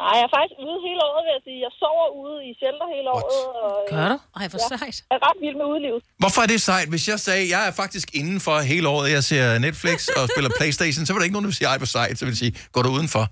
Nej, 0.00 0.12
jeg 0.18 0.24
er 0.28 0.32
faktisk 0.36 0.56
ude 0.66 0.78
hele 0.88 1.00
året, 1.08 1.22
vil 1.26 1.32
jeg 1.36 1.42
sige. 1.48 1.58
Jeg 1.66 1.72
sover 1.82 2.06
ude 2.22 2.36
i 2.48 2.50
shelter 2.60 2.86
hele 2.94 3.08
året. 3.16 3.38
Og, 3.64 3.72
øh, 3.82 3.90
Gør 3.92 4.08
du? 4.12 4.16
Ej, 4.40 4.44
hvor 4.52 4.60
ja, 4.62 4.68
sejt. 4.76 4.96
Jeg 5.10 5.16
er 5.18 5.22
ret 5.28 5.38
vild 5.44 5.56
med 5.60 5.66
udelivet. 5.72 6.00
Hvorfor 6.22 6.40
er 6.44 6.48
det 6.52 6.60
sejt? 6.70 6.88
Hvis 6.94 7.04
jeg 7.12 7.18
sagde, 7.28 7.42
jeg 7.54 7.62
er 7.68 7.72
faktisk 7.82 8.08
indenfor 8.20 8.56
hele 8.72 8.86
året, 8.94 9.06
jeg 9.16 9.24
ser 9.30 9.44
Netflix 9.66 9.98
og 10.18 10.22
spiller 10.32 10.50
Playstation, 10.58 11.02
så 11.06 11.10
var 11.12 11.18
der 11.20 11.24
ikke 11.28 11.36
nogen, 11.36 11.44
der 11.44 11.50
ville 11.50 11.60
sige, 11.62 11.68
ej, 11.72 11.78
hvor 11.82 11.90
sejt. 11.98 12.18
Så 12.18 12.24
vil 12.24 12.36
sige, 12.44 12.52
går 12.74 12.82
du 12.86 12.90
udenfor? 12.98 13.24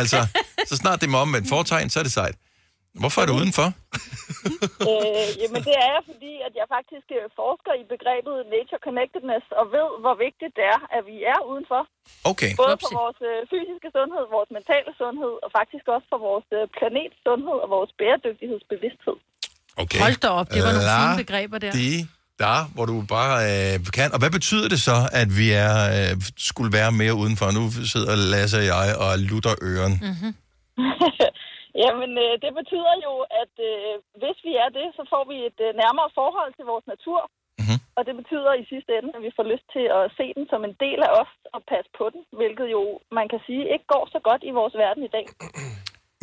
altså, 0.00 0.18
så 0.68 0.74
snart 0.82 1.00
det 1.00 1.06
er 1.06 1.10
med 1.10 1.18
omvendt 1.18 1.48
foretegn, 1.48 1.90
så 1.90 1.98
er 1.98 2.02
det 2.08 2.12
sejt. 2.20 2.34
Hvorfor 3.02 3.18
er 3.22 3.26
du 3.30 3.34
udenfor? 3.40 3.68
øh, 4.90 5.28
jamen, 5.40 5.60
det 5.68 5.74
er 5.82 5.88
jeg, 5.94 6.02
fordi 6.12 6.32
at 6.46 6.52
jeg 6.60 6.66
faktisk 6.76 7.08
øh, 7.18 7.24
forsker 7.40 7.72
i 7.82 7.84
begrebet 7.94 8.34
nature 8.54 8.80
connectedness, 8.86 9.46
og 9.60 9.64
ved, 9.76 9.88
hvor 10.04 10.16
vigtigt 10.26 10.52
det 10.58 10.66
er, 10.74 10.80
at 10.96 11.02
vi 11.10 11.16
er 11.34 11.40
udenfor. 11.50 11.82
Okay. 12.32 12.50
Både 12.62 12.76
for 12.82 12.90
vores 13.02 13.18
øh, 13.30 13.38
fysiske 13.52 13.88
sundhed, 13.96 14.22
vores 14.38 14.50
mentale 14.58 14.92
sundhed, 15.00 15.32
og 15.44 15.48
faktisk 15.58 15.84
også 15.94 16.06
for 16.12 16.20
vores 16.28 16.46
øh, 16.58 16.62
planets 16.76 17.18
sundhed 17.26 17.56
og 17.64 17.68
vores 17.76 17.90
bæredygtighedsbevidsthed. 18.00 19.16
Okay. 19.82 20.00
Hold 20.04 20.16
da 20.24 20.28
op, 20.40 20.48
det 20.54 20.60
var 20.66 20.72
nogle 20.76 20.90
La 20.90 20.98
fine 21.00 21.16
begreber 21.24 21.58
der. 21.64 21.72
De, 21.80 21.90
der, 22.42 22.58
hvor 22.74 22.86
du 22.90 22.96
bare 23.16 23.34
øh, 23.50 23.74
kan. 23.96 24.08
Og 24.14 24.18
hvad 24.22 24.32
betyder 24.38 24.68
det 24.74 24.80
så, 24.88 24.98
at 25.20 25.28
vi 25.40 25.46
er, 25.66 25.74
øh, 25.96 26.12
skulle 26.50 26.72
være 26.78 26.90
mere 26.92 27.14
udenfor? 27.22 27.46
Nu 27.58 27.62
sidder 27.92 28.12
Lasse 28.32 28.56
og 28.62 28.64
jeg 28.72 28.86
og 29.04 29.10
lutter 29.30 29.54
øren. 29.70 29.94
Mm-hmm. 30.06 30.32
Jamen, 31.82 32.10
øh, 32.24 32.32
det 32.44 32.52
betyder 32.60 32.94
jo, 33.06 33.12
at 33.42 33.54
øh, 33.70 33.92
hvis 34.20 34.38
vi 34.46 34.52
er 34.64 34.70
det, 34.78 34.86
så 34.98 35.02
får 35.12 35.24
vi 35.30 35.36
et 35.48 35.58
øh, 35.66 35.70
nærmere 35.82 36.08
forhold 36.20 36.52
til 36.54 36.64
vores 36.72 36.86
natur. 36.94 37.20
Mm-hmm. 37.60 37.78
Og 37.96 38.02
det 38.06 38.14
betyder 38.20 38.52
i 38.62 38.64
sidste 38.72 38.90
ende, 38.98 39.10
at 39.16 39.22
vi 39.26 39.30
får 39.38 39.46
lyst 39.52 39.66
til 39.76 39.84
at 39.98 40.04
se 40.18 40.26
den 40.36 40.46
som 40.52 40.60
en 40.68 40.76
del 40.84 41.00
af 41.06 41.12
os 41.20 41.32
og 41.54 41.60
passe 41.72 41.90
på 41.98 42.04
den, 42.14 42.22
hvilket 42.38 42.66
jo, 42.76 42.82
man 43.18 43.26
kan 43.32 43.40
sige, 43.46 43.62
ikke 43.74 43.86
går 43.94 44.04
så 44.14 44.18
godt 44.28 44.42
i 44.50 44.52
vores 44.58 44.74
verden 44.82 45.02
i 45.08 45.12
dag. 45.16 45.26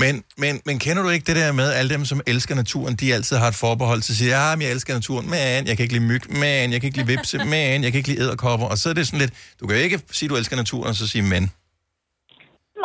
Men, 0.03 0.13
men, 0.43 0.53
men 0.67 0.79
kender 0.79 1.01
du 1.03 1.09
ikke 1.09 1.27
det 1.31 1.35
der 1.35 1.51
med, 1.51 1.67
alle 1.77 1.89
dem, 1.95 2.05
som 2.05 2.21
elsker 2.27 2.55
naturen, 2.55 2.95
de 2.95 3.13
altid 3.13 3.35
har 3.37 3.47
et 3.47 3.59
forbehold 3.65 4.01
til 4.01 4.13
at 4.13 4.17
sige, 4.17 4.31
ja, 4.37 4.55
men 4.55 4.61
jeg 4.65 4.71
elsker 4.71 4.93
naturen, 4.93 5.25
men 5.35 5.59
jeg 5.67 5.73
kan 5.75 5.83
ikke 5.83 5.95
lide 5.97 6.07
myg, 6.11 6.23
men 6.43 6.65
jeg 6.71 6.77
kan 6.79 6.87
ikke 6.89 6.99
lide 7.01 7.11
vipse, 7.13 7.37
men 7.37 7.75
jeg 7.83 7.89
kan 7.91 7.97
ikke 7.99 8.09
lide 8.11 8.21
æderkopper. 8.25 8.67
Og 8.71 8.77
så 8.77 8.85
er 8.89 8.93
det 8.93 9.07
sådan 9.07 9.23
lidt, 9.23 9.33
du 9.59 9.67
kan 9.67 9.77
jo 9.77 9.83
ikke 9.83 9.99
sige, 10.17 10.29
du 10.29 10.35
elsker 10.35 10.55
naturen, 10.55 10.89
og 10.89 10.95
så 10.95 11.07
sige 11.07 11.25
men. 11.33 11.43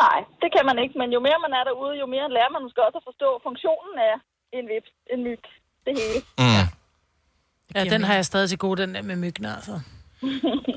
Nej, 0.03 0.19
det 0.41 0.49
kan 0.55 0.63
man 0.69 0.77
ikke, 0.83 0.95
men 1.01 1.07
jo 1.15 1.19
mere 1.27 1.39
man 1.45 1.53
er 1.59 1.63
derude, 1.69 1.93
jo 2.01 2.05
mere 2.15 2.27
lærer 2.35 2.51
man 2.55 2.61
måske 2.65 2.79
også 2.87 2.97
at 3.01 3.05
forstå 3.09 3.29
funktionen 3.47 3.93
af 4.09 4.13
en 4.57 4.65
vips, 4.71 4.91
en 5.13 5.19
myg, 5.27 5.43
det 5.85 5.93
hele. 6.01 6.19
Mm. 6.43 6.65
Ja, 7.75 7.81
den 7.93 8.01
har 8.07 8.13
jeg 8.19 8.25
stadig 8.31 8.49
til 8.49 8.57
gode, 8.65 8.81
den 8.81 8.95
der 8.95 9.01
med 9.01 9.15
myggene, 9.15 9.49
altså. 9.57 9.75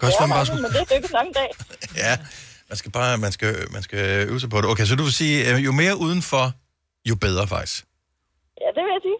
også 0.07 0.17
være, 0.19 0.29
man 0.29 0.29
bare 0.31 0.39
ja, 0.39 0.45
skulle- 0.45 0.63
men 0.63 0.71
det 0.73 0.81
er 0.93 0.97
ikke 1.01 1.13
lang 1.21 1.31
dag. 1.41 1.51
Ja, 2.05 2.13
man 2.69 2.77
skal 2.81 2.91
bare 2.99 3.19
man 3.19 3.33
skal, 3.33 3.53
man 3.73 3.83
skal 3.83 4.29
øve 4.29 4.41
sig 4.41 4.51
på 4.51 4.57
det. 4.61 4.67
Okay, 4.73 4.85
så 4.85 4.97
du 4.97 5.03
vil 5.03 5.13
sige, 5.23 5.37
øh, 5.55 5.65
jo 5.65 5.73
mere 5.73 5.95
udenfor, 6.07 6.45
jo 7.11 7.15
bedre 7.27 7.47
faktisk. 7.55 7.85
Ja, 8.63 8.69
det 8.77 8.83
vil 8.85 8.93
jeg 8.97 9.03
sige. 9.09 9.19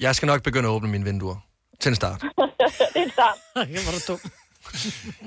Jeg 0.00 0.14
skal 0.16 0.26
nok 0.26 0.42
begynde 0.42 0.68
at 0.68 0.72
åbne 0.72 0.88
mine 0.90 1.04
vinduer. 1.04 1.36
Til 1.80 1.88
en 1.88 1.94
start. 1.94 2.20
det 2.94 3.00
er 3.00 3.02
en 3.02 3.10
start. 3.10 3.38
Ja, 3.74 3.78
var 3.86 3.92
du 3.96 4.00
dum. 4.12 4.20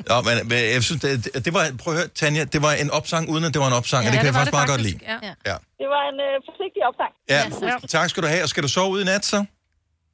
Nå, 0.09 0.15
men, 0.27 0.33
men 0.49 0.57
jeg 0.75 0.83
synes, 0.83 1.01
det, 1.01 1.11
det, 1.25 1.45
det 1.45 1.53
var, 1.53 1.63
prøv 1.81 1.93
at 1.93 1.99
høre, 1.99 2.09
Tanja, 2.19 2.43
det 2.43 2.61
var 2.61 2.73
en 2.83 2.91
opsang, 2.99 3.23
uden 3.33 3.43
at 3.47 3.53
det 3.53 3.59
var 3.63 3.67
en 3.73 3.77
opsang, 3.81 4.01
ja, 4.03 4.07
og 4.07 4.11
det 4.11 4.17
kan 4.19 4.27
jeg 4.29 4.35
faktisk 4.39 4.57
meget 4.59 4.69
godt 4.69 4.81
lide. 4.87 4.99
Ja. 5.11 5.17
Ja. 5.49 5.55
Det 5.81 5.87
var 5.95 6.03
en 6.11 6.17
øh, 6.27 6.33
forsigtig 6.47 6.81
opsang. 6.89 7.11
Ja, 7.35 7.41
tak 7.95 8.09
skal 8.09 8.23
du 8.23 8.27
have. 8.33 8.43
Og 8.43 8.49
skal 8.49 8.63
du 8.63 8.67
sove 8.67 8.89
ud 8.95 9.01
i 9.01 9.07
nat, 9.11 9.25
så? 9.25 9.39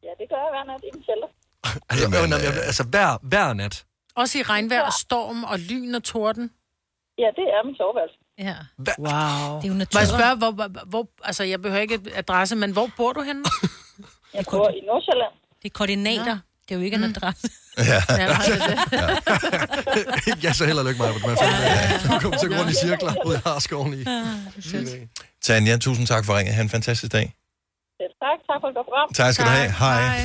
Ja, 0.08 0.12
det 0.20 0.26
gør 0.32 0.40
jeg 0.46 0.52
hver 0.56 0.64
nat 0.72 0.82
i 0.88 0.90
min 0.96 1.04
shelter. 1.08 1.30
Altså, 1.90 2.10
Jamen, 2.20 2.34
øh... 2.34 2.68
altså 2.70 2.84
hver, 2.84 3.18
hver 3.22 3.54
nat. 3.54 3.86
Også 4.16 4.40
i 4.40 4.42
regnvejr 4.42 4.82
og 4.82 4.94
storm 4.94 5.44
og 5.44 5.60
lyn 5.60 5.96
og 5.96 6.04
torden. 6.04 6.52
Ja, 7.18 7.30
det 7.40 7.46
er 7.56 7.66
min 7.66 7.76
soveværelse. 7.76 8.18
Ja. 8.38 8.56
Wow. 9.00 9.62
Det 9.62 9.66
er 9.66 9.68
jo 9.68 9.74
natur. 9.74 9.98
Må 9.98 10.00
jeg 10.00 10.08
spørge, 10.08 10.36
hvor, 10.36 10.52
hvor, 10.52 10.86
hvor, 10.86 11.08
altså 11.24 11.44
jeg 11.44 11.62
behøver 11.62 11.82
ikke 11.82 12.00
adresse, 12.16 12.56
men 12.56 12.72
hvor 12.72 12.90
bor 12.98 13.14
du 13.14 13.22
henne? 13.22 13.44
Jeg 14.34 14.46
bor 14.52 14.70
i 14.70 14.82
Nordsjælland. 14.88 15.34
Det 15.64 15.66
er 15.66 15.74
koordinater. 15.74 16.38
Det 16.70 16.76
er 16.76 16.80
jo 16.80 16.82
ikke 16.86 16.96
en 16.98 17.04
adresse. 17.04 17.50
Ja. 17.78 17.84
Ja, 18.10 18.28
det. 20.26 20.44
jeg 20.44 20.56
så 20.56 20.66
heller 20.66 20.84
lykke 20.84 21.02
mig 21.02 21.14
på 21.14 21.30
det. 21.30 21.38
Du 22.04 22.20
kommer 22.20 22.38
til 22.38 22.46
at 22.48 22.52
gå 22.52 22.58
rundt 22.60 22.72
i 22.72 22.76
cirkler 22.76 23.14
ud 23.26 23.36
i 23.36 23.38
Harskoven 23.46 23.94
i. 23.94 24.06
Tanja, 25.44 25.78
tusind 25.78 26.08
tak 26.08 26.26
for 26.26 26.38
ringen. 26.38 26.54
Ha' 26.56 26.62
en 26.62 26.70
fantastisk 26.70 27.12
dag. 27.12 27.34
Ja, 28.00 28.06
tak, 28.26 28.38
tak 28.50 28.58
for 28.62 28.68
et 28.68 28.76
godt 28.76 28.86
program. 28.88 29.14
Tak 29.14 29.34
skal 29.34 29.46
du 29.46 29.50
have. 29.50 29.72
Hej. 29.72 30.22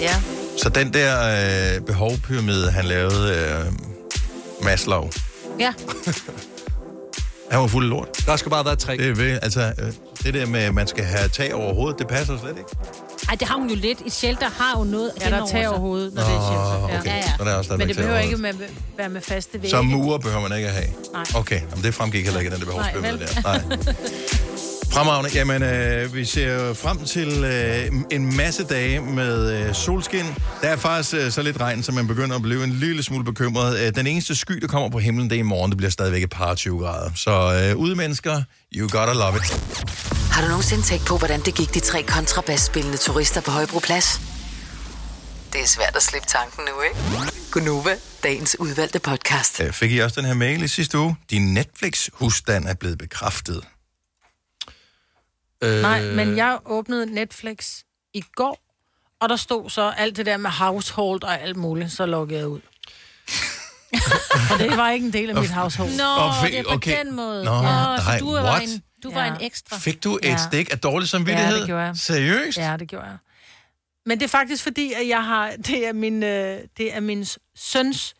Ja. 0.00 0.14
Så 0.58 0.68
den 0.68 0.92
der 0.94 1.74
øh, 1.76 1.80
behovpyramide, 1.86 2.70
han 2.70 2.84
lavede, 2.84 3.34
øh, 3.34 3.72
Maslow, 4.64 5.10
Ja. 5.58 5.72
han 7.50 7.60
var 7.60 7.66
fuld 7.66 7.84
af 7.84 7.90
lort. 7.90 8.08
Der 8.26 8.36
skal 8.36 8.50
bare 8.50 8.64
være 8.64 8.76
tre. 8.76 8.96
Det, 8.96 9.08
er 9.08 9.14
ved, 9.14 9.38
altså, 9.42 9.72
øh, 9.78 9.92
det 10.22 10.34
der 10.34 10.46
med, 10.46 10.60
at 10.60 10.74
man 10.74 10.86
skal 10.86 11.04
have 11.04 11.28
tag 11.28 11.54
over 11.54 11.74
hovedet, 11.74 11.98
det 11.98 12.08
passer 12.08 12.38
slet 12.38 12.58
ikke. 12.58 12.70
Ej, 13.28 13.34
det 13.34 13.48
har 13.48 13.56
hun 13.56 13.68
jo 13.70 13.74
lidt. 13.76 13.98
Et 14.06 14.12
shelter 14.12 14.46
har 14.58 14.78
jo 14.78 14.84
noget 14.84 15.10
Ja, 15.20 15.30
der 15.30 15.42
er 15.42 15.46
tag 15.46 15.68
over 15.68 15.78
hovedet, 15.78 16.14
når 16.14 16.22
det 16.22 16.30
er 16.30 16.40
shelter. 16.40 16.98
okay. 17.00 17.10
Ja, 17.10 17.16
ja. 17.16 17.22
Så 17.38 17.44
der 17.44 17.50
er 17.50 17.54
også 17.54 17.76
Men 17.76 17.88
det 17.88 17.96
behøver 17.96 18.18
ikke 18.18 18.36
med, 18.36 18.52
være 18.98 19.08
med 19.08 19.20
faste 19.20 19.52
vægge. 19.54 19.70
Så 19.70 19.82
murer 19.82 20.18
behøver 20.18 20.48
man 20.48 20.58
ikke 20.58 20.68
at 20.68 20.74
have. 20.74 20.88
Nej. 21.12 21.24
Okay, 21.34 21.60
Jamen, 21.70 21.84
det 21.84 21.94
fremgik 21.94 22.24
heller 22.24 22.40
ikke, 22.40 22.52
den 22.52 22.60
der 22.60 22.66
Nej, 22.76 22.92
der. 22.92 23.42
Nej. 23.42 23.60
Fremragende. 24.92 25.30
Jamen, 25.34 25.62
øh, 25.62 26.14
vi 26.14 26.24
ser 26.24 26.74
frem 26.74 27.04
til 27.04 27.44
øh, 27.44 27.92
en 28.10 28.36
masse 28.36 28.64
dage 28.64 29.00
med 29.00 29.52
øh, 29.68 29.74
solskin. 29.74 30.24
Der 30.62 30.68
er 30.68 30.76
faktisk 30.76 31.14
øh, 31.14 31.30
så 31.30 31.42
lidt 31.42 31.60
regn, 31.60 31.82
så 31.82 31.92
man 31.92 32.06
begynder 32.06 32.36
at 32.36 32.42
blive 32.42 32.64
en 32.64 32.70
lille 32.72 33.02
smule 33.02 33.24
bekymret. 33.24 33.78
Øh, 33.78 33.94
den 33.94 34.06
eneste 34.06 34.36
sky, 34.36 34.52
der 34.60 34.66
kommer 34.66 34.88
på 34.88 34.98
himlen, 34.98 35.30
det 35.30 35.36
er 35.36 35.40
i 35.40 35.42
morgen. 35.42 35.70
Det 35.70 35.76
bliver 35.76 35.90
stadigvæk 35.90 36.22
et 36.22 36.30
par 36.30 36.54
20 36.54 36.78
grader. 36.78 37.10
Så 37.14 37.62
øh, 37.70 37.76
ude 37.76 37.96
mennesker, 37.96 38.42
you 38.74 38.88
gotta 38.90 39.12
love 39.12 39.36
it. 39.36 40.17
Har 40.38 40.44
du 40.44 40.50
nogensinde 40.50 40.82
tænkt 40.82 41.06
på, 41.06 41.18
hvordan 41.18 41.40
det 41.40 41.54
gik 41.54 41.74
de 41.74 41.80
tre 41.80 42.02
kontrabasspillende 42.02 42.96
turister 42.96 43.40
på 43.40 43.50
Højbroplads? 43.50 44.20
Det 45.52 45.60
er 45.60 45.66
svært 45.66 45.96
at 45.96 46.02
slippe 46.02 46.28
tanken 46.28 46.64
nu, 46.64 46.82
ikke? 46.82 46.96
Gunova, 47.52 47.96
dagens 48.22 48.56
udvalgte 48.60 48.98
podcast. 48.98 49.60
Øh, 49.60 49.72
fik 49.72 49.92
I 49.92 49.98
også 49.98 50.20
den 50.20 50.26
her 50.26 50.34
mail 50.34 50.62
i 50.62 50.68
sidste 50.68 50.98
uge? 50.98 51.16
Din 51.30 51.54
Netflix-husstand 51.54 52.68
er 52.68 52.74
blevet 52.74 52.98
bekræftet. 52.98 53.64
Øh... 55.62 55.82
Nej, 55.82 56.02
men 56.02 56.36
jeg 56.36 56.58
åbnede 56.64 57.06
Netflix 57.06 57.82
i 58.14 58.24
går, 58.34 58.58
og 59.20 59.28
der 59.28 59.36
stod 59.36 59.70
så 59.70 59.92
alt 59.96 60.16
det 60.16 60.26
der 60.26 60.36
med 60.36 60.50
household 60.50 61.22
og 61.22 61.40
alt 61.40 61.56
muligt, 61.56 61.92
så 61.92 62.06
loggede 62.06 62.38
jeg 62.38 62.48
ud. 62.48 62.60
og 64.52 64.58
det 64.58 64.76
var 64.76 64.90
ikke 64.90 65.06
en 65.06 65.12
del 65.12 65.30
af 65.30 65.36
mit 65.36 65.50
household. 65.50 65.90
Nå, 65.90 66.46
det 66.48 66.58
er 66.58 66.62
på 66.62 66.74
okay. 66.74 66.98
den 66.98 67.16
måde. 67.16 67.44
Nå, 67.44 67.54
ja, 67.54 67.62
nej, 67.62 68.18
så 68.18 68.24
du 68.24 68.32
var, 68.32 68.42
what? 68.42 68.62
en, 68.62 68.82
du 69.02 69.10
var 69.12 69.24
Ja. 69.24 69.34
en 69.34 69.40
ekstra. 69.40 69.78
Fik 69.78 70.04
du 70.04 70.16
et 70.16 70.24
Ja. 70.28 70.36
stik 70.36 70.72
af 70.72 70.78
dårlig 70.78 71.08
samvittighed? 71.08 71.54
Ja, 71.54 71.58
det 71.60 71.66
gjorde 71.66 71.82
jeg. 71.82 71.96
Seriøst? 71.96 72.58
Ja, 72.58 72.76
det 72.78 72.88
gjorde 72.88 73.06
jeg. 73.06 73.16
Men 74.06 74.18
det 74.18 74.24
er 74.24 74.28
faktisk 74.28 74.62
fordi, 74.62 74.92
at 74.92 75.08
jeg 75.08 75.24
har, 75.24 75.50
det 75.66 75.86
er 75.88 75.92
min, 75.92 76.22
øh, 76.22 76.58
det 76.76 76.94
er 76.94 77.00
min 77.00 77.26
søns 77.56 78.14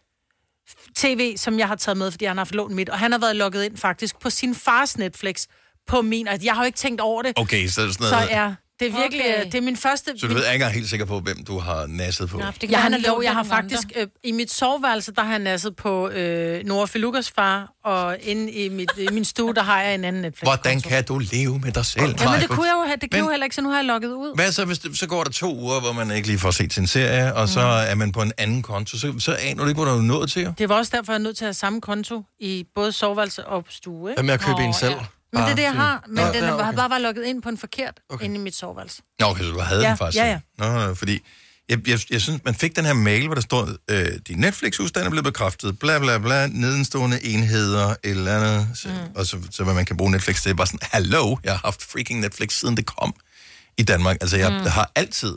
tv, 0.97 1.37
som 1.37 1.59
jeg 1.59 1.69
har 1.69 1.75
taget 1.77 1.97
med, 1.97 2.11
fordi 2.11 2.25
han 2.25 2.37
har 2.37 2.41
haft 2.45 2.55
lånt 2.55 2.75
mit, 2.75 2.89
og 2.89 2.99
han 2.99 3.13
har 3.13 3.19
været 3.19 3.37
logget 3.37 3.65
ind 3.65 3.77
faktisk 3.77 4.19
på 4.21 4.31
sin 4.31 4.55
fars 4.55 4.99
Netflix 4.99 5.47
på 5.87 6.03
min, 6.03 6.29
og 6.29 6.45
jeg 6.45 6.55
har 6.55 6.63
jo 6.63 6.67
ikke 6.67 6.77
tænkt 6.77 7.01
over 7.01 7.23
det. 7.23 7.33
Okay, 7.37 7.67
så 7.69 7.81
er 7.81 7.85
det 7.87 7.95
sådan 7.95 8.09
Så 8.09 8.15
noget... 8.15 8.29
ja, 8.31 8.55
det 8.81 8.87
er 8.89 8.93
virkelig, 9.01 9.25
Okay. 9.25 9.41
okay. 9.41 9.45
det 9.53 9.55
er 9.59 9.63
min 9.63 9.77
første... 9.77 10.13
Så 10.19 10.27
du 10.27 10.35
ved, 10.35 10.43
jeg 10.43 10.49
er 10.49 10.53
ikke 10.53 10.63
engang 10.63 10.75
helt 10.75 10.91
sikker 10.91 11.07
på, 11.07 11.21
hvem 11.21 11.45
du 11.45 11.59
har 11.59 11.87
nasset 11.87 12.29
på. 12.29 12.39
Nå, 12.39 12.45
det 12.61 12.71
Jeg, 12.71 12.77
er 12.77 12.81
han 12.81 13.01
lov, 13.07 13.23
jeg 13.23 13.33
har 13.33 13.43
faktisk... 13.45 13.89
Øh, 13.97 14.07
I 14.25 14.33
mit 14.33 14.53
soveværelse, 14.53 15.13
der 15.15 15.23
har 15.23 15.31
jeg 15.31 15.39
nasset 15.39 15.77
på 15.77 16.09
øh, 16.09 16.65
Nora 16.67 16.87
Filukas 16.87 17.31
far, 17.31 17.73
og 17.85 18.17
inde 18.23 18.53
i, 18.53 18.69
mit, 18.69 18.91
i 18.99 19.09
min 19.13 19.25
stue, 19.25 19.55
der 19.55 19.63
har 19.63 19.81
jeg 19.83 19.95
en 19.95 20.05
anden 20.05 20.23
Netflix. 20.23 20.43
Hvordan 20.47 20.81
kan 20.81 21.05
du 21.05 21.19
leve 21.19 21.59
med 21.59 21.73
dig 21.73 21.87
selv? 21.87 22.03
Jamen, 22.21 22.41
det 22.41 22.49
kunne 22.49 22.67
jeg 22.67 22.75
jo 22.83 22.87
have, 22.87 22.97
det 23.01 23.11
kunne 23.11 23.21
Men- 23.21 23.25
jo 23.27 23.31
heller 23.31 23.45
ikke, 23.45 23.55
så 23.57 23.63
nu 23.63 23.69
har 23.69 23.77
jeg 23.77 23.85
logget 23.85 24.09
ud. 24.13 24.35
Hvad 24.35 24.53
så, 24.53 24.65
hvis 24.65 24.79
det, 24.79 24.99
så 24.99 25.07
går 25.07 25.25
der 25.25 25.31
to 25.31 25.57
uger, 25.57 25.81
hvor 25.81 25.93
man 25.93 26.11
ikke 26.11 26.29
lige 26.29 26.39
får 26.39 26.51
set 26.51 26.73
sin 26.73 26.87
serie, 26.87 27.35
og 27.35 27.49
så 27.49 27.61
er 27.61 27.95
man 27.95 28.13
på 28.13 28.23
en 28.23 28.33
anden 28.39 28.63
konto, 28.63 28.99
så, 28.99 29.15
så 29.19 29.35
aner 29.41 29.63
du 29.63 29.69
ikke, 29.69 29.79
hvor 29.83 29.91
du 29.93 29.99
er 29.99 30.03
nået 30.03 30.31
til. 30.31 30.43
jo. 30.43 30.53
Det 30.59 30.69
var 30.69 30.75
også 30.75 30.93
derfor, 30.97 31.13
jeg 31.13 31.19
er 31.19 31.23
nødt 31.23 31.37
til 31.37 31.45
at 31.45 31.47
have 31.47 31.55
samme 31.55 31.81
konto 31.81 32.23
i 32.41 32.65
både 32.75 32.93
soveværelse 32.93 33.45
og 33.47 33.65
stue. 33.69 34.11
Ikke? 34.11 34.17
Hvad 34.23 34.25
med 34.25 34.35
at 34.35 34.41
købe 34.41 34.61
en 34.63 34.75
selv? 34.75 34.95
Men 35.33 35.43
det 35.43 35.51
er 35.51 35.55
det, 35.55 35.63
jeg 35.63 35.73
har. 35.75 36.05
Men 36.09 36.17
Nå, 36.25 36.33
den 36.33 36.43
var 36.43 36.53
okay. 36.53 36.77
bare 36.77 36.91
var 36.91 36.99
lukket 36.99 37.25
ind 37.25 37.43
på 37.43 37.49
en 37.49 37.59
forkert 37.59 38.01
okay. 38.09 38.25
inde 38.25 38.37
i 38.37 38.39
mit 38.39 38.55
soveværelse. 38.55 39.03
Nå, 39.21 39.27
okay, 39.27 39.45
så 39.45 39.51
du 39.51 39.59
havde 39.61 39.83
Ja, 39.83 39.89
den 39.89 39.97
faktisk. 39.99 40.23
ja, 40.25 40.27
ja. 40.27 40.41
Nå, 40.89 40.95
fordi 40.95 41.21
jeg, 41.69 41.89
jeg, 41.89 42.01
jeg 42.11 42.21
synes, 42.21 42.45
man 42.45 42.55
fik 42.55 42.77
den 42.77 42.85
her 42.85 42.93
mail, 42.93 43.27
hvor 43.27 43.35
der 43.35 43.41
stod, 43.43 43.77
øh, 43.91 44.07
din 44.29 44.39
Netflix-udstand 44.39 45.07
er 45.07 45.11
blevet 45.11 45.25
bekræftet, 45.25 45.79
bla 45.79 45.99
bla 45.99 46.19
bla, 46.19 46.47
nedenstående 46.47 47.25
enheder, 47.25 47.89
et 47.89 47.97
eller 48.03 48.37
andet, 48.37 48.79
så, 48.79 48.89
mm. 48.89 48.95
og 49.17 49.27
så, 49.27 49.39
så 49.51 49.65
hvad 49.65 49.75
man 49.75 49.85
kan 49.85 49.97
bruge 49.97 50.11
Netflix 50.11 50.43
til. 50.43 50.57
Bare 50.57 50.67
sådan, 50.67 50.81
hallo, 50.93 51.37
jeg 51.45 51.53
har 51.53 51.61
haft 51.65 51.83
freaking 51.83 52.21
Netflix, 52.21 52.53
siden 52.53 52.77
det 52.77 52.87
kom 52.87 53.15
i 53.79 53.83
Danmark. 53.83 54.17
Altså, 54.21 54.37
jeg 54.37 54.51
Mm. 54.51 54.67
har 54.67 54.93
altid 54.95 55.37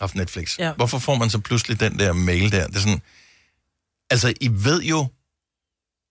haft 0.00 0.14
Netflix. 0.14 0.58
Ja. 0.58 0.72
Hvorfor 0.72 0.98
får 0.98 1.14
man 1.14 1.30
så 1.30 1.38
pludselig 1.38 1.80
den 1.80 1.98
der 1.98 2.12
mail 2.12 2.52
der? 2.52 2.66
Det 2.66 2.76
er 2.76 2.80
sådan, 2.80 3.02
altså, 4.10 4.34
I 4.40 4.48
ved 4.52 4.82
jo, 4.82 5.06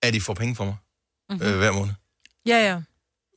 at 0.03 0.15
I 0.15 0.19
får 0.19 0.33
penge 0.33 0.55
for 0.55 0.65
mig 0.65 0.75
Mhm. 1.29 1.41
øh, 1.41 1.57
hver 1.57 1.71
måned. 1.71 1.93
Ja, 2.45 2.57
ja. 2.71 2.81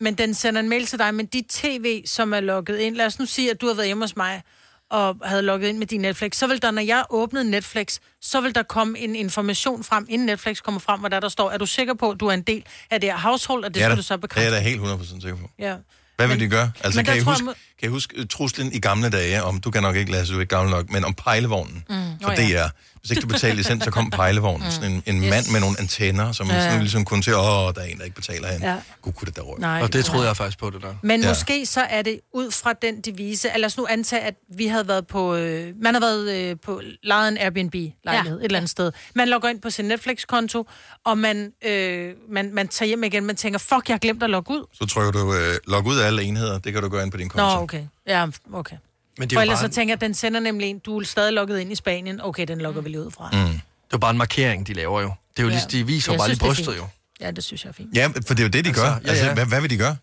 Men 0.05 0.15
den 0.15 0.35
sender 0.35 0.61
en 0.61 0.69
mail 0.69 0.87
til 0.87 0.99
dig, 0.99 1.15
men 1.15 1.27
de 1.27 1.43
tv, 1.49 2.07
som 2.07 2.33
er 2.35 2.41
logget 2.41 2.79
ind, 2.79 2.97
lad 2.97 3.07
os 3.07 3.19
nu 3.19 3.27
sige, 3.27 3.51
at 3.51 3.61
du 3.61 3.67
har 3.67 3.75
været 3.75 3.87
hjemme 3.87 4.03
hos 4.05 4.17
mig, 4.17 4.43
og 4.91 5.17
havde 5.25 5.43
logget 5.43 5.69
ind 5.69 5.79
med 5.79 5.87
din 5.87 6.01
Netflix, 6.01 6.37
så 6.37 6.47
vil 6.47 6.63
der, 6.63 6.71
når 6.71 6.83
jeg 6.83 7.05
åbnede 7.11 7.51
Netflix, 7.51 7.99
så 8.21 8.41
vil 8.41 8.55
der 8.55 8.63
komme 8.63 8.99
en 8.99 9.17
information 9.17 9.85
frem, 9.85 10.07
inden 10.09 10.27
Netflix 10.27 10.61
kommer 10.63 10.81
frem, 10.81 11.01
hvor 11.01 11.09
der, 11.09 11.21
der 11.21 11.29
står, 11.29 11.51
er 11.51 11.59
du 11.59 11.67
sikker 11.67 11.95
på, 11.95 12.11
at 12.11 12.21
du 12.21 12.27
er 12.27 12.33
en 12.33 12.43
del 12.43 12.65
af 12.91 13.01
det 13.01 13.11
her 13.11 13.19
household, 13.19 13.65
og 13.65 13.75
det 13.75 13.81
ja, 13.81 13.87
skal 13.87 13.97
du 13.97 14.03
så 14.03 14.15
Det 14.15 14.19
er 14.19 14.21
bekræfte. 14.21 14.45
jeg 14.45 14.53
da 14.53 14.69
helt 14.69 14.81
100% 14.81 15.21
sikker 15.21 15.37
på. 15.37 15.51
Ja. 15.59 15.75
Hvad 16.17 16.27
vil 16.27 16.39
Men- 16.39 16.45
de 16.45 16.51
gøre? 16.51 16.73
Altså, 16.85 16.99
men 16.99 17.05
kan 17.05 17.15
I, 17.15 17.17
jeg 17.17 17.25
huske, 17.25 17.45
må- 17.45 17.55
kan 17.85 17.91
I 17.91 17.93
huske 17.93 18.19
uh, 18.21 18.25
truslen 18.31 18.73
i 18.73 18.79
gamle 18.81 19.11
dage 19.11 19.43
om, 19.43 19.61
du 19.61 19.71
kan 19.71 19.83
nok 19.83 19.97
ikke 19.97 20.13
lade 20.13 20.27
sig, 20.27 20.33
du 20.33 20.39
er 20.39 20.41
ikke 20.43 20.55
gammel 20.57 20.71
nok, 20.75 20.91
men 20.91 21.05
om 21.05 21.15
pejlevognen 21.15 21.85
Mm. 21.89 21.95
for 22.23 22.31
Åh, 22.31 22.37
DR. 22.37 22.41
ja. 22.43 22.69
Hvis 23.01 23.11
ikke 23.11 23.21
du 23.23 23.27
betalte 23.27 23.57
licens, 23.57 23.85
så 23.85 23.91
kom 23.91 24.11
pejlevognen. 24.21 24.71
Sådan 24.71 24.93
en, 24.93 25.03
en 25.07 25.23
Yes. 25.23 25.31
mand 25.31 25.47
med 25.53 25.61
nogle 25.61 25.77
antenner, 25.81 26.33
som 26.33 26.49
Ja. 26.49 26.55
ja. 26.55 26.63
sådan 26.63 26.81
ligesom 26.81 27.05
kunne 27.05 27.23
til, 27.23 27.35
åh, 27.35 27.43
der 27.43 27.73
er 27.81 27.85
en, 27.85 27.99
der 27.99 28.05
ikke 28.05 28.17
betaler 28.17 28.49
hende. 28.53 28.67
Ja. 28.71 28.77
Gud, 29.03 29.13
kunne 29.13 29.27
det 29.27 29.37
da 29.37 29.41
røve. 29.43 29.59
Nej, 29.61 29.83
Og 29.83 29.93
det 29.93 30.05
troede 30.05 30.27
jeg 30.27 30.37
faktisk 30.37 30.59
på, 30.59 30.71
det 30.71 30.83
der. 30.83 30.95
Men 31.03 31.21
ja. 31.23 31.29
Måske 31.29 31.67
så 31.67 31.81
er 31.81 32.03
det 32.03 32.21
ud 32.35 32.51
fra 32.51 32.73
den 32.73 33.01
devise, 33.01 33.49
eller 33.55 33.67
os 33.69 33.77
nu 33.77 33.87
antage, 33.91 34.23
at 34.23 34.35
vi 34.57 34.67
havde 34.67 34.89
været 34.89 35.07
på, 35.07 35.35
øh, 35.35 35.73
man 35.83 35.95
har 35.95 36.01
været 36.01 36.33
øh, 36.51 36.57
på 36.65 36.81
lejet 37.03 37.29
en 37.29 37.39
Airbnb-lejlighed 37.39 38.39
ja. 38.39 38.41
et 38.41 38.45
eller 38.45 38.59
andet 38.59 38.71
sted. 38.71 38.93
Man 39.15 39.29
logger 39.29 39.49
ind 39.49 39.61
på 39.63 39.71
sin 39.71 39.85
Netflix-konto, 39.85 40.69
og 41.05 41.19
man, 41.19 41.53
øh, 41.67 42.13
man, 42.31 42.55
man 42.55 42.69
tager 42.69 42.87
hjem 42.89 43.05
igen, 43.05 43.25
man 43.25 43.37
tænker, 43.37 43.59
fuck, 43.59 43.89
jeg 43.89 43.95
har 43.95 43.99
glemt 43.99 44.23
at 44.23 44.31
logge 44.31 44.53
ud. 44.55 44.67
Så 44.73 44.87
trykker 44.87 45.13
du, 45.13 45.35
øh, 45.35 45.55
log 45.67 45.87
ud 45.87 45.97
af 45.99 46.07
alle 46.07 46.23
enheder, 46.23 46.59
det 46.59 46.73
kan 46.73 46.83
du 46.83 46.89
gøre 46.89 47.03
ind 47.03 47.11
på 47.11 47.17
din 47.19 47.29
konto. 47.29 47.57
Nå, 47.57 47.63
okay. 47.63 47.74
Ja, 48.07 48.27
okay. 48.53 48.77
Men 49.19 49.29
det 49.31 49.37
er 49.37 49.37
For 49.37 49.43
ellers 49.43 49.59
bare 49.61 49.69
så 49.69 49.75
tænker 49.75 49.93
jeg, 49.93 49.97
at 49.97 50.01
den 50.01 50.15
sender 50.15 50.41
nemlig 50.41 50.69
en, 50.71 50.79
du 50.79 51.01
er 51.01 51.05
stadig 51.05 51.33
logget 51.33 51.61
ind 51.61 51.73
i 51.73 51.75
Spanien. 51.75 52.21
Okay, 52.21 52.47
den 52.49 52.59
logger 52.61 52.81
vi 52.83 52.89
lige 52.89 53.07
ud 53.07 53.11
fra. 53.11 53.31
Mm. 53.33 53.39
Det 53.39 53.53
er 53.55 53.59
jo 53.93 53.99
bare 53.99 54.11
en 54.11 54.19
markering, 54.19 54.67
de 54.67 54.73
laver 54.73 55.01
jo. 55.01 55.13
Det 55.37 55.39
er 55.39 55.43
jo 55.43 55.49
Ja. 55.49 55.55
lige, 55.55 55.79
de 55.79 55.87
viser 55.87 56.13
Jeg 56.13 56.19
bare 56.19 56.29
lige 56.29 56.37
synes, 56.37 56.57
brystet 56.59 56.77
jo. 56.77 56.87
Ja, 57.21 57.31
det 57.31 57.45
synes 57.45 57.65
jeg 57.65 57.69
er 57.69 57.73
fint. 57.73 57.97
Ja, 57.97 58.07
for 58.07 58.35
det 58.35 58.39
er 58.39 58.43
jo 58.43 58.49
det, 58.49 58.65
de 58.65 58.69
Altså, 58.69 58.83
gør. 58.85 58.91
ja, 59.05 59.09
Altså, 59.09 59.25
ja. 59.27 59.35
hvad, 59.35 59.47
hvad 59.47 59.61
vil 59.61 59.71
de 59.71 59.77
gøre? 59.77 59.97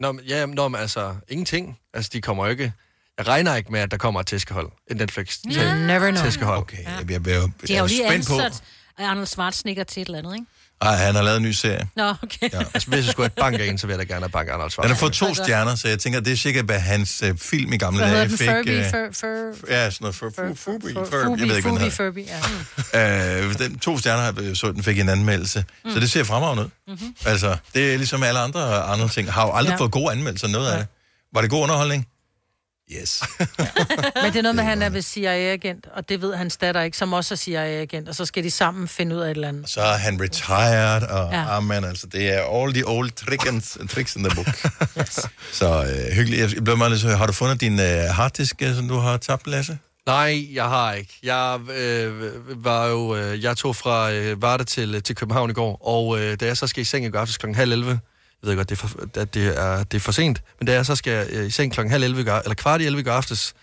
Nå, 0.00 0.12
men, 0.12 0.24
ja, 0.24 0.46
nå, 0.46 0.68
men 0.68 0.80
altså, 0.80 1.14
ingenting. 1.28 1.78
Altså, 1.94 2.10
de 2.12 2.20
kommer 2.20 2.44
jo 2.44 2.50
ikke... 2.50 2.72
Jeg 3.18 3.26
regner 3.28 3.54
ikke 3.56 3.72
med, 3.72 3.80
at 3.80 3.90
der 3.90 3.96
kommer 3.96 4.20
et 4.20 4.26
tæskehold. 4.26 4.70
Et 4.90 4.96
netflix 4.96 5.38
Ja. 5.50 5.74
Never 5.86 6.10
know. 6.10 6.22
tæskehold. 6.24 6.58
Okay, 6.58 6.76
jeg, 6.84 7.04
jeg, 7.10 7.26
jeg, 7.26 7.26
jeg, 7.26 7.42
De 7.68 7.74
har 7.74 7.80
jo 7.80 7.86
lige 7.86 8.08
spændt 8.08 8.26
på. 8.28 8.34
ansat 8.34 8.62
Arnold 8.98 9.26
Schwarzenegger 9.26 9.84
til 9.84 10.00
et 10.02 10.06
eller 10.06 10.18
andet, 10.18 10.34
ikke? 10.34 10.46
Ej, 10.80 10.96
han 10.96 11.14
har 11.14 11.22
lavet 11.22 11.36
en 11.36 11.42
ny 11.42 11.50
serie. 11.50 11.88
Nå, 11.96 12.02
okay. 12.22 12.48
Ja. 12.52 12.58
Altså, 12.74 12.88
hvis 12.90 13.04
jeg 13.04 13.12
skulle 13.12 13.24
have 13.24 13.26
et 13.26 13.32
bank 13.52 13.60
af 13.60 13.64
en, 13.64 13.78
så 13.78 13.86
vil 13.86 13.94
jeg 13.94 14.08
da 14.08 14.14
gerne 14.14 14.22
have 14.24 14.30
bank 14.30 14.48
Arnold 14.48 14.70
Den 14.82 14.88
har 14.90 14.94
Schwarzenegger. 14.94 15.26
fået 15.26 15.36
to 15.36 15.44
stjerner, 15.44 15.74
så 15.74 15.88
jeg 15.88 15.98
tænker, 15.98 16.20
det 16.20 16.32
er 16.32 16.36
sikkert, 16.36 16.64
hvad 16.64 16.78
hans 16.80 17.22
øh, 17.22 17.38
film 17.38 17.72
i 17.72 17.76
gamle 17.76 17.98
Hvad 17.98 18.08
hedder 18.08 18.24
dage 18.26 18.36
fik. 18.38 18.48
Furby? 18.48 18.68
øh, 18.68 18.84
Fur, 18.84 19.54
fur, 19.60 19.72
Ja, 19.72 19.90
sådan 19.90 19.96
noget. 20.04 20.14
Fur, 20.14 20.30
fur, 20.36 20.54
Furby, 20.54 20.92
fur, 20.94 21.04
Furby, 21.10 21.40
jeg 21.40 21.48
ved 21.48 21.56
ikke, 21.56 21.68
hvad 21.70 21.80
den 21.80 21.90
Furby, 21.90 22.20
hedder. 22.20 22.42
Furby, 22.42 22.94
ja. 22.94 23.38
Øh, 23.48 23.58
den 23.58 23.78
to 23.78 23.98
stjerner, 23.98 24.54
så 24.54 24.72
den 24.72 24.82
fik 24.82 24.98
en 24.98 25.08
anmeldelse. 25.08 25.64
Mm. 25.84 25.90
Så 25.92 26.00
det 26.00 26.10
ser 26.10 26.24
fremragende 26.24 26.64
ud. 26.64 26.68
Mm-hmm. 26.88 27.14
Altså, 27.26 27.56
det 27.74 27.92
er 27.92 27.96
ligesom 27.96 28.22
alle 28.22 28.40
andre 28.40 28.82
andre 28.82 29.08
ting. 29.08 29.32
Har 29.32 29.46
jo 29.46 29.52
aldrig 29.52 29.70
Ja. 29.70 29.74
ja. 29.74 29.80
fået 29.80 29.90
gode 29.92 30.12
anmeldelser, 30.12 30.48
noget 30.48 30.70
af 30.70 30.78
det. 30.78 30.86
Var 31.34 31.40
det 31.40 31.50
god 31.50 31.62
underholdning? 31.62 32.06
Yes. 32.92 33.22
Men 34.22 34.32
det 34.32 34.36
er 34.36 34.42
noget 34.42 34.54
med, 34.56 34.64
at 34.64 34.70
han 34.70 34.82
er 34.82 34.88
ved 34.90 35.02
CIA-agent, 35.02 35.86
og 35.94 36.08
det 36.08 36.22
ved 36.22 36.34
hans 36.34 36.56
datter 36.56 36.80
ikke, 36.82 36.96
som 36.96 37.12
også 37.12 37.34
er 37.34 37.36
CIA-agent, 37.36 38.08
og 38.08 38.14
så 38.14 38.24
skal 38.24 38.44
de 38.44 38.50
sammen 38.50 38.88
finde 38.88 39.16
ud 39.16 39.20
af 39.20 39.26
et 39.26 39.34
eller 39.34 39.48
andet. 39.48 39.68
Så 39.70 39.80
er 39.80 39.96
han 39.96 40.20
retired, 40.22 41.02
og 41.10 41.32
Ja. 41.32 41.56
amen, 41.56 41.84
altså, 41.84 42.06
det 42.06 42.32
er 42.34 42.62
all 42.62 42.74
the 42.74 42.86
old 42.86 43.10
tricks, 43.10 43.78
tricks 43.90 44.16
in 44.16 44.24
the 44.24 44.34
book. 44.34 44.46
yes. 45.00 45.20
Så 45.52 45.82
øh, 45.84 46.16
hyggeligt. 46.16 46.54
Jeg 46.54 46.64
blev 46.64 46.76
meget 46.76 46.90
lidt 46.92 47.02
så, 47.02 47.08
har 47.08 47.26
du 47.26 47.32
fundet 47.32 47.60
din 47.60 47.80
øh, 47.80 47.86
harddisk, 48.10 48.62
øh, 48.62 48.74
som 48.76 48.88
du 48.88 48.96
har 48.98 49.16
tabt, 49.16 49.46
Lasse? 49.46 49.78
Nej, 50.06 50.54
jeg 50.54 50.64
har 50.64 50.92
ikke. 50.92 51.14
Jeg 51.22 51.58
øh, 51.76 52.32
var 52.64 52.86
jo, 52.86 53.16
øh, 53.16 53.42
jeg 53.44 53.56
tog 53.56 53.76
fra 53.76 54.12
øh, 54.12 54.42
Varde 54.42 54.64
til, 54.64 55.02
til 55.02 55.16
København 55.16 55.50
i 55.50 55.52
går, 55.52 55.86
og 55.88 56.20
øh, 56.20 56.40
da 56.40 56.46
jeg 56.46 56.56
så 56.56 56.66
skal 56.66 56.80
i 56.80 56.84
seng 56.84 57.04
i 57.06 57.08
går 57.10 57.18
aftes 57.18 57.36
kl. 57.36 57.46
halv 57.54 57.72
11, 57.72 58.00
jeg 58.42 58.48
ved 58.48 58.56
godt, 58.56 58.68
det 58.70 58.82
er 58.82 58.86
for, 58.88 59.20
at 59.20 59.34
det 59.34 59.58
er, 59.58 59.82
det 59.84 59.96
er 59.96 60.00
for 60.00 60.12
sent, 60.12 60.42
men 60.60 60.66
da 60.66 60.72
jeg 60.72 60.86
så 60.86 60.96
skal 60.96 61.26
øh, 61.30 61.46
i 61.46 61.50
seng 61.50 61.72
kl. 61.72 61.80
halv 61.80 62.04
11, 62.04 62.20
i 62.20 62.24
går- 62.24 62.38
eller 62.38 62.54
kvart 62.54 62.80
i 62.80 62.84
11 62.84 63.00
i 63.00 63.04
går 63.04 63.12
aftes, 63.12 63.54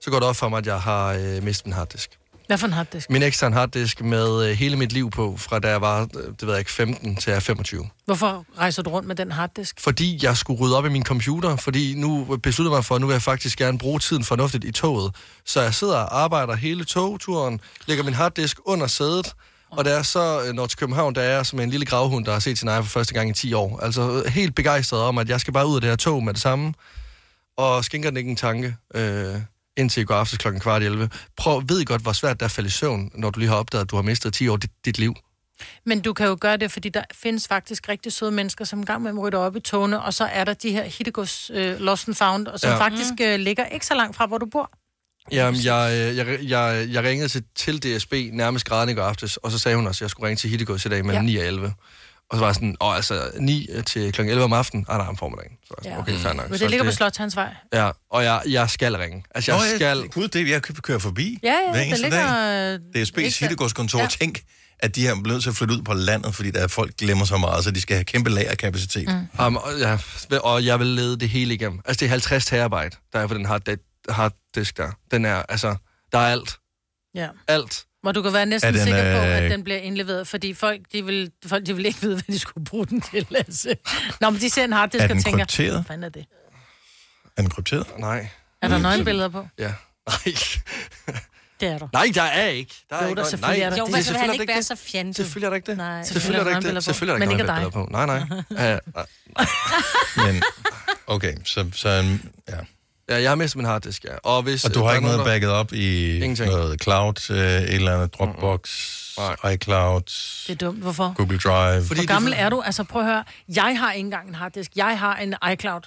så 0.00 0.10
går 0.10 0.18
det 0.18 0.28
op 0.28 0.36
for 0.36 0.48
mig, 0.48 0.58
at 0.58 0.66
jeg 0.66 0.80
har 0.80 1.12
øh, 1.12 1.42
mistet 1.42 1.66
min 1.66 1.72
harddisk. 1.72 2.10
Hvad 2.46 2.58
for 2.58 2.66
en 2.66 2.72
harddisk? 2.72 3.10
Min 3.10 3.22
eksterne 3.22 3.54
harddisk 3.54 4.00
med 4.02 4.48
øh, 4.50 4.56
hele 4.56 4.76
mit 4.76 4.92
liv 4.92 5.10
på, 5.10 5.36
fra 5.36 5.58
da 5.58 5.68
jeg 5.68 5.80
var, 5.80 6.00
øh, 6.00 6.06
det 6.24 6.42
ved 6.42 6.48
jeg 6.50 6.58
ikke, 6.58 6.70
15 6.70 7.16
til 7.16 7.30
jeg 7.30 7.36
er 7.36 7.40
25. 7.40 7.88
Hvorfor 8.04 8.44
rejser 8.58 8.82
du 8.82 8.90
rundt 8.90 9.08
med 9.08 9.16
den 9.16 9.32
harddisk? 9.32 9.80
Fordi 9.80 10.18
jeg 10.22 10.36
skulle 10.36 10.60
rydde 10.60 10.76
op 10.76 10.86
i 10.86 10.88
min 10.88 11.04
computer, 11.04 11.56
fordi 11.56 11.94
nu 11.96 12.38
besluttede 12.42 12.72
jeg 12.72 12.76
mig 12.78 12.84
for, 12.84 12.94
at 12.94 13.00
nu 13.00 13.06
vil 13.06 13.14
jeg 13.14 13.22
faktisk 13.22 13.58
gerne 13.58 13.78
bruge 13.78 13.98
tiden 13.98 14.24
fornuftigt 14.24 14.64
i 14.64 14.72
toget. 14.72 15.14
Så 15.46 15.60
jeg 15.62 15.74
sidder 15.74 15.96
og 15.96 16.22
arbejder 16.22 16.54
hele 16.54 16.84
togturen, 16.84 17.60
lægger 17.86 18.04
min 18.04 18.14
harddisk 18.14 18.58
under 18.64 18.86
sædet, 18.86 19.34
og 19.70 19.84
da 19.84 19.94
jeg 19.94 20.06
så 20.06 20.44
øh, 20.46 20.52
når 20.54 20.66
til 20.66 20.78
København, 20.78 21.14
der 21.14 21.20
er 21.22 21.42
som 21.42 21.60
en 21.60 21.70
lille 21.70 21.86
gravhund, 21.86 22.24
der 22.24 22.32
har 22.32 22.38
set 22.40 22.58
sin 22.58 22.68
ejer 22.68 22.82
for 22.82 22.88
første 22.88 23.14
gang 23.14 23.30
i 23.30 23.32
10 23.32 23.52
år. 23.54 23.80
Altså 23.82 24.22
øh, 24.26 24.32
helt 24.32 24.54
begejstret 24.54 25.00
om, 25.00 25.18
at 25.18 25.28
jeg 25.28 25.40
skal 25.40 25.52
bare 25.52 25.66
ud 25.66 25.74
af 25.74 25.80
det 25.80 25.90
her 25.90 25.96
tog 25.96 26.22
med 26.24 26.34
det 26.34 26.42
samme, 26.42 26.74
og 27.56 27.84
skænker 27.84 28.10
den 28.10 28.16
ikke 28.16 28.30
en 28.30 28.36
tanke. 28.36 28.76
Øh, 28.94 29.34
indtil 29.76 30.00
i 30.00 30.04
går 30.04 30.14
aftes 30.14 30.38
klokken 30.38 30.60
kvart 30.60 30.82
i 30.82 30.84
11. 30.84 31.10
Prøv, 31.36 31.62
ved 31.68 31.80
I 31.80 31.84
godt, 31.84 32.02
hvor 32.02 32.12
svært 32.12 32.36
det 32.36 32.42
er 32.42 32.46
at 32.46 32.50
falde 32.52 32.66
i 32.66 32.70
søvn, 32.70 33.10
når 33.14 33.30
du 33.30 33.38
lige 33.38 33.48
har 33.48 33.56
opdaget, 33.56 33.84
at 33.84 33.90
du 33.90 33.96
har 33.96 34.02
mistet 34.02 34.32
10 34.34 34.48
år 34.48 34.56
dit, 34.56 34.70
dit 34.84 34.98
liv. 34.98 35.14
Men 35.86 36.00
du 36.00 36.12
kan 36.12 36.26
jo 36.26 36.36
gøre 36.40 36.56
det, 36.56 36.72
fordi 36.72 36.88
der 36.88 37.02
findes 37.14 37.48
faktisk 37.48 37.88
rigtig 37.88 38.12
søde 38.12 38.30
mennesker, 38.30 38.64
som 38.64 38.78
engang 38.78 39.02
med 39.02 39.18
rytter 39.18 39.38
op 39.38 39.56
i 39.56 39.60
togene, 39.60 40.02
og 40.02 40.14
så 40.14 40.24
er 40.24 40.44
der 40.44 40.54
de 40.54 40.72
her 40.72 40.82
Hiddegårds 40.84 41.50
øh, 41.54 41.80
Lost 41.80 42.08
and 42.08 42.14
Found, 42.14 42.46
og 42.46 42.60
som 42.60 42.68
Ja. 42.70 42.74
ja. 42.76 42.80
faktisk 42.84 43.10
øh, 43.22 43.38
ligger 43.40 43.66
ikke 43.66 43.86
så 43.86 43.94
langt 43.94 44.16
fra, 44.16 44.26
hvor 44.26 44.38
du 44.38 44.46
bor. 44.46 44.70
Jamen, 45.32 45.60
jeg, 45.64 45.92
øh, 46.10 46.16
jeg, 46.16 46.38
jeg, 46.48 46.86
jeg 46.90 47.02
ringede 47.04 47.28
til, 47.28 47.44
til 47.56 47.78
DSB 47.96 48.12
nærmest 48.32 48.64
grædende 48.64 48.92
i 48.92 48.96
går 48.96 49.02
aftes, 49.02 49.36
og 49.36 49.50
så 49.52 49.58
sagde 49.58 49.76
hun 49.76 49.86
også, 49.86 49.98
at 49.98 50.02
jeg 50.02 50.10
skulle 50.10 50.26
ringe 50.28 50.36
til 50.38 50.50
Hittegods 50.50 50.84
i 50.86 50.88
dag 50.88 51.04
mellem 51.04 51.26
Ja. 51.26 51.32
ja. 51.32 51.40
9 51.40 51.46
og 51.46 51.46
11. 51.46 51.72
Og 52.30 52.36
så 52.36 52.40
var 52.40 52.46
jeg 52.46 52.54
sådan, 52.54 52.76
åh, 52.80 52.96
altså 52.96 53.30
9 53.40 53.66
til 53.86 54.12
kl. 54.12 54.20
11 54.20 54.44
om 54.44 54.52
aftenen, 54.52 54.86
ah, 54.88 54.98
nej, 54.98 55.06
om 55.06 55.16
formiddagen. 55.16 55.52
Så 55.68 55.74
var 55.78 55.82
jeg 55.84 55.92
sådan, 55.92 55.98
okay, 56.14 56.22
fair 56.22 56.32
nok. 56.32 56.50
Men 56.50 56.58
Så 56.58 56.64
det 56.64 56.70
ligger 56.70 56.84
på 56.84 56.90
Slotshandsvej. 56.92 57.54
Ja, 57.72 57.90
og 58.10 58.24
jeg, 58.24 58.42
jeg 58.48 58.70
skal 58.70 58.96
ringe. 58.96 59.24
Altså, 59.34 59.52
jeg 59.52 59.60
Nå, 59.70 59.76
skal... 59.76 60.08
Gud, 60.08 60.28
det 60.28 60.48
jeg 60.48 60.62
kører 60.62 60.98
forbi 60.98 61.38
Ja, 61.42 61.48
ja, 61.66 61.70
hver 61.70 61.80
eneste 61.80 62.02
ligger... 62.02 62.26
dag. 62.76 62.80
øh, 62.96 63.02
DSB's 63.02 63.40
Hittegårdskontor. 63.40 63.98
Ja. 63.98 64.02
Ja. 64.04 64.08
Tænk, 64.08 64.40
at 64.78 64.96
de 64.96 65.00
her 65.02 65.10
er 65.10 65.28
nødt 65.28 65.42
til 65.42 65.50
at 65.50 65.56
flytte 65.56 65.74
ud 65.74 65.82
på 65.82 65.94
landet, 65.94 66.34
fordi 66.34 66.50
der 66.50 66.60
er 66.60 66.68
folk 66.68 66.96
glemmer 66.96 67.24
så 67.24 67.36
meget, 67.36 67.64
så 67.64 67.70
de 67.70 67.80
skal 67.80 67.96
have 67.96 68.04
kæmpe 68.04 68.30
lagerkapacitet. 68.30 69.08
Mm. 69.38 69.46
Um, 69.46 69.56
og, 69.56 69.70
ja, 69.78 69.98
og 70.38 70.64
jeg 70.64 70.78
vil 70.78 70.86
lede 70.86 71.16
det 71.20 71.28
hele 71.28 71.54
igennem. 71.54 71.80
Altså, 71.84 72.00
det 72.00 72.06
er 72.06 72.10
50 72.10 72.46
terabyte, 72.46 72.96
der 73.12 73.18
er 73.20 73.26
på 73.26 73.34
den 73.34 73.46
hard, 73.46 73.62
harddisk 74.08 74.76
der. 74.76 74.90
Den 75.10 75.24
er, 75.24 75.42
altså, 75.48 75.76
der 76.12 76.18
er 76.18 76.32
alt. 76.32 76.58
Ja. 77.14 77.28
Alt. 77.48 77.84
Hvor 78.02 78.12
du 78.12 78.22
kan 78.22 78.32
være 78.32 78.46
næsten 78.46 78.74
den, 78.74 78.82
sikker 78.82 79.02
på, 79.20 79.26
øh, 79.26 79.36
at 79.36 79.50
den 79.50 79.64
bliver 79.64 79.78
indleveret, 79.78 80.28
fordi 80.28 80.54
folk, 80.54 80.80
de 80.92 81.04
vil, 81.04 81.30
folk, 81.46 81.66
de 81.66 81.76
vil 81.76 81.86
ikke 81.86 82.00
vide, 82.00 82.14
hvad 82.14 82.22
de 82.34 82.38
skulle 82.38 82.64
bruge 82.64 82.86
den 82.86 83.00
til, 83.00 83.26
Lasse. 83.30 83.76
Nå, 84.20 84.30
men 84.30 84.40
de 84.40 84.50
ser 84.50 84.64
en 84.64 84.72
harddisk 84.72 85.00
Er 85.00 85.04
og 85.04 85.08
den 85.08 85.22
tænker, 85.22 85.38
krypteret? 85.44 85.72
hvad 85.72 85.84
fanden 85.84 86.04
er 86.04 86.08
det? 86.08 86.24
Er 87.36 87.42
den 87.42 87.50
krypteret? 87.50 87.98
Nej. 87.98 88.28
Er 88.62 88.68
der 88.68 88.78
nøgenbilleder 88.78 89.28
på? 89.28 89.46
Ja. 89.58 89.72
Nej. 90.08 90.34
Det 91.60 91.68
er 91.68 91.78
der. 91.78 91.88
Nej, 91.92 92.06
der 92.14 92.22
er 92.22 92.46
ikke. 92.46 92.74
Der 92.90 92.96
er 92.96 93.02
Jo, 93.02 93.08
ikke 93.08 93.20
der 93.22 93.26
selvfølgelig 93.28 93.62
er 93.62 93.70
der. 93.70 93.76
Jo, 93.76 93.84
Det 93.84 93.92
men 93.92 93.98
er 93.98 94.02
så 94.04 94.10
vil 94.12 94.18
han 94.18 94.26
selvfølgelig 94.28 94.42
ikke 94.42 94.52
være 94.54 94.62
så 94.62 94.76
fjantet. 94.76 95.16
Selvfølgelig 95.16 95.46
er 95.46 95.50
der 95.50 95.56
ikke 95.56 95.66
det. 95.66 95.76
Nej. 95.76 96.02
Selvfølgelig 96.04 96.40
er 96.40 96.44
der 96.44 96.56
ikke 96.58 96.74
det. 96.74 96.84
Selvfølgelig 96.84 97.12
er 97.14 97.18
der 97.18 97.26
Men 97.26 97.32
ikke 97.40 97.46
noget 97.46 97.62
dig. 97.62 97.72
billeder 97.72 97.86
på. 97.86 97.92
Nej, 97.92 98.06
nej. 98.06 98.42
Ja, 98.70 98.78
nej. 98.94 100.32
Men, 100.32 100.42
okay, 101.06 101.34
så, 101.44 101.70
så 101.74 101.88
en- 101.88 102.30
ja. 102.48 102.56
Ja, 103.10 103.20
jeg 103.22 103.30
har 103.30 103.34
mistet 103.36 103.56
min 103.56 103.66
harddisk, 103.66 104.04
ja. 104.04 104.16
Og, 104.22 104.42
hvis, 104.42 104.64
Og 104.64 104.74
du 104.74 104.80
øh, 104.80 104.86
har 104.86 104.92
ikke 104.92 105.04
noget 105.06 105.18
der- 105.18 105.24
backet 105.24 105.50
op 105.50 105.72
i 105.72 106.14
Ingenting. 106.16 106.50
noget 106.50 106.82
cloud, 106.82 107.30
øh, 107.30 107.36
et 107.38 107.74
eller 107.74 107.94
andet 107.94 108.14
Dropbox, 108.14 108.70
iCloud, 109.52 110.00
Det 110.46 110.52
er 110.52 110.54
dumt. 110.54 110.78
Hvorfor? 110.78 111.14
Google 111.16 111.38
Drive. 111.38 111.82
Hvor 111.86 112.06
gammel 112.06 112.32
er 112.36 112.48
du? 112.48 112.60
Altså 112.60 112.84
prøv 112.84 113.02
at 113.02 113.08
høre. 113.08 113.24
Jeg 113.48 113.78
har 113.78 113.92
ikke 113.92 114.06
engang 114.06 114.28
en 114.28 114.34
harddisk. 114.34 114.70
Jeg 114.76 114.98
har 114.98 115.16
en 115.16 115.34
iCloud. 115.52 115.80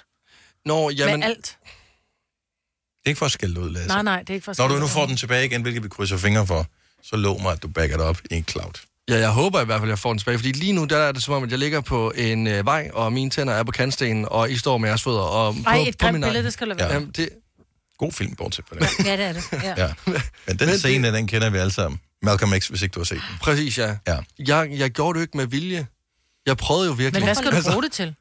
Nå, 0.66 0.90
jamen... 0.90 1.20
Med 1.20 1.28
alt. 1.28 1.58
Det 1.66 3.06
er 3.06 3.10
ikke 3.10 3.18
for 3.18 3.26
at 3.26 3.32
skælde 3.32 3.60
ud, 3.60 3.70
Lasse. 3.70 3.88
Nej, 3.88 4.02
nej, 4.02 4.18
det 4.20 4.30
er 4.30 4.34
ikke 4.34 4.44
for 4.44 4.52
at 4.52 4.58
Når 4.58 4.68
du 4.68 4.74
nu 4.78 4.86
får 4.86 5.06
den 5.06 5.16
tilbage 5.16 5.44
igen, 5.44 5.62
hvilket 5.62 5.82
vi 5.82 5.88
krydser 5.88 6.16
fingre 6.16 6.46
for, 6.46 6.66
så 7.02 7.16
lov 7.16 7.42
mig, 7.42 7.52
at 7.52 7.62
du 7.62 7.68
backer 7.68 7.96
det 7.96 8.06
op 8.06 8.18
i 8.30 8.34
en 8.34 8.44
cloud. 8.44 8.72
Ja, 9.08 9.18
jeg 9.18 9.30
håber 9.30 9.60
i 9.60 9.64
hvert 9.64 9.78
fald, 9.80 9.88
at 9.90 9.90
jeg 9.90 9.98
får 9.98 10.10
den 10.10 10.18
tilbage, 10.18 10.38
fordi 10.38 10.52
lige 10.52 10.72
nu 10.72 10.84
der 10.84 10.96
er 10.96 11.12
det 11.12 11.22
som 11.22 11.34
om, 11.34 11.42
at 11.44 11.50
jeg 11.50 11.58
ligger 11.58 11.80
på 11.80 12.10
en 12.16 12.46
øh, 12.46 12.66
vej, 12.66 12.90
og 12.92 13.12
mine 13.12 13.30
tænder 13.30 13.52
er 13.54 13.62
på 13.62 13.72
kantstenen, 13.72 14.26
og 14.30 14.50
I 14.50 14.56
står 14.56 14.78
med 14.78 14.88
jeres 14.88 15.02
fødder. 15.02 15.20
Og 15.20 15.54
Ej, 15.66 15.76
på, 15.76 15.84
et 15.88 15.98
på 15.98 16.04
grimt 16.06 16.12
min- 16.18 16.22
billede, 16.22 16.44
det 16.44 16.52
skal 16.52 16.70
du 16.70 16.74
være. 16.78 16.92
Jamen, 16.92 17.10
det, 17.10 17.28
God 17.98 18.12
film, 18.12 18.34
bortset 18.36 18.64
fra 18.68 18.76
det. 18.76 19.06
Ja, 19.06 19.16
det 19.16 19.24
er 19.24 19.32
det. 19.32 19.44
Ja. 19.52 19.74
Ja. 19.86 19.92
Men 20.46 20.58
den 20.58 20.68
Men 20.68 20.78
scene, 20.78 21.12
den 21.12 21.26
kender 21.26 21.50
vi 21.50 21.58
alle 21.58 21.72
sammen. 21.72 22.00
Malcolm 22.22 22.52
X, 22.60 22.68
hvis 22.68 22.82
ikke 22.82 22.92
du 22.94 23.00
har 23.00 23.04
set 23.04 23.20
den. 23.28 23.38
præcis, 23.42 23.78
ja. 23.78 23.96
Ja. 24.08 24.16
Jeg, 24.38 24.68
jeg 24.72 24.90
gjorde 24.90 25.14
det 25.14 25.20
jo 25.20 25.22
ikke 25.22 25.36
med 25.36 25.46
vilje. 25.46 25.86
Jeg 26.46 26.56
prøvede 26.56 26.86
jo 26.86 26.92
virkelig. 26.92 27.12
Men 27.14 27.22
hvad 27.26 27.34
skal 27.34 27.50
du 27.50 27.56
Altså, 27.56 27.70
bruge 27.72 27.82
det 27.82 27.92
til? 27.92 28.14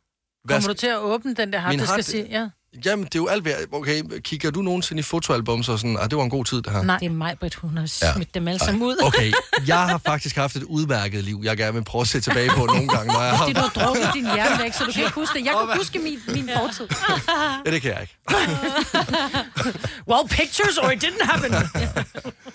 Kommer 0.49 0.67
du 0.67 0.73
til 0.73 0.87
at 0.87 0.97
åbne 0.97 1.35
den 1.35 1.53
der 1.53 1.57
og 1.65 1.87
hard- 1.87 2.01
sige, 2.01 2.27
ja? 2.29 2.47
Jamen, 2.85 3.05
det 3.05 3.15
er 3.15 3.19
jo 3.19 3.27
alt 3.27 3.45
værd. 3.45 3.57
Okay, 3.71 4.03
kigger 4.19 4.51
du 4.51 4.61
nogensinde 4.61 4.99
i 4.99 5.03
fotoalbums 5.03 5.69
og 5.69 5.79
sådan, 5.79 5.97
ah, 6.01 6.09
det 6.09 6.17
var 6.17 6.23
en 6.23 6.29
god 6.29 6.45
tid, 6.45 6.61
det 6.61 6.71
her? 6.71 6.81
Nej. 6.83 6.97
Det 6.97 7.05
er 7.05 7.09
mig, 7.09 7.35
Britt, 7.39 7.55
hun 7.55 7.77
har 7.77 7.91
Ja. 8.01 8.13
smidt 8.13 8.33
dem 8.33 8.47
alle 8.47 8.59
sammen 8.59 8.83
ud. 8.83 8.97
Okay, 9.03 9.31
jeg 9.67 9.79
har 9.79 10.01
faktisk 10.05 10.35
haft 10.35 10.55
et 10.55 10.63
udmærket 10.63 11.23
liv, 11.23 11.39
jeg 11.43 11.57
gerne 11.57 11.73
vil 11.73 11.83
prøve 11.83 12.01
at 12.01 12.07
se 12.07 12.21
tilbage 12.21 12.49
på 12.49 12.65
nogle 12.65 12.87
gange, 12.87 13.13
når 13.13 13.21
jeg 13.21 13.37
Fordi 13.37 13.53
du 13.53 13.59
har... 13.59 13.71
har 13.75 13.85
drukket 13.85 14.09
din 14.13 14.23
hjerne 14.23 14.63
væk, 14.63 14.73
så 14.73 14.83
du 14.85 14.91
kan 14.91 15.03
ikke 15.03 15.15
huske 15.15 15.39
det. 15.39 15.45
Jeg 15.45 15.53
kan 15.69 15.77
huske 15.77 15.99
min, 15.99 16.19
min 16.27 16.49
fortid. 16.57 16.87
Ja, 17.65 17.71
det 17.71 17.81
kan 17.81 17.91
jeg 17.91 18.01
ikke. 18.01 18.17
Well, 20.07 20.27
pictures 20.29 20.77
or 20.77 20.89
it 20.89 21.03
didn't 21.03 21.25
happen. 21.31 21.53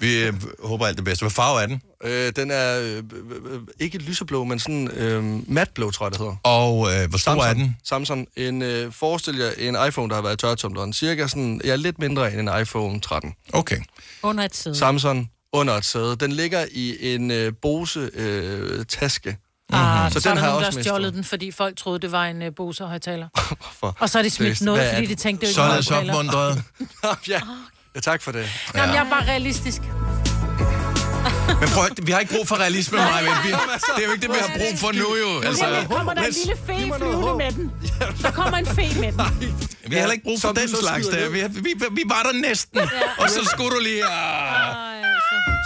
Vi 0.00 0.22
øh, 0.22 0.34
håber 0.64 0.86
alt 0.86 0.96
det 0.96 1.04
bedste. 1.04 1.22
Hvad 1.22 1.30
farve 1.30 1.62
er 1.62 1.66
den? 1.66 1.82
Øh, 2.04 2.32
den 2.36 2.50
er 2.50 2.80
øh, 2.80 2.96
øh, 2.96 3.54
øh, 3.54 3.60
ikke 3.80 3.98
lyseblå, 3.98 4.44
men 4.44 4.58
sådan 4.58 4.88
øh, 4.90 5.50
matblå, 5.52 5.90
tror 5.90 6.06
jeg, 6.06 6.10
det 6.12 6.18
hedder. 6.20 6.36
Og 6.42 6.88
øh, 6.94 7.08
hvor 7.08 7.18
stor 7.18 7.30
Samsung. 7.32 7.48
er 7.50 7.54
den? 7.54 7.76
Samsung. 7.84 8.26
En, 8.36 8.62
øh, 8.62 8.92
forestil 8.92 9.36
jer 9.38 9.50
en 9.58 9.76
iPhone, 9.88 10.08
der 10.08 10.14
har 10.14 10.22
været 10.22 10.34
i 10.34 10.36
tørretumleren. 10.36 10.92
Cirka 10.92 11.26
sådan, 11.26 11.60
ja, 11.64 11.76
lidt 11.76 11.98
mindre 11.98 12.32
end 12.32 12.48
en 12.48 12.60
iPhone 12.60 13.00
13. 13.00 13.34
Okay. 13.52 13.76
Under 14.22 14.44
et 14.44 14.56
sæde. 14.56 14.74
Samsung 14.76 15.30
under 15.52 15.74
et 15.74 15.84
sæde. 15.84 16.16
Den 16.16 16.32
ligger 16.32 16.64
i 16.72 17.14
en 17.14 17.30
øh, 17.30 17.52
Bose 17.62 18.10
øh, 18.14 18.84
taske. 18.86 19.36
Ah, 19.72 20.10
så, 20.12 20.14
så 20.14 20.20
så 20.22 20.28
er 20.28 20.34
den 20.34 20.36
der 20.36 20.42
har 20.44 20.50
nogen, 20.50 20.60
der 20.62 20.66
også 20.66 20.78
har 20.78 20.82
stjålet 20.82 21.02
mistet. 21.02 21.14
den, 21.14 21.24
fordi 21.24 21.50
folk 21.50 21.76
troede, 21.76 21.98
det 21.98 22.12
var 22.12 22.24
en 22.26 22.42
uh, 22.42 22.48
Bose 22.56 22.84
højtaler. 22.84 23.28
Og 24.00 24.10
så 24.10 24.18
har 24.18 24.22
de 24.22 24.30
smidt 24.30 24.58
Det- 24.58 24.64
noget, 24.66 24.84
er 24.86 24.90
fordi 24.94 25.06
det? 25.06 25.18
de 25.18 25.22
tænkte, 25.22 25.46
det 25.46 25.54
Så 25.54 25.60
var 25.62 25.68
er 25.70 25.76
ikke 25.76 25.84
det 25.90 25.90
en 25.90 25.94
højtaler. 26.04 26.18
opmuntret. 26.18 27.28
ja. 27.32 27.40
ja, 27.94 28.00
tak 28.00 28.22
for 28.22 28.32
det. 28.32 28.46
Jamen, 28.74 28.94
jeg 28.94 29.04
er 29.06 29.10
bare 29.10 29.24
realistisk. 29.28 29.82
Men 31.60 31.68
prøv 31.68 31.84
vi 32.02 32.12
har 32.12 32.18
ikke 32.18 32.34
brug 32.34 32.48
for 32.48 32.56
realisme, 32.56 32.96
Maja. 32.96 33.20
Vi, 33.22 33.48
det 33.96 34.02
er 34.02 34.06
jo 34.06 34.12
ikke 34.12 34.26
det, 34.26 34.30
vi 34.34 34.40
har 34.40 34.50
brug 34.58 34.78
for 34.78 34.92
nu, 34.92 35.16
jo. 35.24 35.40
Altså, 35.48 35.66
Jamen, 35.66 35.88
kommer 35.88 36.14
der 36.14 36.22
en 36.22 36.32
lille 36.32 36.54
fe 36.66 36.92
flyvende 36.98 37.36
med 37.38 37.52
den? 37.52 37.70
Der 38.22 38.30
kommer 38.30 38.58
en 38.58 38.66
fe 38.66 39.00
med 39.00 39.12
den. 39.12 39.54
vi 39.88 39.94
har 39.94 39.98
heller 40.00 40.12
ikke 40.12 40.24
brug 40.24 40.40
for 40.40 40.52
den 40.52 40.68
slags 40.82 41.06
der. 41.06 41.28
Vi, 41.28 41.40
vi, 41.60 41.74
vi 41.92 42.02
var 42.06 42.22
der 42.32 42.40
næsten. 42.40 42.80
Og 43.18 43.30
så 43.30 43.44
skulle 43.52 43.70
du 43.76 43.80
lige... 43.82 44.04
Ah. 44.04 44.74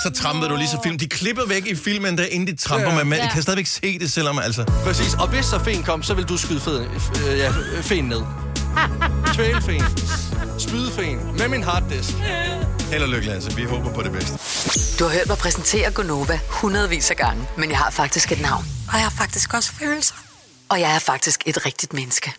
Så 0.05 0.11
trampede 0.11 0.51
du 0.51 0.57
lige 0.57 0.69
så 0.69 0.79
film. 0.83 0.99
De 0.99 1.07
klippede 1.09 1.49
væk 1.49 1.67
i 1.67 1.75
filmen, 1.75 2.19
der 2.19 2.25
inden 2.25 2.49
de 2.49 2.57
tramper 2.57 2.89
Ja. 2.89 2.95
med. 2.95 3.05
Men 3.05 3.13
Ja. 3.19 3.23
jeg 3.25 3.33
kan 3.33 3.43
stadigvæk 3.43 3.67
se 3.67 3.99
det, 3.99 4.13
selvom 4.13 4.39
altså... 4.39 4.65
Præcis, 4.85 5.15
og 5.15 5.29
hvis 5.29 5.45
så 5.45 5.59
fen 5.65 5.83
kom, 5.83 6.03
så 6.03 6.15
vil 6.15 6.25
du 6.25 6.37
skyde 6.37 6.61
fed, 6.61 6.81
øh, 7.29 7.39
ja, 7.39 7.51
fen 7.83 8.05
ned. 8.05 8.23
Trailfen. 9.37 9.83
Spydfen. 10.59 11.37
Med 11.39 11.49
min 11.49 11.62
harddisk. 11.64 12.11
Held 12.93 13.03
og 13.03 13.09
lykke, 13.09 13.27
Lasse. 13.29 13.57
Vi 13.57 13.64
håber 13.64 13.93
på 13.93 14.03
det 14.03 14.12
bedste. 14.12 14.33
Du 14.99 15.05
har 15.05 15.12
hørt 15.12 15.29
mig 15.29 15.39
præsentere 15.39 15.91
Gonova 15.91 16.41
hundredvis 16.49 17.11
af 17.11 17.16
gange, 17.16 17.49
men 17.59 17.70
jeg 17.70 17.79
har 17.79 17.91
faktisk 17.91 18.33
et 18.33 18.41
navn. 18.41 18.64
Og 18.89 18.95
jeg 18.95 19.03
har 19.03 19.14
faktisk 19.18 19.55
også 19.55 19.73
følelser. 19.73 20.14
Og 20.68 20.81
jeg 20.81 20.95
er 20.95 20.99
faktisk 20.99 21.43
et 21.47 21.66
rigtigt 21.66 21.93
menneske. 21.93 22.33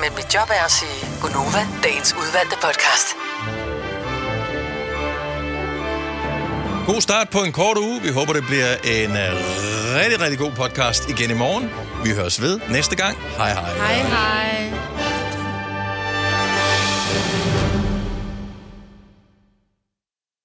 Men 0.00 0.10
mit 0.16 0.34
job 0.34 0.48
er 0.50 0.64
at 0.64 0.70
sige 0.70 1.06
Gonova, 1.22 1.66
dagens 1.82 2.14
udvalgte 2.14 2.56
podcast. 2.62 3.06
God 6.86 7.00
start 7.00 7.28
på 7.30 7.38
en 7.38 7.52
kort 7.52 7.78
uge. 7.78 8.02
Vi 8.02 8.08
håber, 8.08 8.32
det 8.32 8.44
bliver 8.46 8.76
en 8.84 9.10
uh, 9.10 9.16
rigtig, 10.00 10.20
rigtig 10.20 10.38
god 10.38 10.52
podcast 10.52 11.08
igen 11.10 11.30
i 11.30 11.34
morgen. 11.34 11.70
Vi 12.04 12.10
høres 12.10 12.40
ved 12.40 12.60
næste 12.70 12.96
gang. 12.96 13.16
Hej 13.36 13.52
hej. 13.52 13.74
Hej, 13.76 13.94
hej. 13.94 15.11
Thank 17.12 17.46
you. 17.46 17.51